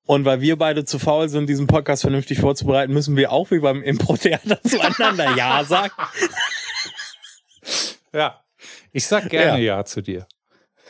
Und 0.06 0.26
weil 0.26 0.42
wir 0.42 0.58
beide 0.58 0.86
zu 0.86 1.00
faul 1.00 1.30
sind, 1.30 1.48
diesen 1.48 1.68
Podcast 1.68 2.02
vernünftig 2.02 2.40
vorzubereiten, 2.40 2.94
müssen 2.94 3.16
wir 3.16 3.32
auch 3.32 3.52
wie 3.52 3.60
beim 3.60 3.84
Impro-Theater 3.84 4.62
zueinander 4.64 5.36
Ja 5.36 5.64
sagen. 5.64 5.94
Ja, 8.14 8.44
ich 8.92 9.06
sag 9.06 9.30
gerne 9.30 9.62
ja, 9.62 9.78
ja 9.78 9.86
zu 9.86 10.02
dir. 10.02 10.28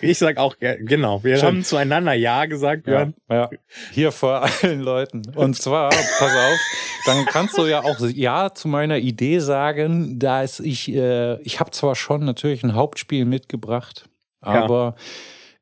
Ich 0.12 0.18
sag 0.18 0.38
auch 0.38 0.56
genau. 0.60 1.24
Wir 1.24 1.38
Schön. 1.38 1.46
haben 1.46 1.64
zueinander 1.64 2.14
Ja 2.14 2.46
gesagt, 2.46 2.84
Björn. 2.84 3.14
Ja, 3.30 3.36
ja, 3.36 3.50
hier 3.92 4.12
vor 4.12 4.44
allen 4.44 4.82
Leuten. 4.82 5.22
Und 5.36 5.56
zwar, 5.56 5.90
pass 5.90 6.32
auf, 6.36 6.60
dann 7.06 7.26
kannst 7.26 7.58
du 7.58 7.66
ja 7.66 7.84
auch 7.84 8.00
Ja 8.00 8.54
zu 8.54 8.68
meiner 8.68 8.98
Idee 8.98 9.40
sagen, 9.40 10.20
da 10.20 10.44
ist 10.44 10.60
ich, 10.60 10.92
äh, 10.92 11.40
ich 11.42 11.60
habe 11.60 11.72
zwar 11.72 11.96
schon 11.96 12.26
natürlich 12.26 12.64
ein 12.64 12.76
Hauptspiel 12.76 13.26
mitgebracht, 13.26 14.10
aber 14.42 14.96
ja. 14.98 15.04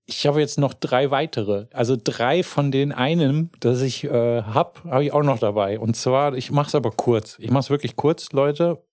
ich 0.06 0.28
habe 0.28 0.40
jetzt 0.40 0.58
noch 0.58 0.74
drei 0.74 1.12
weitere. 1.12 1.68
Also 1.74 1.98
drei 2.02 2.44
von 2.44 2.72
den 2.72 2.92
einen, 2.92 3.52
das 3.60 3.82
ich 3.82 4.06
äh, 4.06 4.42
hab, 4.44 4.84
habe 4.86 5.04
ich 5.04 5.12
auch 5.14 5.24
noch 5.24 5.40
dabei. 5.40 5.80
Und 5.80 5.96
zwar, 5.96 6.34
ich 6.36 6.52
mache 6.52 6.68
es 6.68 6.76
aber 6.76 6.92
kurz. 6.92 7.38
Ich 7.40 7.52
mache 7.52 7.62
es 7.62 7.70
wirklich 7.70 7.96
kurz, 7.96 8.32
Leute, 8.32 8.84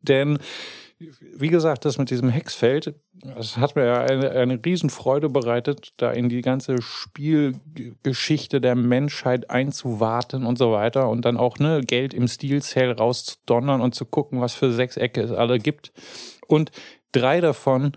denn 0.00 0.38
wie 0.98 1.48
gesagt, 1.48 1.84
das 1.84 1.98
mit 1.98 2.10
diesem 2.10 2.28
Hexfeld, 2.28 2.94
das 3.22 3.56
hat 3.56 3.76
mir 3.76 4.00
eine, 4.00 4.30
eine 4.32 4.60
Riesenfreude 4.64 5.28
bereitet, 5.28 5.92
da 5.96 6.10
in 6.10 6.28
die 6.28 6.42
ganze 6.42 6.82
Spielgeschichte 6.82 8.60
der 8.60 8.74
Menschheit 8.74 9.48
einzuwarten 9.48 10.44
und 10.44 10.58
so 10.58 10.72
weiter 10.72 11.08
und 11.08 11.24
dann 11.24 11.36
auch 11.36 11.58
ne, 11.58 11.82
Geld 11.82 12.14
im 12.14 12.26
Stil-Sale 12.26 12.96
rauszudonnern 12.96 13.80
und 13.80 13.94
zu 13.94 14.06
gucken, 14.06 14.40
was 14.40 14.54
für 14.54 14.72
Sechsecke 14.72 15.20
es 15.20 15.30
alle 15.30 15.58
gibt. 15.60 15.92
Und 16.48 16.72
drei 17.12 17.40
davon, 17.40 17.92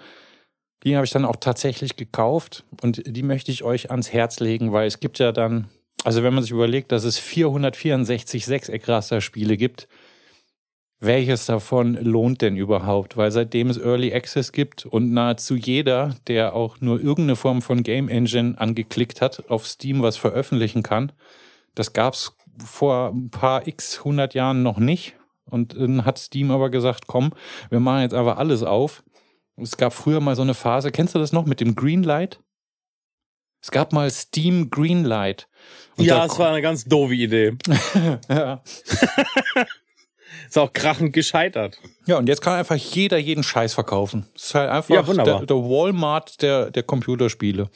die 0.83 0.95
habe 0.95 1.05
ich 1.05 1.11
dann 1.11 1.25
auch 1.25 1.37
tatsächlich 1.37 1.95
gekauft 1.95 2.65
und 2.81 3.01
die 3.05 3.23
möchte 3.23 3.51
ich 3.51 3.63
euch 3.63 3.89
ans 3.89 4.13
Herz 4.13 4.39
legen, 4.39 4.71
weil 4.73 4.85
es 4.85 4.99
gibt 4.99 5.17
ja 5.17 5.31
dann, 5.31 5.69
also 6.03 6.21
wenn 6.21 6.35
man 6.35 6.43
sich 6.43 6.51
überlegt, 6.51 6.91
dass 6.91 7.03
es 7.03 7.17
464 7.17 8.45
Sechseckraster-Spiele 8.45 9.57
gibt, 9.57 9.87
welches 11.01 11.47
davon 11.47 11.95
lohnt 11.95 12.41
denn 12.43 12.55
überhaupt? 12.55 13.17
Weil 13.17 13.31
seitdem 13.31 13.69
es 13.69 13.77
Early 13.77 14.13
Access 14.13 14.51
gibt 14.51 14.85
und 14.85 15.11
nahezu 15.11 15.55
jeder, 15.55 16.15
der 16.27 16.53
auch 16.53 16.79
nur 16.79 16.99
irgendeine 16.99 17.35
Form 17.35 17.63
von 17.63 17.81
Game 17.81 18.07
Engine 18.07 18.53
angeklickt 18.57 19.19
hat, 19.19 19.49
auf 19.49 19.67
Steam 19.67 20.03
was 20.03 20.17
veröffentlichen 20.17 20.83
kann, 20.83 21.11
das 21.73 21.93
gab's 21.93 22.37
vor 22.63 23.09
ein 23.09 23.31
paar 23.31 23.67
x 23.67 24.03
hundert 24.05 24.35
Jahren 24.35 24.61
noch 24.61 24.77
nicht. 24.77 25.15
Und 25.45 25.75
dann 25.75 26.05
hat 26.05 26.19
Steam 26.19 26.51
aber 26.51 26.69
gesagt, 26.69 27.07
komm, 27.07 27.33
wir 27.69 27.79
machen 27.79 28.03
jetzt 28.03 28.13
aber 28.13 28.37
alles 28.37 28.61
auf. 28.61 29.03
Es 29.57 29.77
gab 29.77 29.93
früher 29.93 30.21
mal 30.21 30.35
so 30.35 30.43
eine 30.43 30.53
Phase, 30.53 30.91
kennst 30.91 31.15
du 31.15 31.19
das 31.19 31.33
noch 31.33 31.45
mit 31.45 31.59
dem 31.59 31.75
Greenlight? 31.75 32.39
Es 33.59 33.71
gab 33.71 33.91
mal 33.91 34.09
Steam 34.11 34.69
Greenlight. 34.69 35.47
Und 35.97 36.05
ja, 36.05 36.25
es 36.25 36.37
war 36.37 36.49
eine 36.49 36.61
ganz 36.61 36.85
doofe 36.85 37.15
Idee. 37.15 37.57
ja. 38.29 38.61
Ist 40.51 40.57
auch 40.57 40.73
krachend 40.73 41.13
gescheitert. 41.13 41.79
Ja, 42.05 42.17
und 42.17 42.27
jetzt 42.27 42.41
kann 42.41 42.55
einfach 42.55 42.75
jeder 42.75 43.17
jeden 43.17 43.41
Scheiß 43.41 43.73
verkaufen. 43.73 44.25
Es 44.35 44.47
ist 44.47 44.55
halt 44.55 44.69
einfach 44.69 44.93
ja, 44.93 45.01
der, 45.01 45.45
der, 45.45 45.55
Walmart 45.55 46.41
der, 46.41 46.71
der 46.71 46.83
Computerspiele. 46.83 47.69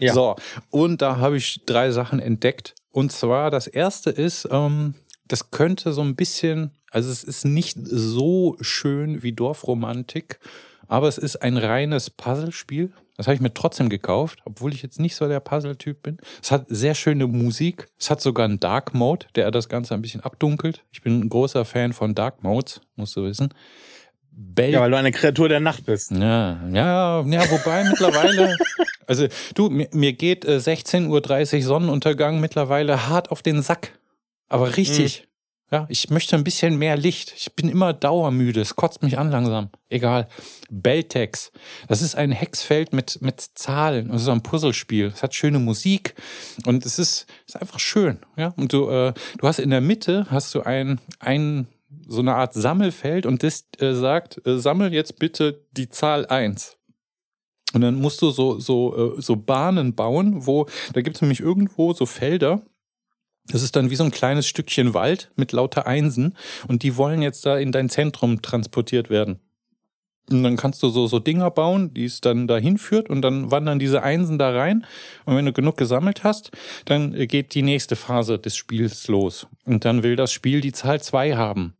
Ja. 0.00 0.12
So, 0.12 0.34
und 0.70 1.00
da 1.00 1.18
habe 1.18 1.36
ich 1.36 1.60
drei 1.64 1.92
Sachen 1.92 2.18
entdeckt. 2.18 2.74
Und 2.90 3.12
zwar 3.12 3.52
das 3.52 3.68
erste 3.68 4.10
ist, 4.10 4.48
ähm, 4.50 4.94
das 5.28 5.52
könnte 5.52 5.92
so 5.92 6.00
ein 6.00 6.16
bisschen, 6.16 6.72
also 6.90 7.08
es 7.08 7.22
ist 7.22 7.44
nicht 7.44 7.78
so 7.84 8.56
schön 8.60 9.22
wie 9.22 9.32
Dorfromantik, 9.32 10.40
aber 10.92 11.08
es 11.08 11.16
ist 11.16 11.36
ein 11.36 11.56
reines 11.56 12.10
Puzzlespiel. 12.10 12.92
Das 13.16 13.26
habe 13.26 13.34
ich 13.34 13.40
mir 13.40 13.54
trotzdem 13.54 13.88
gekauft, 13.88 14.40
obwohl 14.44 14.74
ich 14.74 14.82
jetzt 14.82 15.00
nicht 15.00 15.16
so 15.16 15.26
der 15.26 15.40
Puzzle-Typ 15.40 16.02
bin. 16.02 16.18
Es 16.42 16.50
hat 16.50 16.66
sehr 16.68 16.94
schöne 16.94 17.26
Musik. 17.26 17.88
Es 17.98 18.10
hat 18.10 18.20
sogar 18.20 18.44
einen 18.44 18.60
Dark 18.60 18.92
Mode, 18.92 19.24
der 19.34 19.50
das 19.50 19.70
Ganze 19.70 19.94
ein 19.94 20.02
bisschen 20.02 20.20
abdunkelt. 20.20 20.84
Ich 20.92 21.00
bin 21.00 21.20
ein 21.20 21.28
großer 21.30 21.64
Fan 21.64 21.94
von 21.94 22.14
Dark 22.14 22.42
Modes, 22.42 22.82
musst 22.94 23.16
du 23.16 23.24
wissen. 23.24 23.54
Bell 24.32 24.72
ja, 24.72 24.80
weil 24.82 24.90
du 24.90 24.98
eine 24.98 25.12
Kreatur 25.12 25.48
der 25.48 25.60
Nacht 25.60 25.86
bist. 25.86 26.10
Ja, 26.10 26.60
ja, 26.70 27.22
ja, 27.22 27.50
wobei 27.50 27.84
mittlerweile, 27.88 28.54
also 29.06 29.28
du, 29.54 29.70
mir, 29.70 29.88
mir 29.92 30.12
geht 30.12 30.44
äh, 30.44 30.58
16.30 30.58 31.56
Uhr 31.56 31.62
Sonnenuntergang 31.62 32.38
mittlerweile 32.38 33.08
hart 33.08 33.30
auf 33.30 33.40
den 33.40 33.62
Sack. 33.62 33.98
Aber 34.50 34.76
richtig. 34.76 35.22
Mhm. 35.22 35.31
Ja, 35.72 35.86
ich 35.88 36.10
möchte 36.10 36.36
ein 36.36 36.44
bisschen 36.44 36.76
mehr 36.76 36.98
Licht. 36.98 37.32
Ich 37.34 37.54
bin 37.54 37.70
immer 37.70 37.94
dauermüde. 37.94 38.60
Es 38.60 38.76
kotzt 38.76 39.02
mich 39.02 39.18
an 39.18 39.30
langsam. 39.30 39.70
Egal. 39.88 40.28
Beltex. 40.70 41.50
Das 41.88 42.02
ist 42.02 42.14
ein 42.14 42.30
Hexfeld 42.30 42.92
mit, 42.92 43.22
mit 43.22 43.40
Zahlen. 43.40 44.08
Das 44.08 44.20
ist 44.20 44.28
ein 44.28 44.42
Puzzlespiel. 44.42 45.06
Es 45.06 45.22
hat 45.22 45.34
schöne 45.34 45.58
Musik 45.58 46.14
und 46.66 46.84
es 46.84 46.98
ist, 46.98 47.26
ist 47.46 47.58
einfach 47.58 47.78
schön. 47.78 48.18
Ja, 48.36 48.48
und 48.58 48.74
du, 48.74 48.90
äh, 48.90 49.14
du 49.38 49.48
hast 49.48 49.60
in 49.60 49.70
der 49.70 49.80
Mitte 49.80 50.26
hast 50.28 50.54
du 50.54 50.60
ein, 50.60 51.00
ein, 51.20 51.68
so 52.06 52.20
eine 52.20 52.34
Art 52.34 52.52
Sammelfeld 52.52 53.24
und 53.24 53.42
das 53.42 53.66
äh, 53.78 53.94
sagt, 53.94 54.46
äh, 54.46 54.58
sammel 54.58 54.92
jetzt 54.92 55.18
bitte 55.18 55.64
die 55.70 55.88
Zahl 55.88 56.26
eins. 56.26 56.76
Und 57.72 57.80
dann 57.80 57.94
musst 57.94 58.20
du 58.20 58.30
so, 58.30 58.60
so, 58.60 59.16
äh, 59.16 59.22
so 59.22 59.36
Bahnen 59.36 59.94
bauen, 59.94 60.46
wo, 60.46 60.66
da 60.92 61.00
gibt 61.00 61.16
es 61.16 61.22
nämlich 61.22 61.40
irgendwo 61.40 61.94
so 61.94 62.04
Felder, 62.04 62.60
das 63.46 63.62
ist 63.62 63.76
dann 63.76 63.90
wie 63.90 63.96
so 63.96 64.04
ein 64.04 64.10
kleines 64.10 64.46
Stückchen 64.46 64.94
Wald 64.94 65.30
mit 65.36 65.52
lauter 65.52 65.86
Einsen 65.86 66.36
und 66.68 66.82
die 66.82 66.96
wollen 66.96 67.22
jetzt 67.22 67.44
da 67.44 67.58
in 67.58 67.72
dein 67.72 67.88
Zentrum 67.88 68.42
transportiert 68.42 69.10
werden. 69.10 69.40
Und 70.30 70.44
dann 70.44 70.56
kannst 70.56 70.82
du 70.82 70.88
so, 70.88 71.08
so 71.08 71.18
Dinger 71.18 71.50
bauen, 71.50 71.92
die 71.92 72.04
es 72.04 72.20
dann 72.20 72.46
dahin 72.46 72.78
führt 72.78 73.10
und 73.10 73.22
dann 73.22 73.50
wandern 73.50 73.78
diese 73.78 74.02
Einsen 74.02 74.38
da 74.38 74.50
rein. 74.50 74.86
Und 75.24 75.36
wenn 75.36 75.44
du 75.44 75.52
genug 75.52 75.76
gesammelt 75.76 76.22
hast, 76.22 76.52
dann 76.84 77.12
geht 77.26 77.54
die 77.54 77.62
nächste 77.62 77.96
Phase 77.96 78.38
des 78.38 78.56
Spiels 78.56 79.08
los. 79.08 79.48
Und 79.64 79.84
dann 79.84 80.02
will 80.04 80.14
das 80.14 80.32
Spiel 80.32 80.60
die 80.60 80.72
Zahl 80.72 81.02
zwei 81.02 81.34
haben. 81.34 81.74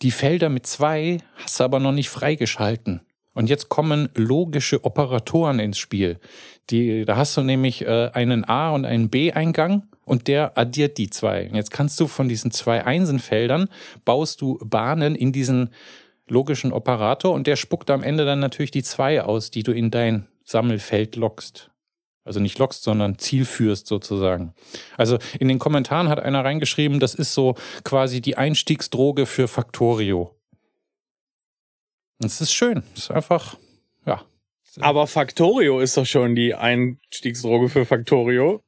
Die 0.00 0.10
Felder 0.10 0.48
mit 0.48 0.66
zwei 0.66 1.18
hast 1.36 1.60
du 1.60 1.64
aber 1.64 1.80
noch 1.80 1.92
nicht 1.92 2.08
freigeschalten. 2.08 3.02
Und 3.40 3.48
jetzt 3.48 3.70
kommen 3.70 4.10
logische 4.14 4.84
Operatoren 4.84 5.60
ins 5.60 5.78
Spiel. 5.78 6.18
Die, 6.68 7.06
da 7.06 7.16
hast 7.16 7.38
du 7.38 7.40
nämlich 7.40 7.80
äh, 7.86 8.10
einen 8.12 8.44
A- 8.44 8.72
und 8.72 8.84
einen 8.84 9.08
B-Eingang 9.08 9.84
und 10.04 10.28
der 10.28 10.58
addiert 10.58 10.98
die 10.98 11.08
zwei. 11.08 11.48
Jetzt 11.50 11.70
kannst 11.70 11.98
du 12.00 12.06
von 12.06 12.28
diesen 12.28 12.50
zwei 12.50 12.84
Einsenfeldern 12.84 13.70
baust 14.04 14.42
du 14.42 14.58
Bahnen 14.62 15.14
in 15.14 15.32
diesen 15.32 15.70
logischen 16.28 16.70
Operator 16.70 17.32
und 17.32 17.46
der 17.46 17.56
spuckt 17.56 17.88
am 17.88 18.02
Ende 18.02 18.26
dann 18.26 18.40
natürlich 18.40 18.72
die 18.72 18.82
zwei 18.82 19.22
aus, 19.22 19.50
die 19.50 19.62
du 19.62 19.72
in 19.72 19.90
dein 19.90 20.26
Sammelfeld 20.44 21.16
lockst. 21.16 21.70
Also 22.24 22.40
nicht 22.40 22.58
lockst, 22.58 22.82
sondern 22.82 23.18
zielführst 23.18 23.86
sozusagen. 23.86 24.52
Also 24.98 25.16
in 25.38 25.48
den 25.48 25.58
Kommentaren 25.58 26.10
hat 26.10 26.20
einer 26.20 26.44
reingeschrieben, 26.44 27.00
das 27.00 27.14
ist 27.14 27.32
so 27.32 27.54
quasi 27.84 28.20
die 28.20 28.36
Einstiegsdroge 28.36 29.24
für 29.24 29.48
Factorio. 29.48 30.36
Es 32.22 32.40
ist 32.40 32.52
schön. 32.52 32.82
Es 32.94 33.04
ist 33.04 33.10
einfach, 33.10 33.56
ja. 34.06 34.22
Aber 34.80 35.06
Factorio 35.06 35.80
ist 35.80 35.96
doch 35.96 36.06
schon 36.06 36.34
die 36.34 36.54
Einstiegsdroge 36.54 37.68
für 37.68 37.86
Factorio. 37.86 38.62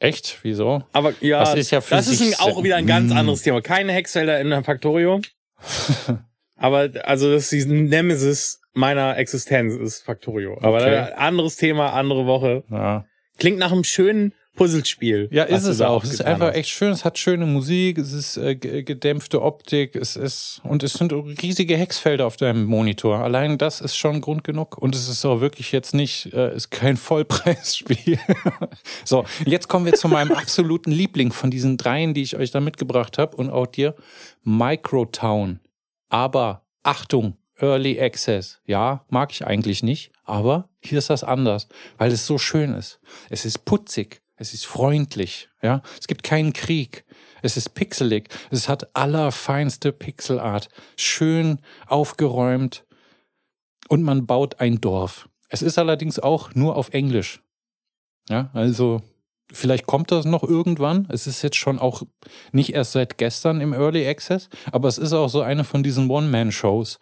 Echt? 0.00 0.38
Wieso? 0.42 0.82
Aber 0.92 1.12
ja, 1.20 1.40
das 1.40 1.54
ist, 1.54 1.70
ja 1.70 1.80
das 1.80 2.08
ist 2.08 2.22
ein, 2.22 2.34
auch 2.38 2.62
wieder 2.62 2.76
ein 2.76 2.86
ganz 2.86 3.10
hm. 3.10 3.18
anderes 3.18 3.42
Thema. 3.42 3.60
Keine 3.60 3.92
Hexfelder 3.92 4.40
in 4.40 4.50
der 4.50 4.64
Factorio. 4.64 5.20
Aber 6.56 6.90
also 7.04 7.30
das 7.30 7.52
ist 7.52 7.68
die 7.68 7.72
Nemesis 7.72 8.60
meiner 8.74 9.16
Existenz 9.16 9.74
ist 9.74 10.02
Factorio. 10.02 10.58
Aber 10.60 10.76
okay. 10.76 11.12
anderes 11.16 11.56
Thema, 11.56 11.92
andere 11.92 12.26
Woche. 12.26 12.64
Ja. 12.70 13.06
Klingt 13.38 13.58
nach 13.58 13.72
einem 13.72 13.84
schönen 13.84 14.34
Puzzlespiel. 14.58 15.28
Ja, 15.30 15.44
ist 15.44 15.64
es 15.64 15.80
auch. 15.80 16.04
Es 16.04 16.12
ist 16.12 16.24
einfach 16.24 16.48
hast. 16.48 16.56
echt 16.56 16.68
schön. 16.68 16.92
Es 16.92 17.04
hat 17.04 17.18
schöne 17.18 17.46
Musik, 17.46 17.98
es 17.98 18.12
ist 18.12 18.36
äh, 18.36 18.54
gedämpfte 18.56 19.40
Optik, 19.40 19.96
es 19.96 20.16
ist 20.16 20.60
und 20.64 20.82
es 20.82 20.94
sind 20.94 21.12
riesige 21.12 21.76
Hexfelder 21.76 22.26
auf 22.26 22.36
deinem 22.36 22.64
Monitor. 22.64 23.18
Allein 23.18 23.56
das 23.56 23.80
ist 23.80 23.96
schon 23.96 24.20
Grund 24.20 24.44
genug. 24.44 24.76
Und 24.76 24.94
es 24.94 25.08
ist 25.08 25.24
auch 25.24 25.40
wirklich 25.40 25.72
jetzt 25.72 25.94
nicht, 25.94 26.32
äh, 26.34 26.54
ist 26.54 26.70
kein 26.70 26.96
Vollpreisspiel. 26.96 28.18
so, 29.04 29.24
jetzt 29.46 29.68
kommen 29.68 29.86
wir 29.86 29.94
zu 29.94 30.08
meinem 30.08 30.32
absoluten 30.32 30.90
Liebling 30.90 31.32
von 31.32 31.50
diesen 31.50 31.76
dreien, 31.76 32.12
die 32.12 32.22
ich 32.22 32.36
euch 32.36 32.50
da 32.50 32.60
mitgebracht 32.60 33.18
habe 33.18 33.36
und 33.36 33.50
auch 33.50 33.66
dir. 33.66 33.94
Microtown. 34.42 35.60
Aber 36.08 36.66
Achtung, 36.82 37.36
Early 37.60 38.00
Access. 38.00 38.60
Ja, 38.64 39.04
mag 39.08 39.32
ich 39.32 39.46
eigentlich 39.46 39.82
nicht, 39.82 40.12
aber 40.24 40.68
hier 40.80 40.98
ist 40.98 41.10
das 41.10 41.24
anders, 41.24 41.68
weil 41.96 42.12
es 42.12 42.26
so 42.26 42.38
schön 42.38 42.74
ist. 42.74 43.00
Es 43.30 43.44
ist 43.44 43.64
putzig. 43.64 44.22
Es 44.38 44.54
ist 44.54 44.66
freundlich, 44.66 45.48
ja. 45.62 45.82
Es 46.00 46.06
gibt 46.06 46.22
keinen 46.22 46.52
Krieg. 46.52 47.04
Es 47.42 47.56
ist 47.56 47.74
pixelig. 47.74 48.28
Es 48.50 48.68
hat 48.68 48.94
allerfeinste 48.96 49.92
Pixelart. 49.92 50.68
Schön 50.96 51.60
aufgeräumt. 51.86 52.84
Und 53.88 54.02
man 54.02 54.26
baut 54.26 54.60
ein 54.60 54.80
Dorf. 54.80 55.28
Es 55.48 55.62
ist 55.62 55.78
allerdings 55.78 56.18
auch 56.18 56.54
nur 56.54 56.76
auf 56.76 56.90
Englisch. 56.90 57.42
Ja, 58.28 58.50
also 58.52 59.02
Vielleicht 59.50 59.86
kommt 59.86 60.10
das 60.10 60.26
noch 60.26 60.42
irgendwann. 60.42 61.08
Es 61.10 61.26
ist 61.26 61.40
jetzt 61.42 61.56
schon 61.56 61.78
auch 61.78 62.02
nicht 62.52 62.74
erst 62.74 62.92
seit 62.92 63.16
gestern 63.16 63.62
im 63.62 63.72
Early 63.72 64.06
Access, 64.06 64.50
aber 64.72 64.88
es 64.88 64.98
ist 64.98 65.14
auch 65.14 65.28
so 65.28 65.40
eine 65.40 65.64
von 65.64 65.82
diesen 65.82 66.10
One-Man-Shows, 66.10 66.98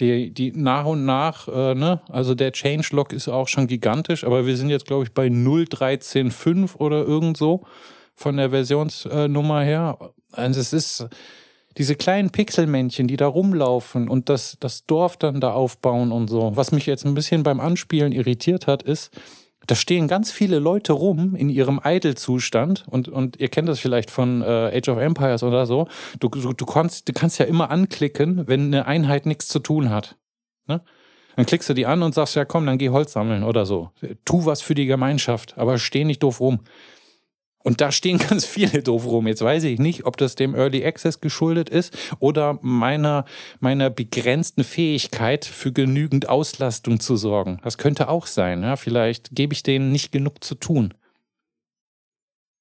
die, 0.00 0.32
die 0.32 0.52
nach 0.52 0.86
und 0.86 1.04
nach, 1.04 1.46
äh, 1.48 1.74
ne, 1.74 2.00
also 2.08 2.34
der 2.34 2.52
Changelog 2.52 3.12
ist 3.12 3.28
auch 3.28 3.48
schon 3.48 3.66
gigantisch, 3.66 4.24
aber 4.24 4.46
wir 4.46 4.56
sind 4.56 4.70
jetzt, 4.70 4.86
glaube 4.86 5.04
ich, 5.04 5.12
bei 5.12 5.26
0.13.5 5.26 6.76
oder 6.76 7.04
irgend 7.04 7.36
so 7.36 7.64
von 8.14 8.38
der 8.38 8.50
Versionsnummer 8.50 9.60
her. 9.60 9.98
Also 10.32 10.60
es 10.60 10.72
ist 10.72 11.06
diese 11.76 11.96
kleinen 11.96 12.30
Pixelmännchen, 12.30 13.08
die 13.08 13.16
da 13.16 13.26
rumlaufen 13.26 14.08
und 14.08 14.28
das, 14.28 14.56
das 14.58 14.86
Dorf 14.86 15.16
dann 15.18 15.40
da 15.40 15.52
aufbauen 15.52 16.12
und 16.12 16.28
so. 16.28 16.52
Was 16.54 16.72
mich 16.72 16.86
jetzt 16.86 17.04
ein 17.04 17.14
bisschen 17.14 17.42
beim 17.42 17.60
Anspielen 17.60 18.12
irritiert 18.12 18.66
hat, 18.66 18.82
ist, 18.82 19.10
da 19.66 19.74
stehen 19.74 20.08
ganz 20.08 20.32
viele 20.32 20.58
Leute 20.58 20.92
rum 20.92 21.34
in 21.34 21.48
ihrem 21.48 21.80
Idle-Zustand 21.84 22.84
und, 22.88 23.08
und 23.08 23.38
ihr 23.38 23.48
kennt 23.48 23.68
das 23.68 23.78
vielleicht 23.78 24.10
von 24.10 24.42
äh, 24.42 24.76
Age 24.76 24.88
of 24.88 24.98
Empires 24.98 25.42
oder 25.42 25.66
so. 25.66 25.86
Du, 26.18 26.28
du, 26.28 26.52
du, 26.52 26.66
kannst, 26.66 27.08
du 27.08 27.12
kannst 27.12 27.38
ja 27.38 27.44
immer 27.44 27.70
anklicken, 27.70 28.48
wenn 28.48 28.66
eine 28.66 28.86
Einheit 28.86 29.26
nichts 29.26 29.48
zu 29.48 29.58
tun 29.58 29.90
hat. 29.90 30.16
Ne? 30.66 30.82
Dann 31.36 31.46
klickst 31.46 31.68
du 31.68 31.74
die 31.74 31.86
an 31.86 32.02
und 32.02 32.14
sagst, 32.14 32.36
ja 32.36 32.44
komm, 32.44 32.66
dann 32.66 32.78
geh 32.78 32.90
Holz 32.90 33.12
sammeln 33.12 33.44
oder 33.44 33.66
so. 33.66 33.90
Tu 34.24 34.44
was 34.44 34.62
für 34.62 34.74
die 34.74 34.86
Gemeinschaft, 34.86 35.56
aber 35.56 35.78
steh 35.78 36.04
nicht 36.04 36.22
doof 36.22 36.40
rum. 36.40 36.60
Und 37.62 37.80
da 37.80 37.92
stehen 37.92 38.18
ganz 38.28 38.44
viele 38.44 38.82
doof 38.82 39.06
rum. 39.06 39.26
Jetzt 39.26 39.42
weiß 39.42 39.64
ich 39.64 39.78
nicht, 39.78 40.06
ob 40.06 40.16
das 40.16 40.34
dem 40.34 40.54
Early 40.54 40.84
Access 40.84 41.20
geschuldet 41.20 41.68
ist 41.68 41.96
oder 42.18 42.58
meiner, 42.62 43.24
meiner 43.60 43.90
begrenzten 43.90 44.64
Fähigkeit 44.64 45.44
für 45.44 45.72
genügend 45.72 46.28
Auslastung 46.28 47.00
zu 47.00 47.16
sorgen. 47.16 47.60
Das 47.62 47.78
könnte 47.78 48.08
auch 48.08 48.26
sein. 48.26 48.62
Ja? 48.62 48.76
Vielleicht 48.76 49.34
gebe 49.34 49.52
ich 49.52 49.62
denen 49.62 49.92
nicht 49.92 50.12
genug 50.12 50.42
zu 50.42 50.54
tun. 50.54 50.94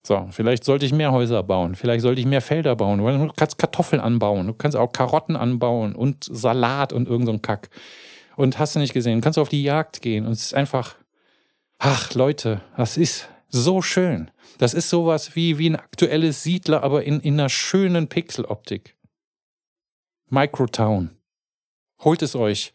So, 0.06 0.28
vielleicht 0.32 0.64
sollte 0.64 0.86
ich 0.86 0.94
mehr 0.94 1.12
Häuser 1.12 1.44
bauen. 1.44 1.76
Vielleicht 1.76 2.02
sollte 2.02 2.22
ich 2.22 2.28
mehr 2.28 2.42
Felder 2.42 2.76
bauen. 2.76 3.00
Du 3.00 3.34
kannst 3.36 3.58
Kartoffeln 3.58 4.02
anbauen. 4.02 4.48
Du 4.48 4.54
kannst 4.54 4.78
auch 4.78 4.94
Karotten 4.94 5.36
anbauen 5.36 5.94
und 5.94 6.24
Salat 6.24 6.94
und 6.94 7.08
irgend 7.08 7.28
so 7.28 7.38
Kack. 7.38 7.70
Und 8.36 8.58
hast 8.58 8.76
du 8.76 8.80
nicht 8.80 8.94
gesehen, 8.94 9.20
du 9.20 9.22
kannst 9.22 9.38
auf 9.38 9.50
die 9.50 9.62
Jagd 9.62 10.02
gehen. 10.02 10.26
Und 10.26 10.32
es 10.32 10.46
ist 10.46 10.54
einfach, 10.54 10.96
ach 11.78 12.14
Leute, 12.14 12.62
das 12.78 12.96
ist 12.96 13.28
so 13.50 13.82
schön. 13.82 14.32
Das 14.58 14.74
ist 14.74 14.90
sowas 14.90 15.36
wie, 15.36 15.58
wie 15.58 15.70
ein 15.70 15.76
aktuelles 15.76 16.44
Siedler, 16.44 16.84
aber 16.84 17.04
in, 17.04 17.20
in 17.20 17.36
einer 17.36 17.50
schönen 17.50 18.08
Pixeloptik. 18.08 18.96
Microtown. 20.30 21.12
Holt 22.00 22.22
es 22.22 22.36
euch. 22.36 22.74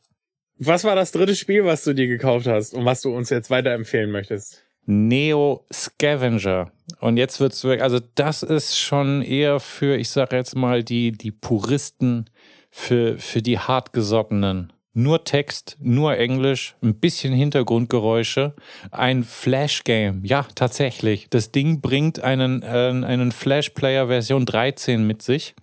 Was 0.59 0.85
war 0.85 0.95
das 0.95 1.13
dritte 1.13 1.35
Spiel, 1.35 1.65
was 1.65 1.85
du 1.85 1.95
dir 1.95 2.07
gekauft 2.07 2.47
hast 2.47 2.75
und 2.75 2.85
was 2.85 3.03
du 3.03 3.15
uns 3.15 3.31
jetzt 3.31 3.51
weiterempfehlen 3.51 4.11
möchtest? 4.11 4.63
Neo 4.87 5.65
Scavenger. 5.73 6.71
Und 7.01 7.17
jetzt 7.17 7.41
wird's 7.41 7.65
wirklich, 7.65 7.83
also 7.83 8.01
das 8.15 8.43
ist 8.43 8.79
schon 8.79 9.23
eher 9.23 9.59
für, 9.61 9.97
ich 9.97 10.11
sage 10.11 10.37
jetzt 10.37 10.55
mal, 10.55 10.85
die, 10.85 11.13
die 11.13 11.33
Puristen, 11.33 12.29
für, 12.77 13.19
für 13.19 13.41
die 13.41 13.61
hartgesottenen. 13.61 14.73
Nur 14.95 15.25
Text, 15.25 15.77
nur 15.81 16.17
Englisch, 16.17 16.77
ein 16.83 16.95
bisschen 16.95 17.35
Hintergrundgeräusche, 17.35 18.55
ein 18.93 19.25
Flash-Game. 19.25 20.25
Ja, 20.25 20.47
tatsächlich. 20.55 21.27
Das 21.31 21.51
Ding 21.51 21.81
bringt 21.81 22.21
einen, 22.21 22.63
äh, 22.63 22.67
einen 23.05 23.33
Flash-Player 23.33 24.07
Version 24.07 24.47
13 24.47 25.05
mit 25.05 25.21
sich. 25.21 25.55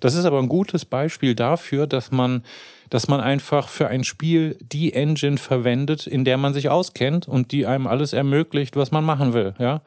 Das 0.00 0.14
ist 0.14 0.26
aber 0.26 0.38
ein 0.38 0.48
gutes 0.48 0.84
Beispiel 0.84 1.34
dafür, 1.34 1.86
dass 1.86 2.10
man, 2.10 2.42
dass 2.90 3.08
man 3.08 3.20
einfach 3.20 3.68
für 3.68 3.88
ein 3.88 4.04
Spiel 4.04 4.58
die 4.60 4.92
Engine 4.92 5.38
verwendet, 5.38 6.06
in 6.06 6.26
der 6.26 6.36
man 6.36 6.52
sich 6.52 6.68
auskennt 6.68 7.26
und 7.26 7.52
die 7.52 7.66
einem 7.66 7.86
alles 7.86 8.12
ermöglicht, 8.12 8.76
was 8.76 8.90
man 8.90 9.04
machen 9.04 9.32
will. 9.32 9.54
Ja, 9.58 9.80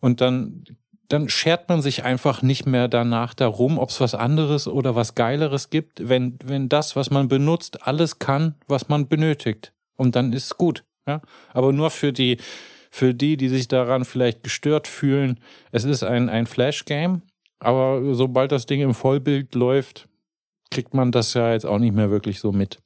und 0.00 0.20
dann 0.20 0.64
dann 1.08 1.28
schert 1.30 1.68
man 1.68 1.80
sich 1.80 2.04
einfach 2.04 2.42
nicht 2.42 2.66
mehr 2.66 2.86
danach 2.86 3.32
darum, 3.32 3.78
ob 3.78 3.88
es 3.90 4.00
was 4.00 4.14
anderes 4.14 4.68
oder 4.68 4.94
was 4.94 5.14
Geileres 5.14 5.70
gibt, 5.70 6.08
wenn, 6.08 6.38
wenn 6.44 6.68
das, 6.68 6.96
was 6.96 7.10
man 7.10 7.28
benutzt, 7.28 7.86
alles 7.86 8.18
kann, 8.18 8.54
was 8.66 8.88
man 8.88 9.08
benötigt. 9.08 9.72
Und 9.96 10.16
dann 10.16 10.32
ist 10.32 10.44
es 10.44 10.56
gut. 10.58 10.84
Ja? 11.06 11.22
Aber 11.52 11.72
nur 11.72 11.90
für 11.90 12.12
die, 12.12 12.36
für 12.90 13.14
die, 13.14 13.38
die 13.38 13.48
sich 13.48 13.68
daran 13.68 14.04
vielleicht 14.04 14.42
gestört 14.42 14.86
fühlen, 14.86 15.40
es 15.72 15.84
ist 15.84 16.02
ein, 16.02 16.28
ein 16.28 16.46
Flash-Game, 16.46 17.22
aber 17.58 18.14
sobald 18.14 18.52
das 18.52 18.66
Ding 18.66 18.82
im 18.82 18.94
Vollbild 18.94 19.54
läuft, 19.54 20.08
kriegt 20.70 20.92
man 20.92 21.10
das 21.10 21.32
ja 21.32 21.52
jetzt 21.52 21.64
auch 21.64 21.78
nicht 21.78 21.94
mehr 21.94 22.10
wirklich 22.10 22.38
so 22.38 22.52
mit. 22.52 22.80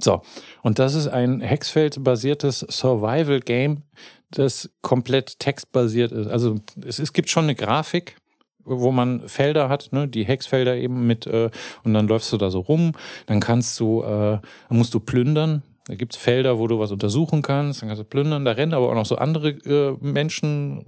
So, 0.00 0.22
und 0.62 0.78
das 0.78 0.94
ist 0.94 1.08
ein 1.08 1.40
Hexfeld-basiertes 1.40 2.60
Survival-Game, 2.60 3.82
das 4.30 4.70
komplett 4.80 5.38
textbasiert 5.40 6.12
ist. 6.12 6.28
Also 6.28 6.56
es, 6.86 6.98
es 6.98 7.12
gibt 7.12 7.30
schon 7.30 7.44
eine 7.44 7.54
Grafik, 7.54 8.16
wo 8.64 8.92
man 8.92 9.28
Felder 9.28 9.68
hat, 9.68 9.92
ne, 9.92 10.06
die 10.06 10.24
Hexfelder 10.24 10.76
eben 10.76 11.06
mit, 11.06 11.26
äh, 11.26 11.50
und 11.84 11.94
dann 11.94 12.06
läufst 12.06 12.32
du 12.32 12.36
da 12.36 12.50
so 12.50 12.60
rum, 12.60 12.92
dann 13.26 13.40
kannst 13.40 13.80
du, 13.80 14.02
äh, 14.02 14.38
musst 14.68 14.94
du 14.94 15.00
plündern. 15.00 15.62
Da 15.86 15.94
gibt's 15.94 16.16
Felder, 16.16 16.58
wo 16.58 16.66
du 16.66 16.78
was 16.78 16.92
untersuchen 16.92 17.40
kannst, 17.40 17.80
dann 17.80 17.88
kannst 17.88 18.02
du 18.02 18.04
plündern, 18.04 18.44
da 18.44 18.52
rennen 18.52 18.74
aber 18.74 18.90
auch 18.90 18.94
noch 18.94 19.06
so 19.06 19.16
andere 19.16 19.50
äh, 19.50 19.96
Menschen 20.00 20.84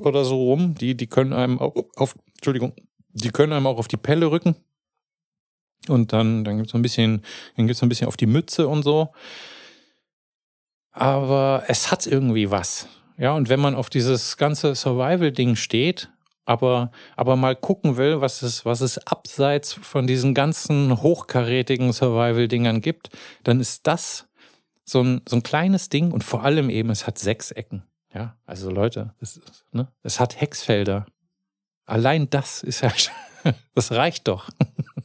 oder 0.00 0.24
so 0.24 0.36
rum, 0.36 0.74
die, 0.74 0.96
die 0.96 1.06
können 1.06 1.32
einem 1.32 1.60
auch 1.60 1.74
auf, 1.96 2.16
Entschuldigung, 2.34 2.74
die 3.12 3.30
können 3.30 3.52
einem 3.52 3.68
auch 3.68 3.78
auf 3.78 3.88
die 3.88 3.96
Pelle 3.96 4.30
rücken. 4.30 4.56
Und 5.88 6.12
dann, 6.12 6.44
dann 6.44 6.58
gibt's 6.58 6.74
ein 6.74 6.82
bisschen, 6.82 7.22
dann 7.56 7.66
gibt's 7.66 7.82
ein 7.82 7.88
bisschen 7.88 8.08
auf 8.08 8.16
die 8.16 8.26
Mütze 8.26 8.68
und 8.68 8.82
so 8.82 9.10
aber 10.92 11.64
es 11.68 11.90
hat 11.90 12.06
irgendwie 12.06 12.50
was. 12.50 12.86
Ja, 13.16 13.32
und 13.32 13.48
wenn 13.48 13.60
man 13.60 13.74
auf 13.74 13.90
dieses 13.90 14.36
ganze 14.36 14.74
Survival-Ding 14.74 15.56
steht, 15.56 16.10
aber, 16.44 16.90
aber 17.16 17.36
mal 17.36 17.56
gucken 17.56 17.96
will, 17.96 18.20
was 18.20 18.42
es, 18.42 18.64
was 18.64 18.80
es 18.80 18.98
abseits 19.06 19.72
von 19.72 20.06
diesen 20.06 20.34
ganzen 20.34 21.02
hochkarätigen 21.02 21.92
Survival-Dingern 21.92 22.80
gibt, 22.80 23.10
dann 23.44 23.60
ist 23.60 23.86
das 23.86 24.28
so 24.84 25.02
ein, 25.02 25.22
so 25.26 25.36
ein 25.36 25.42
kleines 25.42 25.88
Ding 25.88 26.10
und 26.10 26.24
vor 26.24 26.44
allem 26.44 26.68
eben, 26.68 26.90
es 26.90 27.06
hat 27.06 27.18
sechs 27.18 27.50
Ecken. 27.52 27.84
Ja, 28.12 28.36
also 28.44 28.70
Leute, 28.70 29.14
es, 29.20 29.40
ne, 29.70 29.88
es 30.02 30.20
hat 30.20 30.38
Hexfelder. 30.38 31.06
Allein 31.86 32.28
das 32.28 32.62
ist 32.62 32.82
ja, 32.82 32.92
das 33.74 33.92
reicht 33.92 34.28
doch. 34.28 34.48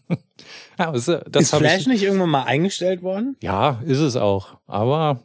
ja, 0.79 0.91
das, 0.91 1.05
das 1.05 1.43
ist 1.43 1.55
Flash 1.55 1.81
ich, 1.81 1.87
nicht 1.87 2.03
irgendwann 2.03 2.29
mal 2.29 2.43
eingestellt 2.43 3.01
worden? 3.01 3.35
Ja, 3.41 3.81
ist 3.85 3.99
es 3.99 4.15
auch. 4.15 4.57
Aber 4.67 5.21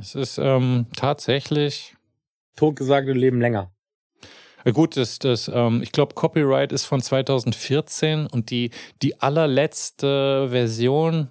es 0.00 0.14
ist 0.14 0.38
ähm, 0.38 0.86
tatsächlich. 0.96 1.94
Totgesagte 2.56 3.12
leben 3.12 3.40
länger. 3.40 3.70
Gut, 4.72 4.96
das, 4.96 5.18
das, 5.18 5.50
ähm, 5.52 5.82
ich 5.82 5.92
glaube, 5.92 6.14
Copyright 6.14 6.72
ist 6.72 6.84
von 6.84 7.00
2014 7.00 8.26
und 8.26 8.50
die, 8.50 8.70
die 9.02 9.20
allerletzte 9.20 10.48
Version, 10.50 11.28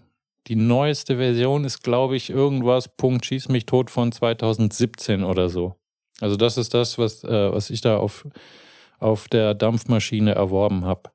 die 0.48 0.56
neueste 0.56 1.18
Version 1.18 1.66
ist, 1.66 1.84
glaube 1.84 2.16
ich, 2.16 2.30
irgendwas, 2.30 2.88
Punkt, 2.88 3.26
schieß 3.26 3.50
mich 3.50 3.66
tot 3.66 3.92
von 3.92 4.12
2017 4.12 5.24
oder 5.24 5.50
so. 5.50 5.76
Also 6.20 6.36
das 6.36 6.58
ist 6.58 6.74
das, 6.74 6.98
was, 6.98 7.24
äh, 7.24 7.52
was 7.52 7.70
ich 7.70 7.82
da 7.82 7.98
auf, 7.98 8.26
auf 9.00 9.28
der 9.28 9.54
Dampfmaschine 9.54 10.34
erworben 10.34 10.86
habe. 10.86 11.12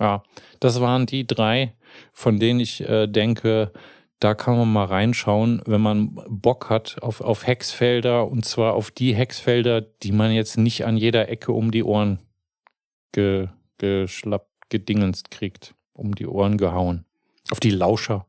Ja, 0.00 0.22
das 0.60 0.80
waren 0.80 1.06
die 1.06 1.26
drei, 1.26 1.74
von 2.12 2.38
denen 2.38 2.60
ich 2.60 2.80
äh, 2.88 3.06
denke, 3.06 3.72
da 4.20 4.34
kann 4.34 4.58
man 4.58 4.72
mal 4.72 4.84
reinschauen, 4.84 5.62
wenn 5.66 5.80
man 5.80 6.14
Bock 6.28 6.70
hat 6.70 7.02
auf, 7.02 7.20
auf 7.20 7.46
Hexfelder 7.46 8.26
und 8.28 8.44
zwar 8.44 8.74
auf 8.74 8.90
die 8.90 9.14
Hexfelder, 9.14 9.80
die 9.80 10.12
man 10.12 10.32
jetzt 10.32 10.56
nicht 10.56 10.84
an 10.84 10.96
jeder 10.96 11.28
Ecke 11.28 11.52
um 11.52 11.70
die 11.70 11.84
Ohren 11.84 12.20
ge, 13.12 13.48
geschlappt, 13.78 14.70
gedingenst 14.70 15.30
kriegt, 15.30 15.74
um 15.92 16.14
die 16.14 16.26
Ohren 16.26 16.58
gehauen. 16.58 17.04
Auf 17.50 17.60
die 17.60 17.70
Lauscher. 17.70 18.26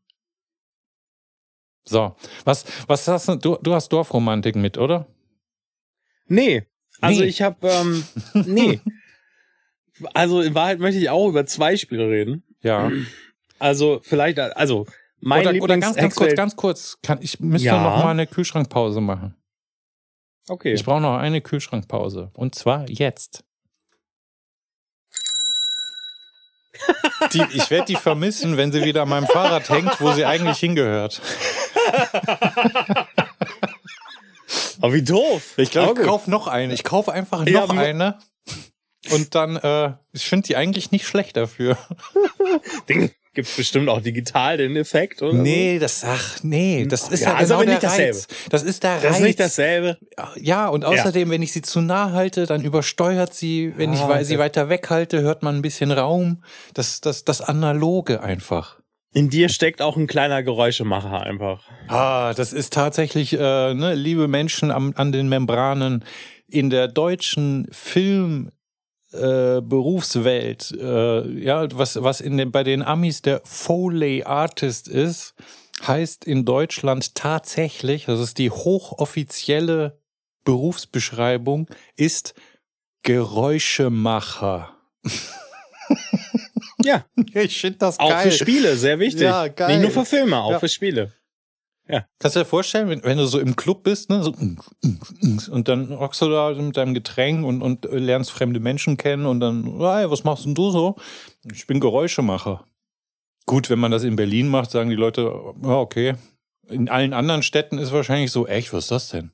So, 1.85 2.15
was, 2.45 2.65
was 2.87 3.07
hast 3.07 3.29
du, 3.29 3.35
du, 3.35 3.57
du 3.61 3.73
hast 3.73 3.89
Dorfromantik 3.89 4.55
mit, 4.55 4.77
oder? 4.77 5.07
Nee, 6.27 6.67
also 7.01 7.21
nee. 7.21 7.27
ich 7.27 7.41
habe, 7.41 7.67
ähm, 7.67 8.03
nee. 8.33 8.79
Also 10.13 10.41
in 10.41 10.55
Wahrheit 10.55 10.79
möchte 10.79 10.99
ich 10.99 11.09
auch 11.09 11.27
über 11.27 11.45
zwei 11.45 11.75
Spiele 11.75 12.09
reden. 12.09 12.43
Ja. 12.61 12.91
Also 13.57 13.99
vielleicht, 14.03 14.39
also 14.39 14.85
mein 15.19 15.47
oder, 15.47 15.61
oder 15.61 15.77
ganz, 15.77 15.97
ganz 15.97 16.15
kurz, 16.15 16.35
ganz 16.35 16.55
kurz. 16.55 16.97
Kann, 17.03 17.19
ich 17.21 17.39
müsste 17.39 17.67
ja. 17.67 17.83
noch 17.83 18.03
mal 18.03 18.11
eine 18.11 18.27
Kühlschrankpause 18.27 19.01
machen. 19.01 19.35
Okay. 20.47 20.73
Ich 20.73 20.83
brauche 20.83 21.01
noch 21.01 21.17
eine 21.17 21.41
Kühlschrankpause. 21.41 22.31
Und 22.33 22.55
zwar 22.55 22.89
jetzt. 22.89 23.43
Die, 27.33 27.43
ich 27.51 27.69
werde 27.69 27.85
die 27.85 27.95
vermissen, 27.95 28.55
wenn 28.55 28.71
sie 28.71 28.83
wieder 28.83 29.01
an 29.01 29.09
meinem 29.09 29.27
Fahrrad 29.27 29.69
hängt, 29.69 29.99
wo 29.99 30.13
sie 30.13 30.25
eigentlich 30.25 30.59
hingehört. 30.59 31.21
Aber 34.81 34.93
wie 34.93 35.03
doof. 35.03 35.53
Ich 35.57 35.71
glaube, 35.71 36.01
ich 36.01 36.07
kaufe 36.07 36.29
noch 36.29 36.47
eine. 36.47 36.73
Ich 36.73 36.83
kaufe 36.83 37.11
einfach 37.11 37.39
noch 37.39 37.47
ja, 37.47 37.65
eine. 37.69 38.17
Und 39.11 39.35
dann, 39.35 39.55
äh, 39.55 39.93
ich 40.11 40.25
finde 40.25 40.47
die 40.47 40.55
eigentlich 40.55 40.91
nicht 40.91 41.07
schlecht 41.07 41.37
dafür. 41.37 41.77
Ding. 42.89 43.11
Gibt's 43.35 43.55
bestimmt 43.55 43.89
auch 43.89 44.01
digital 44.01 44.57
den 44.57 44.75
Effekt, 44.75 45.21
oder? 45.21 45.37
Nee, 45.37 45.77
das, 45.77 46.03
ach, 46.03 46.39
nee, 46.41 46.85
das 46.87 47.09
ist 47.09 47.21
ja, 47.21 47.29
ja 47.29 47.35
also 47.35 47.59
genau 47.59 47.79
der 47.79 47.89
Reiz. 47.89 48.27
Das 48.49 48.63
ist 48.63 48.83
der 48.83 48.95
Reiz. 48.95 49.03
Das 49.03 49.17
ist 49.17 49.23
nicht 49.23 49.39
dasselbe. 49.39 49.97
Ja, 50.35 50.67
und 50.67 50.83
außerdem, 50.83 51.27
ja. 51.27 51.33
wenn 51.33 51.43
ich 51.43 51.53
sie 51.53 51.61
zu 51.61 51.79
nah 51.79 52.11
halte, 52.11 52.47
dann 52.47 52.63
übersteuert 52.63 53.35
sie. 53.35 53.71
Wenn 53.77 53.91
ah, 53.91 53.93
ich 53.93 54.01
okay. 54.01 54.23
sie 54.23 54.39
weiter 54.39 54.67
weghalte, 54.67 55.21
hört 55.21 55.43
man 55.43 55.57
ein 55.57 55.61
bisschen 55.61 55.91
Raum. 55.91 56.43
Das, 56.73 57.01
das, 57.01 57.23
das 57.23 57.41
Analoge 57.41 58.23
einfach. 58.23 58.79
In 59.11 59.29
dir 59.29 59.49
steckt 59.49 59.81
auch 59.81 59.97
ein 59.97 60.05
kleiner 60.05 60.43
Geräuschemacher 60.43 61.21
einfach. 61.21 61.63
Ah, 61.87 62.33
das 62.35 62.53
ist 62.53 62.73
tatsächlich, 62.73 63.33
äh, 63.33 63.73
ne, 63.73 63.95
liebe 63.95 64.27
Menschen 64.27 64.69
am, 64.69 64.93
an 64.95 65.11
den 65.11 65.29
Membranen. 65.29 66.05
In 66.47 66.69
der 66.69 66.87
deutschen 66.87 67.67
Film 67.71 68.51
äh, 69.11 69.61
Berufswelt, 69.61 70.71
äh, 70.79 71.27
ja, 71.43 71.67
was, 71.73 72.01
was 72.01 72.21
in 72.21 72.37
den, 72.37 72.51
bei 72.51 72.63
den 72.63 72.83
Amis 72.83 73.23
der 73.23 73.41
Foley 73.43 74.23
Artist 74.23 74.87
ist, 74.87 75.33
heißt 75.87 76.25
in 76.25 76.45
Deutschland 76.45 77.15
tatsächlich, 77.15 78.05
das 78.05 78.19
ist 78.19 78.37
die 78.37 78.51
hochoffizielle 78.51 79.99
Berufsbeschreibung, 80.43 81.67
ist 81.95 82.35
Geräuschemacher. 83.01 84.75
Ja. 86.83 87.05
Ich 87.33 87.59
finde 87.59 87.77
das 87.79 87.97
geil. 87.97 88.11
Auch 88.11 88.19
für 88.21 88.31
Spiele, 88.31 88.75
sehr 88.75 88.99
wichtig. 88.99 89.21
Ja, 89.21 89.47
geil. 89.47 89.77
Nicht 89.77 89.81
nur 89.81 89.91
für 89.91 90.05
Filme, 90.05 90.37
auch 90.37 90.51
ja. 90.51 90.59
für 90.59 90.69
Spiele. 90.69 91.13
Ja. 91.87 92.05
Kannst 92.19 92.35
du 92.35 92.41
dir 92.41 92.45
vorstellen, 92.45 92.87
wenn, 92.89 93.03
wenn, 93.03 93.17
du 93.17 93.25
so 93.25 93.39
im 93.39 93.55
Club 93.55 93.83
bist, 93.83 94.11
ne, 94.11 94.21
so, 94.21 94.31
und 95.51 95.67
dann 95.67 95.91
rockst 95.91 96.21
du 96.21 96.29
da 96.29 96.53
mit 96.53 96.77
deinem 96.77 96.93
Getränk 96.93 97.43
und, 97.43 97.63
und 97.63 97.87
lernst 97.91 98.31
fremde 98.31 98.59
Menschen 98.59 98.95
kennen 98.95 99.25
und 99.25 99.39
dann, 99.39 99.79
hey, 99.79 100.09
was 100.09 100.23
machst 100.23 100.45
denn 100.45 100.53
du 100.53 100.69
so? 100.69 100.97
Ich 101.51 101.65
bin 101.65 101.79
Geräuschemacher. 101.79 102.63
Gut, 103.47 103.71
wenn 103.71 103.79
man 103.79 103.89
das 103.89 104.03
in 104.03 104.15
Berlin 104.15 104.47
macht, 104.47 104.69
sagen 104.69 104.91
die 104.91 104.95
Leute, 104.95 105.21
ja, 105.63 105.77
okay. 105.77 106.13
In 106.67 106.89
allen 106.89 107.13
anderen 107.13 107.41
Städten 107.41 107.79
ist 107.79 107.91
wahrscheinlich 107.91 108.31
so, 108.31 108.45
echt, 108.45 108.71
was 108.71 108.83
ist 108.83 108.91
das 108.91 109.09
denn? 109.09 109.31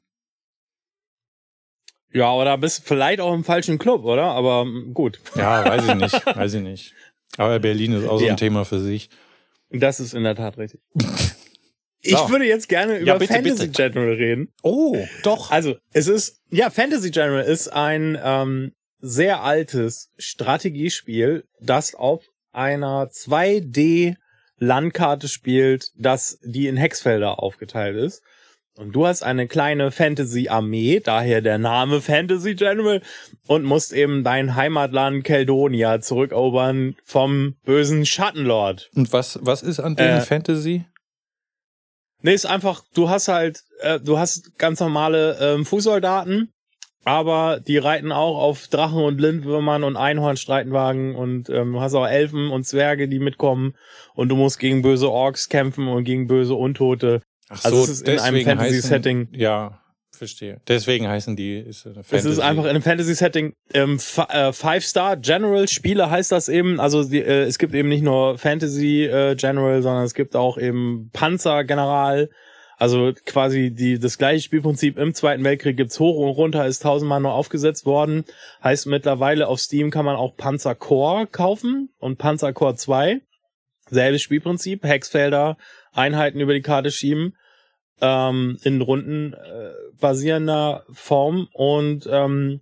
Ja, 2.15 2.29
aber 2.29 2.45
da 2.45 2.55
bist 2.55 2.79
du 2.79 2.83
vielleicht 2.83 3.19
auch 3.19 3.33
im 3.33 3.43
falschen 3.43 3.77
Club, 3.77 4.05
oder? 4.05 4.31
Aber 4.31 4.61
hm, 4.61 4.93
gut. 4.93 5.19
Ja, 5.35 5.65
weiß 5.65 5.89
ich 5.89 5.95
nicht, 5.95 6.25
weiß 6.37 6.53
ich 6.53 6.61
nicht. 6.61 6.93
Aber 7.37 7.59
Berlin 7.59 7.93
ist 7.93 8.07
auch 8.07 8.19
so 8.19 8.27
ein 8.27 8.37
Thema 8.37 8.65
für 8.65 8.79
sich. 8.79 9.09
Das 9.69 9.99
ist 9.99 10.13
in 10.13 10.23
der 10.23 10.35
Tat 10.35 10.57
richtig. 10.57 10.81
Ich 12.07 12.15
so. 12.15 12.29
würde 12.29 12.45
jetzt 12.45 12.69
gerne 12.69 12.97
über 12.97 13.07
ja, 13.07 13.17
bitte, 13.17 13.33
Fantasy 13.33 13.65
bitte. 13.65 13.89
General 13.89 14.13
reden. 14.13 14.53
Oh, 14.61 14.95
doch. 15.23 15.49
Also, 15.49 15.75
es 15.91 16.07
ist, 16.07 16.39
ja, 16.51 16.69
Fantasy 16.69 17.09
General 17.09 17.43
ist 17.43 17.67
ein 17.69 18.15
ähm, 18.23 18.73
sehr 18.99 19.41
altes 19.41 20.11
Strategiespiel, 20.19 21.45
das 21.59 21.95
auf 21.95 22.23
einer 22.51 23.07
2D 23.07 24.17
Landkarte 24.57 25.27
spielt, 25.27 25.91
das 25.97 26.39
die 26.43 26.67
in 26.67 26.77
Hexfelder 26.77 27.41
aufgeteilt 27.41 27.97
ist. 27.97 28.21
Und 28.77 28.91
du 28.91 29.07
hast 29.07 29.23
eine 29.23 29.47
kleine 29.47 29.89
Fantasy-Armee, 29.89 30.99
daher 30.99 31.41
der 31.41 31.57
Name 31.57 32.01
Fantasy 32.01 32.55
General, 32.55 33.01
und 33.47 33.63
musst 33.63 33.93
eben 33.93 34.23
dein 34.23 34.55
Heimatland 34.55 35.23
Keldonia 35.23 36.01
zurückerobern 36.01 36.95
vom 37.05 37.55
bösen 37.63 38.05
Schattenlord. 38.05 38.89
Und 38.93 39.13
was, 39.13 39.39
was 39.41 39.63
ist 39.63 39.79
an 39.79 39.95
dem 39.95 40.17
äh, 40.17 40.21
Fantasy? 40.21 40.85
Nee, 42.21 42.33
ist 42.33 42.45
einfach, 42.45 42.83
du 42.93 43.09
hast 43.09 43.29
halt, 43.29 43.63
äh, 43.79 43.99
du 43.99 44.17
hast 44.17 44.57
ganz 44.57 44.81
normale 44.81 45.37
ähm, 45.39 45.65
Fußsoldaten, 45.65 46.51
aber 47.05 47.61
die 47.65 47.77
reiten 47.77 48.11
auch 48.11 48.37
auf 48.37 48.67
Drachen 48.67 49.03
und 49.03 49.21
Lindwürmern 49.21 49.83
und 49.85 49.95
Einhornstreitenwagen 49.95 51.15
und 51.15 51.49
ähm, 51.49 51.73
du 51.73 51.81
hast 51.81 51.93
auch 51.93 52.07
Elfen 52.07 52.49
und 52.49 52.65
Zwerge, 52.65 53.07
die 53.07 53.19
mitkommen 53.19 53.75
und 54.15 54.29
du 54.29 54.35
musst 54.35 54.59
gegen 54.59 54.81
böse 54.81 55.09
Orks 55.09 55.47
kämpfen 55.47 55.87
und 55.87 56.03
gegen 56.03 56.27
böse 56.27 56.55
Untote. 56.55 57.21
Ach 57.49 57.63
also 57.63 57.77
so, 57.77 57.81
also 57.81 57.91
es 57.91 58.01
ist 58.01 58.07
in 58.07 58.19
einem 58.19 58.45
Fantasy-Setting. 58.45 59.29
Ja, 59.33 59.81
verstehe. 60.11 60.61
Deswegen 60.67 61.07
heißen 61.07 61.35
die. 61.35 61.59
Ist 61.59 61.85
es 61.85 62.25
ist 62.25 62.39
einfach 62.39 62.63
in 62.63 62.71
einem 62.71 62.81
Fantasy-Setting. 62.81 63.53
Ähm, 63.73 63.99
äh, 64.29 64.51
Five-Star 64.53 65.17
General 65.17 65.67
Spiele 65.67 66.09
heißt 66.09 66.31
das 66.31 66.49
eben. 66.49 66.79
Also 66.79 67.03
die, 67.03 67.21
äh, 67.21 67.43
es 67.43 67.57
gibt 67.57 67.73
eben 67.73 67.89
nicht 67.89 68.03
nur 68.03 68.37
Fantasy 68.37 69.03
äh, 69.03 69.35
General, 69.35 69.81
sondern 69.81 70.03
es 70.03 70.13
gibt 70.13 70.35
auch 70.35 70.57
eben 70.57 71.09
Panzer 71.13 71.63
General 71.63 72.29
also 72.77 73.13
quasi 73.25 73.71
die, 73.71 73.99
das 73.99 74.17
gleiche 74.17 74.43
Spielprinzip 74.43 74.97
im 74.97 75.13
Zweiten 75.13 75.43
Weltkrieg 75.43 75.77
gibt's 75.77 75.99
hoch 75.99 76.17
und 76.17 76.29
runter, 76.29 76.65
ist 76.65 76.81
tausendmal 76.81 77.21
nur 77.21 77.33
aufgesetzt 77.33 77.85
worden. 77.85 78.25
Heißt 78.63 78.87
mittlerweile 78.87 79.47
auf 79.47 79.59
Steam 79.59 79.91
kann 79.91 80.05
man 80.05 80.15
auch 80.15 80.35
Panzer 80.35 80.75
Core 80.75 81.27
kaufen 81.27 81.89
und 81.99 82.17
Panzer 82.17 82.53
Core 82.53 82.75
2. 82.75 83.21
Selbes 83.89 84.23
Spielprinzip, 84.23 84.83
Hexfelder, 84.83 85.57
Einheiten 85.95 86.39
über 86.39 86.53
die 86.53 86.61
Karte 86.61 86.91
schieben, 86.91 87.35
ähm, 88.01 88.57
in 88.63 88.81
Runden 88.81 89.33
äh, 89.33 89.71
basierender 89.99 90.85
Form 90.91 91.47
und 91.53 92.07
ähm, 92.11 92.61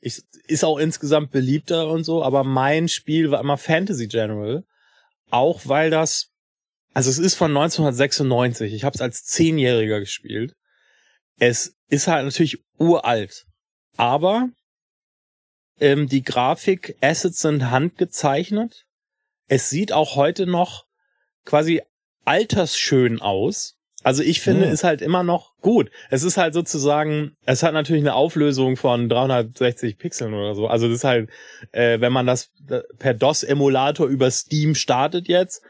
ich, 0.00 0.22
ist 0.46 0.64
auch 0.64 0.78
insgesamt 0.78 1.30
beliebter 1.30 1.88
und 1.88 2.04
so, 2.04 2.22
aber 2.22 2.44
mein 2.44 2.88
Spiel 2.88 3.30
war 3.30 3.40
immer 3.40 3.56
Fantasy 3.56 4.06
General. 4.06 4.64
Auch 5.30 5.62
weil 5.64 5.90
das 5.90 6.34
also 6.94 7.10
es 7.10 7.18
ist 7.18 7.34
von 7.34 7.50
1996. 7.50 8.72
Ich 8.72 8.84
habe 8.84 8.94
es 8.94 9.02
als 9.02 9.24
Zehnjähriger 9.24 9.98
gespielt. 9.98 10.54
Es 11.38 11.76
ist 11.88 12.06
halt 12.06 12.24
natürlich 12.24 12.64
uralt. 12.78 13.46
Aber 13.96 14.48
ähm, 15.80 16.08
die 16.08 16.22
Grafik, 16.22 16.96
Assets 17.00 17.40
sind 17.40 17.70
handgezeichnet. 17.70 18.86
Es 19.48 19.70
sieht 19.70 19.92
auch 19.92 20.14
heute 20.14 20.46
noch 20.46 20.86
quasi 21.44 21.82
altersschön 22.24 23.20
aus. 23.20 23.76
Also 24.02 24.22
ich 24.22 24.42
finde, 24.42 24.66
oh. 24.66 24.70
ist 24.70 24.84
halt 24.84 25.00
immer 25.00 25.22
noch 25.22 25.56
gut. 25.62 25.90
Es 26.10 26.22
ist 26.22 26.36
halt 26.36 26.52
sozusagen, 26.52 27.36
es 27.46 27.62
hat 27.62 27.72
natürlich 27.72 28.02
eine 28.02 28.14
Auflösung 28.14 28.76
von 28.76 29.08
360 29.08 29.96
Pixeln 29.96 30.34
oder 30.34 30.54
so. 30.54 30.68
Also 30.68 30.88
das 30.88 30.98
ist 30.98 31.04
halt, 31.04 31.30
äh, 31.72 32.00
wenn 32.00 32.12
man 32.12 32.26
das 32.26 32.50
äh, 32.68 32.80
per 32.98 33.14
DOS-Emulator 33.14 34.06
über 34.06 34.30
Steam 34.30 34.74
startet 34.74 35.26
jetzt, 35.26 35.62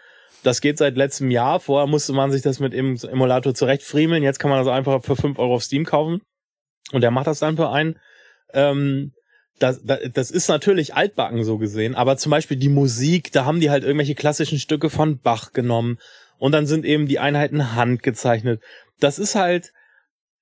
das 0.43 0.61
geht 0.61 0.79
seit 0.79 0.97
letztem 0.97 1.31
Jahr. 1.31 1.61
Vorher 1.61 1.87
musste 1.87 2.13
man 2.13 2.33
sich 2.33 2.43
das 2.43 2.59
mit 2.59 2.73
dem 2.73 2.97
Emulator 2.97 3.55
zurechtfriemeln. 3.55 4.23
Jetzt 4.23 4.41
kann 4.41 4.51
man 4.51 4.59
das 4.59 4.69
einfach 4.69 5.03
für 5.03 5.17
fünf 5.17 5.39
Euro 5.39 5.55
auf 5.55 5.65
Steam 5.65 5.85
kaufen. 5.85 6.21
Und 6.93 7.01
der 7.01 7.13
macht 7.13 7.29
das 7.29 7.39
dann 7.39 7.57
für 7.57 7.71
einen. 7.71 7.99
Ähm, 8.53 9.13
das, 9.61 9.83
das, 9.85 10.01
das 10.13 10.31
ist 10.33 10.49
natürlich 10.49 10.95
altbacken 10.95 11.45
so 11.45 11.59
gesehen, 11.59 11.95
aber 11.95 12.17
zum 12.17 12.31
Beispiel 12.31 12.57
die 12.57 12.69
Musik, 12.69 13.31
da 13.31 13.45
haben 13.45 13.61
die 13.61 13.71
halt 13.71 13.85
irgendwelche 13.85 14.17
klassischen 14.17 14.59
Stücke 14.59 14.91
von 14.91 15.21
Bach 15.21 15.53
genommen 15.53 15.99
und 16.45 16.53
dann 16.53 16.67
sind 16.67 16.85
eben 16.85 17.07
die 17.07 17.19
Einheiten 17.19 17.75
handgezeichnet. 17.75 18.63
Das 19.01 19.19
ist 19.19 19.35
halt 19.35 19.73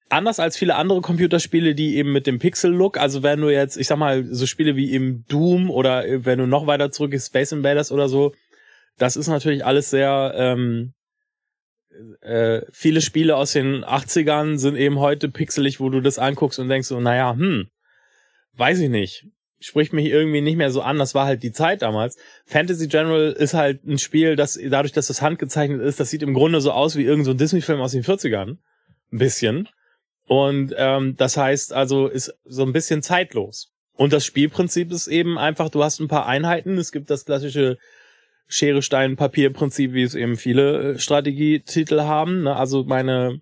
anders 0.09 0.41
als 0.41 0.57
viele 0.57 0.75
andere 0.75 1.01
Computerspiele, 1.01 1.77
die 1.77 1.95
eben 1.95 2.11
mit 2.11 2.27
dem 2.27 2.41
Pixel-Look, 2.41 2.99
also 2.99 3.23
wenn 3.23 3.41
du 3.41 3.51
jetzt, 3.51 3.77
ich 3.77 3.87
sag 3.87 3.99
mal, 3.99 4.25
so 4.25 4.47
Spiele 4.47 4.75
wie 4.75 4.91
eben 4.91 5.25
Doom 5.29 5.71
oder 5.71 6.03
wenn 6.25 6.41
du 6.41 6.49
noch 6.49 6.67
weiter 6.67 6.91
zurück 6.91 7.13
ist, 7.13 7.29
Space 7.29 7.53
Invaders 7.53 7.93
oder 7.93 8.09
so, 8.09 8.35
das 8.99 9.15
ist 9.15 9.29
natürlich 9.29 9.65
alles 9.65 9.91
sehr, 9.91 10.35
ähm, 10.35 10.93
äh, 12.21 12.63
viele 12.73 13.01
Spiele 13.01 13.37
aus 13.37 13.53
den 13.53 13.85
80ern 13.85 14.59
sind 14.59 14.75
eben 14.75 14.99
heute 14.99 15.29
pixelig, 15.29 15.79
wo 15.79 15.89
du 15.89 16.01
das 16.01 16.19
anguckst 16.19 16.59
und 16.59 16.69
denkst 16.69 16.89
so, 16.89 16.99
naja, 16.99 17.33
hm, 17.33 17.69
weiß 18.55 18.81
ich 18.81 18.91
nicht. 18.91 19.29
Spricht 19.63 19.93
mich 19.93 20.07
irgendwie 20.07 20.41
nicht 20.41 20.57
mehr 20.57 20.71
so 20.71 20.83
an. 20.83 20.99
Das 20.99 21.15
war 21.15 21.25
halt 21.25 21.43
die 21.43 21.53
Zeit 21.53 21.83
damals. 21.83 22.17
Fantasy 22.47 22.89
General 22.89 23.33
ist 23.33 23.55
halt 23.55 23.85
ein 23.85 23.99
Spiel, 23.99 24.37
das 24.37 24.59
dadurch, 24.63 24.93
dass 24.93 25.07
das 25.07 25.23
handgezeichnet 25.23 25.81
ist, 25.81 26.01
das 26.01 26.11
sieht 26.11 26.23
im 26.23 26.35
Grunde 26.35 26.61
so 26.61 26.73
aus 26.73 26.97
wie 26.97 27.05
irgendein 27.05 27.25
so 27.25 27.35
Disney-Film 27.35 27.81
aus 27.81 27.93
den 27.93 28.03
40ern. 28.03 28.57
Ein 29.13 29.19
bisschen. 29.19 29.69
Und 30.27 30.75
ähm, 30.77 31.17
das 31.17 31.37
heißt 31.37 31.73
also, 31.73 32.09
ist 32.09 32.35
so 32.45 32.65
ein 32.65 32.73
bisschen 32.73 33.03
zeitlos. 33.03 33.73
Und 33.95 34.13
das 34.13 34.25
Spielprinzip 34.25 34.91
ist 34.91 35.07
eben 35.07 35.39
einfach, 35.39 35.69
du 35.69 35.85
hast 35.85 36.01
ein 36.01 36.09
paar 36.09 36.27
Einheiten. 36.27 36.79
Es 36.79 36.93
gibt 36.93 37.11
das 37.11 37.25
klassische 37.25 37.79
Schere, 38.49 38.83
Stein, 38.83 39.17
Papier 39.17 39.53
Prinzip, 39.53 39.93
wie 39.93 40.03
es 40.03 40.15
eben 40.15 40.37
viele 40.37 40.95
äh, 40.95 40.99
Strategietitel 40.99 42.01
haben. 42.01 42.43
Ne? 42.43 42.57
Also 42.57 42.85
meine. 42.85 43.41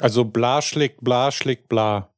Also 0.00 0.24
bla 0.24 0.62
schlägt 0.62 1.02
bla 1.02 1.32
schlägt 1.32 1.68
bla. 1.68 2.11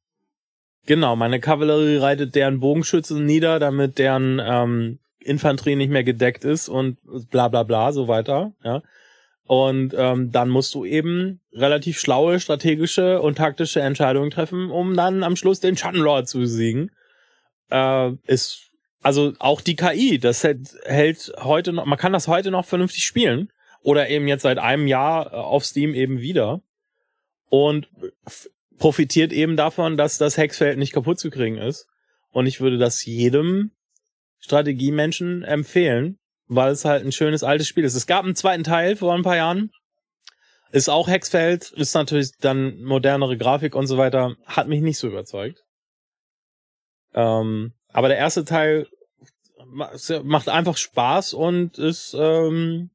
Genau, 0.85 1.15
meine 1.15 1.39
Kavallerie 1.39 1.97
reitet 1.97 2.35
deren 2.35 2.59
Bogenschützen 2.59 3.25
nieder, 3.25 3.59
damit 3.59 3.97
deren 3.97 4.39
ähm, 4.43 4.99
Infanterie 5.19 5.75
nicht 5.75 5.89
mehr 5.89 6.03
gedeckt 6.03 6.45
ist 6.45 6.69
und 6.69 6.97
bla 7.31 7.47
bla 7.47 7.63
bla, 7.63 7.91
so 7.91 8.07
weiter. 8.07 8.53
Ja. 8.63 8.83
Und 9.47 9.93
ähm, 9.97 10.31
dann 10.31 10.49
musst 10.49 10.73
du 10.73 10.85
eben 10.85 11.39
relativ 11.53 11.99
schlaue, 11.99 12.39
strategische 12.39 13.21
und 13.21 13.37
taktische 13.37 13.81
Entscheidungen 13.81 14.31
treffen, 14.31 14.71
um 14.71 14.95
dann 14.95 15.23
am 15.23 15.35
Schluss 15.35 15.59
den 15.59 15.77
Schattenlord 15.77 16.27
zu 16.27 16.39
besiegen. 16.39 16.91
Äh, 17.69 18.11
ist 18.27 18.71
also 19.01 19.33
auch 19.37 19.61
die 19.61 19.75
KI, 19.75 20.17
das 20.17 20.43
hält, 20.43 20.75
hält 20.85 21.31
heute 21.37 21.73
noch, 21.73 21.85
man 21.85 21.99
kann 21.99 22.13
das 22.13 22.27
heute 22.27 22.49
noch 22.49 22.65
vernünftig 22.65 23.05
spielen 23.05 23.51
oder 23.81 24.09
eben 24.09 24.27
jetzt 24.27 24.41
seit 24.41 24.57
einem 24.57 24.87
Jahr 24.87 25.31
äh, 25.31 25.35
auf 25.35 25.63
Steam 25.63 25.93
eben 25.93 26.21
wieder 26.21 26.61
und 27.49 27.87
profitiert 28.77 29.31
eben 29.31 29.55
davon, 29.55 29.97
dass 29.97 30.17
das 30.17 30.37
Hexfeld 30.37 30.77
nicht 30.77 30.93
kaputt 30.93 31.19
zu 31.19 31.29
kriegen 31.29 31.57
ist. 31.57 31.87
Und 32.31 32.47
ich 32.47 32.59
würde 32.59 32.77
das 32.77 33.05
jedem 33.05 33.71
Strategiemenschen 34.39 35.43
empfehlen, 35.43 36.19
weil 36.47 36.71
es 36.71 36.85
halt 36.85 37.05
ein 37.05 37.11
schönes 37.11 37.43
altes 37.43 37.67
Spiel 37.67 37.83
ist. 37.83 37.95
Es 37.95 38.07
gab 38.07 38.25
einen 38.25 38.35
zweiten 38.35 38.63
Teil 38.63 38.95
vor 38.95 39.13
ein 39.13 39.23
paar 39.23 39.37
Jahren. 39.37 39.71
Ist 40.71 40.89
auch 40.89 41.07
Hexfeld, 41.07 41.71
ist 41.71 41.93
natürlich 41.93 42.31
dann 42.39 42.83
modernere 42.83 43.37
Grafik 43.37 43.75
und 43.75 43.87
so 43.87 43.97
weiter. 43.97 44.35
Hat 44.45 44.67
mich 44.67 44.81
nicht 44.81 44.97
so 44.97 45.07
überzeugt. 45.07 45.63
Ähm, 47.13 47.73
aber 47.93 48.09
der 48.09 48.17
erste 48.17 48.43
Teil 48.43 48.87
macht 50.23 50.49
einfach 50.49 50.77
Spaß 50.77 51.33
und 51.33 51.77
ist, 51.77 52.15
ähm, 52.17 52.89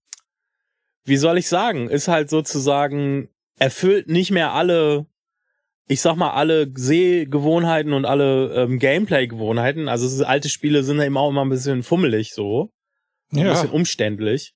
wie 1.05 1.16
soll 1.16 1.39
ich 1.39 1.48
sagen, 1.48 1.89
ist 1.89 2.09
halt 2.09 2.31
sozusagen, 2.31 3.31
erfüllt 3.59 4.09
nicht 4.09 4.31
mehr 4.31 4.52
alle, 4.52 5.07
ich 5.89 6.01
sag 6.01 6.16
mal, 6.16 6.31
alle 6.31 6.70
Sehgewohnheiten 6.74 7.93
und 7.93 8.05
alle 8.05 8.55
ähm, 8.55 8.78
Gameplay-Gewohnheiten. 8.78 9.89
Also 9.89 10.07
ist, 10.07 10.23
alte 10.23 10.48
Spiele 10.48 10.82
sind 10.82 10.98
ja 10.98 11.05
eben 11.05 11.16
auch 11.16 11.31
immer 11.31 11.44
ein 11.44 11.48
bisschen 11.48 11.82
fummelig 11.82 12.32
so. 12.32 12.70
Ja. 13.32 13.43
Ein 13.43 13.48
bisschen 13.51 13.70
umständlich. 13.70 14.52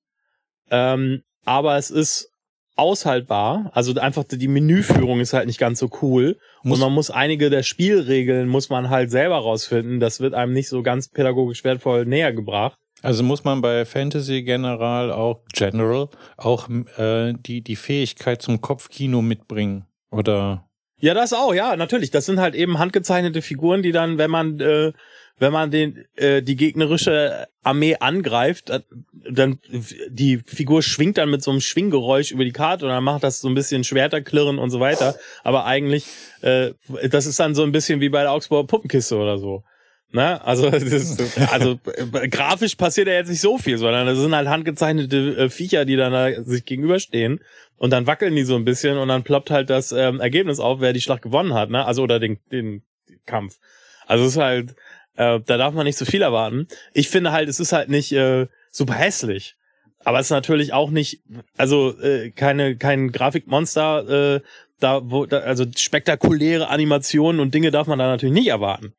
Ähm, 0.71 1.23
aber 1.43 1.77
es 1.77 1.91
ist 1.91 2.29
aushaltbar. 2.75 3.71
Also 3.73 3.93
einfach 3.95 4.23
die 4.23 4.47
Menüführung 4.47 5.19
ist 5.19 5.33
halt 5.33 5.47
nicht 5.47 5.59
ganz 5.59 5.79
so 5.79 5.89
cool. 6.01 6.37
Muss 6.63 6.77
und 6.77 6.85
man 6.85 6.93
muss 6.93 7.09
einige 7.11 7.49
der 7.49 7.63
Spielregeln 7.63 8.47
muss 8.47 8.69
man 8.69 8.89
halt 8.89 9.11
selber 9.11 9.37
rausfinden. 9.37 9.99
Das 9.99 10.19
wird 10.19 10.33
einem 10.33 10.53
nicht 10.53 10.69
so 10.69 10.83
ganz 10.83 11.09
pädagogisch 11.09 11.63
wertvoll 11.63 12.05
näher 12.05 12.33
gebracht. 12.33 12.77
Also 13.01 13.23
muss 13.23 13.43
man 13.43 13.61
bei 13.61 13.85
Fantasy 13.85 14.43
General 14.43 15.11
auch 15.11 15.43
General 15.53 16.09
auch 16.37 16.69
äh, 16.97 17.33
die 17.33 17.61
die 17.61 17.75
Fähigkeit 17.75 18.41
zum 18.41 18.61
Kopfkino 18.61 19.21
mitbringen 19.21 19.85
oder? 20.11 20.67
Ja, 20.99 21.13
das 21.13 21.33
auch. 21.33 21.53
Ja, 21.53 21.75
natürlich. 21.75 22.11
Das 22.11 22.25
sind 22.25 22.39
halt 22.39 22.55
eben 22.55 22.79
handgezeichnete 22.79 23.41
Figuren, 23.41 23.83
die 23.83 23.91
dann, 23.91 24.17
wenn 24.17 24.31
man 24.31 24.59
äh, 24.59 24.93
wenn 25.37 25.51
man 25.51 25.69
den 25.69 26.05
äh, 26.15 26.41
die 26.41 26.55
gegnerische 26.55 27.47
Armee 27.61 27.97
angreift, 27.97 28.69
äh, 28.69 28.81
dann 29.29 29.59
die 30.07 30.37
Figur 30.37 30.81
schwingt 30.81 31.17
dann 31.17 31.29
mit 31.29 31.43
so 31.43 31.51
einem 31.51 31.61
Schwinggeräusch 31.61 32.31
über 32.31 32.45
die 32.45 32.51
Karte 32.51 32.85
und 32.85 32.91
dann 32.91 33.03
macht 33.03 33.23
das 33.23 33.41
so 33.41 33.49
ein 33.49 33.55
bisschen 33.55 33.83
Schwerterklirren 33.83 34.59
und 34.59 34.69
so 34.69 34.79
weiter. 34.79 35.15
Aber 35.43 35.65
eigentlich, 35.65 36.05
äh, 36.41 36.71
das 37.09 37.25
ist 37.25 37.39
dann 37.39 37.55
so 37.55 37.63
ein 37.63 37.71
bisschen 37.71 37.99
wie 37.99 38.09
bei 38.09 38.21
der 38.21 38.31
Augsburger 38.31 38.67
Puppenkiste 38.67 39.17
oder 39.17 39.37
so. 39.37 39.63
Ne? 40.11 40.43
Also, 40.45 40.67
ist, 40.69 41.21
also 41.51 41.79
äh, 42.13 42.27
grafisch 42.27 42.75
passiert 42.75 43.07
ja 43.07 43.13
jetzt 43.13 43.29
nicht 43.29 43.41
so 43.41 43.57
viel, 43.57 43.77
sondern 43.77 44.07
das 44.07 44.17
sind 44.17 44.35
halt 44.35 44.47
handgezeichnete 44.47 45.37
äh, 45.37 45.49
Viecher, 45.49 45.85
die 45.85 45.95
dann 45.95 46.13
da 46.13 46.43
sich 46.43 46.65
gegenüberstehen 46.65 47.41
und 47.77 47.91
dann 47.91 48.07
wackeln 48.07 48.35
die 48.35 48.43
so 48.43 48.55
ein 48.55 48.65
bisschen 48.65 48.97
und 48.97 49.07
dann 49.09 49.23
ploppt 49.23 49.51
halt 49.51 49.69
das 49.69 49.91
ähm, 49.91 50.19
Ergebnis 50.19 50.59
auf, 50.59 50.79
wer 50.79 50.93
die 50.93 51.01
Schlacht 51.01 51.21
gewonnen 51.21 51.53
hat, 51.53 51.69
ne? 51.69 51.85
Also 51.85 52.03
oder 52.03 52.19
den, 52.19 52.39
den 52.51 52.83
Kampf. 53.25 53.59
Also 54.07 54.23
es 54.23 54.31
ist 54.31 54.41
halt, 54.41 54.71
äh, 55.15 55.39
da 55.45 55.57
darf 55.57 55.73
man 55.73 55.85
nicht 55.85 55.97
zu 55.97 56.05
viel 56.05 56.21
erwarten. 56.21 56.67
Ich 56.93 57.09
finde 57.09 57.31
halt, 57.31 57.49
es 57.49 57.59
ist 57.59 57.73
halt 57.73 57.89
nicht 57.89 58.11
äh, 58.13 58.47
super 58.71 58.93
hässlich. 58.93 59.55
Aber 60.03 60.19
es 60.19 60.27
ist 60.27 60.31
natürlich 60.31 60.71
auch 60.71 60.91
nicht, 60.91 61.21
also 61.57 61.99
äh, 61.99 62.29
keine 62.29 62.77
kein 62.77 63.11
Grafikmonster, 63.11 64.35
äh, 64.35 64.41
da 64.79 65.01
wo 65.03 65.25
da, 65.25 65.39
also 65.39 65.65
spektakuläre 65.75 66.69
Animationen 66.69 67.41
und 67.41 67.53
Dinge 67.53 67.71
darf 67.71 67.87
man 67.87 67.97
da 67.97 68.07
natürlich 68.07 68.35
nicht 68.35 68.47
erwarten. 68.47 68.93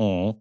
Oh. 0.00 0.34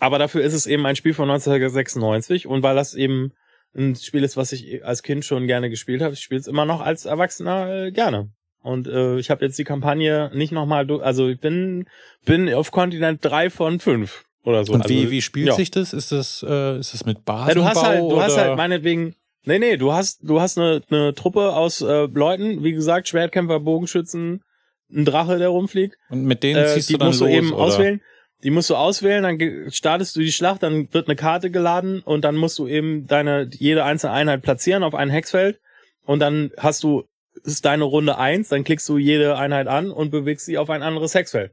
Aber 0.00 0.18
dafür 0.18 0.42
ist 0.42 0.54
es 0.54 0.66
eben 0.66 0.86
ein 0.86 0.96
Spiel 0.96 1.12
von 1.12 1.28
1996 1.28 2.46
und 2.46 2.62
weil 2.62 2.74
das 2.74 2.94
eben 2.94 3.32
ein 3.76 3.94
Spiel 3.96 4.24
ist, 4.24 4.38
was 4.38 4.52
ich 4.52 4.82
als 4.82 5.02
Kind 5.02 5.26
schon 5.26 5.46
gerne 5.46 5.68
gespielt 5.68 6.00
habe. 6.00 6.14
Ich 6.14 6.20
spiele 6.20 6.40
es 6.40 6.46
immer 6.46 6.64
noch 6.64 6.80
als 6.80 7.04
Erwachsener 7.04 7.86
äh, 7.86 7.92
gerne. 7.92 8.30
Und 8.62 8.88
äh, 8.88 9.18
ich 9.18 9.30
habe 9.30 9.44
jetzt 9.44 9.58
die 9.58 9.64
Kampagne 9.64 10.30
nicht 10.34 10.52
nochmal, 10.52 10.90
also 11.02 11.28
ich 11.28 11.38
bin, 11.38 11.86
bin 12.24 12.52
auf 12.54 12.70
Kontinent 12.70 13.22
drei 13.22 13.50
von 13.50 13.78
fünf 13.78 14.24
oder 14.42 14.64
so. 14.64 14.72
Und 14.72 14.82
also, 14.82 14.94
wie, 14.94 15.10
wie 15.10 15.20
spielt 15.20 15.48
ja. 15.48 15.54
sich 15.54 15.70
das? 15.70 15.92
Ist 15.92 16.10
das, 16.10 16.42
äh, 16.48 16.78
ist 16.78 16.94
das 16.94 17.04
mit 17.04 17.26
Basenbau? 17.26 17.48
Ja, 17.48 17.54
du 17.54 17.64
hast 17.66 17.86
halt, 17.86 18.00
du 18.00 18.06
oder? 18.06 18.22
hast 18.22 18.38
halt 18.38 18.56
meinetwegen, 18.56 19.14
nee, 19.44 19.58
nee, 19.58 19.76
du 19.76 19.92
hast, 19.92 20.20
du 20.22 20.40
hast 20.40 20.56
eine, 20.56 20.80
eine 20.90 21.14
Truppe 21.14 21.54
aus 21.54 21.82
äh, 21.82 22.06
Leuten, 22.06 22.64
wie 22.64 22.72
gesagt, 22.72 23.08
Schwertkämpfer, 23.08 23.60
Bogenschützen, 23.60 24.42
ein 24.90 25.04
Drache, 25.04 25.36
der 25.38 25.50
rumfliegt. 25.50 25.98
Und 26.08 26.24
mit 26.24 26.42
denen 26.42 26.64
Äh, 26.64 26.68
ziehst 26.68 26.88
du 26.90 26.96
dann 26.96 27.08
musst 27.08 27.20
los, 27.20 27.28
du 27.28 27.36
eben 27.36 27.52
oder? 27.52 27.62
auswählen. 27.62 28.00
Die 28.42 28.50
musst 28.50 28.70
du 28.70 28.76
auswählen, 28.76 29.22
dann 29.22 29.70
startest 29.70 30.14
du 30.14 30.20
die 30.20 30.32
Schlacht, 30.32 30.62
dann 30.62 30.92
wird 30.92 31.08
eine 31.08 31.16
Karte 31.16 31.50
geladen 31.50 32.00
und 32.00 32.22
dann 32.22 32.36
musst 32.36 32.58
du 32.58 32.66
eben 32.66 33.06
deine 33.06 33.48
jede 33.52 33.84
einzelne 33.84 34.12
Einheit 34.12 34.42
platzieren 34.42 34.82
auf 34.82 34.94
ein 34.94 35.10
Hexfeld 35.10 35.60
und 36.02 36.20
dann 36.20 36.52
hast 36.58 36.82
du 36.82 37.04
ist 37.44 37.64
deine 37.64 37.84
Runde 37.84 38.18
eins, 38.18 38.48
dann 38.48 38.64
klickst 38.64 38.88
du 38.88 38.96
jede 38.96 39.36
Einheit 39.36 39.66
an 39.68 39.90
und 39.90 40.10
bewegst 40.10 40.46
sie 40.46 40.58
auf 40.58 40.70
ein 40.70 40.82
anderes 40.82 41.14
Hexfeld. 41.14 41.52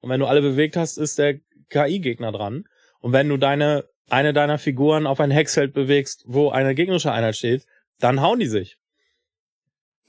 Und 0.00 0.10
wenn 0.10 0.20
du 0.20 0.26
alle 0.26 0.40
bewegt 0.40 0.76
hast, 0.76 0.96
ist 0.96 1.18
der 1.18 1.38
KI-Gegner 1.68 2.32
dran. 2.32 2.64
Und 3.00 3.12
wenn 3.12 3.28
du 3.28 3.36
deine 3.36 3.84
eine 4.12 4.32
deiner 4.32 4.58
Figuren 4.58 5.06
auf 5.06 5.20
ein 5.20 5.30
Hexfeld 5.30 5.72
bewegst, 5.72 6.24
wo 6.26 6.50
eine 6.50 6.74
gegnerische 6.74 7.12
Einheit 7.12 7.36
steht, 7.36 7.64
dann 7.98 8.20
hauen 8.20 8.40
die 8.40 8.46
sich, 8.46 8.76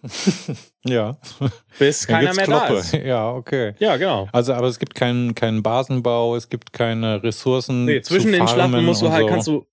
Ja. 0.86 1.18
bis 1.80 2.08
keiner 2.08 2.34
mehr 2.34 2.46
da 2.46 2.66
Kloppe. 2.66 2.80
ist. 2.80 2.94
Ja, 2.94 3.32
okay. 3.32 3.74
Ja, 3.80 3.96
genau. 3.98 4.28
Also, 4.34 4.54
aber 4.54 4.68
es 4.68 4.80
gibt 4.80 4.96
keinen, 4.96 5.34
keinen 5.34 5.64
Basenbau, 5.64 6.36
es 6.36 6.50
gibt 6.50 6.74
keine 6.74 7.24
Ressourcen. 7.24 7.86
Nee, 7.86 8.02
zwischen 8.02 8.34
den 8.34 8.48
Schlachten 8.48 8.84
musst 8.84 9.02
du 9.02 9.12
halt, 9.12 9.24
so. 9.24 9.30
kannst 9.30 9.48
du 9.48 9.66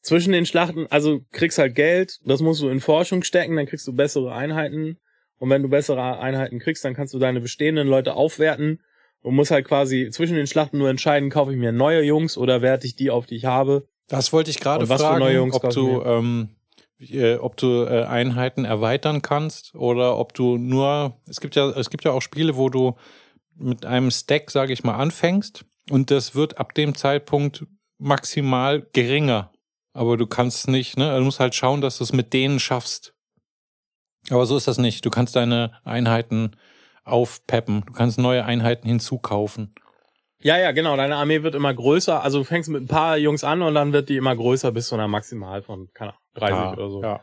zwischen 0.00 0.32
den 0.32 0.46
Schlachten, 0.46 0.86
also 0.90 1.20
kriegst 1.32 1.58
halt 1.58 1.74
Geld, 1.74 2.20
das 2.24 2.40
musst 2.40 2.62
du 2.62 2.68
in 2.68 2.80
Forschung 2.80 3.24
stecken, 3.24 3.56
dann 3.56 3.66
kriegst 3.66 3.86
du 3.88 3.92
bessere 3.92 4.32
Einheiten. 4.32 4.98
Und 5.38 5.50
wenn 5.50 5.62
du 5.62 5.68
bessere 5.68 6.20
Einheiten 6.20 6.60
kriegst, 6.60 6.84
dann 6.84 6.94
kannst 6.94 7.12
du 7.12 7.18
deine 7.18 7.40
bestehenden 7.40 7.88
Leute 7.88 8.14
aufwerten 8.14 8.80
und 9.22 9.34
musst 9.34 9.50
halt 9.50 9.66
quasi 9.66 10.10
zwischen 10.10 10.36
den 10.36 10.46
Schlachten 10.46 10.78
nur 10.78 10.88
entscheiden, 10.88 11.30
kaufe 11.30 11.50
ich 11.50 11.58
mir 11.58 11.72
neue 11.72 12.02
Jungs 12.02 12.38
oder 12.38 12.62
werte 12.62 12.86
ich 12.86 12.94
die 12.94 13.10
auf, 13.10 13.26
die 13.26 13.36
ich 13.36 13.46
habe. 13.46 13.88
Das 14.06 14.32
wollte 14.32 14.50
ich 14.50 14.60
gerade 14.60 14.84
Und 14.84 14.90
was 14.90 15.00
für 15.00 15.08
fragen, 15.08 15.20
neue 15.20 15.34
Jungs 15.34 15.54
ob 15.54 15.70
du, 15.70 16.02
ähm, 16.02 16.50
äh, 16.98 17.36
ob 17.36 17.56
du 17.56 17.84
äh, 17.84 18.04
Einheiten 18.04 18.64
erweitern 18.64 19.22
kannst 19.22 19.74
oder 19.74 20.16
ob 20.16 20.34
du 20.34 20.58
nur, 20.58 21.16
es 21.28 21.40
gibt 21.40 21.56
ja, 21.56 21.70
es 21.70 21.90
gibt 21.90 22.04
ja 22.04 22.12
auch 22.12 22.22
Spiele, 22.22 22.56
wo 22.56 22.68
du 22.68 22.96
mit 23.56 23.86
einem 23.86 24.10
Stack, 24.10 24.50
sage 24.50 24.72
ich 24.72 24.84
mal, 24.84 24.96
anfängst 24.96 25.64
und 25.90 26.10
das 26.10 26.34
wird 26.34 26.58
ab 26.58 26.74
dem 26.74 26.94
Zeitpunkt 26.94 27.66
maximal 27.98 28.86
geringer. 28.92 29.52
Aber 29.92 30.16
du 30.16 30.26
kannst 30.26 30.68
nicht, 30.68 30.96
ne? 30.96 31.16
Du 31.16 31.24
musst 31.24 31.38
halt 31.38 31.54
schauen, 31.54 31.80
dass 31.80 31.98
du 31.98 32.04
es 32.04 32.12
mit 32.12 32.32
denen 32.32 32.58
schaffst. 32.58 33.14
Aber 34.30 34.46
so 34.46 34.56
ist 34.56 34.66
das 34.66 34.78
nicht. 34.78 35.04
Du 35.04 35.10
kannst 35.10 35.36
deine 35.36 35.72
Einheiten 35.84 36.56
aufpeppen. 37.04 37.82
Du 37.86 37.92
kannst 37.92 38.18
neue 38.18 38.44
Einheiten 38.44 38.88
hinzukaufen. 38.88 39.74
Ja, 40.44 40.58
ja, 40.58 40.72
genau, 40.72 40.94
deine 40.94 41.16
Armee 41.16 41.42
wird 41.42 41.54
immer 41.54 41.72
größer. 41.72 42.22
Also 42.22 42.38
du 42.38 42.44
fängst 42.44 42.68
mit 42.68 42.82
ein 42.82 42.86
paar 42.86 43.16
Jungs 43.16 43.44
an 43.44 43.62
und 43.62 43.74
dann 43.74 43.94
wird 43.94 44.10
die 44.10 44.18
immer 44.18 44.36
größer 44.36 44.72
bis 44.72 44.88
zu 44.88 44.94
einer 44.94 45.08
Maximal 45.08 45.62
von, 45.62 45.88
keine 45.94 46.10
Ahnung, 46.10 46.20
30 46.34 46.54
ja, 46.54 46.72
oder 46.74 46.90
so. 46.90 47.02
Ja, 47.02 47.20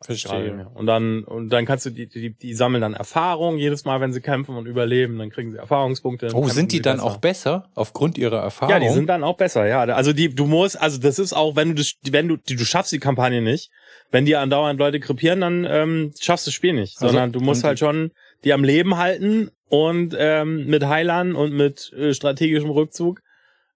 verstehe. 0.00 0.68
Und 0.74 0.86
dann, 0.86 1.22
und 1.22 1.50
dann 1.50 1.66
kannst 1.66 1.86
du 1.86 1.90
die, 1.90 2.08
die, 2.08 2.34
die 2.34 2.52
sammeln 2.52 2.80
dann 2.80 2.94
Erfahrung 2.94 3.58
jedes 3.58 3.84
Mal, 3.84 4.00
wenn 4.00 4.12
sie 4.12 4.20
kämpfen 4.20 4.56
und 4.56 4.66
überleben, 4.66 5.20
dann 5.20 5.30
kriegen 5.30 5.52
sie 5.52 5.58
Erfahrungspunkte. 5.58 6.30
Oh, 6.34 6.48
sind 6.48 6.72
die 6.72 6.82
dann 6.82 6.96
besser. 6.96 7.06
auch 7.06 7.16
besser 7.18 7.70
aufgrund 7.76 8.18
ihrer 8.18 8.42
Erfahrung? 8.42 8.72
Ja, 8.72 8.80
die 8.80 8.88
sind 8.88 9.06
dann 9.06 9.22
auch 9.22 9.36
besser, 9.36 9.68
ja. 9.68 9.82
Also 9.82 10.12
die, 10.12 10.34
du 10.34 10.46
musst, 10.46 10.80
also 10.82 10.98
das 10.98 11.20
ist 11.20 11.32
auch, 11.32 11.54
wenn 11.54 11.68
du 11.68 11.74
das, 11.76 11.94
wenn 12.10 12.26
du, 12.26 12.38
du 12.38 12.64
schaffst 12.64 12.90
die 12.90 12.98
Kampagne 12.98 13.40
nicht, 13.40 13.70
wenn 14.10 14.26
dir 14.26 14.40
andauernd 14.40 14.80
Leute 14.80 14.98
krepieren, 14.98 15.42
dann 15.42 15.64
ähm, 15.64 16.12
schaffst 16.18 16.46
du 16.46 16.48
das 16.48 16.54
Spiel 16.54 16.72
nicht, 16.72 16.96
Also, 17.00 17.06
sondern 17.06 17.30
du 17.30 17.38
musst 17.38 17.62
halt 17.62 17.78
schon 17.78 18.10
die 18.44 18.52
am 18.52 18.64
Leben 18.64 18.96
halten 18.96 19.50
und 19.68 20.14
ähm, 20.18 20.66
mit 20.66 20.84
Heilern 20.84 21.34
und 21.34 21.52
mit 21.52 21.92
äh, 21.92 22.14
strategischem 22.14 22.70
Rückzug, 22.70 23.20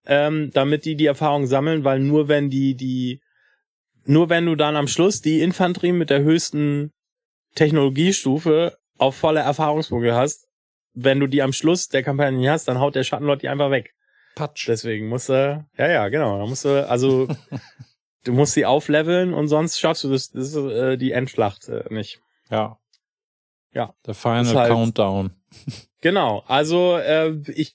ähm, 0.07 0.51
damit 0.53 0.85
die 0.85 0.97
die 0.97 1.07
Erfahrung 1.07 1.47
sammeln, 1.47 1.85
weil 1.85 2.01
nur 2.01 2.28
wenn 2.28 2.51
die 2.51 2.74
die 2.74 3.20
nur 4.05 4.31
wenn 4.31 4.47
du 4.47 4.55
dann 4.55 4.77
am 4.77 4.89
Schluss 4.89 5.20
die 5.20 5.40
Infanterie 5.40 5.93
mit 5.93 6.11
der 6.11 6.23
höchsten 6.23 6.93
Technologiestufe 7.55 8.78
auf 8.97 9.16
volle 9.16 9.40
Erfahrungspunkte 9.40 10.15
hast, 10.15 10.49
wenn 10.95 11.20
du 11.20 11.27
die 11.27 11.43
am 11.43 11.53
Schluss 11.53 11.89
der 11.89 12.03
Kampagne 12.03 12.39
nicht 12.39 12.49
hast, 12.49 12.69
dann 12.69 12.81
haut 12.81 12.95
der 12.95 13.05
Schattenlord 13.05 13.43
die 13.43 13.49
einfach 13.49 13.70
weg. 13.70 13.95
Patsch. 14.35 14.69
Deswegen 14.69 15.09
musst 15.09 15.28
du, 15.28 15.66
ja, 15.77 15.89
ja, 15.89 16.09
genau, 16.09 16.39
da 16.39 16.47
musst 16.47 16.65
du, 16.65 16.89
also, 16.89 17.28
du 18.24 18.32
musst 18.32 18.55
sie 18.55 18.65
aufleveln 18.65 19.35
und 19.35 19.49
sonst 19.49 19.78
schaffst 19.78 20.05
du 20.05 20.11
das, 20.11 20.31
das 20.31 20.55
ist, 20.55 20.57
äh, 20.57 20.97
die 20.97 21.12
Endschlacht 21.12 21.69
äh, 21.69 21.85
nicht. 21.90 22.20
Ja. 22.51 22.78
Ja. 23.79 23.95
Der 24.07 24.15
Final 24.15 24.55
halt- 24.55 24.71
Countdown. 24.71 25.31
Genau, 26.01 26.45
also, 26.47 26.97
äh, 26.97 27.35
ich, 27.55 27.75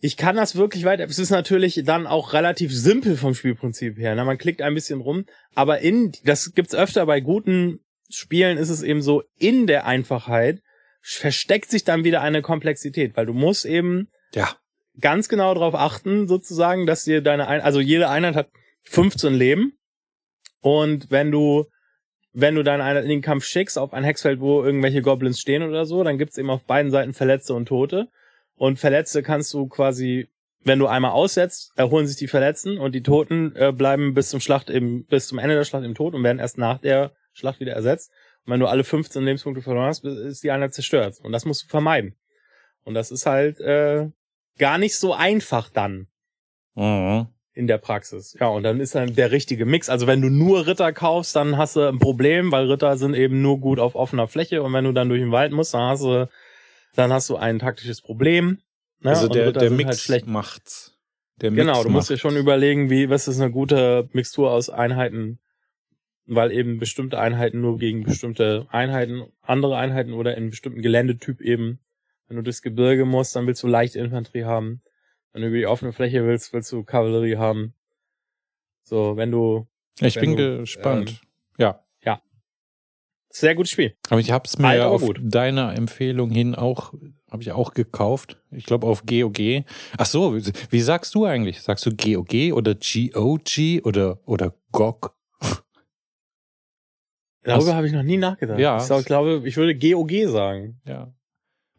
ich 0.00 0.16
kann 0.16 0.34
das 0.34 0.56
wirklich 0.56 0.84
weiter, 0.84 1.04
es 1.04 1.20
ist 1.20 1.30
natürlich 1.30 1.82
dann 1.84 2.08
auch 2.08 2.32
relativ 2.32 2.72
simpel 2.74 3.16
vom 3.16 3.34
Spielprinzip 3.34 3.96
her, 3.96 4.14
ne? 4.16 4.24
man 4.24 4.38
klickt 4.38 4.60
ein 4.60 4.74
bisschen 4.74 5.00
rum, 5.00 5.24
aber 5.54 5.78
in, 5.80 6.10
das 6.24 6.52
gibt's 6.52 6.74
öfter 6.74 7.06
bei 7.06 7.20
guten 7.20 7.78
Spielen 8.12 8.58
ist 8.58 8.70
es 8.70 8.82
eben 8.82 9.02
so, 9.02 9.22
in 9.38 9.68
der 9.68 9.86
Einfachheit 9.86 10.62
versteckt 11.00 11.70
sich 11.70 11.84
dann 11.84 12.02
wieder 12.02 12.22
eine 12.22 12.42
Komplexität, 12.42 13.16
weil 13.16 13.26
du 13.26 13.34
musst 13.34 13.64
eben 13.64 14.08
Ja. 14.34 14.56
ganz 15.00 15.28
genau 15.28 15.54
darauf 15.54 15.76
achten, 15.76 16.26
sozusagen, 16.26 16.86
dass 16.86 17.04
dir 17.04 17.20
deine 17.22 17.46
ein 17.46 17.60
also 17.60 17.78
jede 17.80 18.08
Einheit 18.08 18.34
hat 18.34 18.48
15 18.82 19.32
Leben 19.34 19.78
und 20.60 21.10
wenn 21.12 21.30
du 21.30 21.66
wenn 22.32 22.54
du 22.54 22.62
deine 22.62 22.84
Einheit 22.84 23.04
in 23.04 23.10
den 23.10 23.22
Kampf 23.22 23.44
schickst 23.44 23.78
auf 23.78 23.92
ein 23.92 24.04
Hexfeld, 24.04 24.40
wo 24.40 24.62
irgendwelche 24.62 25.02
Goblins 25.02 25.40
stehen 25.40 25.62
oder 25.62 25.84
so, 25.86 26.04
dann 26.04 26.18
gibt's 26.18 26.38
eben 26.38 26.50
auf 26.50 26.64
beiden 26.64 26.90
Seiten 26.90 27.12
Verletzte 27.12 27.54
und 27.54 27.66
Tote 27.66 28.08
und 28.56 28.78
Verletzte 28.78 29.22
kannst 29.22 29.52
du 29.54 29.66
quasi 29.66 30.28
wenn 30.62 30.78
du 30.78 30.86
einmal 30.86 31.12
aussetzt, 31.12 31.72
erholen 31.76 32.06
sich 32.06 32.18
die 32.18 32.28
Verletzten 32.28 32.76
und 32.76 32.94
die 32.94 33.02
Toten 33.02 33.56
äh, 33.56 33.72
bleiben 33.72 34.12
bis 34.12 34.28
zum 34.28 34.40
Schlacht 34.40 34.68
eben 34.68 35.06
bis 35.06 35.28
zum 35.28 35.38
Ende 35.38 35.54
der 35.54 35.64
Schlacht 35.64 35.84
im 35.84 35.94
Tod 35.94 36.14
und 36.14 36.22
werden 36.22 36.38
erst 36.38 36.58
nach 36.58 36.78
der 36.78 37.12
Schlacht 37.32 37.60
wieder 37.60 37.72
ersetzt. 37.72 38.10
Und 38.44 38.52
wenn 38.52 38.60
du 38.60 38.66
alle 38.66 38.84
15 38.84 39.24
Lebenspunkte 39.24 39.62
verloren 39.62 39.86
hast, 39.86 40.04
ist 40.04 40.42
die 40.42 40.50
Einheit 40.50 40.74
zerstört. 40.74 41.16
Und 41.22 41.32
das 41.32 41.46
musst 41.46 41.64
du 41.64 41.68
vermeiden. 41.68 42.14
Und 42.84 42.92
das 42.92 43.10
ist 43.10 43.24
halt 43.24 43.58
äh, 43.60 44.10
gar 44.58 44.76
nicht 44.76 44.98
so 44.98 45.14
einfach 45.14 45.70
dann 45.70 46.08
Mhm. 46.74 47.26
In 47.52 47.66
der 47.66 47.78
Praxis. 47.78 48.36
Ja, 48.38 48.48
und 48.48 48.62
dann 48.62 48.80
ist 48.80 48.94
dann 48.94 49.14
der 49.14 49.32
richtige 49.32 49.66
Mix. 49.66 49.88
Also 49.88 50.06
wenn 50.06 50.22
du 50.22 50.28
nur 50.28 50.66
Ritter 50.66 50.92
kaufst, 50.92 51.34
dann 51.34 51.56
hast 51.56 51.76
du 51.76 51.88
ein 51.88 51.98
Problem, 51.98 52.52
weil 52.52 52.70
Ritter 52.70 52.96
sind 52.96 53.14
eben 53.14 53.42
nur 53.42 53.58
gut 53.58 53.78
auf 53.78 53.94
offener 53.94 54.28
Fläche 54.28 54.62
und 54.62 54.72
wenn 54.72 54.84
du 54.84 54.92
dann 54.92 55.08
durch 55.08 55.20
den 55.20 55.32
Wald 55.32 55.52
musst, 55.52 55.74
dann 55.74 55.88
hast 55.90 56.02
du, 56.02 56.28
dann 56.94 57.12
hast 57.12 57.28
du 57.28 57.36
ein 57.36 57.58
taktisches 57.58 58.00
Problem. 58.00 58.58
Ne? 59.00 59.10
Also 59.10 59.26
Und 59.26 59.34
der, 59.34 59.48
Ritter 59.48 59.60
der 59.60 59.70
Mix 59.70 59.88
halt 59.88 59.98
schlecht. 59.98 60.26
macht's. 60.26 60.96
Der 61.40 61.50
Mix 61.50 61.60
Genau, 61.60 61.82
du 61.82 61.90
musst 61.90 62.10
dir 62.10 62.18
schon 62.18 62.36
überlegen, 62.36 62.90
wie, 62.90 63.10
was 63.10 63.26
ist 63.26 63.40
eine 63.40 63.50
gute 63.50 64.08
Mixtur 64.12 64.52
aus 64.52 64.70
Einheiten, 64.70 65.40
weil 66.26 66.52
eben 66.52 66.78
bestimmte 66.78 67.18
Einheiten 67.18 67.60
nur 67.60 67.78
gegen 67.78 68.04
bestimmte 68.04 68.66
Einheiten, 68.70 69.24
andere 69.42 69.76
Einheiten 69.76 70.12
oder 70.12 70.36
in 70.36 70.50
bestimmten 70.50 70.82
Geländetyp 70.82 71.40
eben. 71.40 71.80
Wenn 72.28 72.36
du 72.36 72.42
durchs 72.44 72.62
Gebirge 72.62 73.04
musst, 73.04 73.34
dann 73.34 73.48
willst 73.48 73.62
du 73.64 73.66
leichte 73.66 73.98
Infanterie 73.98 74.44
haben. 74.44 74.82
Wenn 75.32 75.42
du 75.42 75.48
über 75.48 75.56
die 75.58 75.66
offene 75.66 75.92
Fläche 75.92 76.24
willst, 76.26 76.52
willst 76.52 76.72
du 76.72 76.82
Kavallerie 76.82 77.36
haben. 77.36 77.74
So, 78.82 79.16
wenn 79.16 79.30
du, 79.30 79.68
Ich 80.00 80.16
wenn 80.16 80.22
bin 80.22 80.36
du, 80.36 80.58
gespannt. 80.60 81.20
ja. 81.58 81.80
sehr 83.32 83.54
gutes 83.54 83.70
Spiel. 83.70 83.94
Aber 84.08 84.18
ich 84.18 84.32
hab's 84.32 84.58
mir 84.58 84.66
Alt, 84.66 84.82
auf 84.82 85.02
gut. 85.02 85.20
deiner 85.22 85.72
Empfehlung 85.76 86.30
hin 86.30 86.56
auch, 86.56 86.92
habe 87.30 87.42
ich 87.42 87.52
auch 87.52 87.74
gekauft. 87.74 88.42
Ich 88.50 88.66
glaube 88.66 88.88
auf 88.88 89.06
GOG. 89.06 89.62
Ach 89.96 90.06
so, 90.06 90.34
wie, 90.36 90.52
wie 90.70 90.80
sagst 90.80 91.14
du 91.14 91.26
eigentlich? 91.26 91.62
Sagst 91.62 91.86
du 91.86 91.94
GOG 91.94 92.52
oder 92.52 92.74
GOG 92.74 93.84
oder, 93.84 94.18
oder 94.24 94.54
GOG? 94.72 95.14
Darüber 97.42 97.74
habe 97.74 97.86
ich 97.86 97.92
noch 97.92 98.02
nie 98.02 98.16
nachgedacht. 98.16 98.58
Ja. 98.58 98.78
Ich 98.78 98.82
sag, 98.82 99.04
glaube, 99.06 99.42
ich 99.44 99.56
würde 99.56 99.78
GOG 99.78 100.10
sagen. 100.28 100.80
Ja. 100.84 101.14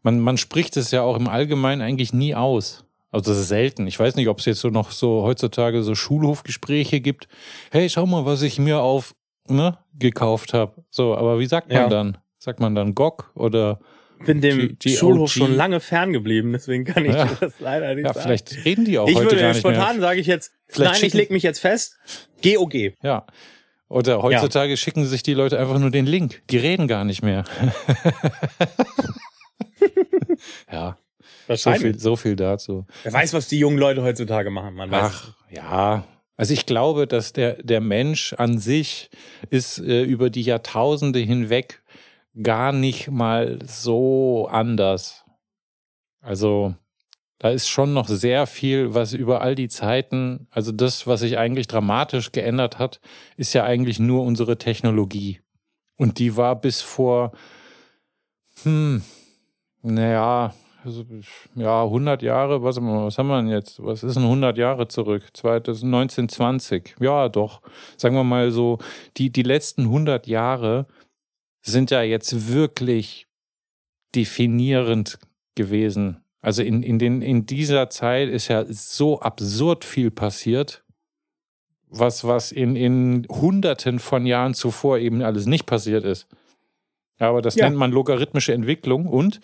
Man, 0.03 0.19
man 0.22 0.38
spricht 0.38 0.78
es 0.78 0.91
ja 0.91 1.02
auch 1.03 1.18
im 1.18 1.28
Allgemeinen 1.28 1.82
eigentlich 1.82 2.14
nie 2.14 2.34
aus. 2.34 2.86
Also 3.12 3.32
das 3.32 3.42
ist 3.42 3.48
selten. 3.50 3.88
Ich 3.88 4.00
weiß 4.00 4.16
nicht, 4.16 4.30
ob 4.30 4.40
es 4.40 4.46
jetzt 4.46 4.62
so 4.62 4.70
noch 4.70 4.92
so 4.92 5.24
heutzutage 5.24 5.84
so 5.84 5.96
Schulhofgespräche 5.96 7.02
gibt. 7.02 7.28
Hey, 7.72 7.90
schau 7.90 8.06
mal, 8.06 8.26
was 8.26 8.42
ich 8.42 8.58
mir 8.58 8.80
auf 8.80 9.14
ne, 9.50 9.78
gekauft 9.98 10.54
habe. 10.54 10.84
So, 10.90 11.16
aber 11.16 11.40
wie 11.40 11.46
sagt 11.48 11.70
man 11.70 11.78
Ja. 11.78 11.90
dann? 11.90 12.18
Sagt 12.38 12.60
man 12.60 12.74
dann 12.74 12.96
GOG 12.96 13.32
oder 13.36 13.80
Bin 14.26 14.40
dem 14.42 14.78
G- 14.80 14.96
Schulhof 14.96 15.34
GOG. 15.34 15.46
schon 15.46 15.56
lange 15.56 15.80
ferngeblieben, 15.80 16.54
deswegen 16.54 16.86
kann 16.86 17.06
ich 17.06 17.14
Ja. 17.14 17.26
das 17.40 17.60
leider 17.60 17.94
nicht 17.96 18.06
ja, 18.06 18.14
sagen. 18.14 18.24
vielleicht 18.28 18.66
reden 18.66 18.86
die 18.86 18.98
auch 18.98 19.08
ich 19.08 19.16
heute 19.16 19.26
würde 19.26 19.38
gar 19.42 19.48
nicht 19.50 19.60
spontan 19.60 20.00
sage 20.00 20.20
ich 20.22 20.28
jetzt, 20.28 20.54
Vielleicht 20.68 21.02
nein, 21.02 21.08
ich 21.08 21.14
leg 21.14 21.32
mich 21.32 21.44
jetzt 21.44 21.60
fest, 21.60 21.98
GOG. 22.44 22.94
Ja. 23.04 23.26
Oder 23.90 24.22
heutzutage 24.22 24.78
schicken 24.78 25.06
sich 25.06 25.22
die 25.22 25.34
Leute 25.34 25.60
einfach 25.60 25.78
nur 25.78 25.92
den 25.92 26.06
Link. 26.06 26.42
Die 26.50 26.58
reden 26.58 26.88
gar 26.88 27.04
nicht 27.04 27.24
mehr. 27.24 27.44
ja, 30.72 30.98
so 31.44 31.50
Wahrscheinlich. 31.50 31.82
viel, 31.82 32.00
so 32.00 32.16
viel 32.16 32.36
dazu. 32.36 32.86
Wer 33.04 33.14
weiß, 33.14 33.34
was 33.34 33.48
die 33.48 33.60
jungen 33.60 33.78
Leute 33.78 34.04
heutzutage 34.04 34.50
machen, 34.50 34.76
man 34.76 34.92
weiß. 34.92 35.04
Ach, 35.04 35.34
ja. 35.50 36.04
Also 36.38 36.54
ich 36.54 36.66
glaube, 36.66 37.08
dass 37.08 37.34
der, 37.34 37.62
der 37.62 37.82
Mensch 37.82 38.34
an 38.34 38.58
sich 38.58 39.10
ist 39.50 39.80
äh, 39.80 40.04
über 40.04 40.30
die 40.30 40.42
Jahrtausende 40.42 41.20
hinweg 41.20 41.82
gar 42.42 42.72
nicht 42.72 43.10
mal 43.12 43.60
so 43.66 44.48
anders. 44.50 45.24
Also 46.22 46.76
da 47.42 47.50
ist 47.50 47.68
schon 47.68 47.94
noch 47.94 48.08
sehr 48.08 48.46
viel, 48.46 48.94
was 48.94 49.14
über 49.14 49.42
all 49.42 49.56
die 49.56 49.68
Zeiten, 49.68 50.48
also 50.52 50.72
das, 50.72 51.08
was 51.08 51.22
sich 51.22 51.40
eigentlich 51.40 51.66
dramatisch 51.66 52.32
geändert 52.32 52.78
hat, 52.78 53.02
ist 53.36 53.54
ja 53.54 53.64
eigentlich 53.64 54.00
nur 54.00 54.24
unsere 54.24 54.58
Technologie. 54.58 55.42
Und 55.98 56.20
die 56.20 56.38
war 56.38 56.56
bis 56.56 56.82
vor, 56.82 57.32
hm, 58.62 59.02
naja, 59.82 60.54
ja, 61.56 61.84
100 61.84 62.22
Jahre, 62.22 62.64
was, 62.64 62.78
was 62.78 63.18
haben 63.18 63.28
wir 63.28 63.38
denn 63.38 63.49
jetzt? 63.49 63.84
Was 63.84 64.03
ist 64.03 64.16
denn 64.16 64.24
100 64.24 64.58
Jahre 64.58 64.88
zurück? 64.88 65.24
1920. 65.36 66.95
Ja, 66.99 67.30
doch. 67.30 67.62
Sagen 67.98 68.16
wir 68.16 68.24
mal 68.24 68.52
so, 68.52 68.80
die, 69.18 69.32
die 69.32 69.44
letzten 69.44 69.84
100 69.84 70.28
Jahre 70.28 70.88
sind 71.62 71.91
ja 71.91 72.02
jetzt 72.02 72.52
wirklich 72.52 73.28
definierend 74.16 75.20
gewesen 75.56 76.22
also 76.41 76.64
in, 76.64 76.82
in, 76.82 76.98
den, 76.98 77.22
in 77.22 77.45
dieser 77.45 77.90
Zeit 77.90 78.30
ist 78.30 78.48
ja 78.48 78.66
so 78.68 79.20
absurd 79.22 79.86
viel 79.86 80.10
passiert, 80.10 80.84
was, 81.88 82.24
was 82.24 82.52
in, 82.52 82.76
in 82.76 83.28
Hunderten 83.30 83.99
von 83.99 84.26
Jahren 84.26 84.56
zuvor 84.56 84.98
eben 84.98 85.22
alles 85.22 85.45
nicht 85.45 85.66
passiert 85.68 86.03
ist. 86.03 86.28
Aber 87.22 87.41
das 87.41 87.56
ja. 87.56 87.65
nennt 87.65 87.77
man 87.77 87.91
logarithmische 87.91 88.53
Entwicklung 88.53 89.06
und 89.06 89.39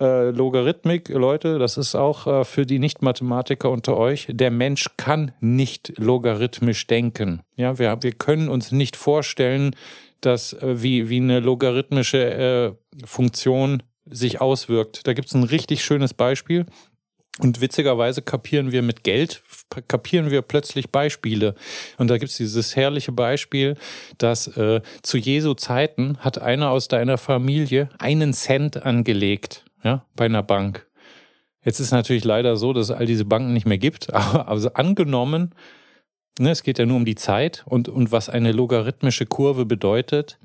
äh, 0.00 0.30
Logarithmik, 0.30 1.08
Leute, 1.08 1.58
das 1.58 1.76
ist 1.76 1.94
auch 1.94 2.26
äh, 2.26 2.44
für 2.44 2.66
die 2.66 2.78
Nicht-Mathematiker 2.78 3.70
unter 3.70 3.96
euch. 3.96 4.26
Der 4.28 4.50
Mensch 4.50 4.90
kann 4.96 5.32
nicht 5.40 5.92
logarithmisch 5.98 6.86
denken. 6.86 7.42
Ja, 7.56 7.78
wir, 7.78 7.96
wir 8.00 8.12
können 8.12 8.48
uns 8.48 8.72
nicht 8.72 8.96
vorstellen, 8.96 9.76
dass 10.20 10.52
äh, 10.52 10.82
wie, 10.82 11.08
wie 11.08 11.18
eine 11.18 11.40
logarithmische 11.40 12.74
äh, 12.98 13.06
Funktion 13.06 13.82
sich 14.04 14.40
auswirkt. 14.40 15.06
Da 15.06 15.12
gibt 15.12 15.28
es 15.28 15.34
ein 15.34 15.44
richtig 15.44 15.84
schönes 15.84 16.14
Beispiel. 16.14 16.66
Und 17.38 17.62
witzigerweise 17.62 18.20
kapieren 18.20 18.72
wir 18.72 18.82
mit 18.82 19.04
Geld, 19.04 19.42
kapieren 19.88 20.30
wir 20.30 20.42
plötzlich 20.42 20.90
Beispiele. 20.90 21.54
Und 21.96 22.08
da 22.08 22.18
gibt 22.18 22.30
es 22.30 22.36
dieses 22.36 22.76
herrliche 22.76 23.12
Beispiel, 23.12 23.76
dass 24.18 24.48
äh, 24.48 24.82
zu 25.02 25.16
Jesu 25.16 25.54
Zeiten 25.54 26.18
hat 26.18 26.40
einer 26.42 26.70
aus 26.70 26.88
deiner 26.88 27.16
Familie 27.16 27.88
einen 27.98 28.34
Cent 28.34 28.84
angelegt, 28.84 29.64
ja, 29.82 30.04
bei 30.14 30.26
einer 30.26 30.42
Bank. 30.42 30.86
Jetzt 31.64 31.80
ist 31.80 31.90
natürlich 31.90 32.24
leider 32.24 32.56
so, 32.56 32.74
dass 32.74 32.90
es 32.90 32.96
all 32.96 33.06
diese 33.06 33.24
Banken 33.24 33.54
nicht 33.54 33.66
mehr 33.66 33.78
gibt, 33.78 34.12
aber 34.14 34.48
also 34.48 34.74
angenommen, 34.74 35.54
ne, 36.38 36.50
es 36.50 36.62
geht 36.62 36.78
ja 36.78 36.84
nur 36.84 36.98
um 36.98 37.06
die 37.06 37.14
Zeit 37.14 37.62
und, 37.66 37.88
und 37.88 38.12
was 38.12 38.28
eine 38.28 38.52
logarithmische 38.52 39.24
Kurve 39.24 39.64
bedeutet, 39.64 40.38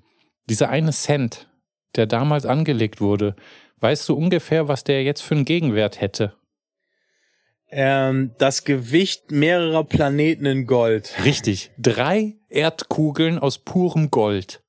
dieser 0.49 0.69
eine 0.69 0.93
Cent, 0.93 1.49
der 1.97 2.05
damals 2.05 2.45
angelegt 2.45 3.01
wurde, 3.01 3.35
weißt 3.81 4.07
du 4.07 4.15
ungefähr, 4.15 4.69
was 4.69 4.85
der 4.85 5.03
jetzt 5.03 5.21
für 5.21 5.35
einen 5.35 5.43
Gegenwert 5.43 5.99
hätte? 5.99 6.36
Ähm, 7.69 8.31
das 8.37 8.63
Gewicht 8.63 9.31
mehrerer 9.31 9.83
Planeten 9.83 10.45
in 10.45 10.67
Gold. 10.67 11.13
Richtig. 11.25 11.71
Drei 11.77 12.35
Erdkugeln 12.49 13.39
aus 13.39 13.57
purem 13.57 14.09
Gold 14.09 14.61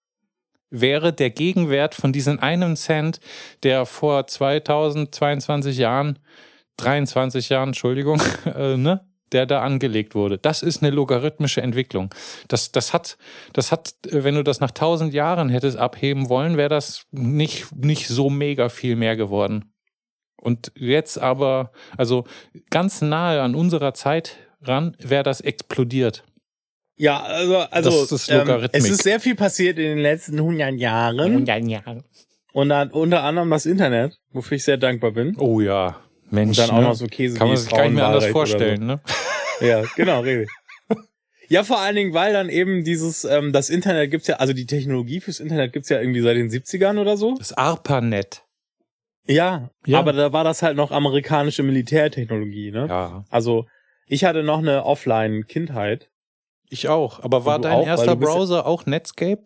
wäre 0.70 1.12
der 1.12 1.30
Gegenwert 1.30 1.94
von 1.94 2.12
diesem 2.12 2.40
einen 2.40 2.76
Cent, 2.76 3.20
der 3.62 3.86
vor 3.86 4.26
2022 4.26 5.78
Jahren, 5.78 6.18
23 6.76 7.48
Jahren, 7.48 7.70
Entschuldigung, 7.70 8.20
äh, 8.44 8.76
ne, 8.76 9.06
der 9.32 9.46
da 9.46 9.62
angelegt 9.62 10.14
wurde. 10.14 10.38
Das 10.38 10.62
ist 10.62 10.82
eine 10.82 10.90
logarithmische 10.90 11.60
Entwicklung. 11.60 12.14
Das, 12.48 12.72
das 12.72 12.92
hat, 12.92 13.18
das 13.52 13.72
hat, 13.72 13.94
wenn 14.10 14.34
du 14.34 14.42
das 14.42 14.60
nach 14.60 14.70
tausend 14.70 15.12
Jahren 15.14 15.48
hättest 15.48 15.76
abheben 15.76 16.28
wollen, 16.28 16.56
wäre 16.56 16.68
das 16.68 17.06
nicht, 17.10 17.74
nicht 17.74 18.08
so 18.08 18.30
mega 18.30 18.68
viel 18.68 18.96
mehr 18.96 19.16
geworden. 19.16 19.72
Und 20.40 20.72
jetzt 20.76 21.18
aber, 21.18 21.72
also 21.96 22.24
ganz 22.70 23.02
nahe 23.02 23.42
an 23.42 23.54
unserer 23.54 23.94
Zeit 23.94 24.36
ran, 24.62 24.96
wäre 24.98 25.22
das 25.22 25.40
explodiert. 25.40 26.24
Ja, 26.96 27.22
also, 27.22 27.58
also 27.58 28.14
ist 28.14 28.28
ähm, 28.28 28.68
es 28.72 28.88
ist 28.88 29.02
sehr 29.04 29.20
viel 29.20 29.36
passiert 29.36 29.78
in 29.78 29.84
den 29.84 29.98
letzten 29.98 30.38
100 30.38 30.74
Jahren. 30.74 31.20
100 31.20 31.68
Jahre. 31.68 32.04
Und 32.52 32.70
dann 32.70 32.90
unter 32.90 33.22
anderem 33.22 33.50
das 33.50 33.66
Internet, 33.66 34.18
wofür 34.32 34.56
ich 34.56 34.64
sehr 34.64 34.78
dankbar 34.78 35.12
bin. 35.12 35.36
Oh 35.38 35.60
ja. 35.60 36.00
Mensch, 36.30 36.58
und 36.58 36.68
dann 36.68 36.76
auch 36.76 36.80
ne? 36.80 36.88
noch 36.88 36.94
so 36.94 37.06
Käse 37.06 37.38
Kann 37.38 37.48
man 37.48 37.56
sich 37.56 37.70
gar 37.70 37.84
nicht 37.84 37.94
mehr 37.94 38.06
anders 38.06 38.26
vorstellen, 38.26 38.80
so. 38.80 38.84
ne? 38.84 39.00
Ja, 39.60 39.82
genau, 39.96 40.20
richtig. 40.20 40.48
Ja, 41.48 41.64
vor 41.64 41.80
allen 41.80 41.96
Dingen, 41.96 42.12
weil 42.12 42.34
dann 42.34 42.50
eben 42.50 42.84
dieses, 42.84 43.24
ähm, 43.24 43.52
das 43.52 43.70
Internet 43.70 44.10
gibt's 44.10 44.26
ja, 44.26 44.36
also 44.36 44.52
die 44.52 44.66
Technologie 44.66 45.20
fürs 45.20 45.40
Internet 45.40 45.72
gibt's 45.72 45.88
ja 45.88 45.98
irgendwie 45.98 46.20
seit 46.20 46.36
den 46.36 46.50
70ern 46.50 47.00
oder 47.00 47.16
so. 47.16 47.36
Das 47.38 47.54
ARPANET. 47.54 48.42
Ja, 49.28 49.70
ja, 49.84 49.98
aber 49.98 50.12
da 50.14 50.32
war 50.32 50.42
das 50.42 50.62
halt 50.62 50.76
noch 50.76 50.90
amerikanische 50.90 51.62
Militärtechnologie, 51.62 52.70
ne? 52.70 52.86
Ja. 52.88 53.24
Also, 53.28 53.66
ich 54.06 54.24
hatte 54.24 54.42
noch 54.42 54.58
eine 54.58 54.84
Offline-Kindheit. 54.84 56.10
Ich 56.70 56.88
auch. 56.88 57.22
Aber 57.22 57.44
war 57.44 57.58
dein 57.58 57.72
auch, 57.72 57.86
erster 57.86 58.16
Browser 58.16 58.66
auch 58.66 58.86
Netscape? 58.86 59.44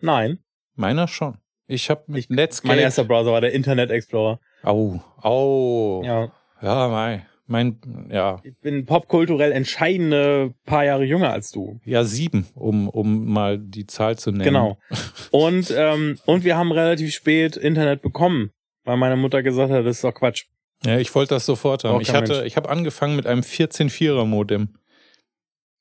Nein. 0.00 0.38
Meiner 0.74 1.08
schon. 1.08 1.38
Ich 1.66 1.90
habe 1.90 2.04
mit 2.06 2.18
ich, 2.18 2.30
Netscape. 2.30 2.68
Mein 2.68 2.78
erster 2.78 3.04
Browser 3.04 3.32
war 3.32 3.40
der 3.40 3.52
Internet 3.52 3.90
Explorer. 3.90 4.38
Au, 4.62 5.00
au. 5.22 6.02
Ja. 6.04 6.32
Ja, 6.62 6.88
mei. 6.88 7.26
Mein, 7.48 8.08
ja. 8.10 8.40
Ich 8.42 8.56
bin 8.58 8.86
popkulturell 8.86 9.52
entscheidende 9.52 10.52
paar 10.64 10.84
Jahre 10.84 11.04
jünger 11.04 11.30
als 11.30 11.52
du. 11.52 11.80
Ja, 11.84 12.02
sieben, 12.02 12.46
um, 12.54 12.88
um 12.88 13.32
mal 13.32 13.58
die 13.58 13.86
Zahl 13.86 14.18
zu 14.18 14.32
nennen. 14.32 14.44
Genau. 14.44 14.78
Und, 15.30 15.72
ähm, 15.76 16.18
und 16.26 16.44
wir 16.44 16.56
haben 16.56 16.72
relativ 16.72 17.12
spät 17.14 17.56
Internet 17.56 18.02
bekommen, 18.02 18.50
weil 18.84 18.96
meine 18.96 19.16
Mutter 19.16 19.42
gesagt 19.42 19.70
hat, 19.70 19.84
das 19.84 19.96
ist 19.96 20.04
doch 20.04 20.14
Quatsch. 20.14 20.46
Ja, 20.84 20.98
ich 20.98 21.14
wollte 21.14 21.34
das 21.34 21.46
sofort 21.46 21.84
haben. 21.84 22.00
Ich 22.00 22.12
hatte, 22.12 22.32
Mensch. 22.34 22.46
ich 22.46 22.56
habe 22.56 22.68
angefangen 22.68 23.16
mit 23.16 23.26
einem 23.26 23.42
14-4er 23.42 24.24
Modem. 24.24 24.76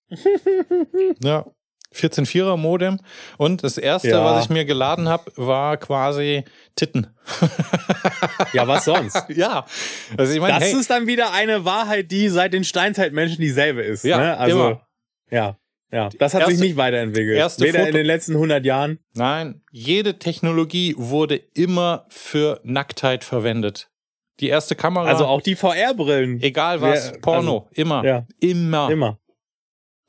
ja. 1.23 1.45
14.4er 1.95 2.57
Modem. 2.57 2.99
Und 3.37 3.63
das 3.63 3.77
erste, 3.77 4.09
ja. 4.09 4.23
was 4.23 4.45
ich 4.45 4.49
mir 4.49 4.65
geladen 4.65 5.07
habe, 5.07 5.31
war 5.35 5.77
quasi 5.77 6.43
Titten. 6.75 7.07
ja, 8.53 8.67
was 8.67 8.85
sonst? 8.85 9.25
ja. 9.29 9.65
Also 10.17 10.33
ich 10.33 10.39
meine, 10.39 10.59
das 10.59 10.71
hey, 10.71 10.79
ist 10.79 10.89
dann 10.89 11.07
wieder 11.07 11.31
eine 11.33 11.65
Wahrheit, 11.65 12.11
die 12.11 12.29
seit 12.29 12.53
den 12.53 12.63
Steinzeitmenschen 12.63 13.39
dieselbe 13.39 13.81
ist. 13.81 14.03
Ja, 14.03 14.17
ne? 14.17 14.37
also, 14.37 14.57
immer. 14.57 14.87
Ja. 15.31 15.57
Ja, 15.91 16.09
das 16.09 16.33
hat 16.33 16.41
erste, 16.41 16.55
sich 16.55 16.69
nicht 16.69 16.77
weiterentwickelt. 16.77 17.37
Weder 17.59 17.79
Foto. 17.79 17.87
in 17.87 17.93
den 17.95 18.05
letzten 18.05 18.33
100 18.33 18.65
Jahren. 18.65 18.99
Nein, 19.13 19.61
jede 19.71 20.19
Technologie 20.19 20.95
wurde 20.97 21.35
immer 21.53 22.05
für 22.09 22.59
Nacktheit 22.63 23.23
verwendet. 23.23 23.89
Die 24.39 24.49
erste 24.49 24.75
Kamera. 24.75 25.05
Also 25.05 25.25
auch 25.25 25.41
die 25.41 25.55
VR-Brillen. 25.55 26.41
Egal 26.41 26.81
was, 26.81 27.13
Wer, 27.13 27.19
Porno, 27.19 27.57
also, 27.57 27.69
immer. 27.71 28.03
Ja. 28.03 28.27
Immer. 28.39 28.89
Immer. 28.91 29.19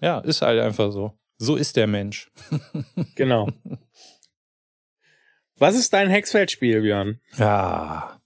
Ja, 0.00 0.18
ist 0.18 0.42
halt 0.42 0.60
einfach 0.60 0.90
so. 0.90 1.12
So 1.38 1.56
ist 1.56 1.76
der 1.76 1.86
Mensch. 1.86 2.30
genau. 3.14 3.48
Was 5.58 5.74
ist 5.74 5.92
dein 5.92 6.10
Hexfeldspiel, 6.10 6.82
Björn? 6.82 7.20
Ja. 7.38 8.20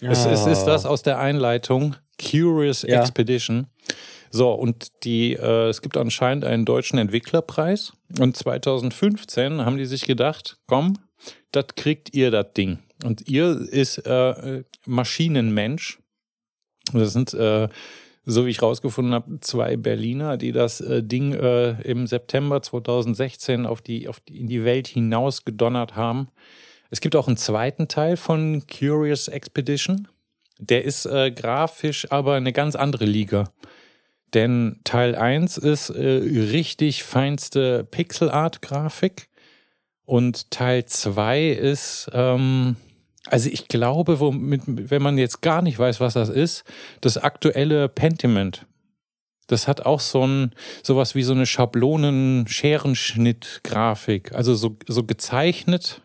ja. 0.00 0.10
Es, 0.10 0.24
es, 0.26 0.46
ist 0.46 0.64
das 0.64 0.86
aus 0.86 1.02
der 1.02 1.18
Einleitung 1.18 1.96
Curious 2.20 2.82
ja. 2.82 3.00
Expedition. 3.00 3.68
So, 4.30 4.52
und 4.52 5.04
die, 5.04 5.34
äh, 5.34 5.68
es 5.68 5.80
gibt 5.80 5.96
anscheinend 5.96 6.44
einen 6.44 6.64
deutschen 6.64 6.98
Entwicklerpreis. 6.98 7.92
Und 8.18 8.36
2015 8.36 9.64
haben 9.64 9.78
die 9.78 9.86
sich 9.86 10.04
gedacht, 10.04 10.58
komm, 10.66 10.98
das 11.52 11.66
kriegt 11.76 12.14
ihr 12.14 12.30
das 12.30 12.52
Ding. 12.52 12.78
Und 13.04 13.28
ihr 13.28 13.66
ist 13.70 13.98
äh, 13.98 14.64
Maschinenmensch. 14.84 16.00
Das 16.92 17.12
sind 17.12 17.32
äh, 17.34 17.68
so 18.30 18.44
wie 18.44 18.50
ich 18.50 18.60
rausgefunden 18.60 19.14
habe, 19.14 19.40
zwei 19.40 19.76
Berliner, 19.78 20.36
die 20.36 20.52
das 20.52 20.82
äh, 20.82 21.02
Ding 21.02 21.32
äh, 21.32 21.80
im 21.80 22.06
September 22.06 22.60
2016 22.60 23.64
auf 23.64 23.80
die, 23.80 24.06
auf 24.06 24.20
die, 24.20 24.38
in 24.38 24.48
die 24.48 24.64
Welt 24.64 24.86
hinaus 24.86 25.46
gedonnert 25.46 25.96
haben. 25.96 26.28
Es 26.90 27.00
gibt 27.00 27.16
auch 27.16 27.26
einen 27.26 27.38
zweiten 27.38 27.88
Teil 27.88 28.18
von 28.18 28.64
Curious 28.66 29.28
Expedition. 29.28 30.08
Der 30.58 30.84
ist 30.84 31.06
äh, 31.06 31.30
grafisch 31.30 32.10
aber 32.12 32.34
eine 32.34 32.52
ganz 32.52 32.76
andere 32.76 33.06
Liga. 33.06 33.50
Denn 34.34 34.80
Teil 34.84 35.14
1 35.14 35.56
ist 35.56 35.88
äh, 35.88 36.02
richtig 36.52 37.04
feinste 37.04 37.84
Pixel-Art-Grafik 37.84 39.30
und 40.04 40.50
Teil 40.50 40.84
2 40.84 41.48
ist 41.48 42.10
ähm, 42.12 42.76
also 43.30 43.48
ich 43.50 43.68
glaube, 43.68 44.20
womit, 44.20 44.62
wenn 44.66 45.02
man 45.02 45.18
jetzt 45.18 45.42
gar 45.42 45.62
nicht 45.62 45.78
weiß, 45.78 46.00
was 46.00 46.14
das 46.14 46.28
ist, 46.28 46.64
das 47.00 47.18
aktuelle 47.18 47.88
Pentiment. 47.88 48.66
Das 49.46 49.66
hat 49.66 49.86
auch 49.86 50.00
so 50.00 50.26
ein 50.26 50.52
sowas 50.82 51.14
wie 51.14 51.22
so 51.22 51.32
eine 51.32 51.46
Schablonen-Scherenschnitt-Grafik. 51.46 54.34
Also 54.34 54.54
so, 54.54 54.76
so 54.86 55.04
gezeichnet, 55.04 56.02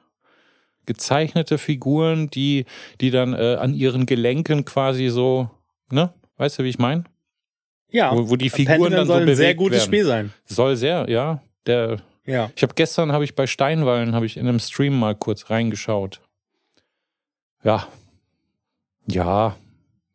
gezeichnete 0.86 1.58
Figuren, 1.58 2.30
die, 2.30 2.66
die 3.02 3.12
dann 3.12 3.34
äh, 3.34 3.56
an 3.60 3.74
ihren 3.74 4.06
Gelenken 4.06 4.66
quasi 4.66 5.10
so, 5.10 5.50
ne? 5.92 6.14
Weißt 6.38 6.60
du, 6.60 6.64
wie 6.64 6.70
ich 6.70 6.80
meine? 6.80 7.04
Ja, 7.92 8.16
wo, 8.16 8.30
wo 8.30 8.36
die 8.36 8.50
Figuren 8.50 8.92
Pentiment 8.92 8.98
dann 8.98 9.08
so 9.08 9.14
soll 9.14 9.22
ein 9.22 9.26
bewegt 9.26 9.38
sehr 9.38 9.56
gutes 9.56 9.80
werden. 9.80 9.88
Spiel 9.88 10.06
sein. 10.06 10.34
Soll 10.46 10.76
sehr, 10.76 11.10
ja. 11.10 11.42
Der, 11.68 11.98
Ja. 12.26 12.50
ich 12.56 12.64
habe 12.64 12.74
gestern 12.76 13.12
habe 13.12 13.24
ich 13.24 13.36
bei 13.36 13.46
Steinwallen 13.46 14.16
habe 14.16 14.26
ich 14.26 14.38
in 14.38 14.48
einem 14.48 14.60
Stream 14.60 14.98
mal 14.98 15.16
kurz 15.16 15.50
reingeschaut. 15.50 16.22
Ja, 17.64 17.88
ja, 19.08 19.56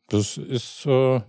das 0.08 0.38
ist. 0.38 0.86
Äh, 0.86 1.20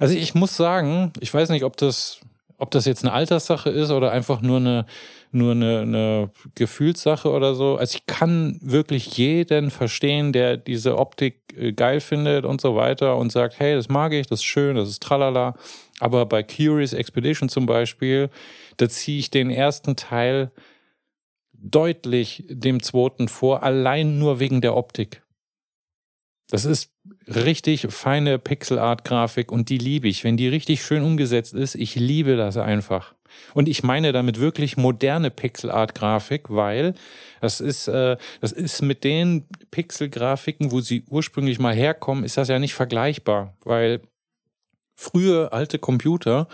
also 0.00 0.14
ich 0.16 0.34
muss 0.34 0.56
sagen, 0.56 1.12
ich 1.20 1.32
weiß 1.34 1.50
nicht, 1.50 1.64
ob 1.64 1.76
das, 1.78 2.20
ob 2.58 2.70
das 2.72 2.86
jetzt 2.86 3.04
eine 3.04 3.12
Alterssache 3.14 3.70
ist 3.70 3.90
oder 3.90 4.12
einfach 4.12 4.42
nur 4.42 4.58
eine, 4.58 4.86
nur 5.32 5.52
eine, 5.52 5.80
eine 5.80 6.30
Gefühlssache 6.54 7.30
oder 7.30 7.54
so. 7.56 7.76
Also 7.76 7.96
ich 7.96 8.06
kann 8.06 8.58
wirklich 8.62 9.18
jeden 9.18 9.70
verstehen, 9.70 10.32
der 10.32 10.56
diese 10.58 10.98
Optik 10.98 11.54
äh, 11.56 11.72
geil 11.72 12.00
findet 12.00 12.44
und 12.46 12.60
so 12.60 12.76
weiter 12.76 13.16
und 13.18 13.32
sagt, 13.32 13.60
hey, 13.60 13.76
das 13.76 13.88
mag 13.90 14.12
ich, 14.14 14.28
das 14.28 14.40
ist 14.40 14.44
schön, 14.46 14.76
das 14.76 14.90
ist 14.90 15.02
tralala. 15.02 15.56
Aber 16.00 16.26
bei 16.26 16.42
Curious 16.44 16.94
Expedition 16.94 17.48
zum 17.50 17.66
Beispiel, 17.66 18.30
da 18.78 18.88
ziehe 18.88 19.20
ich 19.20 19.30
den 19.30 19.50
ersten 19.50 19.96
Teil 19.96 20.52
deutlich 21.54 22.44
dem 22.48 22.82
zweiten 22.82 23.28
vor, 23.28 23.62
allein 23.64 24.18
nur 24.18 24.40
wegen 24.40 24.60
der 24.60 24.76
Optik. 24.76 25.23
Das 26.50 26.64
ist 26.64 26.92
richtig 27.26 27.86
feine 27.90 28.38
Pixel-Art-Grafik 28.38 29.50
und 29.50 29.70
die 29.70 29.78
liebe 29.78 30.08
ich. 30.08 30.24
Wenn 30.24 30.36
die 30.36 30.48
richtig 30.48 30.84
schön 30.84 31.02
umgesetzt 31.02 31.54
ist, 31.54 31.74
ich 31.74 31.94
liebe 31.94 32.36
das 32.36 32.56
einfach. 32.56 33.14
Und 33.54 33.68
ich 33.68 33.82
meine 33.82 34.12
damit 34.12 34.38
wirklich 34.38 34.76
moderne 34.76 35.30
Pixel-Art-Grafik, 35.30 36.50
weil 36.50 36.94
das 37.40 37.60
ist, 37.60 37.88
äh, 37.88 38.16
das 38.40 38.52
ist 38.52 38.82
mit 38.82 39.04
den 39.04 39.46
Pixel-Grafiken, 39.70 40.70
wo 40.70 40.80
sie 40.80 41.04
ursprünglich 41.08 41.58
mal 41.58 41.74
herkommen, 41.74 42.24
ist 42.24 42.36
das 42.36 42.48
ja 42.48 42.58
nicht 42.58 42.74
vergleichbar, 42.74 43.56
weil 43.64 44.02
frühe 44.96 45.52
alte 45.52 45.78
Computer, 45.78 46.46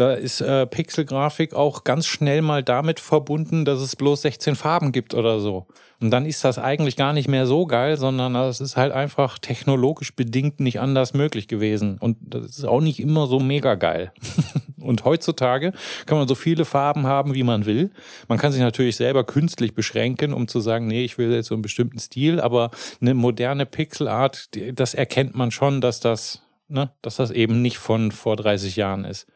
da 0.00 0.14
ist 0.14 0.40
äh, 0.40 0.66
Pixelgrafik 0.66 1.52
auch 1.52 1.84
ganz 1.84 2.06
schnell 2.06 2.40
mal 2.40 2.62
damit 2.62 3.00
verbunden, 3.00 3.66
dass 3.66 3.80
es 3.80 3.96
bloß 3.96 4.22
16 4.22 4.56
Farben 4.56 4.92
gibt 4.92 5.12
oder 5.12 5.40
so. 5.40 5.66
Und 6.00 6.10
dann 6.10 6.24
ist 6.24 6.42
das 6.42 6.58
eigentlich 6.58 6.96
gar 6.96 7.12
nicht 7.12 7.28
mehr 7.28 7.46
so 7.46 7.66
geil, 7.66 7.98
sondern 7.98 8.34
es 8.34 8.62
ist 8.62 8.78
halt 8.78 8.92
einfach 8.92 9.38
technologisch 9.38 10.16
bedingt 10.16 10.58
nicht 10.58 10.80
anders 10.80 11.12
möglich 11.12 11.46
gewesen. 11.48 11.98
Und 11.98 12.16
das 12.22 12.46
ist 12.46 12.64
auch 12.64 12.80
nicht 12.80 12.98
immer 12.98 13.26
so 13.26 13.38
mega 13.40 13.74
geil. 13.74 14.12
Und 14.80 15.04
heutzutage 15.04 15.72
kann 16.06 16.16
man 16.16 16.26
so 16.26 16.34
viele 16.34 16.64
Farben 16.64 17.06
haben, 17.06 17.34
wie 17.34 17.42
man 17.42 17.66
will. 17.66 17.90
Man 18.28 18.38
kann 18.38 18.52
sich 18.52 18.62
natürlich 18.62 18.96
selber 18.96 19.24
künstlich 19.24 19.74
beschränken, 19.74 20.32
um 20.32 20.48
zu 20.48 20.60
sagen, 20.60 20.86
nee, 20.86 21.04
ich 21.04 21.18
will 21.18 21.30
jetzt 21.30 21.48
so 21.48 21.54
einen 21.54 21.60
bestimmten 21.60 21.98
Stil, 21.98 22.40
aber 22.40 22.70
eine 23.02 23.12
moderne 23.12 23.66
Pixelart, 23.66 24.48
das 24.72 24.94
erkennt 24.94 25.36
man 25.36 25.50
schon, 25.50 25.82
dass 25.82 26.00
das, 26.00 26.42
ne, 26.68 26.90
dass 27.02 27.16
das 27.16 27.30
eben 27.30 27.60
nicht 27.60 27.76
von 27.76 28.10
vor 28.10 28.36
30 28.36 28.76
Jahren 28.76 29.04
ist. 29.04 29.26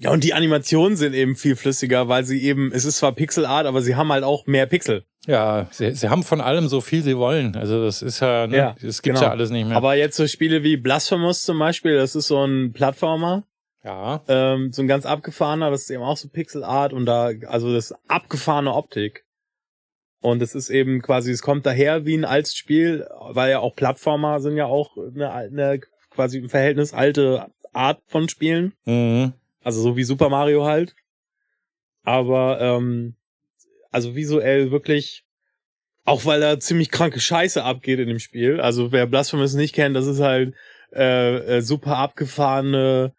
Ja, 0.00 0.12
und 0.12 0.22
die 0.22 0.32
Animationen 0.32 0.96
sind 0.96 1.12
eben 1.12 1.34
viel 1.34 1.56
flüssiger, 1.56 2.08
weil 2.08 2.24
sie 2.24 2.40
eben, 2.44 2.70
es 2.72 2.84
ist 2.84 2.98
zwar 2.98 3.12
Pixelart, 3.12 3.66
aber 3.66 3.82
sie 3.82 3.96
haben 3.96 4.12
halt 4.12 4.22
auch 4.22 4.46
mehr 4.46 4.66
Pixel. 4.66 5.04
Ja, 5.26 5.66
sie, 5.72 5.92
sie 5.92 6.08
haben 6.08 6.22
von 6.22 6.40
allem 6.40 6.68
so 6.68 6.80
viel 6.80 7.02
sie 7.02 7.16
wollen. 7.16 7.56
Also 7.56 7.84
das 7.84 8.00
ist 8.02 8.20
ja, 8.20 8.46
ne, 8.46 8.56
Ja, 8.56 8.74
das 8.80 9.02
gibt's 9.02 9.02
genau. 9.02 9.22
ja 9.22 9.30
alles 9.30 9.50
nicht 9.50 9.66
mehr. 9.66 9.76
Aber 9.76 9.96
jetzt 9.96 10.16
so 10.16 10.26
Spiele 10.28 10.62
wie 10.62 10.76
Blasphemous 10.76 11.42
zum 11.42 11.58
Beispiel, 11.58 11.96
das 11.96 12.14
ist 12.14 12.28
so 12.28 12.44
ein 12.44 12.72
Plattformer, 12.72 13.44
ja, 13.82 14.22
ähm, 14.28 14.72
so 14.72 14.82
ein 14.82 14.88
ganz 14.88 15.04
abgefahrener, 15.04 15.70
das 15.70 15.82
ist 15.82 15.90
eben 15.90 16.02
auch 16.02 16.16
so 16.16 16.28
Pixelart 16.28 16.92
und 16.92 17.04
da, 17.04 17.32
also 17.46 17.72
das 17.72 17.92
abgefahrene 18.06 18.72
Optik. 18.72 19.24
Und 20.20 20.42
es 20.42 20.54
ist 20.54 20.70
eben 20.70 21.02
quasi, 21.02 21.32
es 21.32 21.42
kommt 21.42 21.66
daher 21.66 22.04
wie 22.04 22.16
ein 22.16 22.24
altes 22.24 22.56
Spiel, 22.56 23.06
weil 23.30 23.50
ja 23.50 23.58
auch 23.60 23.74
Plattformer 23.74 24.40
sind 24.40 24.56
ja 24.56 24.66
auch 24.66 24.96
eine, 24.96 25.32
eine 25.32 25.80
quasi 26.10 26.38
im 26.38 26.48
Verhältnis 26.48 26.92
alte 26.92 27.46
Art 27.72 28.00
von 28.06 28.28
Spielen. 28.28 28.74
mhm. 28.84 29.32
Also 29.62 29.80
so 29.82 29.96
wie 29.96 30.04
Super 30.04 30.28
Mario 30.28 30.64
halt. 30.64 30.94
Aber 32.02 32.60
ähm, 32.60 33.16
also 33.90 34.14
visuell 34.14 34.70
wirklich, 34.70 35.24
auch 36.04 36.24
weil 36.24 36.40
da 36.40 36.58
ziemlich 36.58 36.90
kranke 36.90 37.20
Scheiße 37.20 37.62
abgeht 37.62 37.98
in 37.98 38.08
dem 38.08 38.18
Spiel. 38.18 38.60
Also 38.60 38.92
wer 38.92 39.06
Blasphemous 39.06 39.54
nicht 39.54 39.74
kennt, 39.74 39.96
das 39.96 40.06
ist 40.06 40.20
halt 40.20 40.54
äh, 40.92 41.58
äh, 41.58 41.60
super 41.60 41.98
abgefahrene, 41.98 43.12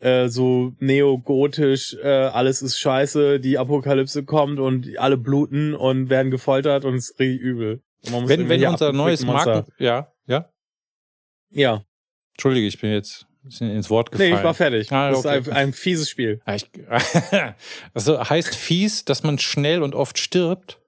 äh, 0.00 0.28
so 0.28 0.72
neogotisch, 0.78 1.96
äh, 2.02 2.06
alles 2.08 2.60
ist 2.60 2.78
scheiße, 2.78 3.40
die 3.40 3.56
Apokalypse 3.56 4.24
kommt 4.24 4.58
und 4.58 4.98
alle 4.98 5.16
bluten 5.16 5.74
und 5.74 6.10
werden 6.10 6.30
gefoltert 6.30 6.84
und 6.84 6.96
es 6.96 7.10
ist 7.10 7.20
richtig 7.20 7.40
übel. 7.40 7.82
Wenn, 8.02 8.50
wenn 8.50 8.66
unser 8.66 8.92
neues 8.92 9.24
Marken, 9.24 9.64
ja, 9.78 10.12
ja, 10.26 10.50
Ja, 11.50 11.82
Entschuldige, 12.34 12.66
ich 12.66 12.78
bin 12.78 12.92
jetzt 12.92 13.26
bisschen 13.44 13.70
ins 13.70 13.90
Wort 13.90 14.10
nee, 14.12 14.18
gefallen. 14.18 14.34
ich 14.38 14.44
war 14.44 14.54
fertig. 14.54 14.92
Ah, 14.92 15.10
Das 15.10 15.24
okay. 15.24 15.40
ist 15.40 15.48
ein, 15.48 15.54
ein 15.54 15.72
fieses 15.72 16.08
Spiel. 16.08 16.40
Ja, 16.46 17.54
also 17.94 18.28
heißt 18.28 18.54
fies, 18.54 19.04
dass 19.04 19.22
man 19.22 19.38
schnell 19.38 19.82
und 19.82 19.94
oft 19.94 20.18
stirbt? 20.18 20.80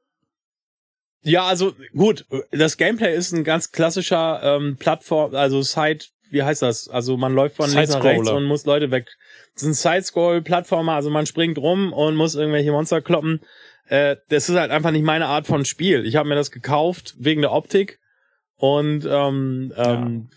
Ja, 1.23 1.45
also 1.45 1.75
gut, 1.93 2.25
das 2.53 2.77
Gameplay 2.77 3.15
ist 3.15 3.33
ein 3.33 3.43
ganz 3.43 3.73
klassischer 3.73 4.41
ähm, 4.45 4.77
Plattform, 4.77 5.35
also 5.35 5.61
Side, 5.61 6.05
wie 6.31 6.43
heißt 6.43 6.63
das? 6.63 6.89
Also 6.89 7.17
man 7.17 7.35
läuft 7.35 7.57
von 7.57 7.71
links 7.71 7.91
nach 7.93 8.05
rechts 8.05 8.31
und 8.31 8.45
muss 8.45 8.65
Leute 8.65 8.91
weg. 8.91 9.09
Das 9.55 9.65
ist 9.65 9.69
ein 9.69 9.75
Side-Scroll-Plattformer, 9.75 10.93
also 10.93 11.11
man 11.11 11.27
springt 11.27 11.59
rum 11.59 11.93
und 11.93 12.15
muss 12.15 12.37
irgendwelche 12.37 12.71
Monster 12.71 13.01
kloppen. 13.01 13.41
Äh, 13.89 14.17
das 14.29 14.49
ist 14.49 14.57
halt 14.57 14.71
einfach 14.71 14.91
nicht 14.91 15.05
meine 15.05 15.27
Art 15.27 15.47
von 15.47 15.65
Spiel. 15.65 16.07
Ich 16.07 16.17
habe 16.17 16.29
mir 16.29 16.35
das 16.37 16.51
gekauft 16.51 17.15
wegen 17.19 17.41
der 17.41 17.53
Optik 17.53 17.99
und 18.57 19.05
ähm, 19.09 19.73
ähm, 19.77 20.29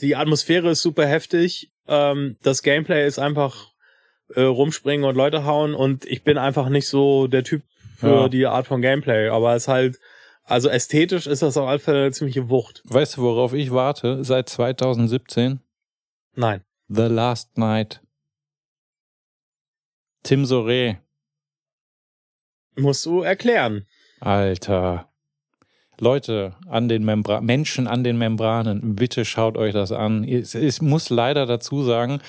die 0.00 0.16
Atmosphäre 0.16 0.70
ist 0.70 0.82
super 0.82 1.06
heftig. 1.06 1.70
Ähm, 1.86 2.36
das 2.42 2.62
Gameplay 2.62 3.06
ist 3.06 3.18
einfach 3.18 3.68
äh, 4.34 4.42
rumspringen 4.42 5.04
und 5.08 5.16
Leute 5.16 5.44
hauen 5.44 5.74
und 5.74 6.04
ich 6.04 6.22
bin 6.22 6.38
einfach 6.38 6.68
nicht 6.68 6.86
so 6.88 7.26
der 7.26 7.42
Typ 7.44 7.62
für 7.96 8.22
Ja. 8.22 8.28
die 8.28 8.46
Art 8.46 8.66
von 8.66 8.80
Gameplay. 8.80 9.28
Aber 9.28 9.54
es 9.54 9.64
ist 9.64 9.68
halt, 9.68 9.98
also 10.44 10.68
ästhetisch 10.68 11.26
ist 11.26 11.42
das 11.42 11.56
auf 11.56 11.68
alle 11.68 11.78
Fälle 11.80 12.02
eine 12.02 12.12
ziemliche 12.12 12.48
Wucht. 12.48 12.82
Weißt 12.84 13.16
du, 13.16 13.22
worauf 13.22 13.52
ich 13.52 13.72
warte? 13.72 14.24
Seit 14.24 14.48
2017? 14.48 15.60
Nein. 16.34 16.62
The 16.88 17.02
Last 17.02 17.58
Night. 17.58 18.00
Tim 20.22 20.44
Sore. 20.44 20.98
Musst 22.76 23.04
du 23.06 23.22
erklären. 23.22 23.86
Alter. 24.20 25.09
Leute 26.00 26.54
an 26.66 26.88
den 26.88 27.04
Membra 27.04 27.40
Menschen 27.40 27.86
an 27.86 28.02
den 28.02 28.18
Membranen, 28.18 28.96
bitte 28.96 29.24
schaut 29.24 29.56
euch 29.56 29.72
das 29.72 29.92
an. 29.92 30.24
Ich, 30.24 30.82
muss 30.82 31.10
leider 31.10 31.46
dazu 31.46 31.82
sagen, 31.82 32.20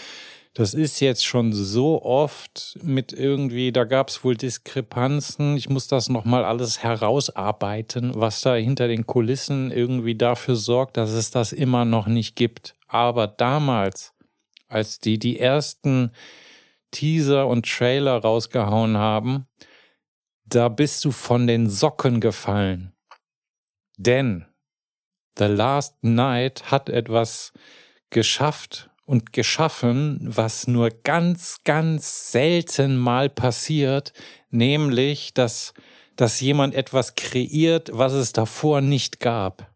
das 0.54 0.74
ist 0.74 1.00
jetzt 1.00 1.26
schon 1.26 1.54
so 1.54 2.04
oft 2.04 2.78
mit 2.84 3.14
irgendwie, 3.14 3.72
da 3.72 3.86
gab 3.86 4.10
es 4.10 4.24
wohl 4.26 4.36
Diskrepanzen. 4.36 5.56
Ich 5.56 5.70
muss 5.70 5.88
das 5.88 6.10
nochmal 6.10 6.44
alles 6.44 6.84
herausarbeiten, 6.84 8.12
was 8.16 8.42
da 8.42 8.56
hinter 8.56 8.90
den 8.90 9.06
Kulissen 9.06 9.72
irgendwie 9.72 10.16
dafür 10.16 10.58
sorgt, 10.58 10.98
dass 10.98 11.12
es 11.12 11.32
das 11.32 11.54
immer 11.54 11.86
noch 11.86 12.08
nicht 12.08 12.36
gibt. 12.36 12.76
Aber 12.90 13.28
damals, 13.28 14.14
als 14.68 15.00
die 15.00 15.18
die 15.18 15.40
ersten 15.40 16.12
Teaser 16.92 17.48
und 17.48 17.66
Trailer 17.66 18.18
rausgehauen 18.18 18.98
haben, 18.98 19.46
da 20.46 20.68
bist 20.68 21.06
du 21.06 21.12
von 21.12 21.48
den 21.48 21.70
Socken 21.70 22.20
gefallen. 22.20 22.92
Denn 24.04 24.46
The 25.38 25.46
Last 25.46 26.04
Night 26.04 26.72
hat 26.72 26.90
etwas 26.90 27.54
geschafft 28.10 28.90
und 29.06 29.32
geschaffen, 29.32 30.20
was 30.22 30.68
nur 30.68 30.90
ganz, 30.90 31.64
ganz 31.66 32.32
selten 32.32 32.98
mal 32.98 33.30
passiert, 33.30 34.12
nämlich, 34.50 35.36
dass, 35.36 35.74
dass 36.16 36.42
jemand 36.42 36.74
etwas 36.74 37.14
kreiert, 37.14 37.92
was 37.94 38.14
es 38.14 38.34
davor 38.34 38.82
nicht 38.82 39.20
gab. 39.20 39.72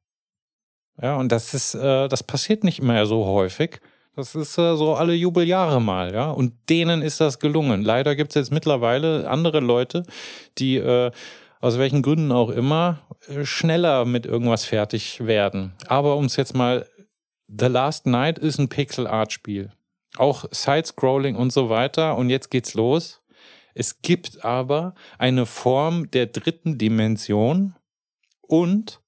Ja, 0.99 1.17
und 1.17 1.31
das 1.31 1.53
ist, 1.53 1.75
äh, 1.75 2.07
das 2.07 2.23
passiert 2.23 2.63
nicht 2.63 2.81
mehr 2.81 3.05
so 3.05 3.25
häufig. 3.25 3.79
Das 4.15 4.33
ist 4.33 4.57
äh, 4.57 4.75
so 4.75 4.95
alle 4.95 5.13
Jubeljahre 5.13 5.79
mal, 5.79 6.13
ja. 6.13 6.31
Und 6.31 6.53
denen 6.69 7.01
ist 7.03 7.21
das 7.21 7.39
gelungen. 7.39 7.83
Leider 7.83 8.15
gibt 8.15 8.31
es 8.31 8.35
jetzt 8.35 8.51
mittlerweile 8.51 9.29
andere 9.29 9.59
Leute, 9.59 10.03
die 10.57 10.77
äh, 10.77 11.11
aus 11.65 11.79
welchen 11.79 12.03
Gründen 12.03 12.31
auch 12.31 12.51
immer 12.51 13.01
äh, 13.27 13.43
schneller 13.43 14.05
mit 14.05 14.27
irgendwas 14.27 14.65
fertig 14.65 15.25
werden. 15.25 15.73
Aber 15.87 16.15
um 16.15 16.25
es 16.25 16.35
jetzt 16.35 16.53
mal, 16.53 16.87
The 17.47 17.65
Last 17.65 18.05
Night 18.05 18.37
ist 18.37 18.59
ein 18.59 18.69
Pixel-Art-Spiel. 18.69 19.71
Auch 20.15 20.45
Side-Scrolling 20.51 21.35
und 21.35 21.51
so 21.51 21.69
weiter. 21.71 22.17
Und 22.17 22.29
jetzt 22.29 22.51
geht's 22.51 22.75
los. 22.75 23.23
Es 23.73 24.03
gibt 24.03 24.45
aber 24.45 24.93
eine 25.17 25.47
Form 25.47 26.11
der 26.11 26.27
dritten 26.27 26.77
Dimension 26.77 27.73
und 28.41 29.01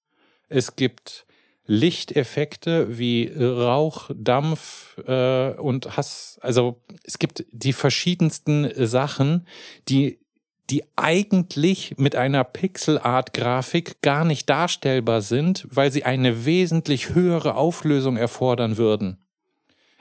es 0.49 0.75
gibt 0.75 1.27
Lichteffekte 1.67 2.97
wie 2.97 3.31
Rauch, 3.37 4.09
Dampf 4.15 4.97
äh, 5.05 5.51
und 5.51 5.95
Hass. 5.95 6.39
Also 6.41 6.81
es 7.03 7.19
gibt 7.19 7.45
die 7.51 7.73
verschiedensten 7.73 8.71
Sachen, 8.87 9.45
die 9.89 10.19
die 10.69 10.83
eigentlich 10.95 11.95
mit 11.97 12.15
einer 12.15 12.43
Pixel-Art-Grafik 12.43 14.01
gar 14.01 14.25
nicht 14.25 14.49
darstellbar 14.49 15.21
sind, 15.21 15.65
weil 15.69 15.91
sie 15.91 16.03
eine 16.03 16.45
wesentlich 16.45 17.13
höhere 17.13 17.55
Auflösung 17.55 18.17
erfordern 18.17 18.77
würden. 18.77 19.17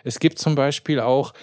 Es 0.02 0.20
gibt 0.20 0.38
zum 0.38 0.54
Beispiel 0.54 1.00
auch 1.00 1.34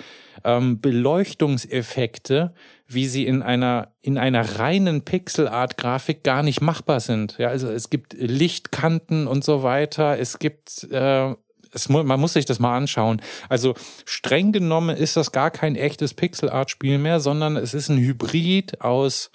ähm, 0.44 0.82
Beleuchtungseffekte, 0.82 2.54
wie 2.88 3.08
sie 3.08 3.26
in 3.26 3.42
einer, 3.42 3.94
in 4.02 4.18
einer 4.18 4.60
reinen 4.60 5.04
Pixelart-Grafik 5.04 6.24
gar 6.24 6.44
nicht 6.44 6.62
machbar 6.62 7.00
sind. 7.00 7.38
Ja, 7.38 7.50
also 7.50 7.70
es 7.70 7.90
gibt 7.90 8.14
Lichtkanten 8.14 9.28
und 9.28 9.44
so 9.44 9.64
weiter. 9.64 10.20
Es 10.20 10.40
gibt, 10.40 10.88
äh, 10.92 11.34
es, 11.74 11.90
man 11.90 12.20
muss 12.20 12.34
sich 12.34 12.46
das 12.46 12.60
mal 12.60 12.76
anschauen. 12.76 13.22
Also 13.50 13.74
streng 14.06 14.52
genommen 14.52 14.96
ist 14.96 15.18
das 15.18 15.32
gar 15.32 15.52
kein 15.52 15.76
echtes 15.76 16.14
Pixelart-Spiel 16.14 16.98
mehr, 16.98 17.20
sondern 17.20 17.58
es 17.58 17.74
ist 17.74 17.90
ein 17.90 17.98
Hybrid 17.98 18.82
aus, 18.82 19.32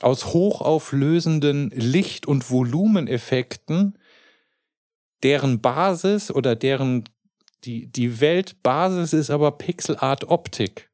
aus 0.00 0.26
hochauflösenden 0.26 1.70
Licht- 1.70 2.26
und 2.26 2.50
Volumeneffekten, 2.50 3.98
deren 5.22 5.60
Basis 5.60 6.30
oder 6.30 6.56
deren 6.56 7.04
die, 7.64 7.86
die 7.86 8.20
Weltbasis 8.20 9.12
ist 9.12 9.30
aber 9.30 9.52
Pixelart 9.52 10.24
Optik. 10.24 10.90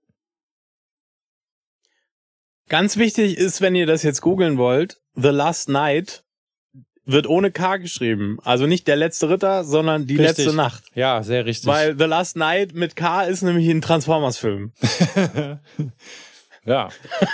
Ganz 2.69 2.97
wichtig 2.97 3.39
ist, 3.39 3.61
wenn 3.61 3.77
ihr 3.77 3.87
das 3.87 4.03
jetzt 4.03 4.21
googeln 4.21 4.59
wollt, 4.59 5.01
The 5.15 5.29
Last 5.29 5.69
Night 5.69 6.25
wird 7.07 7.27
ohne 7.29 7.51
K 7.51 7.77
geschrieben. 7.79 8.39
Also 8.45 8.67
nicht 8.67 8.87
der 8.89 8.97
letzte 8.97 9.31
Ritter, 9.31 9.65
sondern 9.65 10.07
die 10.07 10.17
Richtig. 10.17 10.45
letzte 10.45 10.57
Nacht. 10.57 10.85
Ja, 10.95 11.23
sehr 11.23 11.47
richtig. 11.47 11.69
Weil 11.69 11.97
The 11.97 12.05
Last 12.05 12.37
Night 12.37 12.75
mit 12.75 12.97
K 12.97 13.23
ist 13.23 13.43
nämlich 13.43 13.69
ein 13.69 13.81
Transformers-Film. 13.81 14.73
Ja, 16.67 16.89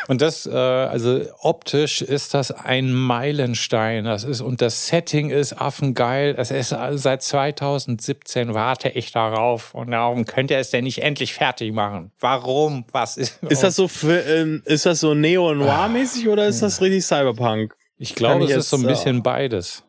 und 0.09 0.21
das, 0.21 0.45
äh, 0.45 0.51
also 0.53 1.23
optisch 1.41 2.03
ist 2.03 2.35
das 2.35 2.53
ein 2.53 2.93
Meilenstein. 2.93 4.05
Das 4.05 4.25
ist, 4.25 4.43
und 4.43 4.61
das 4.61 4.89
Setting 4.89 5.31
ist 5.31 5.55
affengeil. 5.55 6.35
Es 6.37 6.51
ist 6.51 6.75
also 6.75 6.99
seit 6.99 7.23
2017 7.23 8.53
warte 8.53 8.91
ich 8.91 9.11
darauf. 9.11 9.75
Und 9.75 9.91
warum 9.91 10.27
könnt 10.27 10.51
ihr 10.51 10.59
es 10.59 10.69
denn 10.69 10.85
nicht 10.85 11.03
endlich 11.03 11.33
fertig 11.33 11.73
machen? 11.73 12.13
Warum? 12.21 12.85
Was 12.93 13.17
ist? 13.17 13.43
Ist 13.45 13.63
das 13.63 13.75
so 13.75 13.89
für, 13.89 14.21
ähm, 14.21 14.63
ist 14.67 14.85
das 14.85 15.01
so 15.01 15.15
Neo-Noir-mäßig 15.15 16.29
oder 16.29 16.47
ist 16.47 16.61
das 16.61 16.83
richtig 16.83 17.03
Cyberpunk? 17.07 17.75
Ich 17.97 18.15
glaube, 18.15 18.45
es 18.45 18.51
ist 18.51 18.71
so 18.71 18.77
ein 18.77 18.83
jetzt, 18.83 18.89
bisschen 18.89 19.23
beides. 19.23 19.85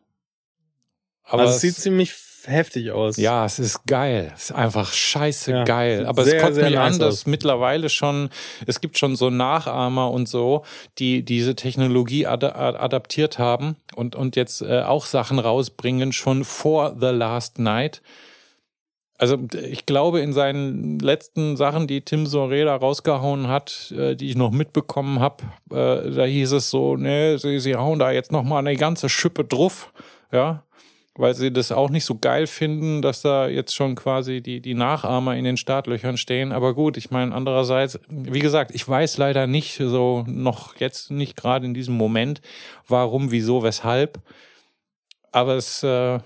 Aber 1.23 1.43
also 1.43 1.55
es 1.55 1.61
sieht 1.61 1.75
ziemlich 1.75 2.13
heftig 2.45 2.91
aus. 2.91 3.17
Ja, 3.17 3.45
es 3.45 3.59
ist 3.59 3.85
geil. 3.85 4.31
Es 4.35 4.45
ist 4.45 4.51
einfach 4.51 4.91
scheiße 4.91 5.51
Ja, 5.51 5.63
geil. 5.63 6.05
Aber 6.05 6.23
sehr, 6.23 6.35
es 6.35 6.43
kommt 6.43 6.55
mich 6.57 6.75
nice 6.75 6.93
an, 6.93 6.99
dass 6.99 7.13
aus. 7.13 7.25
mittlerweile 7.25 7.89
schon, 7.89 8.30
es 8.65 8.81
gibt 8.81 8.97
schon 8.97 9.15
so 9.15 9.30
Nachahmer 9.30 10.11
und 10.11 10.27
so, 10.27 10.63
die 10.99 11.23
diese 11.23 11.55
Technologie 11.55 12.27
ad 12.27 12.45
adaptiert 12.45 13.39
haben 13.39 13.77
und, 13.95 14.15
und 14.15 14.35
jetzt 14.35 14.61
äh, 14.61 14.81
auch 14.81 15.05
Sachen 15.05 15.39
rausbringen, 15.39 16.11
schon 16.11 16.43
vor 16.43 16.95
The 16.99 17.07
Last 17.07 17.59
Night. 17.59 18.01
Also 19.18 19.38
ich 19.53 19.85
glaube, 19.85 20.22
in 20.22 20.34
seinen 20.34 20.99
letzten 20.99 21.56
Sachen, 21.56 21.88
die 21.88 22.02
Tim 22.02 22.26
Soreda 22.26 22.76
rausgehauen 22.76 23.48
hat, 23.48 23.94
äh, 23.98 24.15
die 24.15 24.30
ich 24.30 24.35
noch 24.35 24.52
mitbekommen 24.52 25.19
habe, 25.19 25.44
äh, 25.72 26.11
da 26.11 26.26
hieß 26.26 26.52
es 26.53 26.69
so, 26.69 26.98
ne, 26.98 27.38
sie, 27.38 27.60
sie 27.60 27.76
hauen 27.76 27.99
da 27.99 28.11
jetzt 28.11 28.31
noch 28.31 28.44
mal 28.44 28.60
eine 28.60 28.76
ganze 28.76 29.10
Schippe 29.10 29.45
drauf, 29.45 29.94
ja, 30.31 30.64
weil 31.15 31.35
sie 31.35 31.53
das 31.53 31.72
auch 31.72 31.91
nicht 31.91 32.06
so 32.06 32.18
geil 32.18 32.48
finden, 32.48 33.03
dass 33.03 33.22
da 33.22 33.48
jetzt 33.48 33.76
schon 33.76 33.94
quasi 33.95 34.41
die, 34.41 34.61
die 34.61 34.73
Nachahmer 34.73 35.35
in 35.35 35.44
den 35.44 35.57
Startlöchern 35.57 36.18
stehen. 36.18 36.52
Aber 36.52 36.73
gut, 36.73 36.98
ich 36.98 37.11
meine, 37.11 37.35
andererseits, 37.35 37.99
wie 38.10 38.40
gesagt, 38.40 38.72
ich 38.73 38.88
weiß 38.88 39.18
leider 39.18 39.45
nicht 39.45 39.77
so, 39.77 40.23
noch 40.27 40.76
jetzt 40.77 41.11
nicht 41.11 41.38
gerade 41.38 41.65
in 41.68 41.76
diesem 41.76 41.95
Moment, 41.95 42.41
warum, 42.88 43.30
wieso, 43.30 43.61
weshalb. 43.61 44.19
Aber 45.31 45.56
es, 45.56 45.84
äh, 45.84 46.19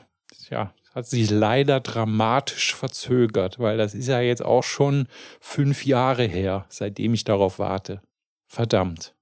ja, 0.49 0.71
hat 0.97 1.05
sich 1.05 1.29
leider 1.29 1.79
dramatisch 1.79 2.73
verzögert, 2.73 3.59
weil 3.59 3.77
das 3.77 3.93
ist 3.93 4.07
ja 4.07 4.19
jetzt 4.19 4.43
auch 4.43 4.63
schon 4.63 5.07
fünf 5.39 5.85
Jahre 5.85 6.23
her, 6.23 6.65
seitdem 6.69 7.13
ich 7.13 7.23
darauf 7.23 7.59
warte. 7.59 8.01
Verdammt. 8.47 9.13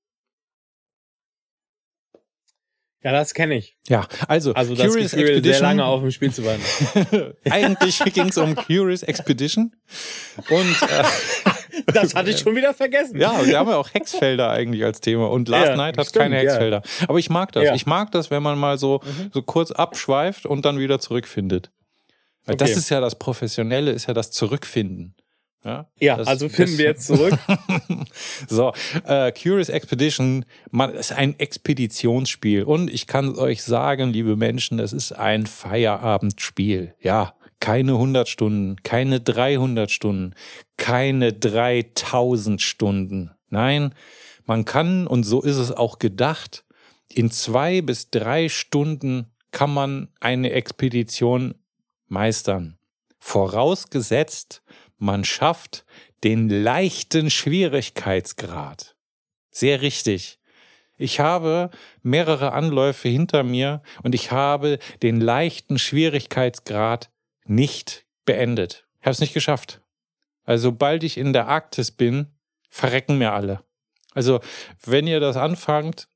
Ja, 3.06 3.12
das 3.12 3.36
kenne 3.36 3.56
ich. 3.56 3.78
Ja, 3.88 4.08
also, 4.28 4.54
Also 4.56 4.74
das 4.74 4.88
Curious 4.88 5.12
Gefühl, 5.12 5.26
sehr 5.26 5.30
Expedition. 5.36 5.62
lange 5.62 5.86
auf 5.86 6.02
dem 6.02 6.10
Spiel 6.10 6.34
zu 6.34 6.44
warten. 6.44 7.34
Eigentlich 7.52 8.00
ging 8.14 8.30
es 8.30 8.38
um 8.40 8.56
Curious 8.56 9.04
Expedition. 9.04 9.76
Und 10.50 10.82
äh, 10.82 11.04
Das 11.94 12.16
hatte 12.16 12.32
ich 12.32 12.40
schon 12.40 12.56
wieder 12.56 12.74
vergessen. 12.74 13.20
ja, 13.22 13.46
wir 13.46 13.60
haben 13.60 13.70
ja 13.70 13.76
auch 13.78 13.94
Hexfelder 13.94 14.50
eigentlich 14.50 14.84
als 14.84 15.02
Thema. 15.02 15.30
Und 15.30 15.48
Last 15.50 15.68
Ja, 15.68 15.76
Night 15.76 16.00
hat 16.00 16.08
stimmt, 16.08 16.24
keine 16.24 16.36
ja. 16.38 16.42
Hexfelder. 16.42 16.82
Aber 17.08 17.20
ich 17.20 17.30
mag 17.30 17.52
das. 17.52 17.64
Ja. 17.66 17.72
Mhm. 17.72 17.76
Ich 17.76 17.86
mag 17.86 18.12
das, 18.12 18.32
wenn 18.32 18.42
man 18.42 18.58
mal 18.58 18.80
so, 18.80 19.02
so 19.32 19.44
kurz 19.44 19.70
abschweift 19.72 20.48
und 20.48 20.66
dann 20.66 20.80
wieder 20.80 21.00
zurückfindet. 21.00 21.70
Weil 22.46 22.56
das 22.58 22.72
Okay. 22.72 22.80
ist 22.80 22.90
ja 22.90 23.02
das 23.02 23.20
Professionelle, 23.20 23.92
ist 23.92 24.08
ja 24.08 24.16
das 24.16 24.32
Zurückfinden. 24.32 25.16
Ja, 25.66 25.90
Ja, 26.00 26.18
das, 26.18 26.28
also 26.28 26.48
finden 26.48 26.72
das- 26.74 26.78
wir 26.78 26.86
jetzt 26.86 27.08
zurück. 27.08 27.34
So, 28.48 28.72
äh, 29.06 29.32
Curious 29.32 29.70
Expedition 29.70 30.46
man, 30.72 30.94
ist 30.94 31.12
ein 31.12 31.38
Expeditionsspiel. 31.40 32.64
Und 32.64 32.90
ich 32.94 33.08
kann 33.08 33.36
euch 33.36 33.64
sagen, 33.64 34.12
liebe 34.14 34.36
Menschen, 34.36 34.80
es 34.80 34.94
ist 34.94 35.12
ein 35.12 35.46
Feierabendspiel. 35.48 36.94
Ja, 37.02 37.34
keine 37.60 37.94
100 37.94 38.30
Stunden, 38.30 38.76
keine 38.84 39.20
300 39.22 39.90
Stunden, 39.90 40.36
keine 40.78 41.34
3000 41.34 42.62
Stunden. 42.62 43.32
Nein, 43.50 43.94
man 44.46 44.66
kann, 44.66 45.08
und 45.08 45.24
so 45.24 45.42
ist 45.42 45.58
es 45.58 45.72
auch 45.72 45.98
gedacht, 45.98 46.64
in 47.10 47.32
zwei 47.32 47.82
bis 47.82 48.12
drei 48.12 48.50
Stunden 48.50 49.32
kann 49.52 49.74
man 49.74 50.10
eine 50.20 50.52
Expedition 50.52 51.56
meistern. 52.08 52.78
Vorausgesetzt, 53.20 54.62
man 54.98 55.24
schafft 55.24 55.86
den 56.24 56.50
leichten 56.50 57.30
Schwierigkeitsgrad. 57.30 58.96
Sehr 59.52 59.82
richtig. 59.82 60.40
Ich 60.98 61.20
habe 61.20 61.72
mehrere 62.02 62.54
Anläufe 62.54 63.10
hinter 63.10 63.44
mir 63.44 63.82
und 64.04 64.16
ich 64.16 64.32
habe 64.32 64.80
den 65.04 65.20
leichten 65.20 65.78
Schwierigkeitsgrad 65.78 67.10
nicht 67.46 68.06
beendet. 68.24 68.86
Ich 69.00 69.06
habe 69.06 69.12
es 69.12 69.20
nicht 69.20 69.34
geschafft. 69.34 69.82
Also 70.46 70.70
sobald 70.70 71.04
ich 71.04 71.18
in 71.18 71.34
der 71.34 71.48
Arktis 71.48 71.92
bin, 71.92 72.28
verrecken 72.70 73.18
mir 73.18 73.34
alle. 73.34 73.64
Also 74.14 74.40
wenn 74.86 75.08
ihr 75.08 75.20
das 75.20 75.36
anfangt, 75.36 76.08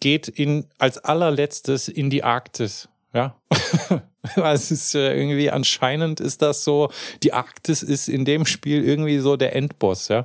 geht 0.00 0.28
in 0.28 0.68
als 0.78 0.98
allerletztes 0.98 1.88
in 1.88 2.08
die 2.08 2.24
Arktis. 2.24 2.88
Ja, 3.14 3.40
es 4.36 4.70
ist 4.70 4.94
äh, 4.94 5.18
irgendwie 5.18 5.50
anscheinend 5.50 6.20
ist 6.20 6.42
das 6.42 6.64
so. 6.64 6.90
Die 7.22 7.32
Arktis 7.32 7.82
ist 7.82 8.08
in 8.08 8.24
dem 8.24 8.44
Spiel 8.44 8.84
irgendwie 8.84 9.18
so 9.18 9.36
der 9.36 9.56
Endboss. 9.56 10.08
Ja, 10.08 10.24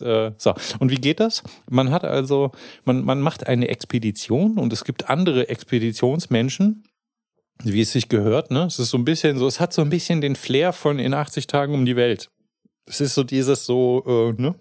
äh, 0.00 0.32
so 0.36 0.54
und 0.78 0.90
wie 0.90 0.96
geht 0.96 1.20
das? 1.20 1.42
Man 1.70 1.90
hat 1.90 2.04
also 2.04 2.52
man 2.84 3.04
man 3.04 3.20
macht 3.20 3.46
eine 3.46 3.68
Expedition 3.68 4.58
und 4.58 4.72
es 4.72 4.84
gibt 4.84 5.08
andere 5.08 5.48
Expeditionsmenschen, 5.48 6.84
wie 7.62 7.80
es 7.80 7.92
sich 7.92 8.08
gehört. 8.08 8.50
Ne, 8.50 8.64
es 8.64 8.78
ist 8.78 8.90
so 8.90 8.98
ein 8.98 9.04
bisschen 9.04 9.38
so. 9.38 9.46
Es 9.46 9.60
hat 9.60 9.72
so 9.72 9.82
ein 9.82 9.90
bisschen 9.90 10.20
den 10.20 10.36
Flair 10.36 10.72
von 10.72 10.98
in 10.98 11.14
80 11.14 11.46
Tagen 11.46 11.74
um 11.74 11.84
die 11.84 11.96
Welt. 11.96 12.30
Es 12.86 13.00
ist 13.00 13.14
so 13.14 13.22
dieses 13.22 13.66
so 13.66 14.02
äh, 14.06 14.40
ne 14.42 14.54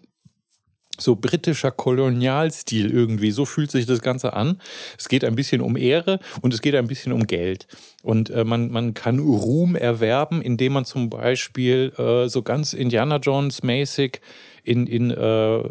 so 0.99 1.15
britischer 1.15 1.71
Kolonialstil 1.71 2.91
irgendwie. 2.91 3.31
So 3.31 3.45
fühlt 3.45 3.71
sich 3.71 3.85
das 3.85 4.01
Ganze 4.01 4.33
an. 4.33 4.61
Es 4.97 5.09
geht 5.09 5.23
ein 5.23 5.35
bisschen 5.35 5.61
um 5.61 5.75
Ehre 5.75 6.19
und 6.41 6.53
es 6.53 6.61
geht 6.61 6.75
ein 6.75 6.87
bisschen 6.87 7.13
um 7.13 7.25
Geld. 7.25 7.67
Und 8.03 8.29
äh, 8.29 8.43
man, 8.43 8.71
man 8.71 8.93
kann 8.93 9.19
Ruhm 9.19 9.75
erwerben, 9.75 10.41
indem 10.41 10.73
man 10.73 10.85
zum 10.85 11.09
Beispiel 11.09 11.93
äh, 11.97 12.27
so 12.29 12.41
ganz 12.43 12.73
Indiana 12.73 13.17
Jones 13.17 13.63
mäßig 13.63 14.21
in, 14.63 14.87
in, 14.87 15.11
äh, 15.11 15.63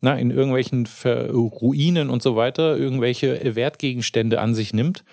na, 0.00 0.18
in 0.18 0.30
irgendwelchen 0.30 0.86
Ver 0.86 1.30
Ruinen 1.30 2.10
und 2.10 2.22
so 2.22 2.36
weiter 2.36 2.76
irgendwelche 2.76 3.54
Wertgegenstände 3.56 4.40
an 4.40 4.54
sich 4.54 4.74
nimmt. 4.74 5.04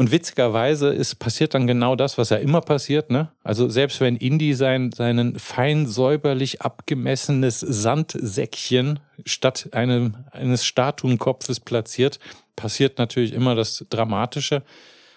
Und 0.00 0.12
witzigerweise 0.12 0.94
ist 0.94 1.16
passiert 1.16 1.52
dann 1.52 1.66
genau 1.66 1.94
das, 1.94 2.16
was 2.16 2.30
ja 2.30 2.38
immer 2.38 2.62
passiert, 2.62 3.10
ne? 3.10 3.32
Also 3.44 3.68
selbst 3.68 4.00
wenn 4.00 4.16
Indy 4.16 4.54
sein, 4.54 4.92
seinen 4.92 5.38
fein 5.38 5.86
säuberlich 5.86 6.62
abgemessenes 6.62 7.60
Sandsäckchen 7.60 9.00
statt 9.26 9.68
einem, 9.72 10.14
eines 10.30 10.64
Statuenkopfes 10.64 11.60
platziert, 11.60 12.18
passiert 12.56 12.96
natürlich 12.96 13.34
immer 13.34 13.54
das 13.54 13.84
Dramatische. 13.90 14.62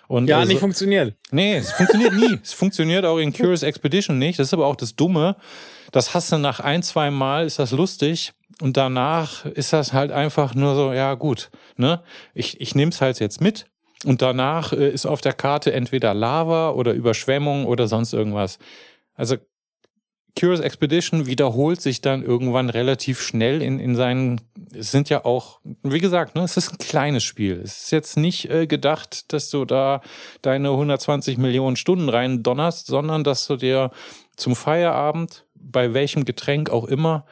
Und 0.10 0.28
Ja, 0.28 0.40
also- 0.40 0.50
nicht 0.52 0.60
funktioniert. 0.60 1.16
Nee, 1.32 1.56
es 1.56 1.72
funktioniert 1.72 2.14
nie. 2.16 2.38
es 2.44 2.52
funktioniert 2.52 3.06
auch 3.06 3.20
in 3.20 3.32
Curious 3.38 3.64
Expedition 3.64 4.20
nicht. 4.20 4.38
Das 4.38 4.48
ist 4.48 4.54
aber 4.54 4.66
auch 4.68 4.76
das 4.76 4.98
Dumme. 4.98 5.38
Das 5.94 6.14
hast 6.14 6.30
du 6.34 6.38
nach 6.38 6.60
ein, 6.60 6.84
zwei 6.84 7.10
Mal, 7.10 7.46
ist 7.46 7.58
das 7.58 7.72
lustig. 7.72 8.34
Und 8.60 8.76
danach 8.76 9.46
ist 9.46 9.72
das 9.72 9.94
halt 9.94 10.12
einfach 10.12 10.56
nur 10.56 10.76
so, 10.76 10.92
ja 10.92 11.14
gut, 11.14 11.52
ne? 11.78 12.02
Ich, 12.34 12.60
ich 12.60 12.76
nehme 12.76 12.92
es 12.92 13.00
halt 13.00 13.22
jetzt 13.22 13.40
mit. 13.40 13.66
Und 14.06 14.22
danach 14.22 14.74
äh, 14.74 14.90
ist 14.90 15.06
auf 15.06 15.22
der 15.22 15.34
Karte 15.34 15.74
entweder 15.74 16.14
Lava 16.14 16.72
oder 16.72 16.94
Überschwemmung 16.94 17.66
oder 17.66 17.88
sonst 17.88 18.14
irgendwas. 18.14 18.60
Also 19.16 19.38
Curious 20.38 20.62
Expedition 20.62 21.28
wiederholt 21.28 21.80
sich 21.80 22.02
dann 22.02 22.24
irgendwann 22.24 22.72
relativ 22.72 23.22
schnell 23.22 23.62
in, 23.62 23.80
in 23.80 23.96
seinen, 23.96 24.42
es 24.74 24.90
sind 24.90 25.10
ja 25.10 25.26
auch, 25.26 25.60
wie 25.84 26.00
gesagt, 26.00 26.36
ne, 26.36 26.42
es 26.42 26.58
ist 26.58 26.72
ein 26.72 26.80
kleines 26.80 27.24
Spiel. 27.24 27.62
Es 27.64 27.84
ist 27.84 27.92
jetzt 27.92 28.18
nicht 28.18 28.50
äh, 28.50 28.66
gedacht, 28.66 29.32
dass 29.32 29.52
du 29.52 29.64
da 29.66 30.02
deine 30.42 30.72
120 30.72 31.38
Millionen 31.38 31.76
Stunden 31.76 32.10
rein 32.10 32.42
donnerst, 32.42 32.88
sondern 32.88 33.24
dass 33.24 33.46
du 33.46 33.58
dir 33.58 33.92
zum 34.36 34.56
Feierabend, 34.56 35.46
bei 35.54 35.94
welchem 35.94 36.26
Getränk 36.26 36.72
auch 36.72 36.86
immer, 36.86 37.26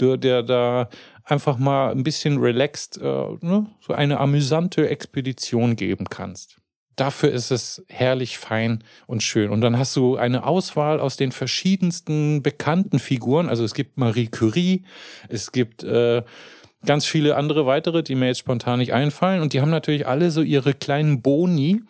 der, 0.00 0.16
der 0.16 0.42
da 0.44 0.88
einfach 1.24 1.58
mal 1.58 1.90
ein 1.90 2.04
bisschen 2.04 2.38
relaxed, 2.38 2.98
äh, 2.98 3.04
ne, 3.40 3.66
so 3.80 3.94
eine 3.94 4.20
amüsante 4.20 4.88
Expedition 4.88 5.76
geben 5.76 6.06
kannst. 6.08 6.58
Dafür 6.96 7.32
ist 7.32 7.50
es 7.50 7.84
herrlich 7.88 8.38
fein 8.38 8.84
und 9.06 9.22
schön. 9.22 9.50
Und 9.50 9.62
dann 9.62 9.78
hast 9.78 9.96
du 9.96 10.16
eine 10.16 10.46
Auswahl 10.46 11.00
aus 11.00 11.16
den 11.16 11.32
verschiedensten 11.32 12.42
bekannten 12.42 13.00
Figuren. 13.00 13.48
Also 13.48 13.64
es 13.64 13.74
gibt 13.74 13.98
Marie 13.98 14.28
Curie, 14.28 14.84
es 15.28 15.50
gibt 15.50 15.82
äh, 15.82 16.22
ganz 16.84 17.04
viele 17.04 17.36
andere 17.36 17.66
weitere, 17.66 18.04
die 18.04 18.14
mir 18.14 18.26
jetzt 18.26 18.38
spontan 18.38 18.78
nicht 18.78 18.92
einfallen. 18.92 19.42
Und 19.42 19.54
die 19.54 19.60
haben 19.60 19.70
natürlich 19.70 20.06
alle 20.06 20.30
so 20.30 20.42
ihre 20.42 20.72
kleinen 20.72 21.20
Boni, 21.20 21.82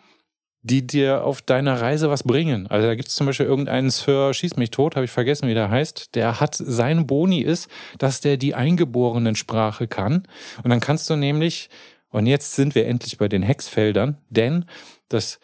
die 0.65 0.87
dir 0.87 1.23
auf 1.23 1.43
deiner 1.43 1.79
Reise 1.79 2.09
was 2.09 2.23
bringen. 2.23 2.65
Also 2.65 2.87
da 2.87 2.95
gibt 2.95 3.09
es 3.09 3.15
zum 3.15 3.27
Beispiel 3.27 3.45
irgendeinen 3.45 3.91
Sir 3.91 4.33
Schieß 4.33 4.55
mich 4.55 4.71
tot, 4.71 4.95
habe 4.95 5.05
ich 5.05 5.11
vergessen, 5.11 5.47
wie 5.47 5.53
der 5.53 5.69
heißt. 5.69 6.15
Der 6.15 6.39
hat, 6.39 6.55
sein 6.55 7.05
Boni 7.05 7.41
ist, 7.41 7.69
dass 7.99 8.19
der 8.19 8.37
die 8.37 8.55
eingeborenen 8.55 9.35
Sprache 9.35 9.87
kann. 9.87 10.23
Und 10.63 10.71
dann 10.71 10.79
kannst 10.79 11.07
du 11.07 11.15
nämlich, 11.17 11.69
und 12.09 12.25
jetzt 12.25 12.55
sind 12.55 12.73
wir 12.73 12.87
endlich 12.87 13.19
bei 13.19 13.27
den 13.27 13.43
Hexfeldern, 13.43 14.17
denn 14.31 14.65
das, 15.07 15.39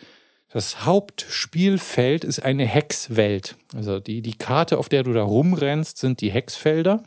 das 0.52 0.88
Hauptspielfeld 0.88 2.24
ist 2.24 2.40
eine 2.44 2.66
Hexwelt. 2.66 3.58
Also 3.76 4.00
die, 4.00 4.24
die 4.24 4.36
Karte, 4.36 4.80
auf 4.80 4.90
der 4.90 5.04
du 5.04 5.14
da 5.14 5.22
rumrennst, 5.22 6.00
sind 6.00 6.22
die 6.22 6.32
Hexfelder. 6.32 7.04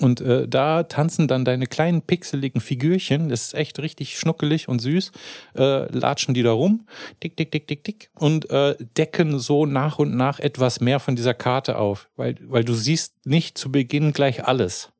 Und 0.00 0.20
äh, 0.20 0.46
da 0.46 0.84
tanzen 0.84 1.28
dann 1.28 1.44
deine 1.44 1.66
kleinen 1.66 2.02
pixeligen 2.02 2.60
Figürchen, 2.60 3.28
das 3.28 3.46
ist 3.46 3.54
echt 3.54 3.78
richtig 3.80 4.18
schnuckelig 4.18 4.68
und 4.68 4.80
süß, 4.80 5.12
äh, 5.56 5.90
latschen 5.92 6.34
die 6.34 6.42
da 6.42 6.52
rum, 6.52 6.86
tick, 7.20 7.36
tick, 7.36 7.50
tick, 7.50 7.66
tick, 7.66 7.84
tick, 7.84 8.10
und 8.14 8.50
äh, 8.50 8.76
decken 8.96 9.38
so 9.38 9.66
nach 9.66 9.98
und 9.98 10.16
nach 10.16 10.38
etwas 10.38 10.80
mehr 10.80 11.00
von 11.00 11.16
dieser 11.16 11.34
Karte 11.34 11.78
auf, 11.78 12.08
weil, 12.16 12.36
weil 12.46 12.64
du 12.64 12.74
siehst 12.74 13.26
nicht 13.26 13.58
zu 13.58 13.72
Beginn 13.72 14.12
gleich 14.12 14.44
alles. 14.44 14.90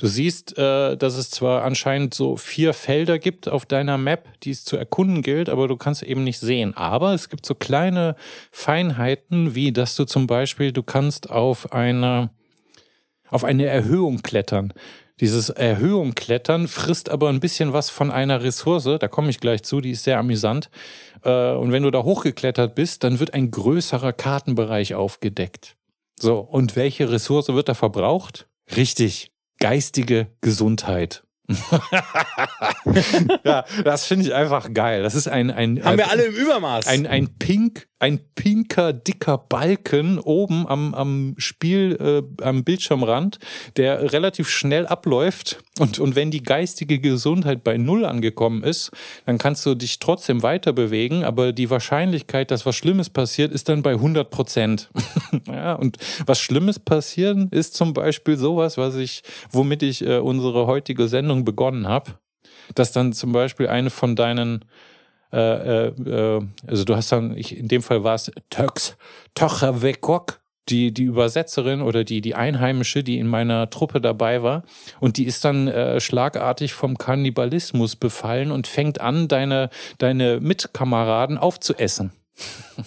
Du 0.00 0.06
siehst, 0.06 0.56
äh, 0.56 0.96
dass 0.96 1.18
es 1.18 1.28
zwar 1.28 1.62
anscheinend 1.62 2.14
so 2.14 2.38
vier 2.38 2.72
Felder 2.72 3.18
gibt 3.18 3.50
auf 3.50 3.66
deiner 3.66 3.98
Map, 3.98 4.28
die 4.42 4.50
es 4.50 4.64
zu 4.64 4.78
erkunden 4.78 5.20
gilt, 5.20 5.50
aber 5.50 5.68
du 5.68 5.76
kannst 5.76 6.02
eben 6.02 6.24
nicht 6.24 6.40
sehen. 6.40 6.74
Aber 6.74 7.12
es 7.12 7.28
gibt 7.28 7.44
so 7.44 7.54
kleine 7.54 8.16
Feinheiten, 8.50 9.54
wie 9.54 9.72
dass 9.72 9.96
du 9.96 10.06
zum 10.06 10.26
Beispiel, 10.26 10.72
du 10.72 10.82
kannst 10.82 11.28
auf 11.28 11.74
eine, 11.74 12.30
auf 13.30 13.44
eine 13.44 13.66
Erhöhung 13.66 14.22
klettern. 14.22 14.72
Dieses 15.20 15.50
Erhöhung 15.50 16.14
klettern 16.14 16.66
frisst 16.66 17.10
aber 17.10 17.28
ein 17.28 17.40
bisschen 17.40 17.74
was 17.74 17.90
von 17.90 18.10
einer 18.10 18.42
Ressource, 18.42 18.88
da 18.98 19.06
komme 19.06 19.28
ich 19.28 19.38
gleich 19.38 19.62
zu, 19.62 19.82
die 19.82 19.90
ist 19.90 20.04
sehr 20.04 20.18
amüsant. 20.18 20.70
Äh, 21.22 21.52
und 21.52 21.72
wenn 21.72 21.82
du 21.82 21.90
da 21.90 22.02
hochgeklettert 22.02 22.74
bist, 22.74 23.04
dann 23.04 23.20
wird 23.20 23.34
ein 23.34 23.50
größerer 23.50 24.14
Kartenbereich 24.14 24.94
aufgedeckt. 24.94 25.76
So, 26.18 26.38
und 26.38 26.74
welche 26.74 27.10
Ressource 27.10 27.48
wird 27.48 27.68
da 27.68 27.74
verbraucht? 27.74 28.46
Richtig, 28.76 29.30
geistige 29.58 30.28
Gesundheit. 30.40 31.22
ja, 33.44 33.64
das 33.84 34.06
finde 34.06 34.26
ich 34.26 34.34
einfach 34.34 34.72
geil. 34.72 35.02
Das 35.02 35.14
ist 35.14 35.28
ein, 35.28 35.50
ein 35.50 35.82
haben 35.84 35.98
wir 35.98 36.10
alle 36.10 36.24
im 36.24 36.34
Übermaß. 36.34 36.86
Ein, 36.86 37.06
ein 37.06 37.28
pink, 37.38 37.88
ein 38.00 38.18
pinker, 38.34 38.94
dicker 38.94 39.36
Balken 39.36 40.18
oben 40.18 40.66
am, 40.66 40.94
am 40.94 41.34
Spiel, 41.36 41.96
äh, 42.00 42.42
am 42.42 42.64
Bildschirmrand, 42.64 43.38
der 43.76 44.12
relativ 44.12 44.48
schnell 44.48 44.86
abläuft. 44.86 45.62
Und, 45.78 45.98
und 45.98 46.16
wenn 46.16 46.30
die 46.30 46.42
geistige 46.42 46.98
Gesundheit 46.98 47.62
bei 47.62 47.76
Null 47.76 48.06
angekommen 48.06 48.62
ist, 48.62 48.90
dann 49.26 49.36
kannst 49.36 49.64
du 49.66 49.74
dich 49.74 49.98
trotzdem 49.98 50.42
weiter 50.42 50.72
bewegen, 50.72 51.24
aber 51.24 51.52
die 51.52 51.68
Wahrscheinlichkeit, 51.68 52.50
dass 52.50 52.64
was 52.64 52.74
Schlimmes 52.74 53.10
passiert, 53.10 53.52
ist 53.52 53.68
dann 53.68 53.82
bei 53.82 53.92
100 53.92 54.30
Prozent. 54.30 54.90
ja, 55.46 55.74
und 55.74 55.98
was 56.24 56.40
Schlimmes 56.40 56.78
passieren 56.78 57.48
ist 57.50 57.74
zum 57.74 57.92
Beispiel 57.92 58.38
sowas, 58.38 58.78
was 58.78 58.96
ich, 58.96 59.22
womit 59.50 59.82
ich 59.82 60.06
äh, 60.06 60.18
unsere 60.18 60.66
heutige 60.66 61.06
Sendung 61.06 61.44
begonnen 61.44 61.86
habe, 61.86 62.12
dass 62.74 62.92
dann 62.92 63.12
zum 63.12 63.32
Beispiel 63.32 63.68
eine 63.68 63.90
von 63.90 64.16
deinen 64.16 64.64
äh, 65.32 65.88
äh, 65.88 66.42
also 66.66 66.84
du 66.84 66.96
hast 66.96 67.12
dann, 67.12 67.36
ich, 67.36 67.56
in 67.56 67.68
dem 67.68 67.82
Fall 67.82 68.04
war 68.04 68.14
es 68.14 68.30
Töx, 68.50 68.96
Tocherwekok, 69.34 70.40
die, 70.68 70.92
die 70.92 71.04
Übersetzerin 71.04 71.82
oder 71.82 72.04
die, 72.04 72.20
die 72.20 72.34
Einheimische, 72.34 73.02
die 73.02 73.18
in 73.18 73.26
meiner 73.26 73.70
Truppe 73.70 74.00
dabei 74.00 74.42
war. 74.42 74.62
Und 75.00 75.16
die 75.16 75.24
ist 75.24 75.44
dann 75.44 75.68
äh, 75.68 76.00
schlagartig 76.00 76.74
vom 76.74 76.96
Kannibalismus 76.96 77.96
befallen 77.96 78.50
und 78.52 78.66
fängt 78.66 79.00
an, 79.00 79.28
deine, 79.28 79.70
deine 79.98 80.40
Mitkameraden 80.40 81.38
aufzuessen. 81.38 82.12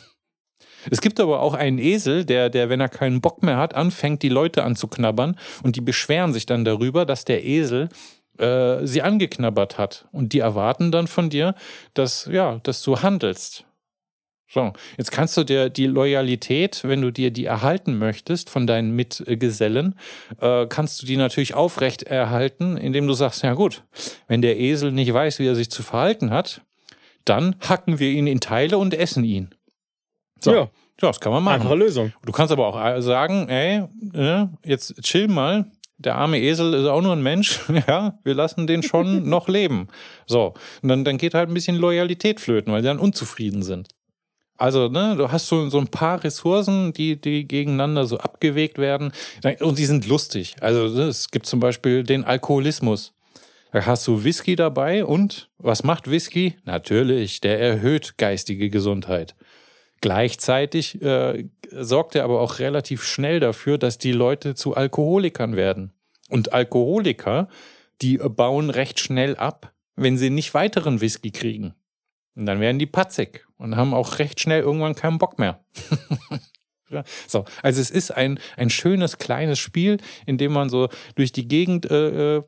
Es 0.91 0.99
gibt 0.99 1.21
aber 1.21 1.39
auch 1.39 1.53
einen 1.53 1.77
Esel, 1.77 2.25
der, 2.25 2.49
der, 2.49 2.67
wenn 2.67 2.81
er 2.81 2.89
keinen 2.89 3.21
Bock 3.21 3.41
mehr 3.41 3.55
hat, 3.55 3.73
anfängt, 3.73 4.21
die 4.21 4.27
Leute 4.27 4.63
anzuknabbern 4.63 5.37
und 5.63 5.77
die 5.77 5.81
beschweren 5.81 6.33
sich 6.33 6.45
dann 6.45 6.65
darüber, 6.65 7.05
dass 7.05 7.23
der 7.23 7.45
Esel 7.45 7.87
äh, 8.37 8.85
sie 8.85 9.01
angeknabbert 9.01 9.77
hat. 9.77 10.07
Und 10.11 10.33
die 10.33 10.39
erwarten 10.39 10.91
dann 10.91 11.07
von 11.07 11.29
dir, 11.29 11.55
dass, 11.93 12.25
ja, 12.31 12.59
dass 12.63 12.81
du 12.83 13.01
handelst. 13.01 13.65
So, 14.53 14.71
jetzt 14.97 15.11
kannst 15.11 15.35
du 15.35 15.43
dir 15.43 15.69
die 15.69 15.87
Loyalität, 15.87 16.83
wenn 16.83 17.01
du 17.01 17.11
dir 17.11 17.31
die 17.31 17.45
erhalten 17.45 17.97
möchtest 17.97 18.51
von 18.51 18.67
deinen 18.67 18.95
Mitgesellen, 18.95 19.95
äh, 20.39 20.67
kannst 20.67 21.01
du 21.01 21.07
die 21.07 21.17
natürlich 21.17 21.55
aufrecht 21.55 22.03
erhalten, 22.03 22.77
indem 22.77 23.07
du 23.07 23.13
sagst, 23.13 23.41
ja 23.41 23.55
gut, 23.55 23.83
wenn 24.27 24.43
der 24.43 24.59
Esel 24.59 24.91
nicht 24.91 25.11
weiß, 25.11 25.39
wie 25.39 25.47
er 25.47 25.55
sich 25.55 25.71
zu 25.71 25.81
verhalten 25.81 26.29
hat, 26.29 26.61
dann 27.25 27.55
hacken 27.67 27.97
wir 27.97 28.11
ihn 28.11 28.27
in 28.27 28.41
Teile 28.41 28.77
und 28.77 28.93
essen 28.93 29.23
ihn. 29.23 29.55
So. 30.39 30.53
Ja. 30.53 30.69
Ja, 31.01 31.09
das 31.09 31.19
kann 31.19 31.31
man 31.31 31.43
machen. 31.43 31.61
Einfache 31.61 31.75
Lösung. 31.75 32.13
Du 32.23 32.31
kannst 32.31 32.51
aber 32.51 32.67
auch 32.67 33.01
sagen, 33.01 33.49
ey, 33.49 33.83
äh, 34.13 34.45
jetzt 34.63 35.01
chill 35.01 35.27
mal, 35.27 35.65
der 36.05 36.15
arme 36.15 36.39
Esel 36.39 36.73
ist 36.73 36.87
auch 36.87 37.01
nur 37.01 37.13
ein 37.13 37.23
Mensch, 37.23 37.59
ja, 37.87 38.17
wir 38.23 38.33
lassen 38.33 38.67
den 38.67 38.83
schon 38.83 39.27
noch 39.29 39.47
leben. 39.47 39.87
So, 40.25 40.53
und 40.81 40.89
dann, 40.89 41.03
dann 41.03 41.17
geht 41.17 41.33
halt 41.33 41.49
ein 41.49 41.53
bisschen 41.53 41.77
Loyalität 41.77 42.39
flöten, 42.39 42.71
weil 42.71 42.81
die 42.81 42.87
dann 42.87 42.99
unzufrieden 42.99 43.63
sind. 43.63 43.89
Also, 44.57 44.87
ne, 44.87 45.15
du 45.17 45.31
hast 45.31 45.47
so, 45.47 45.67
so 45.69 45.79
ein 45.79 45.87
paar 45.87 46.23
Ressourcen, 46.23 46.93
die, 46.93 47.19
die 47.19 47.47
gegeneinander 47.47 48.05
so 48.05 48.19
abgewegt 48.19 48.77
werden 48.77 49.11
und 49.59 49.79
die 49.79 49.85
sind 49.85 50.07
lustig. 50.07 50.55
Also, 50.61 50.87
ne, 50.87 51.03
es 51.03 51.31
gibt 51.31 51.47
zum 51.47 51.59
Beispiel 51.59 52.03
den 52.03 52.23
Alkoholismus. 52.23 53.13
Da 53.71 53.87
hast 53.87 54.05
du 54.05 54.23
Whisky 54.23 54.55
dabei 54.55 55.03
und 55.03 55.49
was 55.57 55.83
macht 55.83 56.09
Whisky? 56.09 56.55
Natürlich, 56.63 57.41
der 57.41 57.59
erhöht 57.59 58.19
geistige 58.19 58.69
Gesundheit. 58.69 59.35
Gleichzeitig 60.03 61.01
äh, 61.01 61.45
sorgt 61.71 62.15
er 62.15 62.25
aber 62.25 62.41
auch 62.41 62.59
relativ 62.59 63.05
schnell 63.05 63.39
dafür, 63.39 63.77
dass 63.77 63.97
die 63.97 64.11
Leute 64.11 64.53
zu 64.53 64.75
Alkoholikern 64.75 65.55
werden. 65.55 65.93
Und 66.27 66.51
Alkoholiker, 66.51 67.47
die 68.01 68.17
bauen 68.17 68.69
recht 68.69 68.99
schnell 68.99 69.37
ab, 69.37 69.71
wenn 69.95 70.17
sie 70.17 70.29
nicht 70.29 70.53
weiteren 70.53 70.99
Whisky 70.99 71.31
kriegen. 71.31 71.73
Und 72.35 72.47
dann 72.47 72.59
werden 72.59 72.79
die 72.79 72.85
patzig 72.85 73.47
und 73.55 73.77
haben 73.77 73.93
auch 73.93 74.19
recht 74.19 74.41
schnell 74.41 74.59
irgendwann 74.59 74.95
keinen 74.95 75.19
Bock 75.19 75.39
mehr. 75.39 75.63
so, 77.25 77.45
also 77.61 77.79
es 77.79 77.89
ist 77.89 78.11
ein, 78.11 78.41
ein 78.57 78.69
schönes 78.69 79.19
kleines 79.19 79.57
Spiel, 79.57 79.99
in 80.25 80.37
dem 80.37 80.51
man 80.51 80.67
so 80.67 80.89
durch 81.15 81.31
die 81.31 81.47
Gegend 81.47 81.89
äh, 81.89 82.39
äh, 82.39 82.43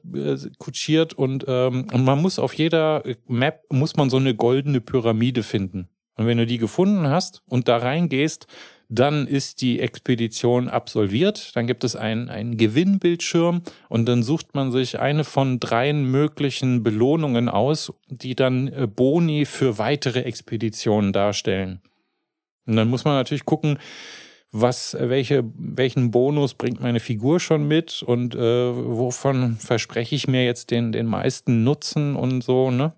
kutschiert 0.58 1.14
und, 1.14 1.46
ähm, 1.48 1.88
und 1.90 2.04
man 2.04 2.22
muss 2.22 2.38
auf 2.38 2.54
jeder 2.54 3.02
Map 3.28 3.64
muss 3.70 3.96
man 3.96 4.10
so 4.10 4.18
eine 4.18 4.36
goldene 4.36 4.82
Pyramide 4.82 5.42
finden. 5.42 5.88
Und 6.16 6.28
wenn 6.28 6.38
du 6.38 6.46
die 6.46 6.58
gefunden 6.58 7.10
hast 7.10 7.42
und 7.48 7.68
da 7.68 7.78
reingehst, 7.78 8.48
dann 8.88 9.28
ist 9.28 9.62
die 9.62 9.80
Expedition 9.80 10.70
absolviert. 10.70 11.56
Dann 11.56 11.68
gibt 11.68 11.84
es 11.84 11.96
einen, 11.96 12.30
einen 12.30 12.58
Gewinnbildschirm 12.58 13.64
und 13.90 14.06
dann 14.08 14.24
sucht 14.24 14.54
man 14.54 14.72
sich 14.72 15.00
eine 15.00 15.24
von 15.24 15.60
drei 15.60 15.92
möglichen 15.92 16.84
Belohnungen 16.84 17.50
aus, 17.50 17.94
die 18.10 18.36
dann 18.36 18.68
äh, 18.68 18.88
Boni 18.88 19.46
für 19.46 19.78
weitere 19.78 20.22
Expeditionen 20.22 21.14
darstellen. 21.14 21.82
Und 22.68 22.76
dann 22.76 22.90
muss 22.90 23.06
man 23.06 23.16
natürlich 23.16 23.46
gucken, 23.46 23.80
was, 24.52 24.96
welche, 25.00 25.44
welchen 25.58 26.12
Bonus 26.12 26.54
bringt 26.54 26.80
meine 26.80 27.00
Figur 27.00 27.40
schon 27.40 27.68
mit 27.68 28.02
und 28.04 28.36
äh, 28.36 28.40
wovon 28.40 29.58
verspreche 29.58 30.16
ich 30.16 30.28
mir 30.28 30.46
jetzt 30.46 30.72
den, 30.72 30.92
den 30.92 31.08
meisten 31.08 31.64
Nutzen 31.64 32.16
und 32.16 32.42
so, 32.42 32.72
ne? 32.72 32.94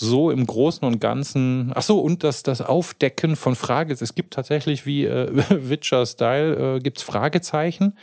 So 0.00 0.30
im 0.30 0.46
Großen 0.46 0.86
und 0.86 0.98
Ganzen. 0.98 1.72
Ach 1.74 1.82
so, 1.82 2.00
und 2.00 2.24
das, 2.24 2.42
das 2.42 2.62
Aufdecken 2.62 3.36
von 3.36 3.54
Fragen. 3.54 3.90
Es 3.90 4.14
gibt 4.14 4.32
tatsächlich 4.32 4.86
wie 4.86 5.04
äh, 5.04 5.28
Witcher-Style, 5.50 6.76
äh, 6.76 6.78
gibt's 6.80 7.02
Fragezeichen 7.02 7.98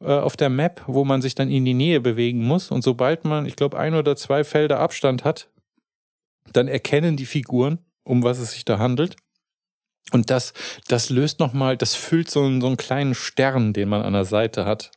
äh, 0.00 0.12
auf 0.12 0.38
der 0.38 0.48
Map, 0.48 0.82
wo 0.86 1.04
man 1.04 1.20
sich 1.20 1.34
dann 1.34 1.50
in 1.50 1.66
die 1.66 1.74
Nähe 1.74 2.00
bewegen 2.00 2.42
muss. 2.42 2.70
Und 2.70 2.82
sobald 2.82 3.26
man, 3.26 3.44
ich 3.44 3.54
glaube, 3.54 3.78
ein 3.78 3.94
oder 3.94 4.16
zwei 4.16 4.44
Felder 4.44 4.80
Abstand 4.80 5.24
hat, 5.24 5.50
dann 6.54 6.68
erkennen 6.68 7.18
die 7.18 7.26
Figuren, 7.26 7.80
um 8.02 8.22
was 8.22 8.38
es 8.38 8.52
sich 8.52 8.64
da 8.64 8.78
handelt. 8.78 9.16
Und 10.12 10.30
das, 10.30 10.54
das 10.88 11.10
löst 11.10 11.38
nochmal, 11.38 11.76
das 11.76 11.94
füllt 11.94 12.30
so 12.30 12.44
einen, 12.44 12.62
so 12.62 12.66
einen 12.66 12.78
kleinen 12.78 13.14
Stern, 13.14 13.74
den 13.74 13.90
man 13.90 14.00
an 14.00 14.14
der 14.14 14.24
Seite 14.24 14.64
hat. 14.64 14.90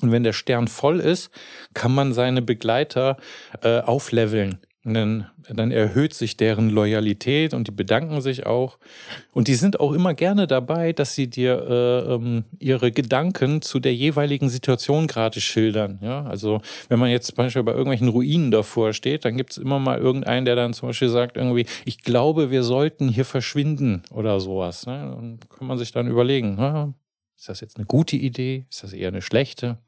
Und 0.00 0.10
wenn 0.10 0.22
der 0.22 0.32
Stern 0.32 0.68
voll 0.68 1.00
ist, 1.00 1.30
kann 1.74 1.94
man 1.94 2.14
seine 2.14 2.40
Begleiter 2.40 3.18
äh, 3.62 3.80
aufleveln 3.80 4.60
dann, 4.82 5.26
dann 5.48 5.70
erhöht 5.70 6.14
sich 6.14 6.38
deren 6.38 6.70
Loyalität 6.70 7.52
und 7.52 7.68
die 7.68 7.72
bedanken 7.72 8.22
sich 8.22 8.46
auch. 8.46 8.78
Und 9.32 9.48
die 9.48 9.54
sind 9.54 9.78
auch 9.78 9.92
immer 9.92 10.14
gerne 10.14 10.46
dabei, 10.46 10.94
dass 10.94 11.14
sie 11.14 11.28
dir 11.28 11.66
äh, 11.68 12.14
ähm, 12.14 12.44
ihre 12.58 12.90
Gedanken 12.90 13.60
zu 13.60 13.78
der 13.78 13.94
jeweiligen 13.94 14.48
Situation 14.48 15.06
gerade 15.06 15.40
schildern. 15.42 15.98
Ja, 16.02 16.24
also 16.24 16.62
wenn 16.88 16.98
man 16.98 17.10
jetzt 17.10 17.26
zum 17.26 17.36
Beispiel 17.36 17.62
bei 17.62 17.72
irgendwelchen 17.72 18.08
Ruinen 18.08 18.50
davor 18.50 18.94
steht, 18.94 19.26
dann 19.26 19.36
gibt 19.36 19.50
es 19.50 19.58
immer 19.58 19.78
mal 19.78 19.98
irgendeinen, 19.98 20.46
der 20.46 20.56
dann 20.56 20.72
zum 20.72 20.88
Beispiel 20.88 21.10
sagt 21.10 21.36
irgendwie, 21.36 21.66
ich 21.84 22.02
glaube, 22.02 22.50
wir 22.50 22.62
sollten 22.62 23.08
hier 23.08 23.26
verschwinden 23.26 24.02
oder 24.10 24.40
sowas. 24.40 24.86
Ne? 24.86 25.12
Dann 25.14 25.38
kann 25.58 25.66
man 25.66 25.76
sich 25.76 25.92
dann 25.92 26.08
überlegen, 26.08 26.94
ist 27.36 27.48
das 27.48 27.60
jetzt 27.60 27.76
eine 27.76 27.86
gute 27.86 28.16
Idee? 28.16 28.64
Ist 28.70 28.82
das 28.82 28.94
eher 28.94 29.08
eine 29.08 29.22
schlechte? 29.22 29.78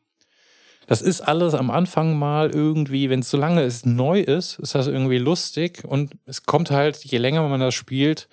Das 0.92 1.00
ist 1.00 1.22
alles 1.22 1.54
am 1.54 1.70
Anfang 1.70 2.18
mal 2.18 2.50
irgendwie, 2.50 3.08
wenn 3.08 3.20
es 3.20 3.30
so 3.30 3.38
lange 3.38 3.62
es 3.62 3.86
neu 3.86 4.20
ist, 4.20 4.58
ist 4.58 4.74
das 4.74 4.88
irgendwie 4.88 5.16
lustig. 5.16 5.84
Und 5.86 6.12
es 6.26 6.42
kommt 6.42 6.70
halt, 6.70 7.02
je 7.02 7.16
länger 7.16 7.48
man 7.48 7.60
das 7.60 7.72
spielt, 7.72 8.28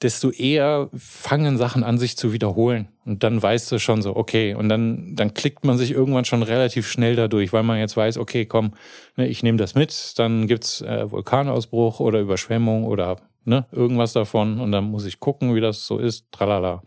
desto 0.00 0.30
eher 0.30 0.88
fangen 0.96 1.58
Sachen 1.58 1.84
an, 1.84 1.98
sich 1.98 2.16
zu 2.16 2.32
wiederholen. 2.32 2.88
Und 3.04 3.22
dann 3.22 3.42
weißt 3.42 3.70
du 3.70 3.78
schon 3.78 4.00
so, 4.00 4.16
okay, 4.16 4.54
und 4.54 4.70
dann, 4.70 5.14
dann 5.14 5.34
klickt 5.34 5.66
man 5.66 5.76
sich 5.76 5.90
irgendwann 5.90 6.24
schon 6.24 6.42
relativ 6.42 6.88
schnell 6.88 7.16
dadurch, 7.16 7.52
weil 7.52 7.64
man 7.64 7.78
jetzt 7.78 7.98
weiß, 7.98 8.16
okay, 8.16 8.46
komm, 8.46 8.72
ne, 9.16 9.28
ich 9.28 9.42
nehme 9.42 9.58
das 9.58 9.74
mit, 9.74 10.18
dann 10.18 10.46
gibt's 10.46 10.80
äh, 10.80 11.10
Vulkanausbruch 11.10 12.00
oder 12.00 12.18
Überschwemmung 12.18 12.84
oder 12.84 13.18
ne, 13.44 13.66
irgendwas 13.72 14.14
davon. 14.14 14.58
Und 14.58 14.72
dann 14.72 14.84
muss 14.84 15.04
ich 15.04 15.20
gucken, 15.20 15.54
wie 15.54 15.60
das 15.60 15.86
so 15.86 15.98
ist, 15.98 16.32
tralala. 16.32 16.82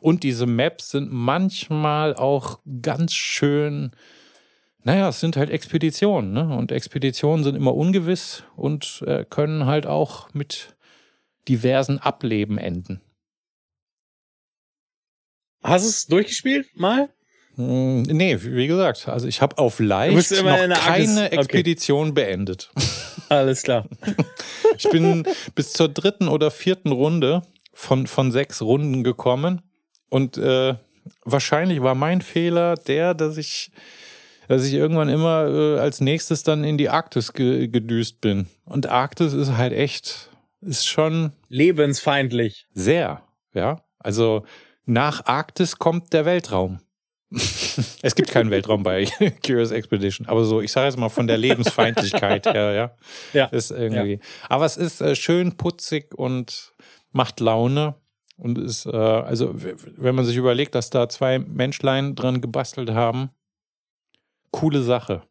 Und 0.00 0.24
diese 0.24 0.46
Maps 0.46 0.90
sind 0.90 1.12
manchmal 1.12 2.16
auch 2.16 2.58
ganz 2.82 3.14
schön 3.14 3.92
naja, 4.84 5.08
es 5.08 5.20
sind 5.20 5.36
halt 5.36 5.50
Expeditionen, 5.50 6.32
ne? 6.32 6.56
Und 6.56 6.72
Expeditionen 6.72 7.44
sind 7.44 7.54
immer 7.54 7.74
ungewiss 7.74 8.42
und 8.56 9.02
äh, 9.06 9.24
können 9.28 9.66
halt 9.66 9.86
auch 9.86 10.32
mit 10.34 10.74
diversen 11.48 11.98
Ableben 11.98 12.58
enden. 12.58 13.00
Hast 15.62 15.84
du 15.84 15.88
es 15.88 16.06
durchgespielt 16.06 16.76
mal? 16.76 17.08
Hm, 17.54 18.02
nee, 18.02 18.38
wie 18.40 18.66
gesagt, 18.66 19.08
also 19.08 19.28
ich 19.28 19.42
habe 19.42 19.58
auf 19.58 19.78
leicht 19.78 20.30
noch 20.42 20.68
keine 20.78 21.30
Expedition 21.30 22.10
okay. 22.10 22.24
beendet. 22.24 22.70
Alles 23.28 23.62
klar. 23.62 23.86
ich 24.76 24.88
bin 24.88 25.24
bis 25.54 25.72
zur 25.72 25.88
dritten 25.88 26.28
oder 26.28 26.50
vierten 26.50 26.92
Runde 26.92 27.42
von, 27.72 28.06
von 28.06 28.32
sechs 28.32 28.62
Runden 28.62 29.04
gekommen 29.04 29.62
und 30.08 30.38
äh, 30.38 30.74
wahrscheinlich 31.24 31.82
war 31.82 31.94
mein 31.94 32.22
Fehler 32.22 32.74
der, 32.74 33.14
dass 33.14 33.36
ich 33.36 33.70
dass 34.48 34.64
ich 34.66 34.74
irgendwann 34.74 35.08
immer 35.08 35.46
äh, 35.48 35.78
als 35.78 36.00
nächstes 36.00 36.42
dann 36.42 36.64
in 36.64 36.78
die 36.78 36.88
Arktis 36.88 37.32
ge 37.32 37.68
gedüst 37.68 38.20
bin. 38.20 38.46
Und 38.64 38.86
Arktis 38.86 39.32
ist 39.32 39.56
halt 39.56 39.72
echt, 39.72 40.30
ist 40.60 40.86
schon 40.86 41.32
lebensfeindlich. 41.48 42.66
Sehr, 42.74 43.22
ja. 43.54 43.82
Also 43.98 44.44
nach 44.84 45.26
Arktis 45.26 45.78
kommt 45.78 46.12
der 46.12 46.24
Weltraum. 46.24 46.80
es 48.02 48.14
gibt 48.14 48.30
keinen 48.30 48.50
Weltraum 48.50 48.82
bei 48.82 49.06
Curious 49.46 49.70
Expedition, 49.70 50.26
aber 50.26 50.44
so, 50.44 50.60
ich 50.60 50.70
sage 50.70 50.86
jetzt 50.86 50.98
mal 50.98 51.08
von 51.08 51.26
der 51.26 51.38
Lebensfeindlichkeit 51.38 52.46
her, 52.46 52.72
ja. 52.72 52.90
Ja. 53.32 53.46
Ist 53.46 53.70
irgendwie. 53.70 54.14
Ja. 54.14 54.18
Aber 54.48 54.66
es 54.66 54.76
ist 54.76 55.00
äh, 55.00 55.16
schön 55.16 55.56
putzig 55.56 56.14
und 56.14 56.72
macht 57.12 57.40
Laune. 57.40 57.94
Und 58.36 58.58
ist, 58.58 58.86
äh, 58.86 58.90
also, 58.90 59.54
wenn 59.54 60.14
man 60.14 60.24
sich 60.24 60.36
überlegt, 60.36 60.74
dass 60.74 60.90
da 60.90 61.08
zwei 61.08 61.38
Menschlein 61.38 62.16
dran 62.16 62.40
gebastelt 62.40 62.90
haben, 62.90 63.30
coole 64.52 64.82
Sache. 64.82 65.26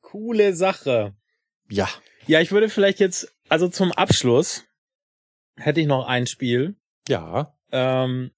Coole 0.00 0.54
Sache. 0.54 1.14
Ja. 1.70 1.88
Ja, 2.26 2.40
ich 2.40 2.50
würde 2.50 2.68
vielleicht 2.68 2.98
jetzt, 2.98 3.32
also 3.48 3.68
zum 3.68 3.92
Abschluss 3.92 4.64
hätte 5.56 5.80
ich 5.80 5.86
noch 5.86 6.06
ein 6.06 6.26
Spiel. 6.26 6.76
Ja. 7.08 7.54
Ähm, 7.70 8.32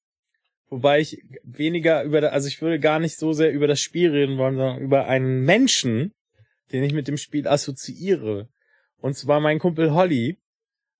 wobei 0.69 1.01
ich 1.01 1.23
weniger 1.44 2.03
über, 2.03 2.32
also 2.32 2.48
ich 2.48 2.61
würde 2.61 2.81
gar 2.81 2.98
nicht 2.98 3.16
so 3.16 3.32
sehr 3.32 3.53
über 3.53 3.66
das 3.66 3.81
Spiel 3.81 4.11
reden 4.11 4.39
wollen, 4.39 4.57
sondern 4.57 4.78
über 4.78 5.07
einen 5.07 5.44
Menschen, 5.44 6.12
den 6.73 6.82
ich 6.82 6.93
mit 6.93 7.09
dem 7.09 7.16
Spiel 7.16 7.47
assoziiere. 7.47 8.48
Und 8.98 9.16
zwar 9.16 9.40
mein 9.40 9.59
Kumpel 9.59 9.93
Holly. 9.93 10.39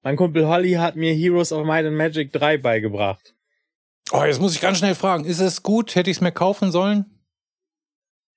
Mein 0.03 0.17
Kumpel 0.17 0.47
Holly 0.47 0.73
hat 0.73 0.95
mir 0.95 1.13
Heroes 1.13 1.53
of 1.53 1.67
Might 1.67 1.87
and 1.87 1.97
Magic 1.97 2.33
3 2.33 2.59
beigebracht. 2.59 3.35
Oh, 4.13 4.23
jetzt 4.23 4.41
muss 4.41 4.55
ich 4.55 4.61
ganz 4.61 4.79
schnell 4.79 4.95
fragen, 4.95 5.25
ist 5.25 5.41
es 5.41 5.65
gut? 5.65 5.97
Hätte 5.97 6.11
ich 6.11 6.19
es 6.19 6.21
mir 6.21 6.31
kaufen 6.31 6.71
sollen? 6.71 7.16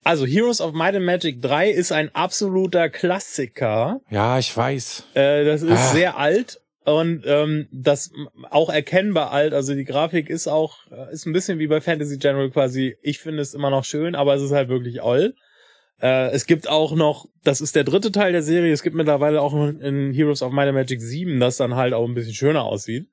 Also 0.04 0.26
Heroes 0.26 0.62
of 0.62 0.74
Might 0.74 0.96
and 0.96 1.06
Magic 1.06 1.42
3 1.42 1.70
ist 1.70 1.92
ein 1.92 2.14
absoluter 2.16 2.90
Klassiker. 2.90 4.02
Ja, 4.10 4.40
ich 4.40 4.56
weiß. 4.56 5.08
Äh, 5.14 5.46
das 5.46 5.62
ist 5.62 5.72
ah. 5.72 5.92
sehr 5.94 6.18
alt 6.18 6.62
und 6.86 7.24
ähm, 7.26 7.68
das 7.72 8.12
auch 8.50 8.70
erkennbar 8.70 9.32
alt. 9.32 9.54
Also 9.54 9.76
die 9.76 9.84
Grafik 9.84 10.30
ist 10.30 10.48
auch 10.48 10.78
äh, 10.92 11.12
ist 11.14 11.26
ein 11.26 11.34
bisschen 11.34 11.60
wie 11.60 11.68
bei 11.68 11.82
Fantasy 11.82 12.18
General 12.18 12.50
quasi. 12.50 12.98
Ich 13.02 13.20
finde 13.20 13.42
es 13.42 13.54
immer 13.54 13.70
noch 13.70 13.84
schön, 13.84 14.16
aber 14.16 14.36
es 14.36 14.42
ist 14.42 14.52
halt 14.52 14.70
wirklich 14.70 15.04
all. 15.04 15.36
Äh, 16.02 16.30
es 16.32 16.46
gibt 16.46 16.70
auch 16.70 16.94
noch, 16.94 17.28
das 17.44 17.62
ist 17.62 17.76
der 17.76 17.84
dritte 17.84 18.12
Teil 18.12 18.32
der 18.32 18.44
Serie. 18.44 18.72
Es 18.72 18.84
gibt 18.84 18.96
mittlerweile 18.96 19.42
auch 19.42 19.54
in 19.54 20.14
Heroes 20.14 20.42
of 20.42 20.52
Might 20.52 20.68
and 20.68 20.78
Magic 20.78 21.02
7, 21.02 21.40
das 21.40 21.58
dann 21.58 21.76
halt 21.76 21.94
auch 21.94 22.08
ein 22.08 22.16
bisschen 22.16 22.34
schöner 22.34 22.64
aussieht. 22.64 23.08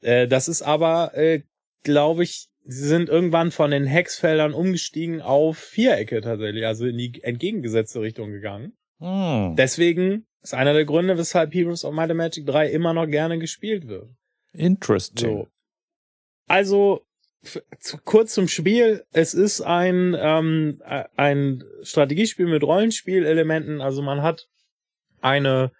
Äh, 0.00 0.26
das 0.26 0.48
ist 0.48 0.62
aber, 0.62 1.14
äh, 1.14 1.42
glaube 1.82 2.22
ich, 2.22 2.48
sie 2.70 2.86
sind 2.86 3.08
irgendwann 3.08 3.50
von 3.50 3.70
den 3.70 3.86
Hexfeldern 3.86 4.52
umgestiegen 4.52 5.22
auf 5.22 5.56
Vierecke 5.56 6.20
tatsächlich, 6.20 6.66
also 6.66 6.86
in 6.86 6.98
die 6.98 7.22
entgegengesetzte 7.22 8.02
Richtung 8.02 8.30
gegangen. 8.30 8.74
Hm. 8.98 9.56
Deswegen 9.56 10.26
ist 10.42 10.52
einer 10.52 10.74
der 10.74 10.84
Gründe, 10.84 11.16
weshalb 11.16 11.54
Heroes 11.54 11.84
of 11.84 11.94
Might 11.94 12.10
and 12.10 12.18
Magic 12.18 12.46
3 12.46 12.70
immer 12.70 12.92
noch 12.92 13.06
gerne 13.06 13.38
gespielt 13.38 13.88
wird. 13.88 14.10
Interesting. 14.52 15.28
So. 15.28 15.48
Also, 16.46 17.06
zu, 17.80 17.96
kurz 18.04 18.34
zum 18.34 18.48
Spiel. 18.48 19.04
Es 19.12 19.32
ist 19.32 19.62
ein, 19.62 20.14
ähm, 20.18 20.82
ein 21.16 21.64
Strategiespiel 21.82 22.46
mit 22.46 22.62
Rollenspielelementen. 22.62 23.80
Also 23.80 24.02
man 24.02 24.22
hat 24.22 24.46
eine 25.20 25.72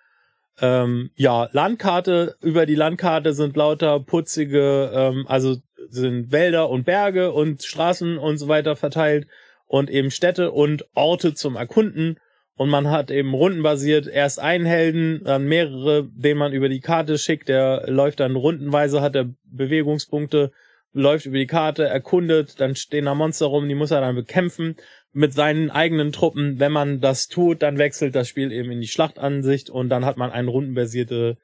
ähm, 0.60 1.10
ja, 1.16 1.48
Landkarte. 1.52 2.36
Über 2.40 2.64
die 2.64 2.76
Landkarte 2.76 3.34
sind 3.34 3.56
lauter 3.56 4.00
putzige, 4.00 4.90
ähm, 4.94 5.26
also 5.28 5.56
sind 5.88 6.32
Wälder 6.32 6.70
und 6.70 6.84
Berge 6.84 7.32
und 7.32 7.62
Straßen 7.62 8.18
und 8.18 8.38
so 8.38 8.48
weiter 8.48 8.76
verteilt 8.76 9.26
und 9.66 9.90
eben 9.90 10.10
Städte 10.10 10.50
und 10.50 10.86
Orte 10.94 11.34
zum 11.34 11.56
Erkunden. 11.56 12.18
Und 12.56 12.70
man 12.70 12.90
hat 12.90 13.12
eben 13.12 13.34
rundenbasiert 13.34 14.08
erst 14.08 14.40
einen 14.40 14.66
Helden, 14.66 15.22
dann 15.24 15.46
mehrere, 15.46 16.08
den 16.10 16.36
man 16.36 16.52
über 16.52 16.68
die 16.68 16.80
Karte 16.80 17.16
schickt. 17.16 17.48
Der 17.48 17.84
läuft 17.86 18.18
dann 18.18 18.34
rundenweise, 18.34 19.00
hat 19.00 19.14
er 19.14 19.30
Bewegungspunkte, 19.44 20.50
läuft 20.92 21.26
über 21.26 21.38
die 21.38 21.46
Karte, 21.46 21.84
erkundet, 21.84 22.60
dann 22.60 22.74
stehen 22.74 23.04
da 23.04 23.14
Monster 23.14 23.46
rum, 23.46 23.68
die 23.68 23.76
muss 23.76 23.92
er 23.92 24.00
dann 24.00 24.16
bekämpfen 24.16 24.76
mit 25.12 25.32
seinen 25.32 25.70
eigenen 25.70 26.12
Truppen. 26.12 26.58
Wenn 26.58 26.72
man 26.72 27.00
das 27.00 27.28
tut, 27.28 27.62
dann 27.62 27.78
wechselt 27.78 28.14
das 28.14 28.28
Spiel 28.28 28.50
eben 28.50 28.72
in 28.72 28.80
die 28.80 28.88
Schlachtansicht 28.88 29.70
und 29.70 29.88
dann 29.88 30.04
hat 30.04 30.16
man 30.16 30.32
eine 30.32 30.50
rundenbasierte 30.50 31.36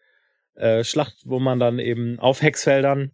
äh, 0.54 0.82
Schlacht, 0.84 1.22
wo 1.24 1.38
man 1.38 1.58
dann 1.58 1.78
eben 1.78 2.18
auf 2.18 2.42
Hexfeldern 2.42 3.12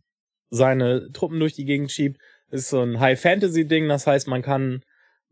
seine 0.51 1.11
Truppen 1.13 1.41
durch 1.41 1.55
die 1.55 1.65
Gegend 1.65 1.91
schiebt. 1.91 2.21
Ist 2.51 2.69
so 2.69 2.83
ein 2.83 2.99
High-Fantasy-Ding, 2.99 3.89
das 3.89 4.07
heißt, 4.07 4.27
man 4.29 4.43
kann, 4.43 4.83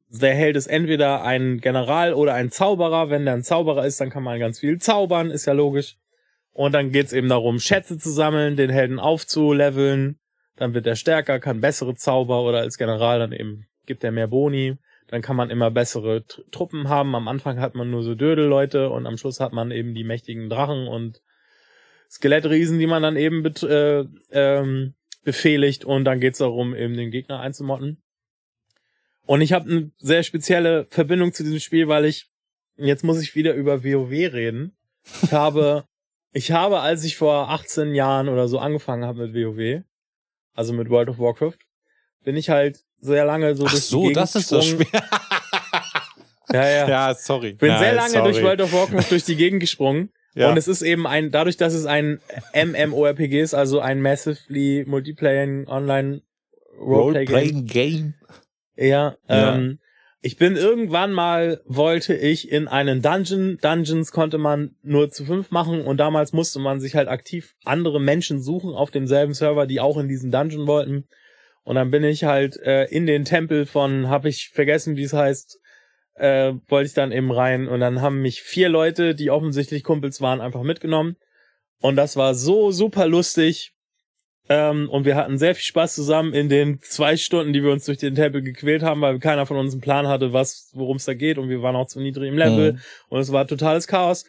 der 0.08 0.34
Held 0.34 0.56
ist 0.56 0.68
entweder 0.68 1.24
ein 1.24 1.58
General 1.58 2.14
oder 2.14 2.34
ein 2.34 2.50
Zauberer. 2.50 3.10
Wenn 3.10 3.24
der 3.24 3.34
ein 3.34 3.42
Zauberer 3.42 3.84
ist, 3.84 4.00
dann 4.00 4.10
kann 4.10 4.22
man 4.22 4.38
ganz 4.38 4.60
viel 4.60 4.78
zaubern, 4.78 5.30
ist 5.30 5.46
ja 5.46 5.52
logisch. 5.52 5.96
Und 6.52 6.72
dann 6.72 6.90
geht's 6.92 7.12
eben 7.12 7.28
darum, 7.28 7.58
Schätze 7.58 7.98
zu 7.98 8.10
sammeln, 8.10 8.56
den 8.56 8.70
Helden 8.70 8.98
aufzuleveln. 8.98 10.18
Dann 10.56 10.74
wird 10.74 10.86
er 10.86 10.96
stärker, 10.96 11.38
kann 11.38 11.60
bessere 11.60 11.94
Zauber 11.94 12.42
oder 12.42 12.58
als 12.58 12.78
General 12.78 13.18
dann 13.18 13.32
eben 13.32 13.66
gibt 13.86 14.04
er 14.04 14.12
mehr 14.12 14.28
Boni. 14.28 14.76
Dann 15.08 15.22
kann 15.22 15.36
man 15.36 15.50
immer 15.50 15.70
bessere 15.70 16.24
Truppen 16.50 16.88
haben. 16.88 17.14
Am 17.14 17.28
Anfang 17.28 17.60
hat 17.60 17.74
man 17.74 17.90
nur 17.90 18.02
so 18.02 18.14
Dödelleute 18.14 18.90
und 18.90 19.06
am 19.06 19.16
Schluss 19.16 19.40
hat 19.40 19.52
man 19.52 19.70
eben 19.70 19.94
die 19.94 20.04
mächtigen 20.04 20.50
Drachen 20.50 20.86
und 20.86 21.22
Skelettriesen, 22.10 22.78
die 22.78 22.86
man 22.86 23.02
dann 23.02 23.16
eben 23.16 23.44
äh, 23.44 24.04
ähm, 24.32 24.94
befehligt 25.24 25.84
und 25.84 26.04
dann 26.04 26.20
geht's 26.20 26.38
darum, 26.38 26.74
eben 26.74 26.96
den 26.96 27.10
Gegner 27.10 27.40
einzumotten. 27.40 28.02
Und 29.26 29.40
ich 29.40 29.52
habe 29.52 29.70
eine 29.70 29.90
sehr 29.98 30.22
spezielle 30.22 30.86
Verbindung 30.86 31.32
zu 31.32 31.42
diesem 31.42 31.60
Spiel, 31.60 31.88
weil 31.88 32.06
ich, 32.06 32.30
jetzt 32.76 33.04
muss 33.04 33.20
ich 33.20 33.34
wieder 33.34 33.54
über 33.54 33.84
WoW 33.84 34.10
reden. 34.10 34.76
Ich 35.22 35.32
habe, 35.32 35.84
ich 36.32 36.52
habe, 36.52 36.80
als 36.80 37.04
ich 37.04 37.16
vor 37.16 37.50
18 37.50 37.94
Jahren 37.94 38.28
oder 38.28 38.48
so 38.48 38.58
angefangen 38.58 39.04
habe 39.04 39.28
mit 39.28 39.34
WoW, 39.34 39.82
also 40.54 40.72
mit 40.72 40.88
World 40.88 41.10
of 41.10 41.18
Warcraft, 41.18 41.58
bin 42.24 42.36
ich 42.36 42.48
halt 42.48 42.80
sehr 43.00 43.24
lange 43.24 43.54
so 43.54 43.66
Ach 43.66 43.70
durch 43.70 43.84
so, 43.84 44.00
die 44.00 44.08
Gegend 44.08 44.16
das 44.16 44.34
ist 44.34 44.50
das 44.50 44.66
Spiel. 44.66 44.86
ja, 46.52 46.68
ja. 46.68 46.88
Ja, 46.88 47.14
sorry. 47.14 47.52
Bin 47.52 47.68
ja, 47.68 47.78
sehr 47.78 47.94
lange 47.94 48.10
sorry. 48.10 48.32
durch 48.32 48.44
World 48.44 48.60
of 48.62 48.72
Warcraft 48.72 49.10
durch 49.10 49.24
die 49.24 49.36
Gegend 49.36 49.60
gesprungen 49.60 50.10
ja. 50.34 50.50
Und 50.50 50.56
es 50.56 50.68
ist 50.68 50.82
eben 50.82 51.06
ein, 51.06 51.30
dadurch, 51.30 51.56
dass 51.56 51.74
es 51.74 51.86
ein 51.86 52.20
MMORPG 52.54 53.40
ist, 53.40 53.54
also 53.54 53.80
ein 53.80 54.00
massively 54.00 54.84
multiplaying 54.86 55.66
online 55.66 56.22
Roleplaying 56.78 57.66
Game. 57.66 58.14
Ja, 58.76 59.16
ja. 59.28 59.56
Ähm, 59.56 59.78
ich 60.20 60.36
bin 60.36 60.56
irgendwann 60.56 61.12
mal, 61.12 61.60
wollte 61.64 62.14
ich 62.14 62.50
in 62.50 62.66
einen 62.66 63.02
Dungeon. 63.02 63.58
Dungeons 63.60 64.10
konnte 64.10 64.38
man 64.38 64.74
nur 64.82 65.10
zu 65.10 65.24
fünf 65.24 65.50
machen 65.50 65.82
und 65.82 65.98
damals 65.98 66.32
musste 66.32 66.58
man 66.58 66.80
sich 66.80 66.96
halt 66.96 67.08
aktiv 67.08 67.54
andere 67.64 68.00
Menschen 68.00 68.42
suchen 68.42 68.74
auf 68.74 68.90
demselben 68.90 69.34
Server, 69.34 69.66
die 69.66 69.80
auch 69.80 69.96
in 69.96 70.08
diesen 70.08 70.30
Dungeon 70.32 70.66
wollten. 70.66 71.08
Und 71.62 71.76
dann 71.76 71.90
bin 71.90 72.02
ich 72.02 72.24
halt 72.24 72.56
äh, 72.56 72.84
in 72.86 73.06
den 73.06 73.24
Tempel 73.24 73.64
von, 73.66 74.08
hab 74.08 74.24
ich 74.24 74.50
vergessen, 74.50 74.96
wie 74.96 75.04
es 75.04 75.12
heißt, 75.12 75.60
äh, 76.18 76.54
wollte 76.68 76.88
ich 76.88 76.94
dann 76.94 77.12
eben 77.12 77.30
rein. 77.30 77.68
Und 77.68 77.80
dann 77.80 78.02
haben 78.02 78.20
mich 78.20 78.42
vier 78.42 78.68
Leute, 78.68 79.14
die 79.14 79.30
offensichtlich 79.30 79.84
Kumpels 79.84 80.20
waren, 80.20 80.40
einfach 80.40 80.62
mitgenommen. 80.62 81.16
Und 81.80 81.96
das 81.96 82.16
war 82.16 82.34
so 82.34 82.70
super 82.70 83.06
lustig. 83.06 83.72
Ähm, 84.48 84.88
und 84.88 85.04
wir 85.04 85.14
hatten 85.14 85.38
sehr 85.38 85.54
viel 85.54 85.64
Spaß 85.64 85.94
zusammen 85.94 86.32
in 86.32 86.48
den 86.48 86.80
zwei 86.80 87.16
Stunden, 87.16 87.52
die 87.52 87.62
wir 87.62 87.70
uns 87.70 87.84
durch 87.84 87.98
den 87.98 88.14
Tempel 88.14 88.42
gequält 88.42 88.82
haben, 88.82 89.00
weil 89.00 89.18
keiner 89.18 89.46
von 89.46 89.58
uns 89.58 89.72
einen 89.72 89.82
Plan 89.82 90.08
hatte, 90.08 90.32
was, 90.32 90.70
worum 90.74 90.96
es 90.96 91.04
da 91.04 91.14
geht. 91.14 91.38
Und 91.38 91.48
wir 91.48 91.62
waren 91.62 91.76
auch 91.76 91.86
zu 91.86 92.00
niedrig 92.00 92.28
im 92.28 92.38
Level. 92.38 92.72
Mhm. 92.72 92.80
Und 93.08 93.20
es 93.20 93.30
war 93.30 93.46
totales 93.46 93.86
Chaos. 93.86 94.24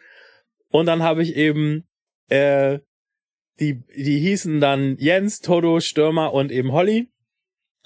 Und 0.68 0.86
dann 0.86 1.02
habe 1.02 1.22
ich 1.22 1.34
eben, 1.36 1.88
äh, 2.28 2.78
die, 3.58 3.82
die 3.96 4.18
hießen 4.18 4.60
dann 4.60 4.96
Jens, 4.98 5.40
Toto, 5.40 5.80
Stürmer 5.80 6.32
und 6.32 6.52
eben 6.52 6.72
Holly. 6.72 7.08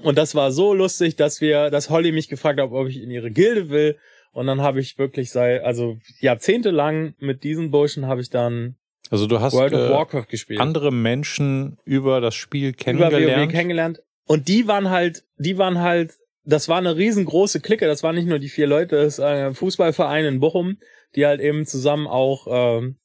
Und 0.03 0.19
das 0.19 0.35
war 0.35 0.53
so 0.53 0.75
lustig, 0.75 1.17
dass 1.17 1.41
wir, 1.41 1.71
dass 1.71 1.91
Holly 1.91 2.13
mich 2.13 2.29
gefragt 2.29 2.61
hat, 2.61 2.71
ob 2.71 2.89
ich 2.89 3.01
in 3.01 3.11
ihre 3.11 3.31
Gilde 3.31 3.71
will. 3.71 3.97
Und 4.33 4.47
dann 4.47 4.61
habe 4.61 4.81
ich 4.81 4.99
wirklich 4.99 5.31
seit, 5.31 5.63
also 5.63 5.99
jahrzehntelang 6.21 7.15
mit 7.19 7.45
diesen 7.45 7.71
Burschen 7.71 8.07
habe 8.07 8.21
ich 8.21 8.31
dann 8.31 8.77
also 9.11 9.27
du 9.27 9.41
hast 9.41 9.53
World 9.55 9.75
of 9.75 9.81
äh, 9.81 9.91
Warcraft 9.91 10.27
gespielt. 10.29 10.61
andere 10.61 10.91
Menschen 10.91 11.79
über 11.85 12.21
das 12.21 12.35
Spiel 12.35 12.73
kennengelernt. 12.73 13.25
Über 13.25 13.43
WoW 13.43 13.49
kennengelernt. 13.49 14.03
Und 14.27 14.49
die 14.49 14.67
waren 14.67 14.91
halt, 14.91 15.25
die 15.37 15.59
waren 15.59 15.79
halt, 15.81 16.15
das 16.45 16.69
war 16.69 16.79
eine 16.79 16.97
riesengroße 16.97 17.61
Clique. 17.61 17.87
Das 17.87 18.03
waren 18.03 18.15
nicht 18.15 18.27
nur 18.27 18.39
die 18.39 18.49
vier 18.49 18.67
Leute, 18.67 18.97
das 18.97 19.15
ist 19.15 19.21
ein 19.21 19.55
Fußballverein 19.55 20.25
in 20.25 20.41
Bochum, 20.41 20.79
die 21.15 21.27
halt 21.27 21.41
eben 21.41 21.67
zusammen 21.67 22.07
auch 22.07 22.47
ähm, 22.51 22.97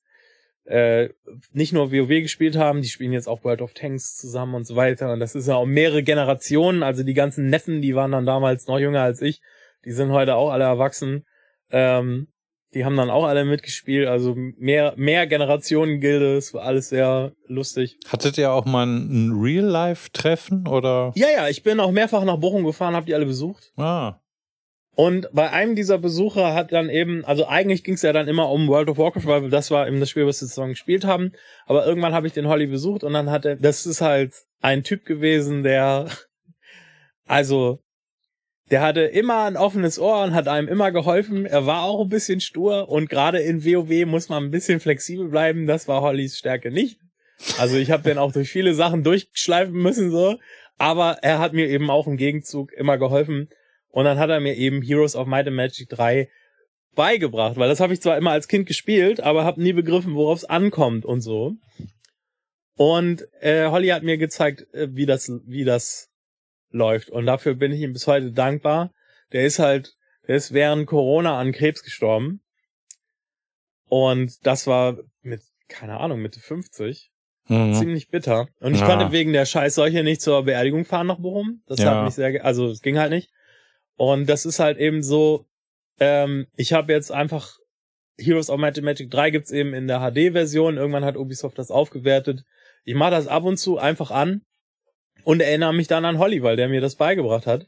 äh, 0.69 1.09
nicht 1.51 1.73
nur 1.73 1.91
WoW 1.91 2.21
gespielt 2.21 2.55
haben, 2.55 2.83
die 2.83 2.89
spielen 2.89 3.11
jetzt 3.11 3.27
auch 3.27 3.43
World 3.43 3.61
of 3.61 3.73
Tanks 3.73 4.15
zusammen 4.15 4.53
und 4.53 4.67
so 4.67 4.75
weiter. 4.75 5.11
Und 5.11 5.19
das 5.19 5.33
ist 5.33 5.47
ja 5.47 5.55
auch 5.55 5.65
mehrere 5.65 6.03
Generationen. 6.03 6.83
Also 6.83 7.01
die 7.03 7.15
ganzen 7.15 7.49
Neffen, 7.49 7.81
die 7.81 7.95
waren 7.95 8.11
dann 8.11 8.27
damals 8.27 8.67
noch 8.67 8.77
jünger 8.77 9.01
als 9.01 9.21
ich, 9.21 9.41
die 9.83 9.91
sind 9.91 10.11
heute 10.11 10.35
auch 10.35 10.51
alle 10.51 10.65
erwachsen. 10.65 11.25
Ähm, 11.71 12.27
die 12.75 12.85
haben 12.85 12.95
dann 12.95 13.09
auch 13.09 13.25
alle 13.25 13.45
mitgespielt, 13.45 14.07
also 14.07 14.35
mehr, 14.35 14.93
mehr 14.95 15.25
Generationen-Gilde, 15.25 16.37
es 16.37 16.53
war 16.53 16.61
alles 16.61 16.89
sehr 16.89 17.33
lustig. 17.47 17.97
Hattet 18.07 18.37
ihr 18.37 18.51
auch 18.51 18.65
mal 18.65 18.85
ein 18.85 19.31
Real-Life-Treffen 19.41 20.67
oder? 20.67 21.11
Ja, 21.15 21.29
ja, 21.35 21.47
ich 21.49 21.63
bin 21.63 21.79
auch 21.79 21.91
mehrfach 21.91 22.23
nach 22.25 22.37
Bochum 22.37 22.63
gefahren, 22.63 22.95
hab 22.95 23.07
die 23.07 23.15
alle 23.15 23.25
besucht. 23.25 23.73
Ah. 23.75 24.19
Und 24.95 25.29
bei 25.31 25.49
einem 25.49 25.75
dieser 25.75 25.97
Besucher 25.97 26.53
hat 26.53 26.73
dann 26.73 26.89
eben, 26.89 27.23
also 27.23 27.47
eigentlich 27.47 27.83
ging 27.83 27.93
es 27.93 28.01
ja 28.01 28.11
dann 28.11 28.27
immer 28.27 28.49
um 28.49 28.67
World 28.67 28.89
of 28.89 28.97
Warcraft, 28.97 29.25
weil 29.25 29.49
das 29.49 29.71
war 29.71 29.87
eben 29.87 29.99
das 29.99 30.09
Spiel, 30.09 30.25
was 30.25 30.41
wir 30.41 30.47
zusammen 30.47 30.71
gespielt 30.71 31.05
haben. 31.05 31.31
Aber 31.65 31.85
irgendwann 31.85 32.13
habe 32.13 32.27
ich 32.27 32.33
den 32.33 32.47
Holly 32.47 32.67
besucht 32.67 33.03
und 33.03 33.13
dann 33.13 33.31
hat 33.31 33.45
er, 33.45 33.55
das 33.55 33.85
ist 33.85 34.01
halt 34.01 34.33
ein 34.61 34.83
Typ 34.83 35.05
gewesen, 35.05 35.63
der, 35.63 36.09
also, 37.25 37.79
der 38.71 38.81
hatte 38.81 39.01
immer 39.01 39.45
ein 39.45 39.57
offenes 39.57 39.99
Ohr 39.99 40.23
und 40.23 40.33
hat 40.33 40.47
einem 40.47 40.67
immer 40.67 40.91
geholfen. 40.91 41.45
Er 41.45 41.65
war 41.65 41.83
auch 41.83 42.01
ein 42.01 42.09
bisschen 42.09 42.41
stur 42.41 42.89
und 42.89 43.09
gerade 43.09 43.39
in 43.39 43.65
WoW 43.65 44.05
muss 44.05 44.29
man 44.29 44.43
ein 44.43 44.51
bisschen 44.51 44.79
flexibel 44.79 45.29
bleiben. 45.29 45.65
Das 45.65 45.87
war 45.87 46.01
Hollys 46.01 46.37
Stärke 46.37 46.71
nicht. 46.71 46.99
Also 47.57 47.77
ich 47.77 47.89
habe 47.89 48.03
den 48.03 48.17
auch 48.17 48.31
durch 48.31 48.49
viele 48.49 48.73
Sachen 48.73 49.03
durchschleifen 49.03 49.73
müssen 49.73 50.11
so, 50.11 50.37
aber 50.77 51.19
er 51.21 51.39
hat 51.39 51.53
mir 51.53 51.67
eben 51.67 51.89
auch 51.89 52.05
im 52.05 52.17
Gegenzug 52.17 52.73
immer 52.73 52.97
geholfen 52.97 53.49
und 53.89 54.05
dann 54.05 54.19
hat 54.19 54.29
er 54.29 54.39
mir 54.39 54.55
eben 54.55 54.81
Heroes 54.81 55.15
of 55.15 55.27
Might 55.27 55.47
and 55.47 55.55
Magic 55.55 55.89
3 55.89 56.29
beigebracht, 56.95 57.57
weil 57.57 57.69
das 57.69 57.79
habe 57.79 57.93
ich 57.93 58.01
zwar 58.01 58.17
immer 58.17 58.31
als 58.31 58.47
Kind 58.47 58.67
gespielt, 58.67 59.21
aber 59.21 59.45
habe 59.45 59.61
nie 59.61 59.73
begriffen, 59.73 60.15
worauf 60.15 60.39
es 60.39 60.45
ankommt 60.45 61.05
und 61.05 61.21
so. 61.21 61.55
Und 62.75 63.27
äh, 63.41 63.67
Holly 63.67 63.89
hat 63.89 64.03
mir 64.03 64.17
gezeigt, 64.17 64.73
äh, 64.73 64.87
wie 64.91 65.05
das, 65.05 65.29
wie 65.45 65.65
das 65.65 66.09
läuft. 66.71 67.09
Und 67.09 67.25
dafür 67.25 67.55
bin 67.55 67.71
ich 67.71 67.81
ihm 67.81 67.93
bis 67.93 68.07
heute 68.07 68.31
dankbar. 68.31 68.93
Der 69.33 69.45
ist 69.45 69.59
halt, 69.59 69.95
der 70.27 70.35
ist 70.35 70.53
während 70.53 70.87
Corona 70.87 71.39
an 71.39 71.51
Krebs 71.51 71.83
gestorben. 71.83 72.41
Und 73.87 74.45
das 74.45 74.67
war 74.67 74.97
mit, 75.21 75.41
keine 75.67 75.99
Ahnung, 75.99 76.21
Mitte 76.21 76.39
50. 76.39 77.11
Mhm. 77.47 77.73
Ziemlich 77.73 78.09
bitter. 78.09 78.47
Und 78.59 78.75
ich 78.75 78.81
ja. 78.81 78.87
konnte 78.87 79.11
wegen 79.11 79.33
der 79.33 79.45
Scheißseuche 79.45 80.03
nicht 80.03 80.21
zur 80.21 80.43
Beerdigung 80.43 80.85
fahren 80.85 81.07
nach 81.07 81.19
Bochum. 81.19 81.61
Das 81.65 81.79
ja. 81.79 81.95
hat 81.95 82.05
mich 82.05 82.13
sehr, 82.13 82.45
also 82.45 82.67
es 82.67 82.81
ging 82.81 82.97
halt 82.97 83.11
nicht. 83.11 83.29
Und 83.99 84.29
das 84.29 84.45
ist 84.45 84.59
halt 84.59 84.77
eben 84.77 85.03
so, 85.03 85.45
ähm, 85.99 86.47
ich 86.55 86.71
habe 86.71 86.93
jetzt 86.93 87.11
einfach 87.11 87.59
Heroes 88.17 88.49
of 88.49 88.57
Might 88.57 88.81
Magic 88.81 89.11
3 89.11 89.29
gibt's 89.29 89.51
eben 89.51 89.73
in 89.73 89.89
der 89.89 89.99
HD-Version. 89.99 90.77
Irgendwann 90.77 91.03
hat 91.03 91.17
Ubisoft 91.17 91.59
das 91.59 91.69
aufgewertet. 91.69 92.45
Ich 92.85 92.95
mache 92.95 93.11
das 93.11 93.27
ab 93.27 93.43
und 93.43 93.57
zu 93.57 93.77
einfach 93.77 94.09
an 94.09 94.41
und 95.25 95.41
erinnere 95.41 95.73
mich 95.73 95.89
dann 95.89 96.05
an 96.05 96.17
Holly, 96.17 96.41
weil 96.43 96.55
der 96.55 96.69
mir 96.69 96.79
das 96.79 96.95
beigebracht 96.95 97.45
hat. 97.45 97.67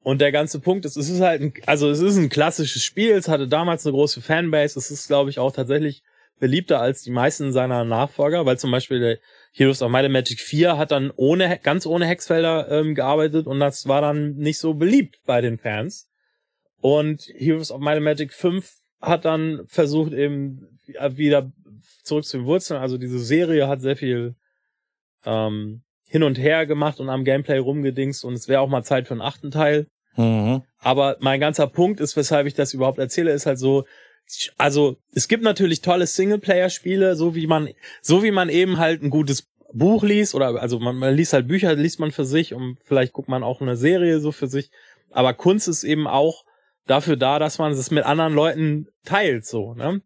Und 0.00 0.22
der 0.22 0.32
ganze 0.32 0.58
Punkt 0.58 0.86
ist, 0.86 0.96
es 0.96 1.10
ist 1.10 1.20
halt 1.20 1.42
ein, 1.42 1.52
also 1.66 1.90
es 1.90 2.00
ist 2.00 2.16
ein 2.16 2.30
klassisches 2.30 2.82
Spiel, 2.82 3.12
es 3.12 3.28
hatte 3.28 3.46
damals 3.46 3.84
eine 3.84 3.92
große 3.92 4.22
Fanbase, 4.22 4.78
es 4.78 4.90
ist, 4.90 5.06
glaube 5.06 5.28
ich, 5.28 5.38
auch 5.38 5.52
tatsächlich 5.52 6.02
beliebter 6.40 6.80
als 6.80 7.02
die 7.02 7.10
meisten 7.10 7.52
seiner 7.52 7.84
Nachfolger, 7.84 8.46
weil 8.46 8.58
zum 8.58 8.70
Beispiel 8.70 9.00
der 9.00 9.18
Heroes 9.52 9.82
of 9.82 9.90
Might 9.90 10.04
and 10.04 10.12
Magic 10.12 10.40
4 10.40 10.78
hat 10.78 10.90
dann 10.90 11.12
ohne, 11.14 11.58
ganz 11.62 11.86
ohne 11.86 12.06
Hexfelder 12.06 12.70
ähm, 12.70 12.94
gearbeitet 12.94 13.46
und 13.46 13.60
das 13.60 13.86
war 13.86 14.00
dann 14.00 14.34
nicht 14.36 14.58
so 14.58 14.74
beliebt 14.74 15.18
bei 15.26 15.40
den 15.40 15.58
Fans. 15.58 16.08
Und 16.80 17.22
Heroes 17.34 17.70
of 17.70 17.80
Might 17.80 17.96
and 17.96 18.04
Magic 18.04 18.32
5 18.32 18.70
hat 19.00 19.24
dann 19.24 19.62
versucht 19.66 20.12
eben 20.12 20.78
wieder 20.86 21.52
zurück 22.02 22.24
zu 22.24 22.38
den 22.38 22.46
Wurzeln. 22.46 22.80
Also 22.80 22.98
diese 22.98 23.18
Serie 23.18 23.68
hat 23.68 23.82
sehr 23.82 23.96
viel 23.96 24.34
ähm, 25.24 25.82
hin 26.06 26.22
und 26.22 26.38
her 26.38 26.66
gemacht 26.66 26.98
und 26.98 27.08
am 27.08 27.24
Gameplay 27.24 27.58
rumgedingst 27.58 28.24
und 28.24 28.34
es 28.34 28.48
wäre 28.48 28.60
auch 28.60 28.68
mal 28.68 28.82
Zeit 28.82 29.06
für 29.06 29.14
einen 29.14 29.20
achten 29.20 29.50
Teil. 29.50 29.86
Mhm. 30.16 30.62
Aber 30.78 31.16
mein 31.20 31.40
ganzer 31.40 31.66
Punkt 31.66 32.00
ist, 32.00 32.16
weshalb 32.16 32.46
ich 32.46 32.54
das 32.54 32.74
überhaupt 32.74 32.98
erzähle, 32.98 33.32
ist 33.32 33.46
halt 33.46 33.58
so, 33.58 33.84
also 34.56 34.96
es 35.14 35.28
gibt 35.28 35.42
natürlich 35.42 35.80
tolle 35.80 36.06
Singleplayer-Spiele, 36.06 37.16
so 37.16 37.34
wie 37.34 37.46
man, 37.46 37.68
so 38.00 38.22
wie 38.22 38.30
man 38.30 38.48
eben 38.48 38.78
halt 38.78 39.02
ein 39.02 39.10
gutes 39.10 39.48
Buch 39.72 40.02
liest 40.02 40.34
oder 40.34 40.60
also 40.60 40.78
man, 40.78 40.96
man 40.96 41.14
liest 41.14 41.32
halt 41.32 41.48
Bücher, 41.48 41.74
liest 41.74 42.00
man 42.00 42.12
für 42.12 42.24
sich 42.24 42.54
und 42.54 42.78
vielleicht 42.84 43.12
guckt 43.12 43.28
man 43.28 43.42
auch 43.42 43.60
eine 43.60 43.76
Serie 43.76 44.20
so 44.20 44.32
für 44.32 44.46
sich. 44.46 44.70
Aber 45.10 45.34
Kunst 45.34 45.68
ist 45.68 45.84
eben 45.84 46.06
auch 46.06 46.44
dafür 46.86 47.16
da, 47.16 47.38
dass 47.38 47.58
man 47.58 47.72
es 47.72 47.90
mit 47.90 48.04
anderen 48.04 48.34
Leuten 48.34 48.88
teilt, 49.04 49.46
so, 49.46 49.74
ne? 49.74 50.02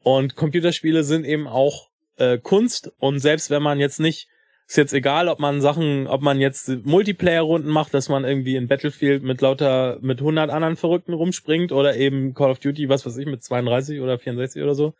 Und 0.00 0.36
Computerspiele 0.36 1.04
sind 1.04 1.24
eben 1.24 1.48
auch 1.48 1.90
äh, 2.16 2.38
Kunst 2.38 2.92
und 2.98 3.18
selbst 3.18 3.50
wenn 3.50 3.62
man 3.62 3.80
jetzt 3.80 4.00
nicht 4.00 4.28
ist 4.68 4.76
jetzt 4.76 4.92
egal, 4.92 5.28
ob 5.28 5.38
man 5.38 5.62
Sachen, 5.62 6.06
ob 6.06 6.20
man 6.20 6.40
jetzt 6.40 6.68
Multiplayer-Runden 6.68 7.70
macht, 7.70 7.94
dass 7.94 8.10
man 8.10 8.24
irgendwie 8.24 8.54
in 8.54 8.68
Battlefield 8.68 9.22
mit 9.22 9.40
lauter, 9.40 9.98
mit 10.02 10.18
100 10.18 10.50
anderen 10.50 10.76
Verrückten 10.76 11.14
rumspringt 11.14 11.72
oder 11.72 11.96
eben 11.96 12.34
Call 12.34 12.50
of 12.50 12.58
Duty, 12.58 12.90
was 12.90 13.06
weiß 13.06 13.16
ich, 13.16 13.24
mit 13.24 13.42
32 13.42 14.00
oder 14.00 14.18
64 14.18 14.62
oder 14.62 14.74
so. 14.74 14.94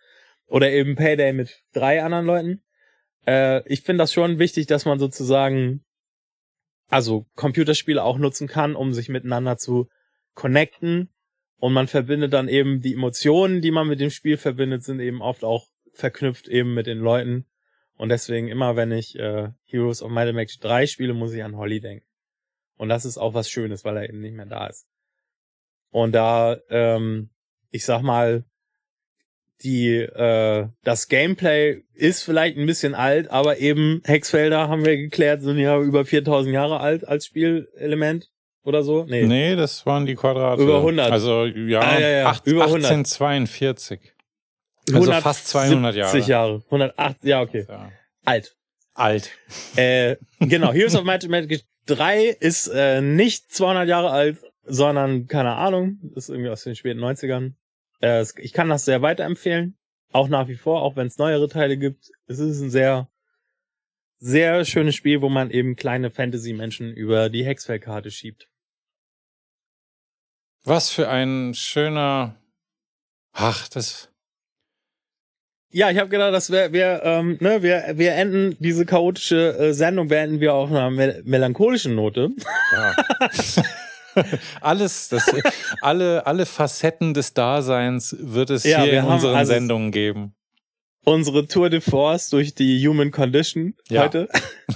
Oder 0.46 0.72
eben 0.72 0.96
Payday 0.96 1.34
mit 1.34 1.62
drei 1.74 2.02
anderen 2.02 2.24
Leuten. 2.24 2.62
Äh, 3.26 3.60
ich 3.70 3.82
finde 3.82 4.02
das 4.02 4.14
schon 4.14 4.38
wichtig, 4.38 4.66
dass 4.68 4.86
man 4.86 4.98
sozusagen, 4.98 5.84
also 6.88 7.26
Computerspiele 7.34 8.02
auch 8.02 8.16
nutzen 8.16 8.48
kann, 8.48 8.74
um 8.74 8.94
sich 8.94 9.10
miteinander 9.10 9.58
zu 9.58 9.88
connecten. 10.32 11.10
Und 11.58 11.74
man 11.74 11.88
verbindet 11.88 12.32
dann 12.32 12.48
eben 12.48 12.80
die 12.80 12.94
Emotionen, 12.94 13.60
die 13.60 13.70
man 13.70 13.86
mit 13.86 14.00
dem 14.00 14.08
Spiel 14.08 14.38
verbindet, 14.38 14.82
sind 14.82 15.00
eben 15.00 15.20
oft 15.20 15.44
auch 15.44 15.66
verknüpft 15.92 16.48
eben 16.48 16.72
mit 16.72 16.86
den 16.86 17.00
Leuten 17.00 17.44
und 17.98 18.10
deswegen 18.10 18.48
immer, 18.48 18.76
wenn 18.76 18.92
ich 18.92 19.18
äh, 19.18 19.48
Heroes 19.64 20.02
of 20.02 20.10
Might 20.10 20.28
and 20.28 20.36
Magic 20.36 20.60
3 20.60 20.86
spiele, 20.86 21.14
muss 21.14 21.32
ich 21.32 21.42
an 21.42 21.56
Holly 21.56 21.80
denken. 21.80 22.06
Und 22.76 22.88
das 22.88 23.04
ist 23.04 23.18
auch 23.18 23.34
was 23.34 23.50
Schönes, 23.50 23.84
weil 23.84 23.96
er 23.96 24.08
eben 24.08 24.20
nicht 24.20 24.34
mehr 24.34 24.46
da 24.46 24.68
ist. 24.68 24.86
Und 25.90 26.12
da, 26.12 26.56
ähm, 26.70 27.30
ich 27.70 27.84
sag 27.84 28.02
mal, 28.02 28.44
die, 29.62 29.96
äh, 29.96 30.68
das 30.84 31.08
Gameplay 31.08 31.82
ist 31.92 32.22
vielleicht 32.22 32.56
ein 32.56 32.66
bisschen 32.66 32.94
alt, 32.94 33.32
aber 33.32 33.58
eben 33.58 34.00
Hexfelder 34.04 34.68
haben 34.68 34.84
wir 34.84 34.96
geklärt, 34.96 35.42
sind 35.42 35.58
ja 35.58 35.80
über 35.80 36.04
4000 36.04 36.54
Jahre 36.54 36.78
alt 36.78 37.06
als 37.06 37.26
Spielelement 37.26 38.30
oder 38.62 38.84
so. 38.84 39.06
Nee, 39.06 39.26
nee 39.26 39.56
das 39.56 39.84
waren 39.86 40.06
die 40.06 40.14
Quadrate. 40.14 40.62
Über 40.62 40.76
100. 40.76 41.10
Also 41.10 41.46
ja, 41.46 41.80
ah, 41.80 41.98
ja, 41.98 42.08
ja. 42.08 42.26
8, 42.26 42.46
über 42.46 42.66
100. 42.66 42.84
1842. 42.92 44.14
Also 44.94 45.12
fast 45.12 45.48
200 45.48 45.94
Jahre. 45.94 46.18
Jahre. 46.18 46.62
108, 46.66 47.24
ja, 47.24 47.40
okay. 47.40 47.66
Ja. 47.68 47.92
Alt. 48.24 48.56
Alt. 48.94 49.30
Äh, 49.76 50.16
genau, 50.40 50.72
Heroes 50.72 50.94
of 50.94 51.04
Might 51.04 51.22
and 51.22 51.30
Magic 51.30 51.64
3 51.86 52.26
ist 52.40 52.68
äh, 52.68 53.00
nicht 53.00 53.52
200 53.52 53.88
Jahre 53.88 54.10
alt, 54.10 54.38
sondern, 54.64 55.26
keine 55.26 55.54
Ahnung, 55.54 55.98
ist 56.14 56.28
irgendwie 56.28 56.50
aus 56.50 56.64
den 56.64 56.76
späten 56.76 57.00
90ern. 57.00 57.54
Äh, 58.00 58.24
ich 58.38 58.52
kann 58.52 58.68
das 58.68 58.84
sehr 58.84 59.02
weiterempfehlen. 59.02 59.76
Auch 60.12 60.28
nach 60.28 60.48
wie 60.48 60.56
vor, 60.56 60.82
auch 60.82 60.96
wenn 60.96 61.06
es 61.06 61.18
neuere 61.18 61.48
Teile 61.48 61.76
gibt. 61.76 62.10
Es 62.26 62.38
ist 62.38 62.60
ein 62.60 62.70
sehr, 62.70 63.10
sehr 64.18 64.64
schönes 64.64 64.94
Spiel, 64.94 65.20
wo 65.20 65.28
man 65.28 65.50
eben 65.50 65.76
kleine 65.76 66.10
Fantasy-Menschen 66.10 66.92
über 66.92 67.28
die 67.28 67.44
Hexfeldkarte 67.44 68.10
schiebt. 68.10 68.48
Was 70.64 70.90
für 70.90 71.08
ein 71.08 71.54
schöner. 71.54 72.36
Ach, 73.32 73.68
das. 73.68 74.12
Ja, 75.70 75.90
ich 75.90 75.98
habe 75.98 76.08
gedacht, 76.08 76.32
dass 76.32 76.50
wir, 76.50 76.72
wir, 76.72 77.02
ähm, 77.04 77.36
ne, 77.40 77.62
wir, 77.62 77.84
wir 77.94 78.14
enden 78.14 78.56
diese 78.58 78.86
chaotische 78.86 79.56
äh, 79.58 79.72
Sendung, 79.74 80.08
beenden 80.08 80.40
wir 80.40 80.54
auf 80.54 80.70
einer 80.70 80.90
mel 80.90 81.22
melancholischen 81.26 81.94
Note. 81.94 82.30
Ja. 82.72 82.96
Alles, 84.60 85.08
das, 85.10 85.30
alle, 85.80 86.26
alle 86.26 86.44
Facetten 86.44 87.14
des 87.14 87.34
Daseins 87.34 88.16
wird 88.18 88.50
es 88.50 88.64
Ja, 88.64 88.82
hier 88.82 88.92
wir 88.92 88.98
in 89.00 89.04
unseren 89.06 89.36
also- 89.36 89.52
Sendungen 89.52 89.92
geben. 89.92 90.34
Unsere 91.04 91.46
Tour 91.46 91.70
de 91.70 91.80
Force 91.80 92.28
durch 92.28 92.52
die 92.54 92.84
Human 92.86 93.10
Condition 93.12 93.74
Ja. 93.88 94.02
heute. 94.02 94.28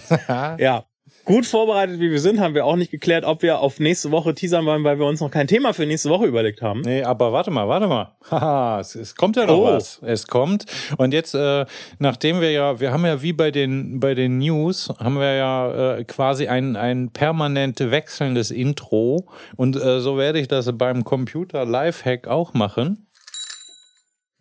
Ja. 0.59 0.87
Gut 1.25 1.47
vorbereitet, 1.47 2.01
wie 2.01 2.11
wir 2.11 2.19
sind, 2.19 2.41
haben 2.41 2.55
wir 2.55 2.67
auch 2.67 2.75
nicht 2.75 2.91
geklärt, 2.91 3.25
ob 3.25 3.43
wir 3.43 3.61
auf 3.61 3.79
nächste 3.79 4.11
Woche 4.11 4.35
teasern 4.35 4.67
wollen, 4.67 4.83
weil 4.83 4.99
wir 4.99 5.07
uns 5.07 5.21
noch 5.21 5.31
kein 5.31 5.47
Thema 5.47 5.73
für 5.73 5.87
nächste 5.87 6.11
Woche 6.11 6.27
überlegt 6.27 6.63
haben. 6.63 6.81
Nee, 6.81 7.05
aber 7.05 7.33
warte 7.33 7.53
mal, 7.53 7.69
warte 7.69 7.87
mal. 7.87 8.17
Haha, 8.31 8.81
es, 8.81 8.97
es 8.97 9.15
kommt 9.15 9.37
ja 9.37 9.47
noch 9.47 9.57
Oh. 9.59 9.65
was. 9.67 10.01
Es 10.03 10.27
kommt. 10.27 10.65
Und 10.97 11.15
jetzt, 11.15 11.35
äh, 11.35 11.65
nachdem 12.01 12.41
wir 12.41 12.51
ja, 12.51 12.81
wir 12.81 12.91
haben 12.91 13.07
ja 13.07 13.23
wie 13.23 13.33
bei 13.33 13.53
den, 13.53 14.01
bei 14.01 14.15
den 14.15 14.39
News, 14.39 14.93
haben 14.99 15.15
wir 15.21 15.35
ja 15.35 15.95
äh, 15.99 16.05
quasi 16.05 16.49
ein, 16.49 16.75
ein 16.75 17.11
permanent 17.11 17.79
wechselndes 17.79 18.51
Intro. 18.51 19.29
Und 19.57 19.77
äh, 19.77 20.01
so 20.01 20.19
werde 20.19 20.41
ich 20.41 20.49
das 20.49 20.77
beim 20.77 21.05
Computer 21.05 21.65
Lifehack 21.65 22.27
auch 22.27 22.53
machen. 22.53 23.07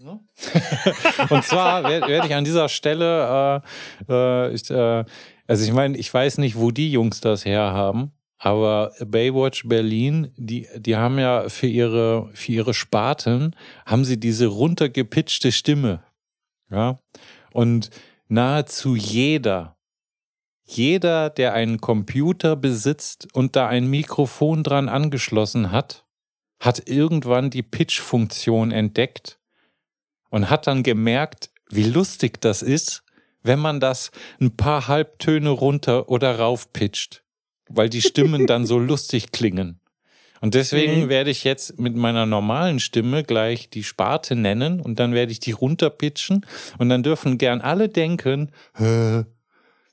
Ne? 0.04 0.20
Und 1.30 1.44
zwar 1.44 1.84
werde 1.84 2.08
werd 2.08 2.26
ich 2.26 2.34
an 2.34 2.44
dieser 2.44 2.70
Stelle, 2.70 3.62
äh, 4.10 4.48
äh, 4.50 4.52
ich, 4.52 4.68
äh, 4.72 5.06
also 5.48 5.64
ich 5.64 5.74
meine, 5.74 5.98
ich 5.98 6.14
weiß 6.14 6.38
nicht, 6.38 6.58
wo 6.58 6.72
die 6.72 6.92
Jungs 6.92 7.22
das 7.22 7.46
herhaben, 7.46 8.12
aber 8.38 8.94
Baywatch 9.06 9.68
Berlin, 9.68 10.32
die, 10.36 10.68
die 10.76 10.96
haben 10.96 11.20
ja 11.20 11.48
für 11.50 11.68
ihre, 11.68 12.30
für 12.34 12.52
ihre 12.52 12.74
Sparten, 12.74 13.56
haben 13.86 14.04
sie 14.04 14.20
diese 14.20 14.48
runtergepitchte 14.48 15.52
Stimme. 15.52 16.04
Ja. 16.72 17.00
Und 17.54 17.92
nahezu 18.28 18.96
jeder, 18.96 19.78
jeder, 20.64 21.30
der 21.30 21.54
einen 21.54 21.82
Computer 21.82 22.56
besitzt 22.56 23.28
und 23.34 23.56
da 23.56 23.68
ein 23.68 23.88
Mikrofon 23.88 24.64
dran 24.64 24.90
angeschlossen 24.90 25.72
hat, 25.72 26.06
hat 26.60 26.88
irgendwann 26.88 27.50
die 27.50 27.64
Pitch-Funktion 27.64 28.72
entdeckt 28.72 29.40
und 30.30 30.50
hat 30.50 30.66
dann 30.68 30.82
gemerkt, 30.82 31.52
wie 31.70 31.84
lustig 31.84 32.42
das 32.42 32.62
ist, 32.62 33.04
wenn 33.44 33.60
man 33.60 33.80
das 33.80 34.12
ein 34.40 34.56
paar 34.56 34.88
Halbtöne 34.88 35.50
runter 35.50 36.10
oder 36.10 36.38
rauf 36.38 36.72
pitcht, 36.74 37.24
weil 37.70 37.90
die 37.90 38.02
Stimmen 38.02 38.48
dann 38.48 38.66
so 38.66 38.80
lustig 38.92 39.32
klingen. 39.32 39.80
Und 40.42 40.56
deswegen 40.56 41.02
Mhm. 41.04 41.10
werde 41.10 41.30
ich 41.30 41.44
jetzt 41.44 41.80
mit 41.80 41.96
meiner 41.96 42.26
normalen 42.26 42.80
Stimme 42.80 43.24
gleich 43.24 43.70
die 43.70 43.84
Sparte 43.84 44.36
nennen 44.36 44.80
und 44.80 45.00
dann 45.00 45.14
werde 45.14 45.32
ich 45.32 45.40
die 45.40 45.52
runterpitchen 45.52 46.46
und 46.80 46.90
dann 46.90 47.04
dürfen 47.04 47.38
gern 47.38 47.62
alle 47.62 47.90
denken, 47.90 48.52
da 48.76 49.26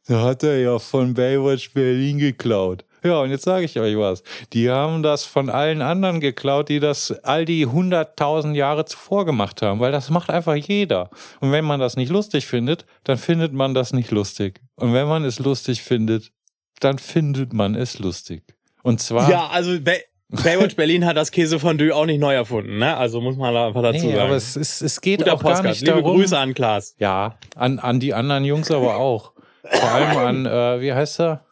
hat 0.09 0.43
er 0.43 0.59
ja 0.59 0.79
von 0.79 1.13
Baywatch 1.13 1.73
Berlin 1.75 2.17
geklaut. 2.19 2.87
Ja, 3.03 3.21
und 3.21 3.31
jetzt 3.31 3.45
sage 3.45 3.65
ich 3.65 3.79
euch 3.79 3.97
was. 3.97 4.23
Die 4.53 4.71
haben 4.71 5.03
das 5.03 5.25
von 5.25 5.51
allen 5.51 5.83
anderen 5.83 6.21
geklaut, 6.21 6.69
die 6.69 6.81
das 6.81 7.13
all 7.23 7.45
die 7.45 7.67
hunderttausend 7.67 8.57
Jahre 8.57 8.85
zuvor 8.85 9.25
gemacht 9.25 9.63
haben, 9.63 9.81
weil 9.81 9.93
das 9.93 10.11
macht 10.11 10.31
einfach 10.31 10.55
jeder. 10.55 11.11
Und 11.41 11.53
wenn 11.53 11.65
man 11.65 11.81
das 11.81 11.97
nicht 11.97 12.11
lustig 12.11 12.47
findet, 12.47 12.87
dann 13.05 13.19
findet 13.19 13.53
man 13.53 13.75
das 13.75 13.93
nicht 13.93 14.11
lustig. 14.11 14.61
Und 14.77 14.93
wenn 14.95 15.07
man 15.07 15.25
es 15.25 15.39
lustig 15.39 15.83
findet, 15.83 16.33
dann 16.81 16.99
findet 16.99 17.53
man 17.53 17.75
es 17.75 17.99
lustig. 17.99 18.43
Und 18.83 19.01
zwar. 19.01 19.31
Ja, 19.31 19.49
also 19.49 19.81
Bay 19.81 20.03
Baywatch 20.45 20.77
Berlin 20.77 21.07
hat 21.07 21.17
das 21.17 21.31
Käsefondue 21.31 21.95
auch 21.95 22.05
nicht 22.05 22.21
neu 22.21 22.35
erfunden, 22.35 22.79
ne? 22.79 22.95
Also 22.99 23.23
muss 23.23 23.39
man 23.39 23.55
da 23.55 23.69
einfach 23.69 23.81
dazu 23.81 24.05
nee, 24.05 24.13
sagen. 24.13 24.25
aber 24.27 24.37
es, 24.37 24.57
es, 24.57 24.83
es 24.83 25.01
geht 25.01 25.21
Guter 25.21 25.33
auch 25.33 25.43
gar 25.43 25.53
Postcard. 25.53 25.71
nicht 25.71 25.81
Liebe 25.81 26.03
darum. 26.03 26.19
Grüße 26.19 26.39
an 26.39 26.53
Klaas. 26.53 26.95
Ja, 26.99 27.39
an, 27.57 27.79
an 27.79 27.99
die 27.99 28.13
anderen 28.13 28.45
Jungs 28.45 28.71
aber 28.71 28.97
auch. 28.97 29.33
Vor 29.65 29.89
allem 29.91 30.19
an, 30.19 30.47
äh, 30.47 30.83
wie 30.83 30.93
heißt 30.93 31.21
er? 31.21 31.47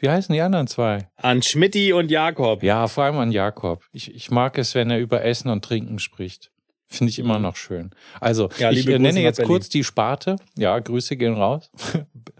Wie 0.00 0.08
heißen 0.10 0.32
die 0.32 0.40
anderen 0.40 0.66
zwei? 0.66 1.08
An 1.16 1.42
Schmidti 1.42 1.92
und 1.92 2.10
Jakob. 2.10 2.62
Ja, 2.62 2.88
vor 2.88 3.04
allem 3.04 3.18
an 3.18 3.32
Jakob. 3.32 3.84
Ich, 3.92 4.14
ich 4.14 4.30
mag 4.30 4.56
es, 4.58 4.74
wenn 4.74 4.90
er 4.90 4.98
über 4.98 5.22
Essen 5.24 5.50
und 5.50 5.64
Trinken 5.64 5.98
spricht. 5.98 6.50
Finde 6.86 7.10
ich 7.10 7.18
immer 7.18 7.38
noch 7.38 7.54
schön. 7.56 7.90
Also, 8.20 8.46
Mhm. 8.48 8.52
Ja, 8.58 8.70
ich 8.72 8.78
äh, 8.80 8.82
Grüße 8.84 8.98
nenne 8.98 9.20
jetzt 9.20 9.36
Berlin. 9.36 9.48
kurz 9.52 9.68
die 9.68 9.84
Sparte. 9.84 10.36
Ja, 10.56 10.78
Grüße 10.78 11.16
gehen 11.16 11.34
raus. 11.34 11.70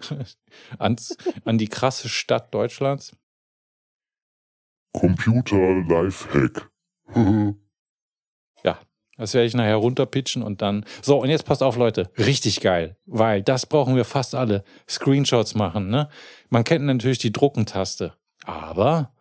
Ans, 0.78 1.16
an 1.44 1.58
die 1.58 1.68
krasse 1.68 2.08
Stadt 2.08 2.52
Deutschlands. 2.52 3.14
Computer 4.92 5.56
Lifehack. 5.88 6.68
Das 9.20 9.34
werde 9.34 9.46
ich 9.46 9.52
nachher 9.52 9.76
runterpitchen 9.76 10.42
und 10.42 10.62
dann. 10.62 10.86
So, 11.02 11.20
und 11.20 11.28
jetzt 11.28 11.44
passt 11.44 11.62
auf, 11.62 11.76
Leute. 11.76 12.08
Richtig 12.16 12.62
geil. 12.62 12.96
Weil 13.04 13.42
das 13.42 13.66
brauchen 13.66 13.94
wir 13.94 14.06
fast 14.06 14.34
alle. 14.34 14.64
Screenshots 14.88 15.54
machen, 15.54 15.90
ne? 15.90 16.08
Man 16.48 16.64
kennt 16.64 16.86
natürlich 16.86 17.18
die 17.18 17.30
Druckentaste. 17.30 18.14
Aber 18.46 19.12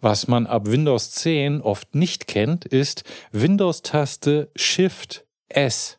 was 0.00 0.28
man 0.28 0.46
ab 0.46 0.68
Windows 0.68 1.10
10 1.10 1.60
oft 1.60 1.96
nicht 1.96 2.28
kennt, 2.28 2.66
ist 2.66 3.02
Windows-Taste 3.32 4.52
Shift 4.54 5.26
S. 5.48 5.98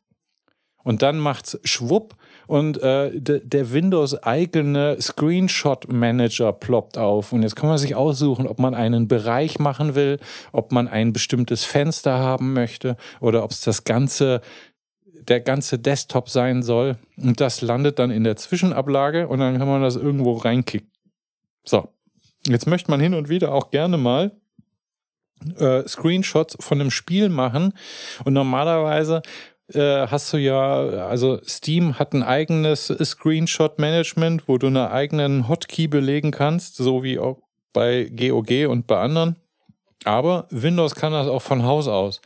Und 0.85 1.01
dann 1.01 1.19
macht's 1.19 1.59
schwupp 1.65 2.15
und 2.49 2.81
äh, 2.81 3.11
de, 3.13 3.45
der 3.45 3.71
Windows-eigene 3.71 4.99
Screenshot-Manager 4.99 6.51
ploppt 6.51 6.97
auf. 6.97 7.31
Und 7.31 7.43
jetzt 7.43 7.55
kann 7.55 7.69
man 7.69 7.77
sich 7.77 7.93
aussuchen, 7.93 8.47
ob 8.47 8.57
man 8.57 8.73
einen 8.73 9.07
Bereich 9.07 9.59
machen 9.59 9.93
will, 9.93 10.17
ob 10.51 10.71
man 10.71 10.87
ein 10.87 11.13
bestimmtes 11.13 11.63
Fenster 11.63 12.17
haben 12.17 12.53
möchte 12.53 12.97
oder 13.21 13.43
ob 13.43 13.51
es 13.51 13.61
das 13.61 13.83
ganze, 13.83 14.41
der 15.05 15.41
ganze 15.41 15.77
Desktop 15.77 16.27
sein 16.27 16.63
soll. 16.63 16.97
Und 17.17 17.39
das 17.39 17.61
landet 17.61 17.99
dann 17.99 18.09
in 18.09 18.23
der 18.23 18.35
Zwischenablage 18.35 19.27
und 19.27 19.37
dann 19.37 19.59
kann 19.59 19.67
man 19.67 19.83
das 19.83 19.95
irgendwo 19.95 20.33
reinkicken. 20.33 20.89
So, 21.63 21.87
jetzt 22.47 22.65
möchte 22.65 22.89
man 22.89 22.99
hin 22.99 23.13
und 23.13 23.29
wieder 23.29 23.53
auch 23.53 23.69
gerne 23.69 23.97
mal 23.99 24.31
äh, 25.57 25.87
Screenshots 25.87 26.57
von 26.59 26.81
einem 26.81 26.91
Spiel 26.91 27.29
machen. 27.29 27.73
Und 28.23 28.33
normalerweise 28.33 29.21
äh, 29.73 30.07
hast 30.07 30.33
du 30.33 30.37
ja, 30.37 30.81
also 31.07 31.39
Steam 31.45 31.99
hat 31.99 32.13
ein 32.13 32.23
eigenes 32.23 32.87
Screenshot-Management, 32.87 34.47
wo 34.47 34.57
du 34.57 34.67
einen 34.67 34.77
eigenen 34.77 35.47
Hotkey 35.47 35.87
belegen 35.87 36.31
kannst, 36.31 36.75
so 36.75 37.03
wie 37.03 37.19
auch 37.19 37.37
bei 37.73 38.09
GOG 38.15 38.67
und 38.67 38.87
bei 38.87 38.99
anderen. 38.99 39.35
Aber 40.05 40.47
Windows 40.49 40.95
kann 40.95 41.11
das 41.11 41.27
auch 41.27 41.41
von 41.41 41.63
Haus 41.63 41.87
aus. 41.87 42.21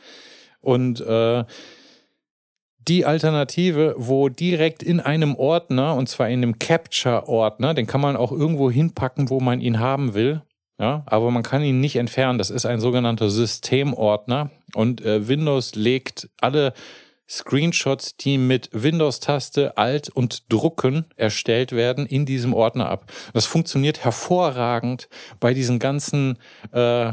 Und 0.60 1.00
äh, 1.00 1.44
die 2.86 3.04
Alternative, 3.04 3.94
wo 3.96 4.28
direkt 4.28 4.82
in 4.82 5.00
einem 5.00 5.34
Ordner, 5.36 5.94
und 5.94 6.08
zwar 6.08 6.28
in 6.28 6.42
einem 6.42 6.58
Capture-Ordner, 6.58 7.74
den 7.74 7.86
kann 7.86 8.00
man 8.00 8.16
auch 8.16 8.32
irgendwo 8.32 8.70
hinpacken, 8.70 9.30
wo 9.30 9.40
man 9.40 9.60
ihn 9.60 9.80
haben 9.80 10.14
will, 10.14 10.42
ja, 10.78 11.04
aber 11.06 11.30
man 11.30 11.42
kann 11.42 11.62
ihn 11.62 11.80
nicht 11.80 11.96
entfernen. 11.96 12.38
Das 12.38 12.50
ist 12.50 12.66
ein 12.66 12.80
sogenannter 12.80 13.30
Systemordner 13.30 14.50
und 14.74 15.02
äh, 15.02 15.28
Windows 15.28 15.74
legt 15.74 16.28
alle 16.40 16.74
Screenshots, 17.28 18.16
die 18.16 18.38
mit 18.38 18.68
Windows-Taste 18.72 19.76
Alt 19.76 20.10
und 20.10 20.52
Drucken 20.52 21.06
erstellt 21.16 21.72
werden, 21.72 22.06
in 22.06 22.26
diesem 22.26 22.52
Ordner 22.54 22.88
ab. 22.88 23.10
Das 23.32 23.46
funktioniert 23.46 24.04
hervorragend 24.04 25.08
bei 25.40 25.54
diesen 25.54 25.78
ganzen 25.78 26.38
äh, 26.72 27.12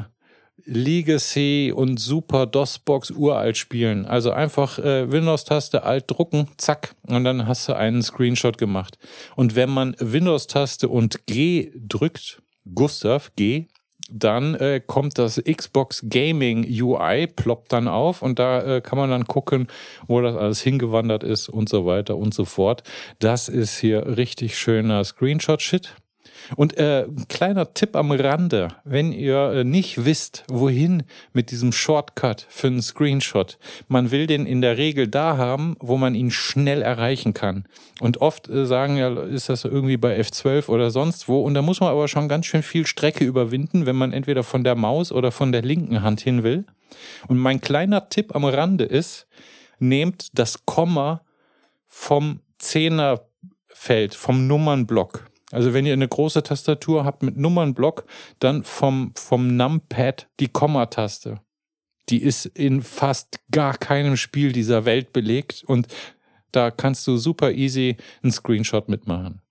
Legacy 0.65 1.73
und 1.75 1.99
Super 1.99 2.45
DOS-Box 2.45 3.11
uralt 3.11 3.57
spielen. 3.57 4.05
Also 4.05 4.31
einfach 4.31 4.79
äh, 4.79 5.11
Windows-Taste 5.11 5.83
Alt 5.83 6.05
drucken, 6.07 6.47
zack, 6.57 6.95
und 7.07 7.23
dann 7.23 7.47
hast 7.47 7.67
du 7.67 7.73
einen 7.73 8.03
Screenshot 8.03 8.57
gemacht. 8.57 8.97
Und 9.35 9.55
wenn 9.55 9.69
man 9.69 9.95
Windows-Taste 9.99 10.87
und 10.89 11.25
G 11.25 11.71
drückt, 11.75 12.41
Gustav 12.75 13.31
G, 13.35 13.67
dann 14.11 14.55
äh, 14.55 14.81
kommt 14.85 15.17
das 15.17 15.41
Xbox 15.41 16.05
Gaming 16.07 16.65
UI, 16.69 17.27
ploppt 17.27 17.73
dann 17.73 17.87
auf 17.87 18.21
und 18.21 18.39
da 18.39 18.77
äh, 18.77 18.81
kann 18.81 18.97
man 18.97 19.09
dann 19.09 19.25
gucken, 19.25 19.67
wo 20.07 20.21
das 20.21 20.35
alles 20.35 20.61
hingewandert 20.61 21.23
ist 21.23 21.49
und 21.49 21.69
so 21.69 21.85
weiter 21.85 22.17
und 22.17 22.33
so 22.33 22.45
fort. 22.45 22.83
Das 23.19 23.49
ist 23.49 23.79
hier 23.79 24.17
richtig 24.17 24.57
schöner 24.57 25.03
Screenshot-Shit. 25.03 25.95
Und 26.55 26.77
äh, 26.77 27.05
ein 27.05 27.27
kleiner 27.27 27.73
Tipp 27.73 27.95
am 27.95 28.11
Rande, 28.11 28.69
wenn 28.83 29.11
ihr 29.11 29.51
äh, 29.51 29.63
nicht 29.63 30.05
wisst, 30.05 30.43
wohin 30.47 31.03
mit 31.33 31.51
diesem 31.51 31.71
Shortcut 31.71 32.45
für 32.49 32.67
einen 32.67 32.81
Screenshot, 32.81 33.57
man 33.87 34.11
will 34.11 34.27
den 34.27 34.45
in 34.45 34.61
der 34.61 34.77
Regel 34.77 35.07
da 35.07 35.37
haben, 35.37 35.75
wo 35.79 35.97
man 35.97 36.15
ihn 36.15 36.31
schnell 36.31 36.81
erreichen 36.81 37.33
kann. 37.33 37.65
Und 37.99 38.21
oft 38.21 38.49
äh, 38.49 38.65
sagen 38.65 38.97
ja, 38.97 39.21
ist 39.21 39.49
das 39.49 39.65
irgendwie 39.65 39.97
bei 39.97 40.19
F12 40.19 40.69
oder 40.69 40.91
sonst 40.91 41.27
wo. 41.27 41.41
Und 41.41 41.53
da 41.53 41.61
muss 41.61 41.79
man 41.79 41.89
aber 41.89 42.07
schon 42.07 42.27
ganz 42.27 42.45
schön 42.45 42.63
viel 42.63 42.85
Strecke 42.85 43.23
überwinden, 43.23 43.85
wenn 43.85 43.95
man 43.95 44.13
entweder 44.13 44.43
von 44.43 44.63
der 44.63 44.75
Maus 44.75 45.11
oder 45.11 45.31
von 45.31 45.51
der 45.51 45.61
linken 45.61 46.01
Hand 46.01 46.21
hin 46.21 46.43
will. 46.43 46.65
Und 47.27 47.37
mein 47.37 47.61
kleiner 47.61 48.09
Tipp 48.09 48.35
am 48.35 48.45
Rande 48.45 48.83
ist, 48.83 49.27
nehmt 49.79 50.37
das 50.37 50.65
Komma 50.65 51.21
vom 51.87 52.41
Zehnerfeld, 52.59 54.15
vom 54.15 54.47
Nummernblock. 54.47 55.30
Also 55.51 55.73
wenn 55.73 55.85
ihr 55.85 55.93
eine 55.93 56.07
große 56.07 56.43
Tastatur 56.43 57.05
habt 57.05 57.23
mit 57.23 57.37
Nummernblock, 57.37 58.05
dann 58.39 58.63
vom, 58.63 59.13
vom 59.15 59.55
Numpad 59.55 60.27
die 60.39 60.47
Kommataste. 60.47 61.41
Die 62.09 62.21
ist 62.21 62.45
in 62.45 62.81
fast 62.81 63.39
gar 63.51 63.77
keinem 63.77 64.17
Spiel 64.17 64.51
dieser 64.51 64.85
Welt 64.85 65.13
belegt 65.13 65.63
und 65.65 65.87
da 66.51 66.71
kannst 66.71 67.07
du 67.07 67.17
super 67.17 67.51
easy 67.51 67.97
einen 68.23 68.31
Screenshot 68.31 68.89
mitmachen. 68.89 69.41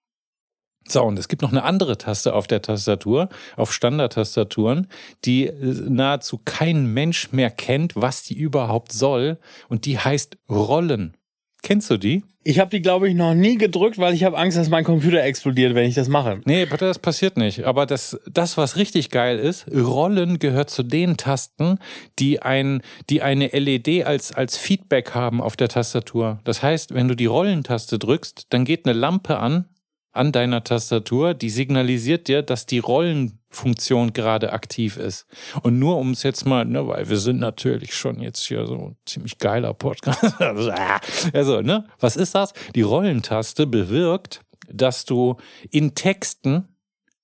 So, 0.88 1.04
und 1.04 1.18
es 1.18 1.28
gibt 1.28 1.42
noch 1.42 1.52
eine 1.52 1.62
andere 1.62 1.98
Taste 1.98 2.34
auf 2.34 2.46
der 2.46 2.62
Tastatur, 2.62 3.28
auf 3.56 3.72
Standardtastaturen, 3.72 4.88
die 5.24 5.46
äh, 5.46 5.54
nahezu 5.88 6.40
kein 6.44 6.86
Mensch 6.86 7.32
mehr 7.32 7.50
kennt, 7.50 7.94
was 7.96 8.22
die 8.24 8.36
überhaupt 8.36 8.92
soll. 8.92 9.38
Und 9.68 9.84
die 9.84 9.98
heißt 9.98 10.36
Rollen. 10.48 11.16
Kennst 11.62 11.90
du 11.90 11.96
die? 11.96 12.22
Ich 12.42 12.58
habe 12.58 12.70
die, 12.70 12.80
glaube 12.80 13.06
ich, 13.06 13.14
noch 13.14 13.34
nie 13.34 13.58
gedrückt, 13.58 13.98
weil 13.98 14.14
ich 14.14 14.24
habe 14.24 14.38
Angst, 14.38 14.56
dass 14.56 14.70
mein 14.70 14.82
Computer 14.82 15.22
explodiert, 15.22 15.74
wenn 15.74 15.86
ich 15.86 15.94
das 15.94 16.08
mache. 16.08 16.40
Nee, 16.46 16.64
das 16.64 16.98
passiert 16.98 17.36
nicht. 17.36 17.64
Aber 17.64 17.84
das, 17.84 18.18
das, 18.32 18.56
was 18.56 18.76
richtig 18.76 19.10
geil 19.10 19.38
ist, 19.38 19.66
Rollen 19.70 20.38
gehört 20.38 20.70
zu 20.70 20.82
den 20.82 21.18
Tasten, 21.18 21.78
die, 22.18 22.40
ein, 22.40 22.80
die 23.10 23.20
eine 23.20 23.48
LED 23.48 24.06
als, 24.06 24.32
als 24.32 24.56
Feedback 24.56 25.14
haben 25.14 25.42
auf 25.42 25.56
der 25.56 25.68
Tastatur. 25.68 26.40
Das 26.44 26.62
heißt, 26.62 26.94
wenn 26.94 27.08
du 27.08 27.14
die 27.14 27.26
Rollentaste 27.26 27.98
drückst, 27.98 28.46
dann 28.48 28.64
geht 28.64 28.86
eine 28.86 28.98
Lampe 28.98 29.38
an 29.38 29.66
an 30.12 30.32
deiner 30.32 30.64
Tastatur, 30.64 31.34
die 31.34 31.50
signalisiert 31.50 32.26
dir, 32.26 32.42
dass 32.42 32.66
die 32.66 32.80
Rollenfunktion 32.80 34.12
gerade 34.12 34.52
aktiv 34.52 34.96
ist. 34.96 35.26
Und 35.62 35.78
nur 35.78 35.98
um 35.98 36.10
es 36.10 36.22
jetzt 36.24 36.46
mal, 36.46 36.64
ne, 36.64 36.86
weil 36.86 37.08
wir 37.08 37.18
sind 37.18 37.38
natürlich 37.38 37.94
schon 37.94 38.20
jetzt 38.20 38.44
hier 38.46 38.66
so 38.66 38.74
ein 38.74 38.96
ziemlich 39.06 39.38
geiler 39.38 39.72
Podcast. 39.72 40.40
also, 41.32 41.60
ne, 41.60 41.86
was 42.00 42.16
ist 42.16 42.34
das? 42.34 42.52
Die 42.74 42.82
Rollentaste 42.82 43.66
bewirkt, 43.66 44.42
dass 44.68 45.04
du 45.04 45.36
in 45.70 45.94
Texten 45.94 46.68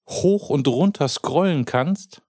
hoch 0.09 0.51
und 0.51 0.69
runter 0.69 1.09
scrollen 1.09 1.65
kannst, 1.65 2.23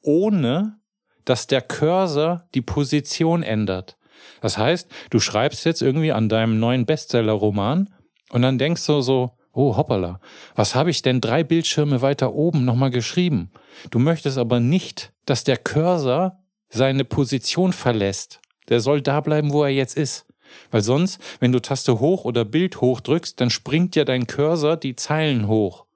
ohne 0.00 0.78
dass 1.24 1.48
der 1.48 1.62
Cursor 1.62 2.48
die 2.54 2.62
Position 2.62 3.42
ändert. 3.42 3.96
Das 4.40 4.56
heißt, 4.56 4.88
du 5.10 5.18
schreibst 5.18 5.64
jetzt 5.64 5.82
irgendwie 5.82 6.12
an 6.12 6.28
deinem 6.28 6.60
neuen 6.60 6.86
Bestseller-Roman 6.86 7.92
und 8.30 8.42
dann 8.42 8.58
denkst 8.58 8.86
du 8.86 9.00
so, 9.00 9.35
Oh, 9.56 9.74
hoppala. 9.74 10.20
Was 10.54 10.74
habe 10.74 10.90
ich 10.90 11.00
denn 11.00 11.22
drei 11.22 11.42
Bildschirme 11.42 12.02
weiter 12.02 12.34
oben 12.34 12.66
nochmal 12.66 12.90
geschrieben? 12.90 13.50
Du 13.90 13.98
möchtest 13.98 14.36
aber 14.36 14.60
nicht, 14.60 15.14
dass 15.24 15.44
der 15.44 15.56
Cursor 15.56 16.36
seine 16.68 17.06
Position 17.06 17.72
verlässt. 17.72 18.42
Der 18.68 18.80
soll 18.80 19.00
da 19.00 19.22
bleiben, 19.22 19.54
wo 19.54 19.64
er 19.64 19.70
jetzt 19.70 19.96
ist. 19.96 20.26
Weil 20.70 20.82
sonst, 20.82 21.18
wenn 21.40 21.52
du 21.52 21.62
Taste 21.62 22.00
hoch 22.00 22.26
oder 22.26 22.44
Bild 22.44 22.82
hoch 22.82 23.00
drückst, 23.00 23.40
dann 23.40 23.48
springt 23.48 23.96
ja 23.96 24.04
dein 24.04 24.26
Cursor 24.26 24.76
die 24.76 24.94
Zeilen 24.94 25.48
hoch. 25.48 25.86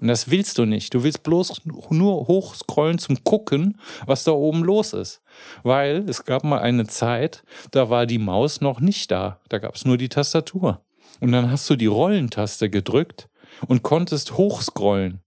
Und 0.00 0.06
das 0.06 0.30
willst 0.30 0.58
du 0.58 0.64
nicht. 0.64 0.94
Du 0.94 1.02
willst 1.02 1.24
bloß 1.24 1.62
nur 1.90 2.28
hochscrollen 2.28 3.00
zum 3.00 3.24
Gucken, 3.24 3.80
was 4.06 4.22
da 4.22 4.30
oben 4.30 4.62
los 4.62 4.92
ist. 4.92 5.22
Weil 5.64 6.08
es 6.08 6.24
gab 6.24 6.44
mal 6.44 6.60
eine 6.60 6.86
Zeit, 6.86 7.42
da 7.72 7.90
war 7.90 8.06
die 8.06 8.18
Maus 8.18 8.60
noch 8.60 8.78
nicht 8.78 9.10
da. 9.10 9.40
Da 9.48 9.58
gab 9.58 9.74
es 9.74 9.84
nur 9.84 9.98
die 9.98 10.08
Tastatur. 10.08 10.84
Und 11.22 11.30
dann 11.30 11.52
hast 11.52 11.70
du 11.70 11.76
die 11.76 11.86
Rollentaste 11.86 12.68
gedrückt 12.68 13.28
und 13.68 13.84
konntest 13.84 14.36
hochscrollen, 14.36 15.22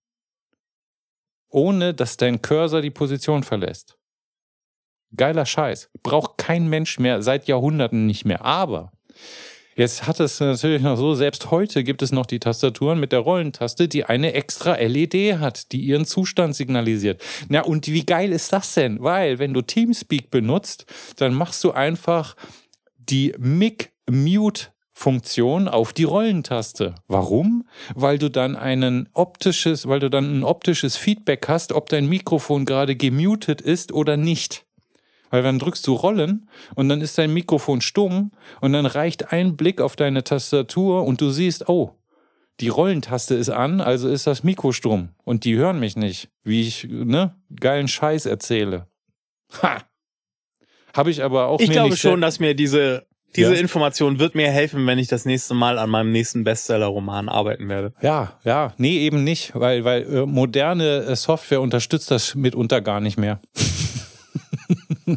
ohne 1.47 1.93
dass 1.93 2.17
dein 2.17 2.41
Cursor 2.41 2.81
die 2.81 2.91
Position 2.91 3.43
verlässt. 3.43 3.97
Geiler 5.15 5.45
Scheiß. 5.45 5.89
Braucht 6.03 6.37
kein 6.37 6.67
Mensch 6.67 6.99
mehr, 6.99 7.21
seit 7.21 7.47
Jahrhunderten 7.47 8.05
nicht 8.05 8.25
mehr. 8.25 8.43
Aber 8.43 8.91
Jetzt 9.77 10.05
hat 10.05 10.19
es 10.19 10.39
natürlich 10.41 10.81
noch 10.81 10.97
so, 10.97 11.15
selbst 11.15 11.51
heute 11.51 11.83
gibt 11.83 12.01
es 12.01 12.11
noch 12.13 12.25
die 12.25 12.39
Tastaturen 12.39 12.99
mit 12.99 13.11
der 13.13 13.19
Rollentaste, 13.19 13.89
die 13.89 14.05
eine 14.05 14.33
extra 14.33 14.75
LED 14.75 15.39
hat, 15.39 15.71
die 15.73 15.81
ihren 15.81 16.05
Zustand 16.05 16.55
signalisiert. 16.55 17.21
Na, 17.49 17.61
und 17.61 17.87
wie 17.87 18.05
geil 18.05 18.31
ist 18.31 18.53
das 18.53 18.73
denn? 18.73 19.01
Weil, 19.01 19.39
wenn 19.39 19.53
du 19.53 19.61
Teamspeak 19.61 20.29
benutzt, 20.29 20.85
dann 21.17 21.33
machst 21.33 21.61
du 21.63 21.71
einfach 21.71 22.35
die 22.97 23.33
Mic-Mute 23.37 24.74
Funktion 24.97 25.67
auf 25.67 25.91
die 25.91 26.05
Rollentaste. 26.05 26.95
Warum? 27.09 27.67
Weil 27.95 28.17
du 28.17 28.29
dann 28.29 28.55
einen 28.55 29.09
optisches, 29.13 29.89
weil 29.89 29.99
du 29.99 30.09
dann 30.09 30.39
ein 30.39 30.43
optisches 30.45 30.95
Feedback 30.95 31.49
hast, 31.49 31.73
ob 31.73 31.89
dein 31.89 32.07
Mikrofon 32.07 32.63
gerade 32.63 32.95
gemutet 32.95 33.59
ist 33.59 33.91
oder 33.91 34.15
nicht. 34.15 34.65
Weil 35.31 35.43
dann 35.43 35.59
drückst 35.59 35.85
du 35.85 35.93
Rollen 35.93 36.49
und 36.75 36.87
dann 36.87 37.01
ist 37.01 37.17
dein 37.17 37.33
Mikrofon 37.33 37.81
stumm 37.81 38.31
und 38.61 38.71
dann 38.71 38.85
reicht 38.85 39.33
ein 39.33 39.57
Blick 39.57 39.81
auf 39.81 39.97
deine 39.97 40.23
Tastatur 40.23 41.03
und 41.03 41.19
du 41.19 41.29
siehst, 41.29 41.67
oh, 41.67 41.91
die 42.61 42.69
Rollentaste 42.69 43.35
ist 43.35 43.49
an, 43.49 43.81
also 43.81 44.07
ist 44.07 44.27
das 44.27 44.45
Mikro 44.45 44.71
stumm 44.71 45.09
und 45.25 45.43
die 45.43 45.57
hören 45.57 45.77
mich 45.77 45.97
nicht, 45.97 46.29
wie 46.45 46.61
ich, 46.61 46.87
ne, 46.89 47.35
geilen 47.59 47.89
Scheiß 47.89 48.27
erzähle. 48.27 48.87
Ha! 49.61 49.83
Habe 50.93 51.11
ich 51.11 51.21
aber 51.21 51.47
auch 51.47 51.59
Ich 51.59 51.69
glaube 51.69 51.97
schon, 51.97 52.21
dass 52.21 52.39
mir 52.39 52.55
diese 52.55 53.05
diese 53.35 53.53
Ja. 53.53 53.59
Information 53.59 54.19
wird 54.19 54.35
mir 54.35 54.49
helfen, 54.49 54.85
wenn 54.87 54.97
ich 54.99 55.07
das 55.07 55.25
nächste 55.25 55.53
Mal 55.53 55.77
an 55.77 55.89
meinem 55.89 56.11
nächsten 56.11 56.43
Bestseller-Roman 56.43 57.29
arbeiten 57.29 57.69
werde. 57.69 57.93
Ja, 58.01 58.33
ja, 58.43 58.73
nee, 58.77 58.99
eben 58.99 59.23
nicht, 59.23 59.51
weil, 59.53 59.83
weil 59.83 60.03
äh, 60.03 60.25
moderne 60.25 61.03
äh, 61.03 61.15
Software 61.15 61.61
unterstützt 61.61 62.11
das 62.11 62.35
mitunter 62.35 62.81
gar 62.81 62.99
nicht 62.99 63.17
mehr. 63.17 63.39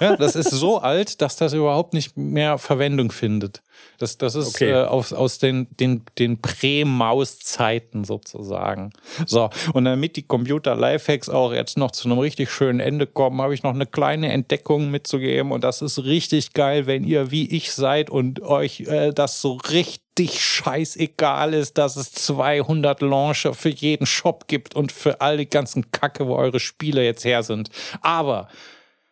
ja, 0.00 0.16
das 0.16 0.36
ist 0.36 0.50
so 0.50 0.78
alt, 0.78 1.20
dass 1.20 1.36
das 1.36 1.52
überhaupt 1.52 1.94
nicht 1.94 2.16
mehr 2.16 2.58
Verwendung 2.58 3.10
findet. 3.12 3.62
Das, 3.98 4.18
das 4.18 4.34
ist 4.34 4.54
Okay. 4.54 4.70
äh, 4.70 4.84
aus, 4.84 5.12
aus 5.12 5.38
den, 5.38 5.66
den, 5.78 6.02
den 6.18 6.40
Prä-Maus-Zeiten 6.40 8.04
sozusagen. 8.04 8.92
So, 9.26 9.50
und 9.72 9.84
damit 9.84 10.16
die 10.16 10.22
Computer-Lifehacks 10.22 11.28
auch 11.28 11.52
jetzt 11.52 11.78
noch 11.78 11.90
zu 11.92 12.08
einem 12.08 12.18
richtig 12.18 12.50
schönen 12.50 12.80
Ende 12.80 13.06
kommen, 13.06 13.40
habe 13.40 13.54
ich 13.54 13.62
noch 13.62 13.74
eine 13.74 13.86
kleine 13.86 14.32
Entdeckung 14.32 14.90
mitzugeben. 14.90 15.52
Und 15.52 15.64
das 15.64 15.82
ist 15.82 16.04
richtig 16.04 16.52
geil, 16.52 16.86
wenn 16.86 17.04
ihr 17.04 17.30
wie 17.30 17.48
ich 17.48 17.72
seid 17.72 18.10
und 18.10 18.42
euch 18.42 18.80
äh, 18.80 19.12
das 19.12 19.40
so 19.40 19.58
richtig 19.70 20.40
scheißegal 20.42 21.54
ist, 21.54 21.78
dass 21.78 21.96
es 21.96 22.12
200 22.12 23.00
Launcher 23.00 23.54
für 23.54 23.68
jeden 23.70 24.06
Shop 24.06 24.46
gibt 24.48 24.74
und 24.74 24.92
für 24.92 25.20
all 25.20 25.36
die 25.38 25.48
ganzen 25.48 25.90
Kacke, 25.90 26.26
wo 26.26 26.36
eure 26.36 26.60
Spiele 26.60 27.04
jetzt 27.04 27.24
her 27.24 27.42
sind. 27.42 27.70
Aber 28.00 28.48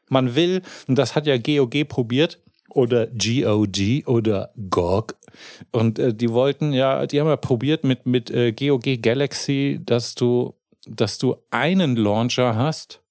man 0.08 0.34
will, 0.34 0.62
und 0.88 0.96
das 0.96 1.14
hat 1.14 1.26
ja 1.26 1.38
GOG 1.38 1.88
probiert, 1.88 2.38
oder 2.74 3.06
GOG 3.06 4.06
oder 4.06 4.52
GOG. 4.70 5.14
Und 5.70 5.98
äh, 5.98 6.14
die 6.14 6.30
wollten 6.30 6.72
ja, 6.72 7.06
die 7.06 7.20
haben 7.20 7.28
ja 7.28 7.36
probiert 7.36 7.84
mit, 7.84 8.06
mit 8.06 8.30
äh, 8.30 8.52
GOG 8.52 9.00
Galaxy, 9.00 9.80
dass 9.84 10.14
du, 10.14 10.54
dass 10.86 11.18
du 11.18 11.36
einen 11.50 11.96
Launcher 11.96 12.56
hast, 12.56 13.02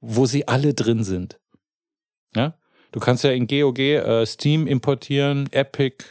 wo 0.00 0.26
sie 0.26 0.48
alle 0.48 0.74
drin 0.74 1.04
sind. 1.04 1.38
Ja? 2.34 2.54
Du 2.92 3.00
kannst 3.00 3.24
ja 3.24 3.30
in 3.30 3.46
GOG 3.46 3.78
äh, 3.78 4.26
Steam 4.26 4.66
importieren, 4.66 5.48
Epic, 5.52 6.04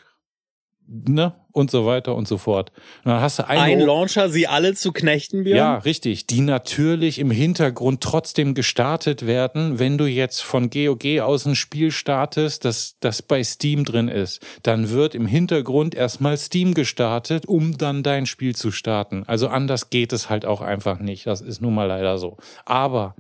ne? 0.88 1.36
Und 1.60 1.70
so 1.70 1.86
weiter 1.86 2.16
und 2.16 2.26
so 2.26 2.38
fort. 2.38 2.72
Und 3.04 3.12
dann 3.12 3.20
hast 3.20 3.40
du 3.40 3.46
eine 3.46 3.62
Ein 3.62 3.82
Launcher, 3.82 4.30
sie 4.30 4.48
alle 4.48 4.76
zu 4.76 4.94
knechten, 4.94 5.44
Björn? 5.44 5.58
ja, 5.58 5.78
richtig. 5.80 6.26
Die 6.26 6.40
natürlich 6.40 7.20
im 7.20 7.32
Hintergrund 7.32 8.02
trotzdem 8.02 8.54
gestartet 8.54 9.28
werden. 9.28 9.78
Wenn 9.78 9.98
du 9.98 10.06
jetzt 10.06 10.42
von 10.42 10.70
GOG 10.70 11.20
aus 11.20 11.46
ein 11.46 11.56
Spiel 11.56 11.92
startest, 11.92 12.64
das, 12.64 12.96
das 13.02 13.22
bei 13.22 13.44
Steam 13.44 13.84
drin 13.84 14.08
ist, 14.08 14.42
dann 14.64 14.90
wird 14.90 15.16
im 15.16 15.26
Hintergrund 15.26 15.96
erstmal 15.96 16.38
Steam 16.38 16.74
gestartet, 16.74 17.46
um 17.46 17.78
dann 17.78 18.04
dein 18.04 18.26
Spiel 18.26 18.56
zu 18.56 18.72
starten. 18.72 19.26
Also 19.28 19.50
anders 19.50 19.90
geht 19.90 20.14
es 20.14 20.30
halt 20.30 20.46
auch 20.46 20.62
einfach 20.62 21.00
nicht. 21.00 21.28
Das 21.28 21.42
ist 21.42 21.62
nun 21.62 21.76
mal 21.76 21.88
leider 21.88 22.18
so. 22.18 22.38
Aber 22.64 23.16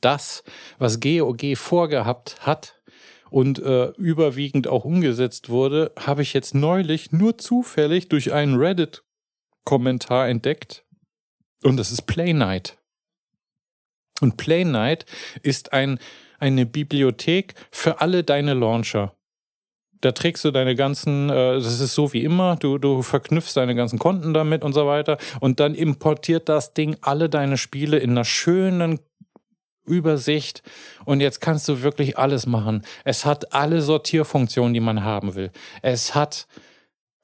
das, 0.00 0.42
was 0.78 0.98
GOG 0.98 1.56
vorgehabt 1.56 2.38
hat, 2.40 2.81
und 3.32 3.58
äh, 3.58 3.88
überwiegend 3.96 4.68
auch 4.68 4.84
umgesetzt 4.84 5.48
wurde, 5.48 5.92
habe 5.98 6.22
ich 6.22 6.34
jetzt 6.34 6.54
neulich 6.54 7.12
nur 7.12 7.38
zufällig 7.38 8.08
durch 8.08 8.32
einen 8.32 8.56
Reddit-Kommentar 8.56 10.28
entdeckt. 10.28 10.84
Und 11.62 11.78
das 11.78 11.90
ist 11.90 12.02
Play 12.02 12.34
Night. 12.34 12.78
Und 14.20 14.36
Play 14.36 14.64
Night 14.64 15.06
ist 15.42 15.72
ein, 15.72 15.98
eine 16.38 16.66
Bibliothek 16.66 17.54
für 17.70 18.00
alle 18.00 18.22
deine 18.22 18.52
Launcher. 18.52 19.16
Da 20.02 20.12
trägst 20.12 20.44
du 20.44 20.50
deine 20.50 20.74
ganzen, 20.74 21.30
äh, 21.30 21.54
das 21.54 21.80
ist 21.80 21.94
so 21.94 22.12
wie 22.12 22.24
immer, 22.24 22.56
du, 22.56 22.76
du 22.76 23.02
verknüpfst 23.02 23.54
deine 23.54 23.74
ganzen 23.74 23.98
Konten 23.98 24.34
damit 24.34 24.62
und 24.62 24.74
so 24.74 24.86
weiter. 24.86 25.16
Und 25.40 25.58
dann 25.58 25.74
importiert 25.74 26.48
das 26.50 26.74
Ding 26.74 26.96
alle 27.00 27.30
deine 27.30 27.56
Spiele 27.56 27.98
in 27.98 28.10
einer 28.10 28.24
schönen 28.24 28.98
Übersicht 29.84 30.62
und 31.04 31.20
jetzt 31.20 31.40
kannst 31.40 31.68
du 31.68 31.82
wirklich 31.82 32.18
alles 32.18 32.46
machen. 32.46 32.82
Es 33.04 33.24
hat 33.24 33.52
alle 33.52 33.82
Sortierfunktionen, 33.82 34.74
die 34.74 34.80
man 34.80 35.02
haben 35.04 35.34
will. 35.34 35.50
Es 35.82 36.14
hat, 36.14 36.46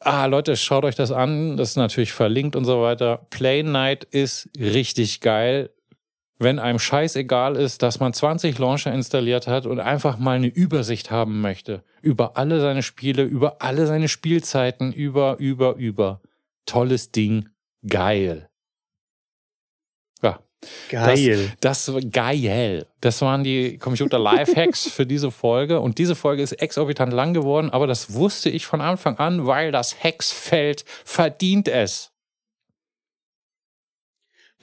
ah 0.00 0.26
Leute, 0.26 0.56
schaut 0.56 0.84
euch 0.84 0.94
das 0.96 1.12
an, 1.12 1.56
das 1.56 1.70
ist 1.70 1.76
natürlich 1.76 2.12
verlinkt 2.12 2.56
und 2.56 2.64
so 2.64 2.82
weiter. 2.82 3.26
Play 3.30 3.62
Night 3.62 4.04
ist 4.04 4.48
richtig 4.58 5.20
geil. 5.20 5.70
Wenn 6.40 6.60
einem 6.60 6.78
scheißegal 6.78 7.56
ist, 7.56 7.82
dass 7.82 7.98
man 7.98 8.12
20 8.12 8.58
Launcher 8.58 8.92
installiert 8.92 9.48
hat 9.48 9.66
und 9.66 9.80
einfach 9.80 10.18
mal 10.18 10.36
eine 10.36 10.46
Übersicht 10.46 11.10
haben 11.10 11.40
möchte 11.40 11.82
über 12.02 12.36
alle 12.36 12.60
seine 12.60 12.82
Spiele, 12.82 13.24
über 13.24 13.60
alle 13.60 13.86
seine 13.86 14.08
Spielzeiten, 14.08 14.92
über, 14.92 15.36
über, 15.38 15.74
über. 15.76 16.20
Tolles 16.66 17.12
Ding, 17.12 17.48
geil. 17.86 18.47
Geil. 20.88 21.52
Das, 21.60 21.86
das 21.86 22.10
geil. 22.10 22.86
Das 23.00 23.20
waren 23.22 23.44
die 23.44 23.78
Computer 23.78 24.18
Lifehacks 24.18 24.88
für 24.88 25.06
diese 25.06 25.30
Folge. 25.30 25.80
Und 25.80 25.98
diese 25.98 26.14
Folge 26.14 26.42
ist 26.42 26.52
exorbitant 26.52 27.12
lang 27.12 27.32
geworden, 27.32 27.70
aber 27.70 27.86
das 27.86 28.14
wusste 28.14 28.50
ich 28.50 28.66
von 28.66 28.80
Anfang 28.80 29.18
an, 29.18 29.46
weil 29.46 29.70
das 29.70 30.02
Hexfeld 30.02 30.84
verdient 31.04 31.68
es. 31.68 32.10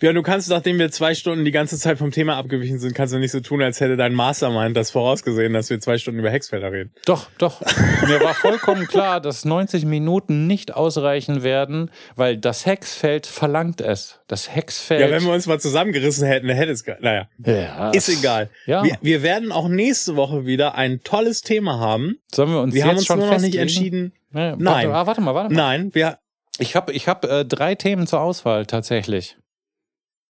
Ja, 0.02 0.12
du 0.12 0.22
kannst, 0.24 0.50
nachdem 0.50 0.78
wir 0.78 0.92
zwei 0.92 1.16
Stunden 1.16 1.46
die 1.46 1.52
ganze 1.52 1.78
Zeit 1.78 1.98
vom 1.98 2.12
Thema 2.12 2.36
abgewichen 2.36 2.80
sind, 2.80 2.94
kannst 2.94 3.14
du 3.14 3.18
nicht 3.18 3.32
so 3.32 3.40
tun, 3.40 3.62
als 3.62 3.80
hätte 3.80 3.96
dein 3.96 4.14
Mastermind 4.14 4.76
das 4.76 4.92
vorausgesehen, 4.92 5.54
dass 5.54 5.70
wir 5.70 5.80
zwei 5.80 5.98
Stunden 5.98 6.20
über 6.20 6.30
Hexfelder 6.30 6.70
reden. 6.70 6.92
Doch, 7.06 7.28
doch. 7.38 7.62
Mir 8.08 8.20
war 8.22 8.34
vollkommen 8.34 8.88
klar, 8.88 9.22
dass 9.22 9.46
90 9.46 9.86
Minuten 9.86 10.48
nicht 10.48 10.74
ausreichen 10.74 11.44
werden, 11.44 11.92
weil 12.18 12.36
das 12.38 12.66
Hexfeld 12.66 13.26
verlangt 13.26 13.80
es. 13.80 14.20
Das 14.28 14.54
Hexfeld. 14.54 15.00
Ja, 15.00 15.10
wenn 15.12 15.24
wir 15.24 15.32
uns 15.32 15.48
mal 15.48 15.62
zusammengerissen 15.62 16.28
hätten, 16.28 16.48
dann 16.50 16.58
hätte 16.58 16.74
es, 16.74 16.84
naja, 17.00 17.30
Ja. 17.46 17.92
ist 17.92 18.10
egal. 18.10 18.50
Ja. 18.66 18.84
Wir, 18.84 18.98
wir 19.02 19.24
werden 19.24 19.54
auch 19.54 19.70
nächste 19.70 20.18
Woche 20.18 20.46
wieder 20.46 20.76
ein 20.76 21.04
tolles 21.04 21.42
Thema 21.42 21.80
haben. 21.80 22.18
Sollen 22.34 22.50
wir 22.50 22.60
uns 22.60 22.74
Wir 22.74 22.80
jetzt 22.80 22.88
haben 22.90 22.98
uns 22.98 23.06
schon 23.06 23.20
nur 23.20 23.30
noch 23.32 23.40
nicht 23.40 23.56
entschieden. 23.56 24.12
Nee, 24.32 24.56
Nein. 24.58 24.90
Warte, 24.90 24.94
ah, 24.94 25.08
warte 25.08 25.22
mal, 25.22 25.36
warte 25.36 25.54
mal. 25.54 25.62
Nein, 25.62 25.90
wir, 25.94 26.18
Ich 26.60 26.76
habe 26.76 26.92
ich 26.92 27.08
hab, 27.08 27.24
äh, 27.24 27.46
drei 27.46 27.76
Themen 27.76 28.08
zur 28.08 28.20
Auswahl 28.20 28.66
tatsächlich. 28.66 29.38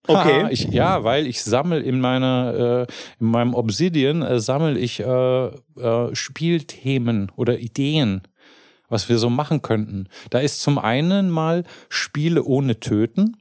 Okay. 0.07 0.43
Haha, 0.43 0.51
ich, 0.51 0.65
ja, 0.65 1.05
weil 1.05 1.27
ich 1.27 1.43
sammle 1.43 1.81
in 1.81 2.01
meiner, 2.01 2.87
äh, 2.89 2.93
in 3.21 3.27
meinem 3.27 3.55
Obsidian 3.55 4.23
äh, 4.23 4.41
sammle 4.41 4.79
ich 4.79 5.01
äh, 5.01 5.47
äh, 5.47 6.15
Spielthemen 6.15 7.33
oder 7.37 7.59
Ideen, 7.59 8.23
was 8.89 9.09
wir 9.09 9.19
so 9.19 9.31
machen 9.31 9.63
könnten. 9.63 10.09
Da 10.31 10.39
ist 10.41 10.61
zum 10.61 10.79
einen 10.79 11.31
mal 11.31 11.65
Spiele 11.89 12.45
ohne 12.45 12.81
Töten. 12.81 13.37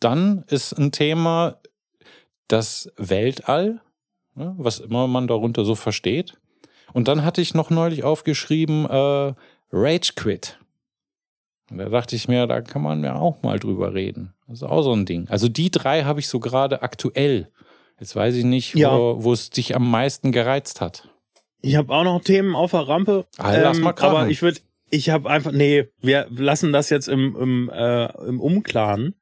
Dann 0.00 0.44
ist 0.48 0.72
ein 0.72 0.92
Thema 0.92 1.60
das 2.46 2.90
Weltall, 2.96 3.80
ne, 4.34 4.54
was 4.56 4.80
immer 4.80 5.06
man 5.06 5.26
darunter 5.26 5.64
so 5.64 5.74
versteht. 5.74 6.38
Und 6.92 7.08
dann 7.08 7.24
hatte 7.24 7.40
ich 7.40 7.54
noch 7.54 7.70
neulich 7.70 8.04
aufgeschrieben 8.04 8.86
äh, 8.86 9.34
Rage 9.72 10.12
Quit. 10.16 10.58
Und 11.70 11.78
da 11.78 11.88
dachte 11.88 12.16
ich 12.16 12.28
mir, 12.28 12.46
da 12.46 12.60
kann 12.62 12.82
man 12.82 13.04
ja 13.04 13.16
auch 13.16 13.42
mal 13.42 13.58
drüber 13.58 13.92
reden. 13.94 14.34
Das 14.46 14.58
ist 14.58 14.62
auch 14.62 14.82
so 14.82 14.92
ein 14.92 15.04
Ding. 15.06 15.26
Also 15.28 15.48
die 15.48 15.70
drei 15.70 16.04
habe 16.04 16.20
ich 16.20 16.28
so 16.28 16.40
gerade 16.40 16.82
aktuell. 16.82 17.48
Jetzt 18.00 18.14
weiß 18.16 18.34
ich 18.36 18.44
nicht, 18.44 18.74
Ja. 18.74 18.92
wo, 18.96 19.32
es 19.32 19.50
dich 19.50 19.74
am 19.76 19.90
meisten 19.90 20.32
gereizt 20.32 20.80
hat. 20.80 21.08
Ich 21.60 21.76
habe 21.76 21.92
auch 21.92 22.04
noch 22.04 22.22
Themen 22.22 22.54
auf 22.54 22.70
der 22.70 22.86
Rampe. 22.88 23.26
Ähm, 23.38 23.44
Ah, 23.44 23.56
lass 23.56 23.78
mal 23.80 23.92
krachen. 23.92 24.16
aber 24.16 24.28
ich 24.28 24.40
würde, 24.42 24.60
ich 24.90 25.10
habe 25.10 25.28
einfach, 25.28 25.52
nee, 25.52 25.88
wir 26.00 26.26
lassen 26.30 26.72
das 26.72 26.88
jetzt 26.90 27.08
im, 27.08 27.36
im, 27.36 27.70
äh, 27.74 28.06
im 28.26 28.40
Umklaren, 28.40 29.16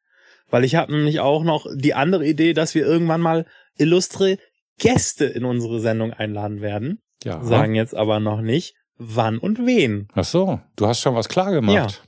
weil 0.51 0.65
ich 0.65 0.75
habe 0.77 0.93
nämlich 0.93 1.19
auch 1.21 1.43
noch 1.43 1.67
die 1.75 1.95
andere 1.95 2.27
Idee, 2.27 2.53
dass 2.53 2.75
wir 2.75 2.87
irgendwann 2.87 3.21
mal 3.23 3.47
illustre 3.79 4.39
Gäste 4.79 5.25
in 5.25 5.45
unsere 5.45 5.81
Sendung 5.81 6.13
einladen 6.13 6.61
werden. 6.61 7.01
Ja. 7.25 7.43
Sagen 7.43 7.75
jetzt 7.75 7.97
aber 7.97 8.21
noch 8.21 8.43
nicht, 8.43 8.75
wann 8.99 9.39
und 9.39 9.67
wen. 9.67 10.09
Ach 10.15 10.25
so, 10.25 10.61
du 10.77 10.87
hast 10.87 11.01
schon 11.01 11.15
was 11.15 11.29
klar 11.31 11.51
gemacht. 11.51 11.75
Ja, 12.03 12.06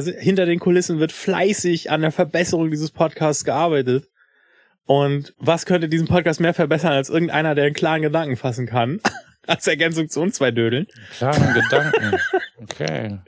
se- 0.00 0.16
hinter 0.18 0.46
den 0.46 0.58
Kulissen 0.58 0.98
wird 0.98 1.12
fleißig 1.12 1.90
an 1.90 2.02
der 2.02 2.12
Verbesserung 2.12 2.70
dieses 2.70 2.90
Podcasts 2.90 3.44
gearbeitet. 3.44 4.08
Und 4.86 5.34
was 5.38 5.66
könnte 5.66 5.88
diesen 5.88 6.08
Podcast 6.08 6.40
mehr 6.40 6.54
verbessern 6.54 6.92
als 6.92 7.08
irgendeiner, 7.10 7.54
der 7.54 7.66
einen 7.66 7.74
klaren 7.74 8.02
Gedanken 8.02 8.36
fassen 8.36 8.66
kann? 8.66 9.00
als 9.46 9.66
Ergänzung 9.66 10.08
zu 10.08 10.20
uns 10.20 10.34
zwei 10.36 10.50
Dödeln. 10.50 10.86
Klaren 11.16 11.54
Gedanken. 11.54 12.18
Okay. 12.62 13.18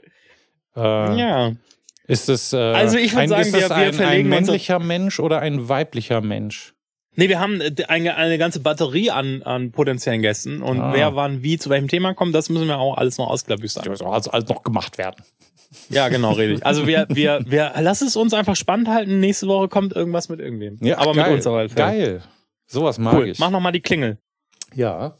Äh, 0.75 1.19
Ja. 1.19 1.51
Ist 2.05 2.27
es, 2.27 2.51
äh, 2.51 2.57
Also 2.57 2.97
ich 2.97 3.13
würd 3.13 3.21
ein, 3.23 3.29
sagen, 3.29 3.53
wir- 3.53 3.59
es 3.63 3.69
wir 3.69 3.75
ein, 3.75 3.87
ein 3.87 3.93
verlegen 3.93 4.31
uns 4.33 4.47
männlicher 4.47 4.79
Mensch 4.79 5.19
oder 5.19 5.39
ein 5.39 5.69
weiblicher 5.69 6.19
Mensch? 6.21 6.73
Nee, 7.15 7.29
wir 7.29 7.39
haben 7.39 7.61
äh, 7.61 7.71
eine, 7.87 8.15
eine 8.15 8.37
ganze 8.37 8.59
Batterie 8.59 9.09
an, 9.11 9.41
an 9.43 9.71
potenziellen 9.71 10.21
Gästen. 10.21 10.61
Und 10.61 10.81
Ah. 10.81 10.91
wer 10.93 11.15
wann 11.15 11.43
wie 11.43 11.57
zu 11.57 11.69
welchem 11.69 11.87
Thema 11.87 12.13
kommt, 12.13 12.35
das 12.35 12.49
müssen 12.49 12.67
wir 12.67 12.77
auch 12.77 12.97
alles 12.97 13.17
noch 13.17 13.27
ausklabüstern. 13.29 13.85
Das 13.85 14.01
also 14.01 14.31
alles 14.31 14.49
noch 14.49 14.63
gemacht 14.63 14.97
werden. 14.97 15.23
Ja, 15.89 16.09
genau, 16.09 16.33
richtig. 16.33 16.65
Also 16.65 16.87
wir, 16.87 17.05
wir, 17.09 17.41
wir, 17.45 17.73
lass 17.79 18.01
es 18.01 18.15
uns 18.15 18.33
einfach 18.33 18.55
spannend 18.55 18.87
halten. 18.87 19.19
Nächste 19.19 19.47
Woche 19.47 19.67
kommt 19.67 19.93
irgendwas 19.93 20.29
mit 20.29 20.39
irgendwem. 20.39 20.77
Ja, 20.81 20.97
aber 20.99 21.13
geil, 21.13 21.25
mit 21.29 21.33
uns 21.37 21.47
aber. 21.47 21.67
Geil. 21.67 22.21
Sowas 22.67 22.97
mag 22.97 23.15
Cool. 23.15 23.29
ich. 23.29 23.39
Mach 23.39 23.49
noch 23.49 23.59
mal 23.59 23.71
die 23.71 23.81
Klingel. 23.81 24.17
Ja. 24.73 25.15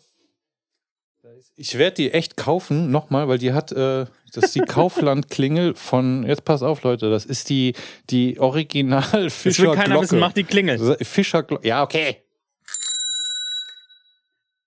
Ich 1.55 1.77
werde 1.77 1.95
die 1.95 2.11
echt 2.11 2.35
kaufen, 2.35 2.89
nochmal, 2.89 3.27
weil 3.27 3.37
die 3.37 3.53
hat, 3.53 3.71
äh, 3.71 4.05
das 4.33 4.45
ist 4.45 4.55
die 4.55 4.61
Kaufland-Klingel 4.67 5.75
von, 5.75 6.23
jetzt 6.23 6.45
pass 6.45 6.63
auf, 6.63 6.81
Leute, 6.83 7.11
das 7.11 7.25
ist 7.25 7.49
die, 7.49 7.73
die 8.09 8.39
original 8.39 9.01
Das 9.01 9.13
will 9.13 9.29
fischer 9.29 9.75
keiner 9.75 10.01
wissen, 10.01 10.19
mach 10.19 10.33
die 10.33 10.43
Klingel. 10.43 10.97
fischer 11.03 11.45
Ja, 11.63 11.83
okay. 11.83 12.23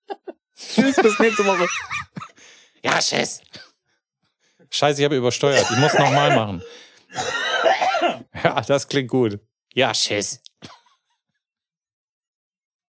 Tschüss, 0.55 0.95
bis 0.95 1.19
nächste 1.19 1.45
Woche. 1.45 1.67
Ja, 2.83 2.99
tschüss. 2.99 3.41
Scheiße, 4.77 5.01
ich 5.01 5.05
habe 5.05 5.15
übersteuert. 5.15 5.65
Ich 5.71 5.77
muss 5.77 5.93
nochmal 5.95 6.35
machen. 6.35 6.61
Ja, 8.43 8.61
das 8.61 8.87
klingt 8.87 9.09
gut. 9.09 9.39
Ja, 9.73 9.91
tschüss. 9.91 10.39